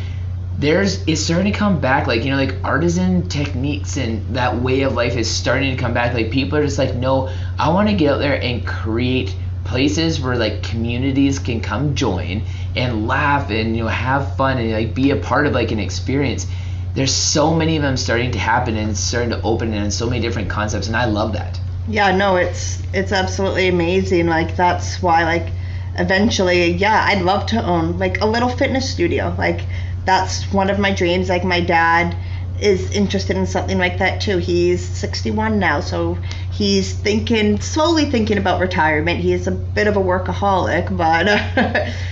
there's 0.58 1.06
it's 1.06 1.22
starting 1.22 1.52
to 1.52 1.58
come 1.58 1.82
back 1.82 2.08
like 2.08 2.24
you 2.24 2.32
know 2.32 2.38
like 2.38 2.56
artisan 2.64 3.28
techniques 3.28 3.98
and 3.98 4.36
that 4.36 4.62
way 4.62 4.82
of 4.82 4.94
life 4.94 5.18
is 5.18 5.30
starting 5.30 5.76
to 5.76 5.82
come 5.82 5.94
back 5.94 6.14
like 6.14 6.32
people 6.32 6.58
are 6.58 6.64
just 6.64 6.78
like 6.78 6.96
no 6.96 7.30
I 7.60 7.70
want 7.70 7.90
to 7.90 7.96
get 7.96 8.14
out 8.14 8.20
there 8.20 8.42
and 8.42 8.66
create 8.66 9.36
places 9.66 10.22
where 10.22 10.38
like 10.38 10.64
communities 10.64 11.40
can 11.40 11.60
come 11.60 11.96
join 11.96 12.44
and 12.76 13.08
laugh 13.08 13.50
and 13.50 13.76
you 13.76 13.84
know 13.84 13.90
have 13.90 14.38
fun 14.38 14.58
and 14.58 14.72
like 14.72 14.94
be 14.94 15.12
a 15.12 15.18
part 15.18 15.48
of 15.48 15.54
like 15.54 15.72
an 15.72 15.80
experience 15.80 16.48
there's 16.96 17.14
so 17.14 17.54
many 17.54 17.76
of 17.76 17.84
them 17.84 17.98
starting 17.98 18.32
to 18.32 18.40
happen 18.40 18.78
and 18.78 18.98
starting 18.98 19.30
to 19.30 19.42
open 19.42 19.74
and 19.74 19.94
so 19.94 20.10
many 20.10 20.22
different 20.22 20.50
concepts 20.50 20.88
and 20.88 20.96
I 20.96 21.06
love 21.06 21.34
that 21.34 21.60
Yeah, 21.88 22.16
no, 22.16 22.36
it's 22.36 22.82
it's 22.94 23.12
absolutely 23.12 23.68
amazing. 23.68 24.28
Like 24.28 24.56
that's 24.56 25.02
why 25.02 25.24
like 25.24 25.52
eventually, 25.98 26.72
yeah, 26.72 27.06
I'd 27.08 27.22
love 27.22 27.46
to 27.48 27.64
own 27.64 28.00
like 28.00 28.22
a 28.22 28.26
little 28.26 28.50
fitness 28.50 28.90
studio. 28.90 29.36
Like 29.38 29.62
that's 30.04 30.52
one 30.52 30.70
of 30.70 30.80
my 30.80 30.92
dreams. 30.92 31.30
Like 31.30 31.44
my 31.44 31.62
dad 31.62 32.16
is 32.60 32.90
interested 32.92 33.36
in 33.36 33.46
something 33.46 33.78
like 33.78 34.00
that 34.00 34.22
too. 34.22 34.38
He's 34.38 34.84
61 34.84 35.60
now, 35.60 35.82
so 35.82 36.18
he's 36.52 36.94
thinking 36.94 37.60
slowly 37.60 38.10
thinking 38.10 38.38
about 38.38 38.60
retirement. 38.60 39.20
He 39.20 39.34
is 39.34 39.46
a 39.46 39.52
bit 39.52 39.88
of 39.88 39.96
a 39.96 40.02
workaholic, 40.02 40.96
but 40.96 41.26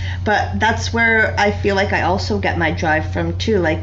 but 0.24 0.60
that's 0.60 0.92
where 0.92 1.34
I 1.38 1.50
feel 1.50 1.74
like 1.74 1.92
I 1.92 2.02
also 2.02 2.38
get 2.38 2.58
my 2.58 2.70
drive 2.70 3.12
from 3.12 3.38
too. 3.38 3.58
Like 3.58 3.80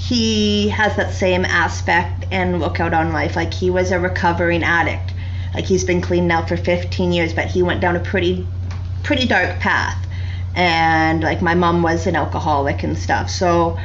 he 0.00 0.68
has 0.70 0.96
that 0.96 1.12
same 1.12 1.44
aspect 1.44 2.26
and 2.30 2.58
look 2.58 2.80
out 2.80 2.94
on 2.94 3.12
life. 3.12 3.36
Like 3.36 3.52
he 3.52 3.70
was 3.70 3.92
a 3.92 4.00
recovering 4.00 4.62
addict. 4.62 5.12
Like 5.54 5.66
he's 5.66 5.84
been 5.84 6.00
clean 6.00 6.26
now 6.26 6.44
for 6.46 6.56
15 6.56 7.12
years, 7.12 7.34
but 7.34 7.46
he 7.46 7.62
went 7.62 7.80
down 7.80 7.96
a 7.96 8.00
pretty 8.00 8.46
pretty 9.02 9.26
dark 9.26 9.58
path. 9.60 10.06
And 10.56 11.22
like 11.22 11.42
my 11.42 11.54
mom 11.54 11.82
was 11.82 12.06
an 12.06 12.16
alcoholic 12.16 12.82
and 12.82 12.98
stuff. 12.98 13.28
So 13.28 13.78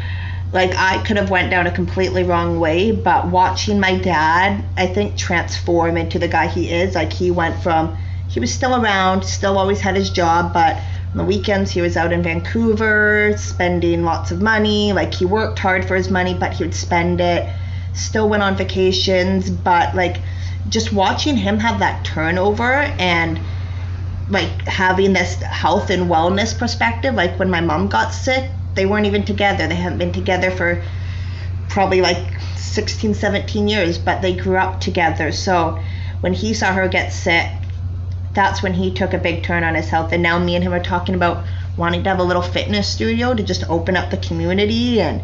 like 0.53 0.73
I 0.75 1.03
could 1.03 1.17
have 1.17 1.29
went 1.29 1.51
down 1.51 1.67
a 1.67 1.71
completely 1.71 2.23
wrong 2.23 2.59
way, 2.59 2.91
but 2.91 3.27
watching 3.27 3.79
my 3.79 3.97
dad, 3.97 4.63
I 4.77 4.87
think 4.87 5.17
transform 5.17 5.97
into 5.97 6.17
the 6.17 6.29
guy 6.29 6.47
he 6.47 6.71
is. 6.71 6.95
Like 6.95 7.11
he 7.11 7.29
went 7.29 7.61
from 7.61 7.97
he 8.29 8.39
was 8.39 8.53
still 8.53 8.81
around, 8.81 9.23
still 9.23 9.57
always 9.57 9.81
had 9.81 9.95
his 9.95 10.09
job, 10.09 10.53
but 10.53 10.81
the 11.15 11.23
weekends 11.23 11.71
he 11.71 11.81
was 11.81 11.95
out 11.95 12.11
in 12.11 12.21
Vancouver 12.21 13.33
spending 13.37 14.03
lots 14.03 14.31
of 14.31 14.41
money. 14.41 14.91
Like 14.93 15.13
he 15.13 15.25
worked 15.25 15.59
hard 15.59 15.85
for 15.85 15.95
his 15.95 16.09
money, 16.09 16.33
but 16.33 16.53
he 16.53 16.63
would 16.63 16.75
spend 16.75 17.21
it. 17.21 17.49
Still 17.93 18.27
went 18.27 18.43
on 18.43 18.57
vacations, 18.57 19.49
but 19.49 19.95
like 19.95 20.17
just 20.67 20.91
watching 20.91 21.37
him 21.37 21.59
have 21.59 21.79
that 21.79 22.03
turnover 22.03 22.73
and 22.73 23.39
like 24.29 24.49
having 24.67 25.13
this 25.13 25.35
health 25.35 25.89
and 25.89 26.09
wellness 26.09 26.57
perspective 26.57 27.13
like 27.13 27.37
when 27.37 27.49
my 27.49 27.61
mom 27.61 27.87
got 27.87 28.11
sick 28.11 28.49
they 28.73 28.87
weren't 28.87 29.05
even 29.05 29.23
together 29.23 29.67
they 29.67 29.75
hadn't 29.75 29.99
been 29.99 30.11
together 30.11 30.49
for 30.49 30.83
probably 31.69 32.01
like 32.01 32.33
16 32.55 33.13
17 33.13 33.67
years 33.67 33.99
but 33.99 34.23
they 34.23 34.35
grew 34.35 34.57
up 34.57 34.79
together 34.81 35.31
so 35.31 35.79
when 36.21 36.33
he 36.33 36.55
saw 36.55 36.73
her 36.73 36.87
get 36.87 37.13
sick 37.13 37.51
that's 38.35 38.61
when 38.61 38.73
he 38.73 38.93
took 38.93 39.13
a 39.13 39.17
big 39.17 39.43
turn 39.43 39.63
on 39.63 39.73
his 39.75 39.89
health 39.89 40.11
and 40.11 40.21
now 40.21 40.37
me 40.37 40.55
and 40.55 40.63
him 40.63 40.73
are 40.73 40.83
talking 40.83 41.15
about 41.15 41.45
wanting 41.77 42.03
to 42.03 42.09
have 42.09 42.19
a 42.19 42.23
little 42.23 42.41
fitness 42.41 42.87
studio 42.87 43.33
to 43.33 43.43
just 43.43 43.63
open 43.69 43.95
up 43.97 44.11
the 44.11 44.17
community 44.17 45.01
and 45.01 45.21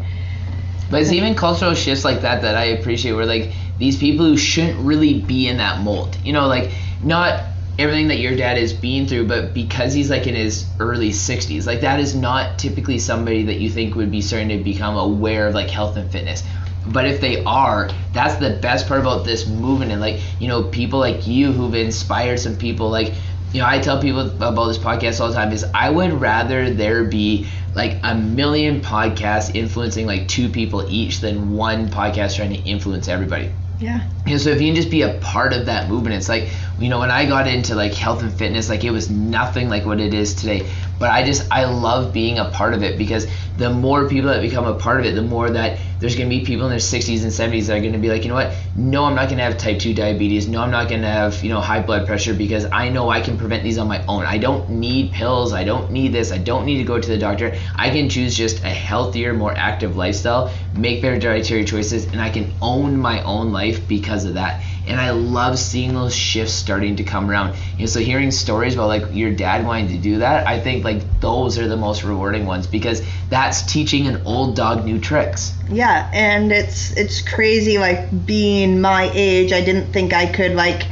But 0.90 1.02
it's 1.02 1.12
even 1.12 1.34
cultural 1.34 1.74
shifts 1.74 2.04
like 2.04 2.22
that 2.22 2.42
that 2.42 2.56
I 2.56 2.64
appreciate 2.64 3.12
where 3.12 3.26
like 3.26 3.52
these 3.78 3.96
people 3.96 4.26
who 4.26 4.36
shouldn't 4.36 4.78
really 4.80 5.20
be 5.20 5.48
in 5.48 5.58
that 5.58 5.80
mold. 5.80 6.16
You 6.24 6.32
know, 6.32 6.46
like 6.46 6.72
not 7.02 7.44
everything 7.78 8.08
that 8.08 8.18
your 8.18 8.36
dad 8.36 8.58
is 8.58 8.72
being 8.72 9.06
through, 9.06 9.26
but 9.26 9.54
because 9.54 9.92
he's 9.92 10.10
like 10.10 10.26
in 10.26 10.34
his 10.34 10.70
early 10.78 11.10
60s, 11.10 11.66
like 11.66 11.80
that 11.80 12.00
is 12.00 12.14
not 12.14 12.58
typically 12.58 12.98
somebody 12.98 13.44
that 13.44 13.60
you 13.60 13.70
think 13.70 13.94
would 13.94 14.10
be 14.10 14.20
starting 14.20 14.50
to 14.50 14.62
become 14.62 14.96
aware 14.96 15.48
of 15.48 15.54
like 15.54 15.70
health 15.70 15.96
and 15.96 16.10
fitness. 16.10 16.44
But 16.84 17.06
if 17.06 17.20
they 17.20 17.44
are, 17.44 17.90
that's 18.12 18.36
the 18.36 18.58
best 18.60 18.88
part 18.88 19.00
about 19.00 19.24
this 19.24 19.46
movement 19.46 19.92
and 19.92 20.00
like, 20.00 20.20
you 20.40 20.48
know, 20.48 20.64
people 20.64 20.98
like 20.98 21.26
you 21.26 21.52
who've 21.52 21.74
inspired 21.74 22.38
some 22.40 22.56
people 22.56 22.90
like 22.90 23.14
you 23.52 23.60
know, 23.60 23.66
I 23.68 23.80
tell 23.80 24.00
people 24.00 24.30
about 24.42 24.66
this 24.68 24.78
podcast 24.78 25.20
all 25.20 25.28
the 25.28 25.34
time 25.34 25.52
is 25.52 25.64
I 25.74 25.90
would 25.90 26.12
rather 26.14 26.72
there 26.72 27.04
be 27.04 27.48
like 27.74 28.00
a 28.02 28.14
million 28.14 28.80
podcasts 28.80 29.54
influencing 29.54 30.06
like 30.06 30.26
two 30.28 30.48
people 30.48 30.86
each 30.88 31.20
than 31.20 31.50
one 31.50 31.90
podcast 31.90 32.36
trying 32.36 32.50
to 32.50 32.56
influence 32.56 33.08
everybody. 33.08 33.54
yeah 33.78 34.08
And 34.26 34.40
so 34.40 34.50
if 34.50 34.60
you 34.60 34.68
can 34.68 34.74
just 34.76 34.90
be 34.90 35.02
a 35.02 35.14
part 35.18 35.52
of 35.52 35.66
that 35.66 35.88
movement, 35.90 36.16
it's 36.16 36.28
like 36.30 36.48
you 36.82 36.88
know 36.88 36.98
when 36.98 37.12
I 37.12 37.26
got 37.26 37.46
into 37.46 37.76
like 37.76 37.94
health 37.94 38.22
and 38.22 38.32
fitness, 38.32 38.68
like 38.68 38.82
it 38.82 38.90
was 38.90 39.08
nothing 39.08 39.68
like 39.68 39.86
what 39.86 40.00
it 40.00 40.12
is 40.12 40.34
today. 40.34 40.68
But 40.98 41.10
I 41.10 41.24
just 41.24 41.46
I 41.50 41.64
love 41.64 42.12
being 42.12 42.38
a 42.38 42.46
part 42.46 42.74
of 42.74 42.82
it 42.82 42.98
because 42.98 43.26
the 43.56 43.70
more 43.70 44.08
people 44.08 44.30
that 44.30 44.40
become 44.40 44.66
a 44.66 44.74
part 44.74 44.98
of 44.98 45.06
it, 45.06 45.14
the 45.14 45.22
more 45.22 45.48
that 45.50 45.78
there's 46.00 46.16
gonna 46.16 46.28
be 46.28 46.44
people 46.44 46.64
in 46.64 46.70
their 46.70 46.80
60s 46.80 47.22
and 47.22 47.30
70s 47.30 47.66
that 47.66 47.76
are 47.76 47.80
gonna 47.80 47.98
be 47.98 48.08
like, 48.08 48.24
you 48.24 48.28
know 48.28 48.34
what? 48.34 48.52
No, 48.74 49.04
I'm 49.04 49.14
not 49.14 49.28
gonna 49.28 49.42
have 49.42 49.58
type 49.58 49.78
2 49.78 49.94
diabetes. 49.94 50.48
No, 50.48 50.60
I'm 50.60 50.72
not 50.72 50.88
gonna 50.88 51.10
have 51.10 51.42
you 51.44 51.50
know 51.50 51.60
high 51.60 51.80
blood 51.80 52.06
pressure 52.06 52.34
because 52.34 52.66
I 52.72 52.88
know 52.88 53.10
I 53.10 53.20
can 53.20 53.38
prevent 53.38 53.62
these 53.62 53.78
on 53.78 53.86
my 53.86 54.04
own. 54.06 54.24
I 54.24 54.38
don't 54.38 54.68
need 54.68 55.12
pills. 55.12 55.52
I 55.52 55.62
don't 55.62 55.92
need 55.92 56.12
this. 56.12 56.32
I 56.32 56.38
don't 56.38 56.66
need 56.66 56.78
to 56.78 56.84
go 56.84 56.98
to 56.98 57.08
the 57.08 57.18
doctor. 57.18 57.56
I 57.76 57.90
can 57.90 58.08
choose 58.08 58.36
just 58.36 58.64
a 58.64 58.70
healthier, 58.70 59.34
more 59.34 59.54
active 59.56 59.96
lifestyle, 59.96 60.52
make 60.74 61.00
better 61.00 61.18
dietary 61.18 61.64
choices, 61.64 62.06
and 62.06 62.20
I 62.20 62.30
can 62.30 62.52
own 62.60 62.96
my 62.96 63.22
own 63.22 63.52
life 63.52 63.86
because 63.86 64.24
of 64.24 64.34
that 64.34 64.62
and 64.92 65.00
I 65.00 65.10
love 65.10 65.58
seeing 65.58 65.94
those 65.94 66.14
shifts 66.14 66.52
starting 66.52 66.96
to 66.96 67.02
come 67.02 67.30
around. 67.30 67.56
And 67.78 67.88
so 67.88 67.98
hearing 67.98 68.30
stories 68.30 68.74
about 68.74 68.88
like 68.88 69.04
your 69.14 69.32
dad 69.32 69.66
wanting 69.66 69.88
to 69.88 69.98
do 69.98 70.18
that, 70.18 70.46
I 70.46 70.60
think 70.60 70.84
like 70.84 71.20
those 71.20 71.58
are 71.58 71.66
the 71.66 71.78
most 71.78 72.04
rewarding 72.04 72.44
ones 72.44 72.66
because 72.66 73.02
that's 73.30 73.62
teaching 73.62 74.06
an 74.06 74.22
old 74.26 74.54
dog 74.54 74.84
new 74.84 75.00
tricks. 75.00 75.54
Yeah, 75.70 76.10
and 76.12 76.52
it's 76.52 76.94
it's 76.94 77.22
crazy 77.22 77.78
like 77.78 78.26
being 78.26 78.82
my 78.82 79.10
age, 79.14 79.52
I 79.52 79.64
didn't 79.64 79.92
think 79.92 80.12
I 80.12 80.26
could 80.26 80.52
like 80.52 80.82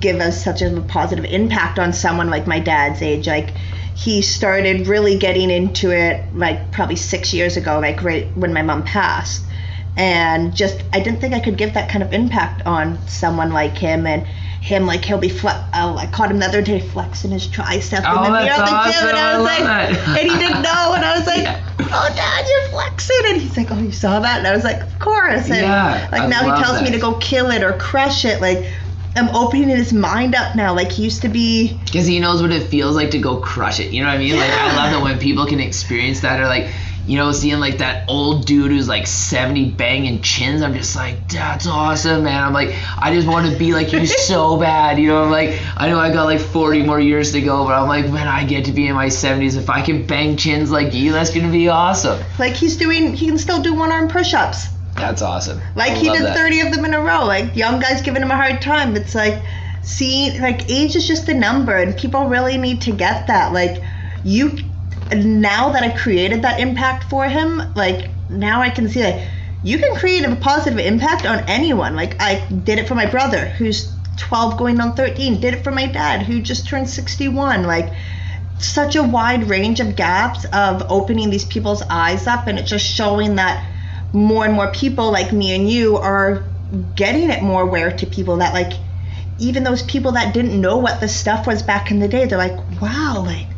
give 0.00 0.20
us 0.20 0.42
such 0.42 0.62
a 0.62 0.80
positive 0.88 1.26
impact 1.26 1.78
on 1.78 1.92
someone 1.92 2.30
like 2.30 2.46
my 2.46 2.60
dad's 2.60 3.02
age. 3.02 3.26
Like 3.26 3.50
he 3.94 4.22
started 4.22 4.86
really 4.86 5.18
getting 5.18 5.50
into 5.50 5.90
it 5.90 6.24
like 6.34 6.72
probably 6.72 6.96
6 6.96 7.34
years 7.34 7.58
ago 7.58 7.78
like 7.78 8.02
right 8.02 8.26
when 8.36 8.54
my 8.54 8.62
mom 8.62 8.84
passed. 8.84 9.44
And 9.96 10.54
just 10.56 10.82
I 10.92 11.00
didn't 11.00 11.20
think 11.20 11.34
I 11.34 11.40
could 11.40 11.56
give 11.56 11.74
that 11.74 11.88
kind 11.88 12.02
of 12.02 12.12
impact 12.12 12.66
on 12.66 12.98
someone 13.06 13.52
like 13.52 13.76
him 13.78 14.06
and 14.06 14.26
him 14.60 14.86
like 14.86 15.04
he'll 15.04 15.18
be 15.18 15.28
fle- 15.28 15.50
oh, 15.74 15.96
I 15.96 16.06
caught 16.06 16.30
him 16.30 16.38
the 16.38 16.46
other 16.46 16.62
day 16.62 16.80
flexing 16.80 17.30
his 17.30 17.46
tricep 17.46 18.02
Oh, 18.06 18.24
in 18.24 18.32
the 18.32 18.38
that's 18.38 18.58
at 18.58 18.86
the 18.86 18.92
gym 18.92 19.08
and. 19.08 19.16
I 19.18 19.32
I 19.32 19.36
was 19.38 19.44
love 19.46 19.60
like 19.60 19.64
that. 19.64 20.18
and 20.18 20.30
he 20.30 20.38
didn't 20.38 20.62
know 20.62 20.94
and 20.96 21.04
I 21.04 21.16
was 21.18 21.26
like 21.26 21.42
Yeah. 21.42 21.60
oh 21.78 22.12
dad 22.16 22.46
you're 22.48 22.70
flexing 22.70 23.20
and 23.26 23.40
he's 23.42 23.56
like 23.56 23.70
oh 23.70 23.78
you 23.78 23.92
saw 23.92 24.20
that 24.20 24.38
and 24.38 24.46
I 24.46 24.54
was 24.54 24.64
like 24.64 24.80
of 24.80 24.98
course 24.98 25.44
and 25.50 25.56
Yeah, 25.60 26.08
like 26.10 26.22
I 26.22 26.26
now 26.28 26.42
he 26.56 26.62
tells 26.62 26.80
me 26.82 26.90
to 26.92 26.98
go 26.98 27.12
kill 27.18 27.50
it 27.50 27.62
or 27.62 27.74
crush 27.74 28.24
it 28.24 28.40
like 28.40 28.64
I'm 29.16 29.28
opening 29.28 29.68
his 29.68 29.92
mind 29.92 30.34
up 30.34 30.56
now 30.56 30.74
like 30.74 30.90
he 30.90 31.04
used 31.04 31.22
to 31.22 31.28
be 31.28 31.78
Because 31.84 32.06
he 32.06 32.18
knows 32.18 32.40
what 32.42 32.50
it 32.50 32.66
feels 32.66 32.96
like 32.96 33.10
to 33.12 33.18
go 33.18 33.36
crush 33.36 33.78
it. 33.78 33.92
You 33.92 34.02
know 34.02 34.08
what 34.08 34.16
I 34.16 34.18
mean? 34.18 34.36
Like 34.36 34.50
I 34.50 34.74
love 34.76 34.90
that 34.92 35.02
when 35.02 35.18
people 35.20 35.46
can 35.46 35.60
experience 35.60 36.20
that 36.22 36.40
or 36.40 36.46
like 36.46 36.68
you 37.06 37.18
know, 37.18 37.32
seeing 37.32 37.60
like 37.60 37.78
that 37.78 38.08
old 38.08 38.46
dude 38.46 38.70
who's 38.70 38.88
like 38.88 39.06
70 39.06 39.70
banging 39.72 40.22
chins, 40.22 40.62
I'm 40.62 40.72
just 40.74 40.96
like, 40.96 41.28
that's 41.28 41.66
awesome, 41.66 42.24
man. 42.24 42.42
I'm 42.42 42.52
like, 42.52 42.74
I 42.98 43.12
just 43.14 43.28
want 43.28 43.50
to 43.50 43.58
be 43.58 43.72
like 43.74 43.92
you 43.92 44.06
so 44.26 44.56
bad. 44.56 44.98
You 44.98 45.08
know, 45.08 45.24
I'm 45.24 45.30
like, 45.30 45.60
I 45.76 45.88
know 45.88 45.98
I 45.98 46.12
got 46.12 46.24
like 46.24 46.40
40 46.40 46.82
more 46.82 46.98
years 47.00 47.32
to 47.32 47.40
go, 47.42 47.64
but 47.64 47.74
I'm 47.74 47.88
like, 47.88 48.06
when 48.06 48.26
I 48.26 48.44
get 48.44 48.64
to 48.66 48.72
be 48.72 48.86
in 48.88 48.94
my 48.94 49.06
70s, 49.06 49.56
if 49.56 49.68
I 49.68 49.82
can 49.82 50.06
bang 50.06 50.36
chins 50.36 50.70
like 50.70 50.94
you, 50.94 51.12
that's 51.12 51.30
going 51.30 51.46
to 51.46 51.52
be 51.52 51.68
awesome. 51.68 52.22
like 52.38 52.54
he's 52.54 52.76
doing 52.76 53.12
he 53.14 53.26
can 53.26 53.38
still 53.38 53.60
do 53.62 53.74
one 53.74 53.92
arm 53.92 54.08
push-ups 54.08 54.68
That's 54.96 55.22
awesome. 55.22 55.60
like 55.74 55.92
I 55.92 55.94
he 55.96 56.08
did 56.10 56.22
that. 56.22 56.36
30 56.36 56.60
of 56.60 56.72
them 56.74 56.84
in 56.84 56.94
a 56.94 57.00
row 57.00 57.24
like 57.24 57.54
young 57.56 57.80
guys 57.80 58.00
giving 58.02 58.22
him 58.22 58.30
a 58.30 58.36
hard 58.36 58.62
time 58.62 58.96
it's 58.96 59.14
like 59.14 59.42
see 59.82 60.38
like 60.40 60.70
age 60.70 60.96
is 60.96 61.06
just 61.06 61.28
a 61.28 61.34
number 61.34 61.76
and 61.76 61.96
people 61.96 62.26
really 62.28 62.56
need 62.56 62.80
to 62.82 62.92
get 62.92 63.26
that 63.26 63.52
like 63.52 63.82
you 64.24 64.56
now 65.12 65.70
that 65.70 65.82
i 65.82 65.96
created 65.96 66.42
that 66.42 66.60
impact 66.60 67.04
for 67.10 67.24
him 67.26 67.60
like 67.74 68.10
now 68.30 68.60
i 68.60 68.70
can 68.70 68.88
see 68.88 69.02
like 69.02 69.28
you 69.64 69.78
can 69.78 69.96
create 69.96 70.26
a 70.26 70.36
positive 70.36 70.78
impact 70.78 71.24
on 71.24 71.42
anyone. 71.48 71.96
Like 71.96 72.20
i 72.20 72.46
did 72.50 72.78
it 72.78 72.86
for 72.86 72.94
my 72.94 73.06
brother 73.06 73.46
who's 73.46 73.92
12 74.18 74.56
going 74.58 74.80
on 74.80 74.94
13 74.94 75.40
did 75.40 75.54
it 75.54 75.64
for 75.64 75.72
my 75.72 75.86
dad 75.86 76.22
who 76.22 76.40
just 76.40 76.68
turned 76.68 76.88
61 76.88 77.64
like 77.64 77.92
such 78.58 78.94
a 78.94 79.02
wide 79.02 79.48
range 79.48 79.80
of 79.80 79.96
gaps 79.96 80.44
of 80.52 80.82
opening 80.88 81.30
these 81.30 81.44
people's 81.44 81.82
eyes 81.90 82.26
up 82.26 82.46
and 82.46 82.58
it's 82.58 82.70
just 82.70 82.86
showing 82.86 83.36
that 83.36 83.66
more 84.12 84.44
and 84.44 84.54
more 84.54 84.70
people 84.72 85.10
like 85.10 85.32
me 85.32 85.54
and 85.54 85.68
you 85.68 85.96
are 85.96 86.44
getting 86.94 87.30
it 87.30 87.42
more 87.42 87.62
aware 87.62 87.90
to 87.90 88.06
people 88.06 88.36
that 88.36 88.54
like 88.54 88.72
even 89.40 89.64
those 89.64 89.82
people 89.82 90.12
that 90.12 90.32
didn't 90.32 90.58
know 90.60 90.76
what 90.76 91.00
this 91.00 91.14
stuff 91.14 91.46
was 91.46 91.62
back 91.62 91.90
in 91.90 91.98
the 91.98 92.06
day 92.06 92.24
they're 92.24 92.38
like 92.38 92.56
wow 92.80 93.22
like 93.26 93.48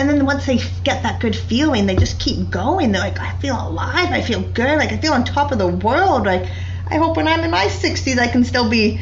and 0.00 0.08
then 0.08 0.24
once 0.24 0.46
they 0.46 0.58
get 0.82 1.02
that 1.02 1.20
good 1.20 1.36
feeling 1.36 1.86
they 1.86 1.94
just 1.94 2.18
keep 2.18 2.50
going. 2.50 2.90
They're 2.92 3.02
like 3.02 3.20
i 3.20 3.36
feel 3.36 3.68
alive. 3.68 4.10
I 4.10 4.22
feel 4.22 4.40
good. 4.40 4.78
Like 4.78 4.92
i 4.92 4.96
feel 4.96 5.12
on 5.12 5.24
top 5.24 5.52
of 5.52 5.58
the 5.58 5.68
world. 5.68 6.24
Like 6.24 6.48
i 6.88 6.96
hope 6.96 7.16
when 7.16 7.28
i'm 7.28 7.40
in 7.40 7.50
my 7.50 7.66
60s 7.66 8.18
i 8.18 8.26
can 8.26 8.44
still 8.44 8.68
be 8.68 9.00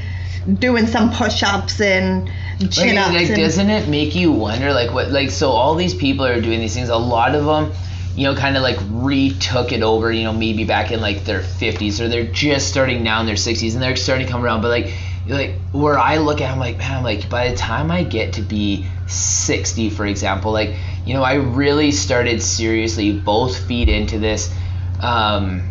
doing 0.58 0.86
some 0.86 1.10
push-ups 1.10 1.80
and 1.80 2.30
chin 2.70 2.96
like, 2.96 3.06
ups. 3.06 3.14
like, 3.14 3.28
and, 3.28 3.36
doesn't 3.36 3.70
it 3.70 3.88
make 3.88 4.14
you 4.14 4.32
wonder 4.32 4.72
like 4.72 4.92
what 4.92 5.10
like 5.10 5.30
so 5.30 5.50
all 5.50 5.74
these 5.74 5.94
people 5.94 6.26
are 6.26 6.40
doing 6.40 6.60
these 6.60 6.74
things. 6.74 6.88
A 6.88 6.96
lot 6.96 7.34
of 7.34 7.44
them 7.44 7.72
you 8.16 8.24
know 8.24 8.34
kind 8.34 8.56
of 8.56 8.62
like 8.62 8.78
retook 8.90 9.70
it 9.70 9.82
over 9.82 10.10
you 10.10 10.24
know 10.24 10.32
maybe 10.32 10.64
back 10.64 10.90
in 10.90 11.00
like 11.00 11.24
their 11.24 11.40
50s 11.40 12.00
or 12.00 12.08
they're 12.08 12.32
just 12.32 12.68
starting 12.68 13.04
now 13.04 13.20
in 13.20 13.26
their 13.26 13.36
60s 13.36 13.74
and 13.74 13.82
they're 13.82 13.94
starting 13.94 14.26
to 14.26 14.32
come 14.32 14.44
around. 14.44 14.62
But 14.62 14.68
like 14.68 14.92
like 15.28 15.54
where 15.72 15.98
i 15.98 16.16
look 16.16 16.40
at 16.40 16.50
i'm 16.50 16.58
like 16.58 16.78
man 16.78 16.96
i'm 16.96 17.04
like 17.04 17.28
by 17.28 17.50
the 17.50 17.56
time 17.56 17.90
i 17.90 18.02
get 18.02 18.32
to 18.34 18.42
be 18.42 18.86
60 19.08 19.90
for 19.90 20.06
example 20.06 20.52
like 20.52 20.76
you 21.04 21.14
know 21.14 21.22
i 21.22 21.34
really 21.34 21.90
started 21.90 22.42
seriously 22.42 23.18
both 23.18 23.56
feed 23.56 23.88
into 23.88 24.18
this 24.18 24.54
um 25.00 25.62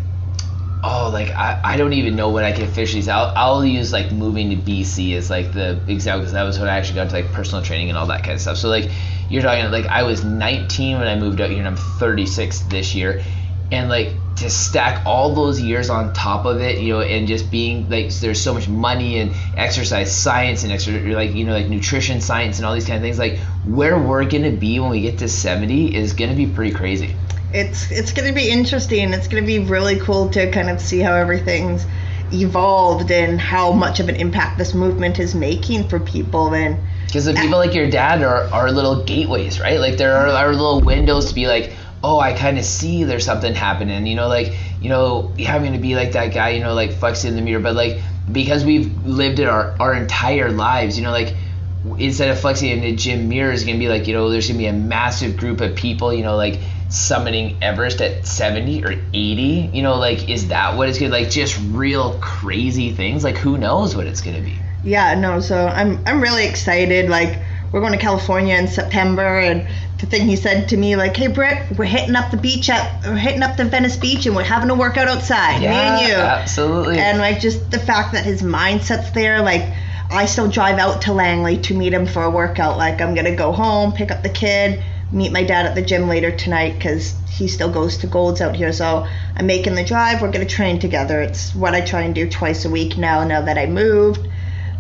oh 0.84 1.10
like 1.12 1.30
I, 1.30 1.60
I 1.64 1.78
don't 1.78 1.94
even 1.94 2.16
know 2.16 2.30
what 2.30 2.44
i 2.44 2.52
can 2.52 2.64
officially 2.64 3.02
say 3.02 3.12
I'll, 3.12 3.34
I'll 3.36 3.66
use 3.66 3.94
like 3.94 4.12
moving 4.12 4.50
to 4.50 4.56
bc 4.56 5.16
as 5.16 5.30
like 5.30 5.54
the 5.54 5.82
example 5.88 6.22
because 6.22 6.34
that 6.34 6.44
was 6.44 6.60
when 6.60 6.68
i 6.68 6.78
actually 6.78 6.96
got 6.96 7.04
into 7.04 7.16
like 7.16 7.32
personal 7.32 7.64
training 7.64 7.90
and 7.90 7.98
all 7.98 8.08
that 8.08 8.24
kind 8.24 8.34
of 8.34 8.42
stuff. 8.42 8.58
So 8.58 8.70
like 8.70 8.90
you're 9.30 9.42
talking 9.42 9.70
like 9.72 9.86
i 9.86 10.04
was 10.04 10.24
19 10.24 10.98
when 10.98 11.08
i 11.08 11.16
moved 11.16 11.42
out 11.42 11.50
here 11.50 11.60
and 11.60 11.68
i'm 11.68 11.76
36 11.76 12.60
this 12.62 12.96
year 12.96 13.22
and 13.72 13.90
like 13.90 14.14
to 14.36 14.50
stack 14.50 15.06
all 15.06 15.34
those 15.34 15.60
years 15.60 15.90
on 15.90 16.14
top 16.14 16.46
of 16.46 16.62
it 16.62 16.80
you 16.80 16.94
know 16.94 17.02
and 17.02 17.28
just 17.28 17.50
being 17.50 17.90
like 17.90 18.14
there's 18.16 18.40
so 18.40 18.54
much 18.54 18.68
money 18.68 19.20
and 19.20 19.34
exercise 19.56 20.16
science 20.16 20.64
and 20.64 20.72
extra 20.72 20.94
like 21.16 21.34
you 21.34 21.44
know 21.44 21.54
like 21.54 21.68
nutrition 21.68 22.22
science 22.22 22.58
and 22.58 22.66
all 22.66 22.74
these 22.74 22.86
kind 22.86 22.98
of 22.98 23.02
things 23.02 23.18
like 23.18 23.40
where 23.66 23.98
we're 23.98 24.26
gonna 24.26 24.52
be 24.52 24.80
when 24.80 24.92
we 24.92 25.02
get 25.02 25.18
to 25.18 25.28
70 25.28 25.96
is 25.96 26.14
gonna 26.14 26.36
be 26.36 26.46
pretty 26.46 26.74
crazy 26.74 27.16
it's 27.54 27.90
it's 27.92 28.14
to 28.14 28.34
be 28.34 28.50
interesting. 28.50 29.14
It's 29.14 29.28
to 29.28 29.42
be 29.42 29.60
really 29.60 30.00
cool 30.00 30.30
to 30.30 30.52
kind 30.52 30.70
of 30.70 30.82
see 30.82 31.00
how 31.00 31.14
everything's 31.16 31.86
evolved 32.32 33.10
and 33.10 33.40
how 33.40 33.72
much 33.72 34.00
of 34.00 34.10
an 34.10 34.16
impact 34.16 34.58
this 34.58 34.74
movement 34.74 35.18
is 35.20 35.34
making 35.34 35.88
for 35.88 36.00
people. 36.00 36.54
And 36.54 36.78
Because 37.06 37.26
the 37.26 37.34
people 37.34 37.58
like 37.58 37.74
your 37.74 37.90
dad 37.90 38.22
are, 38.22 38.44
are 38.52 38.70
little 38.72 39.04
gateways, 39.06 39.62
right? 39.62 39.80
Like 39.80 39.98
there 39.98 40.16
are, 40.16 40.28
are 40.28 40.52
little 40.52 40.82
windows 40.82 41.30
to 41.30 41.36
be 41.36 41.48
like, 41.48 41.74
oh, 42.04 42.20
I 42.20 42.34
kind 42.34 42.58
of 42.58 42.66
see 42.66 43.04
there's 43.04 43.26
something 43.26 43.54
happening. 43.54 44.06
You 44.06 44.16
know, 44.16 44.28
like 44.28 44.54
you 44.82 44.90
know, 44.90 45.34
having 45.40 45.74
to 45.74 45.80
be 45.80 45.96
like 45.96 46.14
that 46.14 46.34
guy, 46.34 46.50
you 46.50 46.62
know, 46.62 46.74
like 46.74 46.94
flexing 46.94 47.32
in 47.32 47.36
the 47.36 47.42
mirror, 47.42 47.60
but 47.60 47.76
like 47.76 48.02
because 48.32 48.64
we've 48.64 49.06
lived 49.06 49.40
it 49.40 49.48
our 49.48 49.76
our 49.80 49.94
entire 49.94 50.52
lives, 50.52 50.98
you 50.98 51.04
know, 51.04 51.12
like 51.12 51.36
instead 51.98 52.30
of 52.30 52.40
flexing 52.40 52.70
in 52.70 52.82
the 52.82 52.96
gym 52.96 53.30
mirror 53.30 53.52
is 53.52 53.64
gonna 53.64 53.78
be 53.78 53.90
like, 53.90 54.08
you 54.08 54.14
know, 54.14 54.30
there's 54.30 54.48
gonna 54.48 54.60
be 54.60 54.68
a 54.68 54.74
massive 54.74 55.38
group 55.38 55.62
of 55.62 55.76
people, 55.76 56.14
you 56.14 56.24
know, 56.24 56.36
like 56.36 56.60
summiting 56.90 57.62
Everest 57.62 58.02
at 58.02 58.26
70 58.26 58.86
or 58.86 58.92
80, 58.92 59.72
you 59.74 59.82
know, 59.82 59.96
like 59.96 60.30
is 60.30 60.50
that 60.50 60.78
what 60.78 60.90
it's 60.90 61.00
gonna 61.00 61.12
like 61.12 61.30
just 61.30 61.60
real 61.72 62.18
crazy 62.20 62.92
things? 62.92 63.24
Like 63.24 63.38
who 63.38 63.58
knows 63.58 63.96
what 63.96 64.08
it's 64.08 64.22
gonna 64.22 64.42
be? 64.42 64.58
yeah, 64.84 65.20
no, 65.20 65.40
so 65.40 65.68
I'm 65.68 66.02
I'm 66.06 66.22
really 66.22 66.48
excited. 66.48 67.10
Like 67.10 67.40
we're 67.72 67.82
going 67.82 67.94
to 67.94 68.00
California 68.00 68.56
in 68.56 68.68
September, 68.68 69.40
and 69.40 69.68
the 70.00 70.06
thing 70.06 70.28
he 70.28 70.36
said 70.36 70.70
to 70.70 70.78
me, 70.78 70.96
like, 70.96 71.16
"Hey, 71.16 71.28
Britt, 71.28 71.78
we're 71.78 71.86
hitting 71.86 72.16
up 72.16 72.32
the 72.32 72.38
beach 72.38 72.70
at 72.70 73.04
we're 73.06 73.16
hitting 73.16 73.44
up 73.44 73.58
the 73.58 73.66
Venice 73.66 73.98
beach, 73.98 74.26
and 74.26 74.36
we're 74.36 74.44
having 74.44 74.70
a 74.70 74.76
workout 74.76 75.08
outside, 75.08 75.60
me 75.60 75.68
and 75.68 76.08
you." 76.08 76.16
absolutely. 76.48 77.00
and 77.00 77.20
like 77.20 77.40
just 77.40 77.72
the 77.72 77.80
fact 77.80 78.14
that 78.14 78.24
his 78.24 78.42
mindset's 78.42 79.12
there 79.12 79.42
like 79.42 79.64
i 80.12 80.26
still 80.26 80.48
drive 80.48 80.78
out 80.80 81.02
to 81.02 81.14
langley 81.14 81.58
to 81.58 81.74
meet 81.74 81.94
him 81.94 82.06
for 82.06 82.24
a 82.24 82.30
workout 82.30 82.78
like 82.78 83.02
i'm 83.02 83.14
gonna 83.14 83.36
go 83.36 83.52
home 83.52 83.92
pick 83.92 84.12
up 84.12 84.24
the 84.24 84.30
kid 84.30 84.82
meet 85.12 85.32
my 85.32 85.44
dad 85.44 85.66
at 85.66 85.76
the 85.76 85.82
gym 85.82 86.08
later 86.08 86.32
tonight 86.32 86.74
because 86.74 87.16
he 87.30 87.48
still 87.48 87.72
goes 87.72 87.98
to 87.98 88.08
Gold's 88.08 88.42
out 88.42 88.56
here 88.56 88.72
so 88.72 89.06
i'm 89.36 89.46
making 89.46 89.76
the 89.76 89.84
drive 89.84 90.22
we're 90.22 90.32
gonna 90.32 90.46
train 90.46 90.80
together 90.80 91.22
it's 91.22 91.54
what 91.54 91.74
i 91.74 91.82
try 91.82 92.02
and 92.02 92.16
do 92.16 92.30
twice 92.30 92.66
a 92.66 92.70
week 92.70 92.98
now 92.98 93.24
now 93.26 93.42
that 93.42 93.58
i 93.58 93.66
moved 93.66 94.28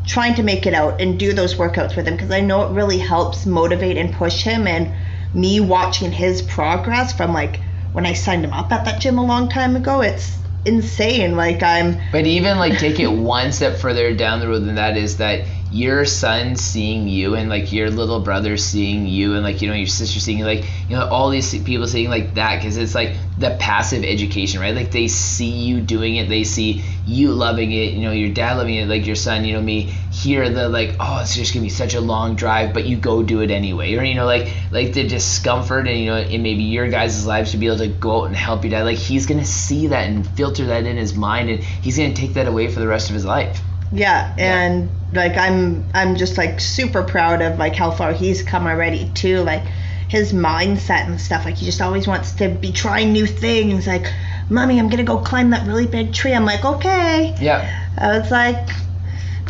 trying 0.07 0.35
to 0.35 0.43
make 0.43 0.65
it 0.65 0.73
out 0.73 0.99
and 1.01 1.19
do 1.19 1.33
those 1.33 1.55
workouts 1.55 1.95
with 1.95 2.07
him 2.07 2.15
because 2.15 2.31
i 2.31 2.41
know 2.41 2.63
it 2.63 2.71
really 2.73 2.97
helps 2.97 3.45
motivate 3.45 3.97
and 3.97 4.13
push 4.13 4.41
him 4.41 4.65
and 4.65 4.93
me 5.33 5.59
watching 5.59 6.11
his 6.11 6.41
progress 6.41 7.13
from 7.13 7.33
like 7.33 7.61
when 7.91 8.05
i 8.05 8.13
signed 8.13 8.43
him 8.43 8.53
up 8.53 8.71
at 8.71 8.85
that 8.85 8.99
gym 8.99 9.17
a 9.17 9.25
long 9.25 9.49
time 9.49 9.75
ago 9.75 10.01
it's 10.01 10.37
insane. 10.65 11.35
Like 11.35 11.63
i'm 11.63 11.97
But 12.11 12.27
even 12.27 12.57
like 12.57 12.77
take 12.77 12.99
it 12.99 13.07
one 13.11 13.51
step 13.51 13.77
further 13.77 14.13
down 14.13 14.39
the 14.39 14.47
road 14.47 14.65
than 14.65 14.75
that 14.75 14.97
is 14.97 15.17
that 15.17 15.45
your 15.77 16.05
son 16.05 16.55
seeing 16.55 17.07
you 17.07 17.35
and 17.35 17.49
like 17.49 17.71
your 17.71 17.91
little 17.91 18.19
brother 18.19 18.57
seeing 18.57 19.05
you 19.05 19.35
and 19.35 19.43
like 19.43 19.61
you 19.61 19.67
know 19.67 19.75
your 19.75 19.85
sister 19.85 20.19
seeing 20.19 20.39
you 20.39 20.45
like 20.45 20.63
you 20.89 20.95
know 20.95 21.07
all 21.07 21.29
these 21.29 21.55
people 21.63 21.85
seeing 21.85 22.09
like 22.09 22.33
that 22.33 22.55
because 22.55 22.77
it's 22.77 22.95
like 22.95 23.15
the 23.37 23.55
passive 23.59 24.03
education 24.03 24.59
right? 24.59 24.75
Like 24.75 24.91
they 24.91 25.07
see 25.07 25.51
you 25.51 25.79
doing 25.79 26.15
it. 26.15 26.29
They 26.29 26.43
see 26.43 26.83
you 27.05 27.31
loving 27.31 27.71
it. 27.71 27.93
You 27.93 28.01
know 28.01 28.11
your 28.11 28.33
dad 28.33 28.57
loving 28.57 28.73
it 28.73 28.87
like 28.87 29.05
your 29.05 29.15
son 29.15 29.45
you 29.45 29.53
know 29.53 29.61
me 29.61 29.83
hear 30.11 30.49
the 30.49 30.67
like 30.67 30.95
oh 30.99 31.19
it's 31.21 31.35
just 31.35 31.53
gonna 31.53 31.63
be 31.63 31.69
such 31.69 31.93
a 31.93 32.01
long 32.01 32.35
drive 32.35 32.73
but 32.73 32.85
you 32.85 32.97
go 32.97 33.21
do 33.21 33.41
it 33.41 33.51
anyway. 33.51 33.93
Or 33.95 34.03
you 34.03 34.15
know 34.15 34.25
like 34.25 34.51
like 34.71 34.93
the 34.93 35.07
discomfort 35.07 35.87
and 35.87 35.99
you 35.99 36.07
know 36.07 36.17
in 36.17 36.41
maybe 36.41 36.63
your 36.63 36.89
guys' 36.89 37.27
lives 37.27 37.51
to 37.51 37.57
be 37.57 37.67
able 37.67 37.77
to 37.77 37.87
go 37.87 38.23
out 38.23 38.25
and 38.25 38.35
help 38.35 38.63
your 38.63 38.71
dad. 38.71 38.83
Like 38.83 38.97
he's 38.97 39.27
gonna 39.27 39.45
see 39.45 39.87
that 39.87 40.09
and 40.09 40.27
filter 40.27 40.65
that 40.65 40.87
in 40.87 40.97
his 40.97 41.13
mind 41.13 41.51
and 41.51 41.63
he's 41.63 41.97
gonna 41.97 42.15
take 42.15 42.33
that 42.33 42.47
away 42.47 42.67
for 42.67 42.79
the 42.79 42.87
rest 42.87 43.09
of 43.09 43.13
his 43.13 43.25
life 43.25 43.61
Yeah, 43.91 44.33
and 44.37 44.89
like 45.13 45.37
I'm 45.37 45.85
I'm 45.93 46.15
just 46.15 46.37
like 46.37 46.59
super 46.59 47.03
proud 47.03 47.41
of 47.41 47.57
like 47.57 47.75
how 47.75 47.91
far 47.91 48.13
he's 48.13 48.43
come 48.43 48.67
already 48.67 49.09
too. 49.13 49.41
Like 49.41 49.63
his 50.09 50.33
mindset 50.33 51.05
and 51.05 51.19
stuff. 51.19 51.45
Like 51.45 51.55
he 51.55 51.65
just 51.65 51.81
always 51.81 52.07
wants 52.07 52.33
to 52.33 52.49
be 52.49 52.71
trying 52.71 53.11
new 53.13 53.25
things. 53.25 53.87
Like, 53.87 54.11
mommy, 54.49 54.79
I'm 54.79 54.89
gonna 54.89 55.03
go 55.03 55.17
climb 55.17 55.51
that 55.51 55.67
really 55.67 55.87
big 55.87 56.13
tree. 56.13 56.33
I'm 56.33 56.45
like, 56.45 56.63
okay. 56.63 57.35
yeah 57.39 57.85
I 57.97 58.19
was 58.19 58.31
like, 58.31 58.67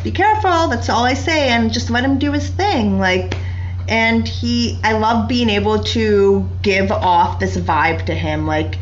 be 0.04 0.12
careful. 0.12 0.68
That's 0.68 0.90
all 0.90 1.04
I 1.04 1.14
say, 1.14 1.50
and 1.50 1.72
just 1.72 1.90
let 1.90 2.04
him 2.04 2.20
do 2.20 2.32
his 2.32 2.50
thing. 2.50 3.00
Like, 3.00 3.36
and 3.88 4.28
he, 4.28 4.80
I 4.84 4.94
love 4.94 5.28
being 5.28 5.50
able 5.50 5.84
to 5.84 6.48
give 6.62 6.92
off 6.92 7.40
this 7.40 7.58
vibe 7.58 8.06
to 8.06 8.16
him. 8.16 8.46
Like, 8.48 8.76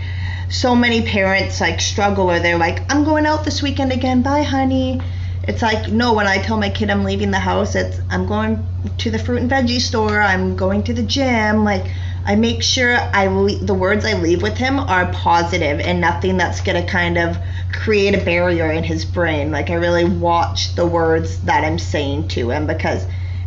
so 0.49 0.75
many 0.75 1.01
parents 1.01 1.59
like 1.59 1.81
struggle, 1.81 2.29
or 2.29 2.39
they're 2.39 2.57
like, 2.57 2.91
I'm 2.93 3.03
going 3.03 3.25
out 3.25 3.43
this 3.43 3.61
weekend 3.61 3.91
again. 3.91 4.21
Bye, 4.21 4.43
honey. 4.43 5.01
It's 5.47 5.61
like 5.61 5.91
no. 5.91 6.13
When 6.13 6.27
I 6.27 6.37
tell 6.37 6.57
my 6.57 6.69
kid 6.69 6.89
I'm 6.89 7.03
leaving 7.03 7.31
the 7.31 7.39
house, 7.39 7.75
it's 7.75 7.99
I'm 8.09 8.25
going 8.27 8.65
to 8.97 9.11
the 9.11 9.19
fruit 9.19 9.41
and 9.41 9.51
veggie 9.51 9.79
store. 9.79 10.21
I'm 10.21 10.55
going 10.55 10.83
to 10.83 10.93
the 10.93 11.03
gym. 11.03 11.63
Like. 11.63 11.85
I 12.27 12.33
make 12.33 12.63
sure 12.63 12.95
I 12.95 13.27
le- 13.27 13.59
the 13.59 13.75
words 13.75 14.03
I 14.03 14.13
leave 14.13 14.41
with 14.41 14.57
him 14.57 14.79
are 14.79 15.05
positive 15.13 15.79
and 15.79 16.01
nothing 16.01 16.37
that's 16.37 16.59
gonna 16.59 16.83
kind 16.83 17.19
of 17.19 17.37
create 17.71 18.15
a 18.15 18.25
barrier 18.25 18.71
in 18.71 18.83
his 18.83 19.05
brain. 19.05 19.51
Like 19.51 19.69
I 19.69 19.75
really 19.75 20.05
watch 20.05 20.73
the 20.73 20.87
words 20.87 21.39
that 21.41 21.63
I'm 21.63 21.77
saying 21.77 22.29
to 22.29 22.49
him 22.49 22.65
because 22.65 23.05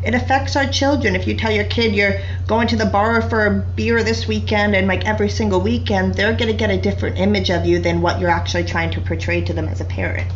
it 0.08 0.14
affects 0.14 0.56
our 0.56 0.66
children. 0.66 1.14
If 1.14 1.26
you 1.26 1.34
tell 1.36 1.50
your 1.50 1.64
kid 1.64 1.94
you're 1.94 2.18
going 2.46 2.66
to 2.68 2.76
the 2.76 2.86
bar 2.86 3.20
for 3.20 3.44
a 3.44 3.50
beer 3.50 4.02
this 4.02 4.26
weekend 4.26 4.74
and 4.74 4.88
like 4.88 5.04
every 5.04 5.28
single 5.28 5.60
weekend, 5.60 6.14
they're 6.14 6.32
gonna 6.32 6.54
get 6.54 6.70
a 6.70 6.78
different 6.78 7.18
image 7.18 7.50
of 7.50 7.66
you 7.66 7.78
than 7.78 8.00
what 8.00 8.18
you're 8.18 8.30
actually 8.30 8.64
trying 8.64 8.90
to 8.92 9.02
portray 9.02 9.42
to 9.42 9.52
them 9.52 9.68
as 9.68 9.82
a 9.82 9.84
parent. 9.84 10.26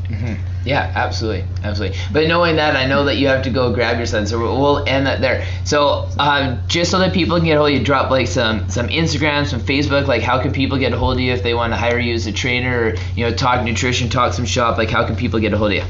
Yeah, 0.67 0.93
absolutely, 0.95 1.45
absolutely. 1.65 1.97
But 2.13 2.29
knowing 2.29 2.57
that, 2.57 2.77
I 2.77 2.87
know 2.87 3.07
that 3.07 3.17
you 3.17 3.29
have 3.29 3.43
to 3.45 3.51
go 3.51 3.73
grab 3.73 3.97
your 3.97 4.07
son, 4.07 4.27
so 4.27 4.39
we'll- 4.39 4.61
we'll 4.61 4.85
end 4.87 5.07
that 5.07 5.21
there. 5.23 5.43
So, 5.65 6.07
um, 6.19 6.59
just 6.69 6.91
so 6.91 6.99
that 6.99 7.13
people 7.15 7.39
can 7.39 7.47
get 7.47 7.55
a 7.55 7.59
hold 7.59 7.71
of 7.73 7.79
you, 7.79 7.83
drop 7.83 8.11
like 8.11 8.29
some 8.29 8.69
some 8.69 8.89
Instagram, 8.89 9.47
some 9.47 9.61
Facebook. 9.61 10.07
Like, 10.07 10.23
how 10.23 10.39
can 10.39 10.53
people 10.53 10.77
get 10.77 10.93
a 10.93 10.99
hold 10.99 11.15
of 11.15 11.21
you 11.21 11.33
if 11.33 11.43
they 11.43 11.55
want 11.55 11.73
to 11.73 11.79
hire 11.79 11.99
you 11.99 12.13
as 12.15 12.27
a 12.27 12.33
trainer, 12.33 12.79
or 12.79 12.95
you 13.17 13.25
know, 13.25 13.33
talk 13.33 13.65
nutrition, 13.65 14.11
talk 14.11 14.35
some 14.35 14.45
shop? 14.45 14.77
Like, 14.77 14.91
how 14.91 15.05
can 15.05 15.17
people 15.17 15.41
get 15.41 15.53
a 15.55 15.59
hold 15.59 15.73
of 15.73 15.79
you? 15.79 15.85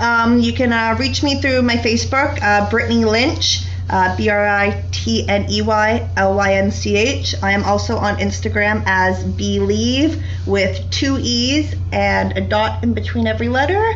Um, 0.00 0.40
you 0.40 0.52
can 0.52 0.72
uh, 0.72 0.96
reach 0.98 1.22
me 1.22 1.40
through 1.40 1.62
my 1.62 1.76
Facebook, 1.76 2.42
uh, 2.42 2.68
Britney 2.68 3.04
Lynch, 3.10 3.64
uh, 3.88 4.16
B 4.16 4.28
R 4.28 4.46
I 4.46 4.84
T 4.90 5.26
N 5.28 5.50
E 5.50 5.62
Y 5.62 6.08
L 6.16 6.34
Y 6.36 6.54
N 6.54 6.70
C 6.70 6.96
H. 6.96 7.34
I 7.42 7.52
am 7.52 7.64
also 7.64 7.96
on 7.96 8.16
Instagram 8.16 8.82
as 8.86 9.22
Believe 9.24 10.22
with 10.46 10.90
two 10.90 11.18
E's 11.20 11.74
and 11.92 12.36
a 12.36 12.40
dot 12.40 12.82
in 12.82 12.94
between 12.94 13.26
every 13.26 13.48
letter. 13.48 13.94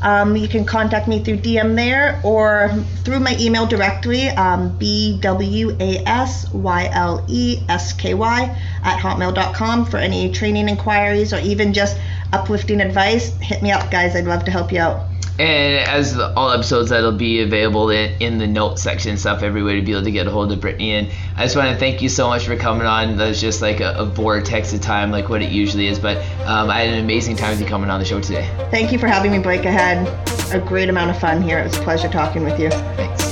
Um, 0.00 0.36
you 0.36 0.46
can 0.46 0.64
contact 0.64 1.08
me 1.08 1.24
through 1.24 1.38
DM 1.38 1.74
there 1.74 2.20
or 2.22 2.70
through 3.04 3.18
my 3.18 3.36
email 3.40 3.66
directly, 3.66 4.28
um, 4.28 4.76
B 4.78 5.18
W 5.20 5.76
A 5.80 5.98
S 6.06 6.52
Y 6.52 6.88
L 6.92 7.24
E 7.28 7.60
S 7.68 7.92
K 7.94 8.14
Y 8.14 8.42
at 8.84 8.98
hotmail.com 9.00 9.86
for 9.86 9.96
any 9.96 10.30
training 10.30 10.68
inquiries 10.68 11.32
or 11.32 11.38
even 11.40 11.72
just 11.72 11.96
uplifting 12.32 12.80
advice. 12.80 13.34
Hit 13.40 13.62
me 13.62 13.72
up, 13.72 13.90
guys. 13.90 14.14
I'd 14.14 14.26
love 14.26 14.44
to 14.44 14.50
help 14.50 14.70
you 14.70 14.80
out. 14.80 15.07
And 15.38 15.88
as 15.88 16.16
the, 16.16 16.32
all 16.34 16.50
episodes, 16.50 16.90
that'll 16.90 17.12
be 17.12 17.42
available 17.42 17.90
in, 17.90 18.20
in 18.20 18.38
the 18.38 18.46
notes 18.46 18.82
section 18.82 19.10
and 19.10 19.20
stuff, 19.20 19.42
everywhere 19.42 19.76
to 19.76 19.82
be 19.82 19.92
able 19.92 20.02
to 20.04 20.10
get 20.10 20.26
a 20.26 20.30
hold 20.30 20.50
of 20.50 20.58
Britney. 20.58 20.88
And 20.88 21.08
I 21.36 21.44
just 21.44 21.54
want 21.54 21.70
to 21.70 21.76
thank 21.76 22.02
you 22.02 22.08
so 22.08 22.28
much 22.28 22.46
for 22.46 22.56
coming 22.56 22.86
on. 22.86 23.16
That's 23.16 23.40
just 23.40 23.62
like 23.62 23.80
a, 23.80 23.94
a 23.94 24.04
vortex 24.04 24.72
of 24.72 24.80
time, 24.80 25.12
like 25.12 25.28
what 25.28 25.40
it 25.40 25.52
usually 25.52 25.86
is. 25.86 25.98
But 25.98 26.16
um, 26.44 26.70
I 26.70 26.80
had 26.80 26.94
an 26.94 27.04
amazing 27.04 27.36
time 27.36 27.50
with 27.50 27.60
you 27.60 27.66
coming 27.66 27.88
on 27.88 28.00
the 28.00 28.06
show 28.06 28.20
today. 28.20 28.50
Thank 28.70 28.90
you 28.90 28.98
for 28.98 29.06
having 29.06 29.30
me, 29.30 29.38
Blake. 29.38 29.64
I 29.64 29.70
had 29.70 30.52
a 30.52 30.58
great 30.58 30.88
amount 30.88 31.10
of 31.10 31.18
fun 31.20 31.40
here. 31.40 31.58
It 31.60 31.64
was 31.64 31.76
a 31.76 31.82
pleasure 31.82 32.08
talking 32.08 32.42
with 32.42 32.58
you. 32.58 32.70
Thanks. 32.70 33.27